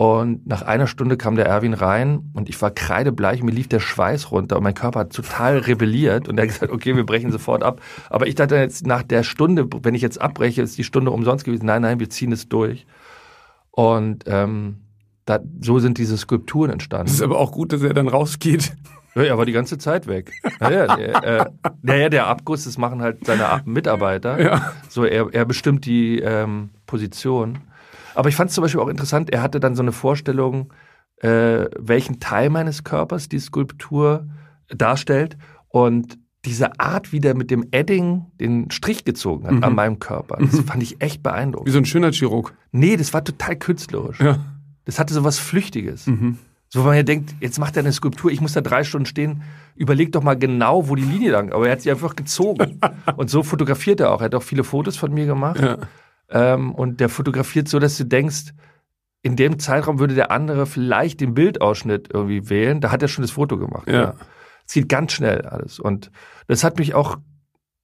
und 0.00 0.46
nach 0.46 0.62
einer 0.62 0.86
Stunde 0.86 1.18
kam 1.18 1.36
der 1.36 1.44
Erwin 1.44 1.74
rein 1.74 2.30
und 2.32 2.48
ich 2.48 2.62
war 2.62 2.70
kreidebleich, 2.70 3.42
mir 3.42 3.50
lief 3.50 3.68
der 3.68 3.80
Schweiß 3.80 4.30
runter 4.30 4.56
und 4.56 4.62
mein 4.62 4.72
Körper 4.72 5.00
hat 5.00 5.12
total 5.12 5.58
rebelliert 5.58 6.26
und 6.26 6.38
er 6.38 6.44
hat 6.44 6.54
gesagt, 6.54 6.72
okay, 6.72 6.96
wir 6.96 7.04
brechen 7.04 7.30
sofort 7.30 7.62
ab. 7.62 7.82
Aber 8.08 8.26
ich 8.26 8.34
dachte 8.34 8.56
jetzt 8.56 8.86
nach 8.86 9.02
der 9.02 9.24
Stunde, 9.24 9.68
wenn 9.82 9.94
ich 9.94 10.00
jetzt 10.00 10.18
abbreche, 10.18 10.62
ist 10.62 10.78
die 10.78 10.84
Stunde 10.84 11.10
umsonst 11.10 11.44
gewesen. 11.44 11.66
Nein, 11.66 11.82
nein, 11.82 12.00
wir 12.00 12.08
ziehen 12.08 12.32
es 12.32 12.48
durch. 12.48 12.86
Und 13.72 14.24
ähm, 14.26 14.78
da, 15.26 15.40
so 15.60 15.80
sind 15.80 15.98
diese 15.98 16.16
Skulpturen 16.16 16.70
entstanden. 16.70 17.08
Es 17.08 17.16
ist 17.16 17.22
aber 17.22 17.38
auch 17.38 17.52
gut, 17.52 17.74
dass 17.74 17.82
er 17.82 17.92
dann 17.92 18.08
rausgeht. 18.08 18.72
Ja, 19.14 19.24
er 19.24 19.36
war 19.36 19.44
die 19.44 19.52
ganze 19.52 19.76
Zeit 19.76 20.06
weg. 20.06 20.32
Naja, 20.60 20.96
der, 20.96 21.24
äh, 21.24 21.44
naja, 21.82 22.08
der 22.08 22.26
Abguss, 22.26 22.64
das 22.64 22.78
machen 22.78 23.02
halt 23.02 23.26
seine 23.26 23.60
Mitarbeiter. 23.66 24.40
Ja. 24.40 24.72
So, 24.88 25.04
er, 25.04 25.28
er 25.34 25.44
bestimmt 25.44 25.84
die 25.84 26.20
ähm, 26.20 26.70
Position. 26.86 27.58
Aber 28.14 28.28
ich 28.28 28.36
fand 28.36 28.50
es 28.50 28.54
zum 28.54 28.62
Beispiel 28.62 28.80
auch 28.80 28.88
interessant, 28.88 29.30
er 29.30 29.42
hatte 29.42 29.60
dann 29.60 29.74
so 29.74 29.82
eine 29.82 29.92
Vorstellung, 29.92 30.72
äh, 31.16 31.66
welchen 31.78 32.20
Teil 32.20 32.50
meines 32.50 32.84
Körpers 32.84 33.28
die 33.28 33.38
Skulptur 33.38 34.26
darstellt 34.68 35.36
und 35.68 36.18
diese 36.44 36.80
Art, 36.80 37.12
wie 37.12 37.20
der 37.20 37.34
mit 37.34 37.50
dem 37.50 37.66
Edding 37.70 38.26
den 38.40 38.70
Strich 38.70 39.04
gezogen 39.04 39.46
hat 39.46 39.54
mhm. 39.54 39.64
an 39.64 39.74
meinem 39.74 39.98
Körper, 39.98 40.38
das 40.40 40.52
mhm. 40.52 40.64
fand 40.64 40.82
ich 40.82 41.02
echt 41.02 41.22
beeindruckend. 41.22 41.68
Wie 41.68 41.72
so 41.72 41.78
ein 41.78 41.84
schöner 41.84 42.12
Chirurg. 42.12 42.54
Nee, 42.72 42.96
das 42.96 43.12
war 43.12 43.22
total 43.22 43.56
künstlerisch. 43.56 44.20
Ja. 44.20 44.38
Das 44.86 44.98
hatte 44.98 45.12
so 45.12 45.22
was 45.22 45.38
Flüchtiges. 45.38 46.06
Mhm. 46.06 46.38
So, 46.72 46.80
wenn 46.80 46.86
man 46.86 46.96
ja 46.96 47.02
denkt, 47.02 47.34
jetzt 47.40 47.58
macht 47.58 47.76
er 47.76 47.82
eine 47.82 47.92
Skulptur, 47.92 48.30
ich 48.30 48.40
muss 48.40 48.52
da 48.52 48.60
drei 48.60 48.84
Stunden 48.84 49.04
stehen, 49.04 49.42
überleg 49.74 50.12
doch 50.12 50.22
mal 50.22 50.38
genau, 50.38 50.88
wo 50.88 50.94
die 50.94 51.02
Linie 51.02 51.32
lang. 51.32 51.52
Aber 51.52 51.66
er 51.66 51.72
hat 51.72 51.80
sie 51.80 51.90
einfach 51.90 52.14
gezogen. 52.14 52.80
und 53.16 53.28
so 53.28 53.42
fotografiert 53.42 54.00
er 54.00 54.12
auch. 54.12 54.20
Er 54.20 54.26
hat 54.26 54.34
auch 54.36 54.42
viele 54.42 54.62
Fotos 54.64 54.96
von 54.96 55.12
mir 55.12 55.26
gemacht. 55.26 55.60
Ja. 55.60 55.78
Ähm, 56.30 56.74
und 56.74 57.00
der 57.00 57.08
fotografiert 57.08 57.68
so, 57.68 57.78
dass 57.78 57.96
du 57.96 58.04
denkst, 58.04 58.52
in 59.22 59.36
dem 59.36 59.58
Zeitraum 59.58 59.98
würde 59.98 60.14
der 60.14 60.30
andere 60.30 60.66
vielleicht 60.66 61.20
den 61.20 61.34
Bildausschnitt 61.34 62.08
irgendwie 62.12 62.48
wählen. 62.48 62.80
Da 62.80 62.90
hat 62.90 63.02
er 63.02 63.08
schon 63.08 63.22
das 63.22 63.32
Foto 63.32 63.58
gemacht. 63.58 63.86
Ja. 63.86 64.00
ja. 64.00 64.14
Es 64.66 64.74
geht 64.74 64.88
ganz 64.88 65.12
schnell 65.12 65.42
alles. 65.42 65.78
Und 65.78 66.10
das 66.46 66.64
hat 66.64 66.78
mich 66.78 66.94
auch, 66.94 67.16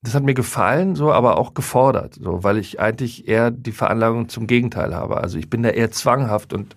das 0.03 0.15
hat 0.15 0.23
mir 0.23 0.35
gefallen, 0.35 0.95
so, 0.95 1.13
aber 1.13 1.37
auch 1.37 1.53
gefordert, 1.53 2.15
so, 2.15 2.45
weil 2.45 2.59
ich 2.59 2.81
eigentlich 2.81 3.29
eher 3.29 3.51
die 3.51 3.73
Veranlagung 3.73 4.29
zum 4.29 4.47
Gegenteil 4.47 4.95
habe. 4.95 5.19
Also 5.19 5.37
ich 5.37 5.51
bin 5.51 5.63
da 5.63 5.71
eher 5.71 5.91
zwanghaft 5.91 6.53
und, 6.53 6.77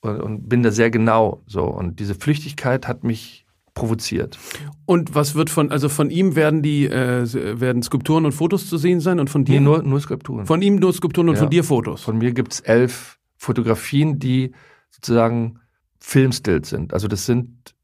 und, 0.00 0.20
und 0.20 0.48
bin 0.48 0.62
da 0.62 0.70
sehr 0.70 0.90
genau, 0.90 1.42
so. 1.46 1.64
Und 1.64 1.98
diese 1.98 2.14
Flüchtigkeit 2.14 2.86
hat 2.86 3.04
mich 3.04 3.46
provoziert. 3.78 4.38
Und 4.86 5.14
was 5.14 5.34
wird 5.34 5.50
von, 5.50 5.70
also 5.70 5.88
von 5.88 6.10
ihm 6.10 6.34
werden 6.34 6.62
die, 6.62 6.86
äh, 6.86 7.60
werden 7.60 7.82
Skulpturen 7.82 8.24
und 8.24 8.32
Fotos 8.32 8.68
zu 8.68 8.76
sehen 8.76 9.00
sein 9.00 9.20
und 9.20 9.30
von 9.30 9.44
dir? 9.44 9.60
Nee, 9.60 9.64
nur, 9.64 9.82
nur 9.82 10.00
Skulpturen. 10.00 10.46
Von 10.46 10.62
ihm 10.62 10.76
nur 10.76 10.92
Skulpturen 10.92 11.28
und 11.28 11.36
ja. 11.36 11.42
von 11.42 11.50
dir 11.50 11.64
Fotos? 11.64 12.02
Von 12.02 12.18
mir 12.18 12.32
gibt's 12.32 12.60
elf 12.60 13.18
Fotografien, 13.36 14.18
die 14.18 14.52
sozusagen 14.90 15.60
Filmstills 16.00 16.70
sind. 16.70 16.92
Also 16.92 17.06
das 17.06 17.26
sind 17.26 17.74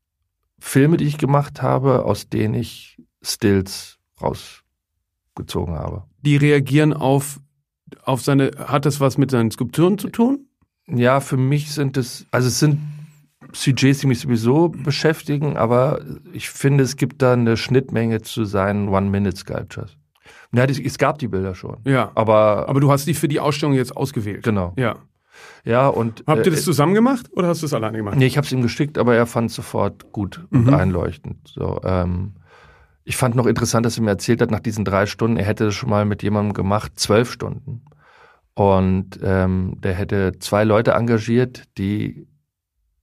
Filme, 0.58 0.96
die 0.96 1.04
ich 1.04 1.18
gemacht 1.18 1.62
habe, 1.62 2.04
aus 2.04 2.28
denen 2.28 2.54
ich 2.54 3.00
Stills 3.22 3.98
rausgezogen 4.20 5.74
habe. 5.74 6.04
Die 6.22 6.36
reagieren 6.36 6.92
auf, 6.92 7.38
auf 8.02 8.22
seine, 8.22 8.50
hat 8.58 8.86
das 8.86 8.98
was 8.98 9.18
mit 9.18 9.30
seinen 9.30 9.50
Skulpturen 9.50 9.98
zu 9.98 10.08
tun? 10.08 10.48
Ja, 10.86 11.20
für 11.20 11.36
mich 11.36 11.72
sind 11.72 11.96
es, 11.96 12.26
also 12.30 12.48
es 12.48 12.58
sind 12.58 12.78
Sujets, 13.54 14.00
die 14.00 14.06
mich 14.06 14.20
sowieso 14.20 14.68
beschäftigen, 14.68 15.56
aber 15.56 16.00
ich 16.32 16.50
finde, 16.50 16.84
es 16.84 16.96
gibt 16.96 17.22
da 17.22 17.32
eine 17.32 17.56
Schnittmenge 17.56 18.22
zu 18.22 18.44
seinen 18.44 18.88
One-Minute-Sculptures. 18.88 19.96
Ja, 20.52 20.64
es 20.64 20.98
gab 20.98 21.18
die 21.18 21.28
Bilder 21.28 21.54
schon. 21.54 21.78
Ja. 21.84 22.12
Aber, 22.14 22.68
aber 22.68 22.80
du 22.80 22.90
hast 22.90 23.06
die 23.06 23.14
für 23.14 23.28
die 23.28 23.40
Ausstellung 23.40 23.74
jetzt 23.74 23.96
ausgewählt. 23.96 24.44
Genau. 24.44 24.72
Ja. 24.76 24.96
Ja, 25.64 25.88
und. 25.88 26.22
Habt 26.26 26.46
ihr 26.46 26.52
das 26.52 26.60
äh, 26.60 26.64
zusammen 26.64 26.94
gemacht 26.94 27.30
oder 27.32 27.48
hast 27.48 27.62
du 27.62 27.66
es 27.66 27.74
alleine 27.74 27.98
gemacht? 27.98 28.16
Nee, 28.16 28.26
ich 28.26 28.36
habe 28.36 28.46
es 28.46 28.52
ihm 28.52 28.62
geschickt, 28.62 28.98
aber 28.98 29.16
er 29.16 29.26
fand 29.26 29.50
es 29.50 29.56
sofort 29.56 30.12
gut 30.12 30.44
mhm. 30.50 30.68
und 30.68 30.74
einleuchtend. 30.74 31.48
So, 31.48 31.80
ähm, 31.84 32.34
ich 33.04 33.16
fand 33.16 33.34
noch 33.34 33.46
interessant, 33.46 33.84
dass 33.84 33.96
er 33.96 34.04
mir 34.04 34.10
erzählt 34.10 34.40
hat, 34.40 34.50
nach 34.50 34.60
diesen 34.60 34.84
drei 34.84 35.06
Stunden, 35.06 35.36
er 35.36 35.44
hätte 35.44 35.64
das 35.64 35.74
schon 35.74 35.90
mal 35.90 36.04
mit 36.04 36.22
jemandem 36.22 36.54
gemacht, 36.54 36.92
zwölf 36.96 37.30
Stunden. 37.32 37.82
Und 38.54 39.18
ähm, 39.22 39.78
der 39.82 39.94
hätte 39.94 40.38
zwei 40.38 40.64
Leute 40.64 40.92
engagiert, 40.92 41.64
die 41.76 42.28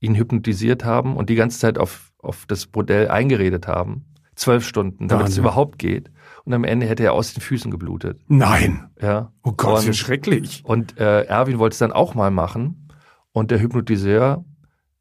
ihn 0.01 0.15
hypnotisiert 0.15 0.83
haben 0.83 1.15
und 1.15 1.29
die 1.29 1.35
ganze 1.35 1.59
Zeit 1.59 1.77
auf, 1.77 2.11
auf 2.19 2.45
das 2.47 2.67
Bordell 2.67 3.07
eingeredet 3.07 3.67
haben. 3.67 4.05
Zwölf 4.35 4.65
Stunden, 4.65 5.07
damit 5.07 5.25
Wahnsinn. 5.25 5.33
es 5.33 5.37
überhaupt 5.37 5.79
geht. 5.79 6.11
Und 6.43 6.53
am 6.53 6.63
Ende 6.63 6.87
hätte 6.87 7.03
er 7.03 7.13
aus 7.13 7.33
den 7.33 7.41
Füßen 7.41 7.69
geblutet. 7.69 8.19
Nein. 8.27 8.89
Ja. 8.99 9.31
Oh 9.43 9.51
Gott, 9.51 9.83
und, 9.83 9.89
ist 9.89 9.97
schrecklich. 9.97 10.63
Und 10.65 10.99
äh, 10.99 11.23
Erwin 11.23 11.59
wollte 11.59 11.75
es 11.75 11.79
dann 11.79 11.91
auch 11.91 12.15
mal 12.15 12.31
machen. 12.31 12.89
Und 13.31 13.51
der 13.51 13.61
Hypnotiseur 13.61 14.43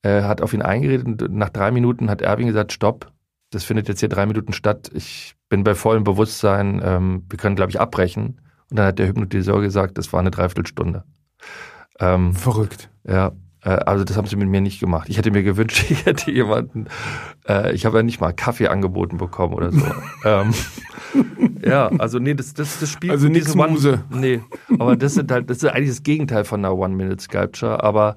äh, 0.03 0.23
hat 0.23 0.43
auf 0.43 0.53
ihn 0.53 0.63
eingeredet 0.63 1.07
und 1.07 1.33
nach 1.33 1.49
drei 1.49 1.71
Minuten 1.71 2.11
hat 2.11 2.21
Erwin 2.21 2.47
gesagt, 2.47 2.73
stopp, 2.73 3.11
das 3.51 3.65
findet 3.65 3.89
jetzt 3.89 4.01
hier 4.01 4.09
drei 4.09 4.27
Minuten 4.27 4.53
statt. 4.53 4.91
Ich 4.95 5.35
bin 5.49 5.65
bei 5.65 5.75
vollem 5.75 6.05
Bewusstsein, 6.05 6.81
ähm, 6.85 7.25
wir 7.29 7.39
können, 7.39 7.57
glaube 7.57 7.71
ich, 7.71 7.81
abbrechen. 7.81 8.41
Und 8.71 8.79
dann 8.79 8.87
hat 8.87 8.99
der 8.99 9.09
Hypnotiseur 9.09 9.61
gesagt, 9.61 9.99
das 9.99 10.13
war 10.13 10.21
eine 10.21 10.31
Dreiviertelstunde. 10.31 11.05
Ähm, 11.99 12.35
Verrückt. 12.35 12.91
Ja, 13.07 13.33
also 13.69 14.05
das 14.05 14.17
haben 14.17 14.27
sie 14.27 14.37
mit 14.37 14.49
mir 14.49 14.61
nicht 14.61 14.81
gemacht. 14.81 15.09
Ich 15.09 15.19
hätte 15.19 15.31
mir 15.31 15.43
gewünscht, 15.43 15.85
ich 15.91 16.07
hätte 16.07 16.31
jemanden, 16.31 16.87
äh, 17.49 17.75
ich 17.75 17.85
habe 17.87 17.99
ja 17.99 18.03
nicht 18.03 18.21
mal 18.21 18.33
Kaffee 18.33 18.69
angeboten 18.69 19.19
bekommen 19.19 19.55
oder 19.55 19.71
so. 19.73 19.85
ähm, 20.25 20.55
ja, 21.65 21.89
also 21.99 22.19
nee, 22.19 22.35
das, 22.35 22.55
das, 22.55 22.81
das 22.81 22.91
Spiel. 22.91 23.11
Also 23.11 23.29
nichts 23.29 23.55
Muse. 23.55 24.05
Nee, 24.11 24.41
aber 24.79 24.97
das 24.97 25.15
sind 25.15 25.31
halt, 25.31 25.51
das 25.51 25.59
ist 25.59 25.65
eigentlich 25.67 25.91
das 25.91 26.03
Gegenteil 26.03 26.45
von 26.45 26.61
einer 26.65 26.77
One-Minute-Sculpture, 26.77 27.83
aber 27.83 28.17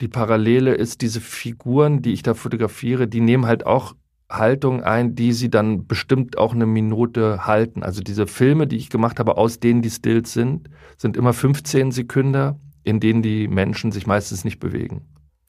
die 0.00 0.08
Parallele 0.08 0.74
ist, 0.74 1.00
diese 1.02 1.20
Figuren, 1.20 2.02
die 2.02 2.12
ich 2.12 2.22
da 2.22 2.34
fotografiere, 2.34 3.06
die 3.06 3.20
nehmen 3.20 3.46
halt 3.46 3.66
auch 3.66 3.94
Haltung 4.28 4.82
ein, 4.82 5.14
die 5.14 5.32
sie 5.32 5.50
dann 5.50 5.86
bestimmt 5.86 6.38
auch 6.38 6.54
eine 6.54 6.66
Minute 6.66 7.46
halten. 7.46 7.82
Also 7.82 8.00
diese 8.00 8.26
Filme, 8.26 8.66
die 8.66 8.76
ich 8.76 8.90
gemacht 8.90 9.18
habe, 9.20 9.36
aus 9.36 9.60
denen 9.60 9.82
die 9.82 9.90
Stills 9.90 10.32
sind, 10.32 10.68
sind 10.96 11.16
immer 11.16 11.32
15 11.32 11.92
Sekunden 11.92 12.58
in 12.84 13.00
denen 13.00 13.22
die 13.22 13.48
Menschen 13.48 13.92
sich 13.92 14.06
meistens 14.06 14.44
nicht 14.44 14.58
bewegen. 14.58 15.02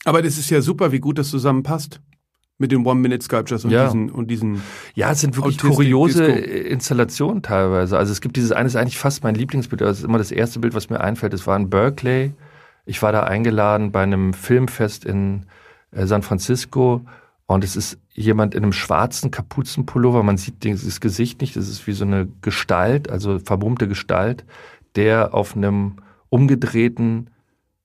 Aber 0.06 0.22
das 0.22 0.38
ist 0.38 0.50
ja 0.50 0.62
super, 0.62 0.92
wie 0.92 1.00
gut 1.00 1.18
das 1.18 1.30
zusammenpasst 1.30 2.02
mit 2.58 2.72
den 2.72 2.86
One-Minute-Sculptures 2.86 3.66
und, 3.66 3.72
Ja. 3.72 3.86
diesen, 3.86 4.10
und 4.12 4.30
diesen. 4.30 4.62
Ja, 4.94 5.12
es 5.12 5.22
sind 5.22 5.36
wirklich 5.36 5.58
kuriose 5.58 6.34
Disco. 6.34 6.50
Installationen 6.70 7.42
teilweise. 7.42 7.98
Also 7.98 8.12
es 8.12 8.22
gibt 8.22 8.36
dieses 8.36 8.52
eine, 8.52 8.68
ist 8.68 8.76
eigentlich 8.76 8.98
fast 9.00 9.24
mein 9.24 9.36
Lieblingsbild, 9.36 9.82
das 9.82 10.00
ist 10.00 10.04
immer 10.06 10.18
das 10.18 10.32
erste 10.32 10.60
Bild, 10.60 10.74
was 10.74 10.90
mir 10.90 11.02
einfällt. 11.02 11.34
Es 11.34 11.48
war 11.48 11.58
in 11.58 11.70
Berkeley. 11.70 12.34
Ich 12.86 13.02
war 13.02 13.12
da 13.12 13.24
eingeladen 13.24 13.92
bei 13.92 14.04
einem 14.04 14.34
Filmfest 14.34 15.06
in 15.06 15.46
äh, 15.92 16.06
San 16.06 16.22
Francisco 16.22 17.02
und 17.48 17.64
es 17.64 17.76
ist 17.76 17.98
jemand 18.12 18.56
in 18.56 18.64
einem 18.64 18.74
schwarzen 18.74 19.32
Kapuzenpullover. 19.32 20.22
Man 20.22 20.38
sieht 20.38 20.64
dieses 20.64 21.00
Gesicht 21.02 21.42
nicht. 21.42 21.56
Das 21.56 21.68
ist 21.68 21.88
wie 21.88 21.94
so 21.94 22.06
eine 22.06 22.28
Gestalt, 22.42 23.10
also 23.10 23.40
vermummte 23.40 23.88
Gestalt, 23.88 24.46
der 24.96 25.34
auf 25.34 25.56
einem 25.56 25.96
umgedrehten 26.34 27.30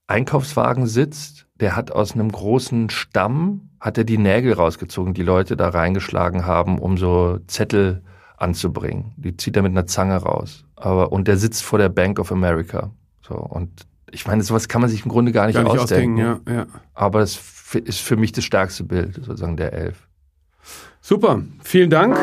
Einkaufswagen 0.07 0.87
sitzt. 0.87 1.47
Der 1.61 1.77
hat 1.77 1.93
aus 1.93 2.15
einem 2.15 2.33
großen 2.33 2.89
Stamm, 2.89 3.69
hat 3.79 3.99
er 3.99 4.05
die 4.05 4.16
Nägel 4.16 4.55
rausgezogen, 4.55 5.12
die 5.12 5.23
Leute 5.23 5.55
da 5.55 5.69
reingeschlagen 5.69 6.47
haben, 6.47 6.79
um 6.79 6.97
so 6.97 7.41
Zettel 7.47 8.03
anzubringen. 8.39 9.12
Die 9.19 9.37
zieht 9.37 9.55
er 9.57 9.62
mit 9.62 9.73
einer 9.73 9.87
Zange 9.87 10.16
raus. 10.16 10.65
Aber, 10.77 11.12
und 11.12 11.29
der 11.29 11.37
sitzt 11.37 11.62
vor 11.62 11.79
der 11.79 11.91
Bank 11.91 12.19
of 12.19 12.33
America. 12.33 12.91
So, 13.20 13.35
und 13.35 13.87
ich 14.11 14.27
meine, 14.27 14.43
sowas 14.43 14.66
kann 14.66 14.81
man 14.81 14.89
sich 14.89 15.05
im 15.05 15.11
Grunde 15.11 15.33
gar 15.33 15.47
nicht, 15.47 15.57
Gar 15.57 15.65
nicht 15.65 15.79
ausdenken. 15.79 16.19
ausdenken, 16.23 16.51
ja, 16.51 16.61
ja. 16.61 16.66
Aber 16.95 17.20
es 17.20 17.39
ist 17.75 18.01
für 18.01 18.16
mich 18.16 18.33
das 18.33 18.45
stärkste 18.45 18.85
Bild, 18.85 19.16
sozusagen 19.16 19.59
der 19.59 19.75
Elf. 19.75 20.09
Super, 21.03 21.43
vielen 21.62 21.91
Dank. 21.91 22.16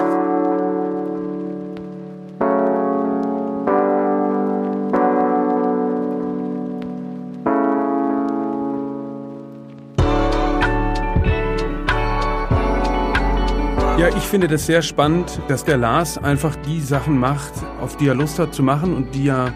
Ich 14.26 14.32
finde 14.32 14.48
das 14.48 14.66
sehr 14.66 14.82
spannend, 14.82 15.40
dass 15.50 15.66
der 15.66 15.78
Lars 15.78 16.18
einfach 16.18 16.56
die 16.56 16.82
Sachen 16.82 17.20
macht, 17.20 17.54
auf 17.80 17.96
die 17.96 18.08
er 18.08 18.16
Lust 18.16 18.40
hat 18.40 18.56
zu 18.56 18.64
machen 18.64 18.96
und 18.96 19.14
die 19.14 19.28
er, 19.28 19.54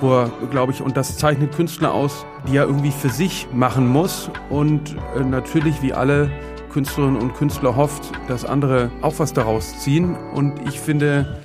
wo 0.00 0.20
er, 0.20 0.32
glaube 0.50 0.72
ich, 0.72 0.80
und 0.80 0.96
das 0.96 1.18
zeichnet 1.18 1.54
Künstler 1.54 1.92
aus, 1.92 2.24
die 2.48 2.56
er 2.56 2.64
irgendwie 2.64 2.90
für 2.90 3.10
sich 3.10 3.48
machen 3.52 3.86
muss 3.86 4.30
und 4.48 4.96
äh, 5.14 5.20
natürlich 5.20 5.82
wie 5.82 5.92
alle 5.92 6.30
Künstlerinnen 6.72 7.20
und 7.20 7.34
Künstler 7.34 7.76
hofft, 7.76 8.10
dass 8.28 8.46
andere 8.46 8.90
auch 9.02 9.18
was 9.18 9.34
daraus 9.34 9.78
ziehen. 9.80 10.16
Und 10.32 10.66
ich 10.66 10.80
finde, 10.80 11.38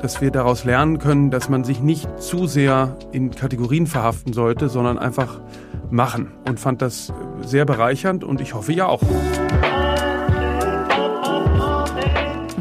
dass 0.00 0.20
wir 0.20 0.30
daraus 0.30 0.64
lernen 0.64 1.00
können, 1.00 1.32
dass 1.32 1.48
man 1.48 1.64
sich 1.64 1.80
nicht 1.80 2.08
zu 2.22 2.46
sehr 2.46 2.96
in 3.10 3.32
Kategorien 3.32 3.88
verhaften 3.88 4.32
sollte, 4.32 4.68
sondern 4.68 4.98
einfach 4.98 5.40
machen. 5.90 6.30
Und 6.46 6.60
fand 6.60 6.80
das 6.80 7.12
sehr 7.42 7.64
bereichernd 7.64 8.22
und 8.22 8.40
ich 8.40 8.54
hoffe 8.54 8.72
ja 8.72 8.86
auch. 8.86 9.02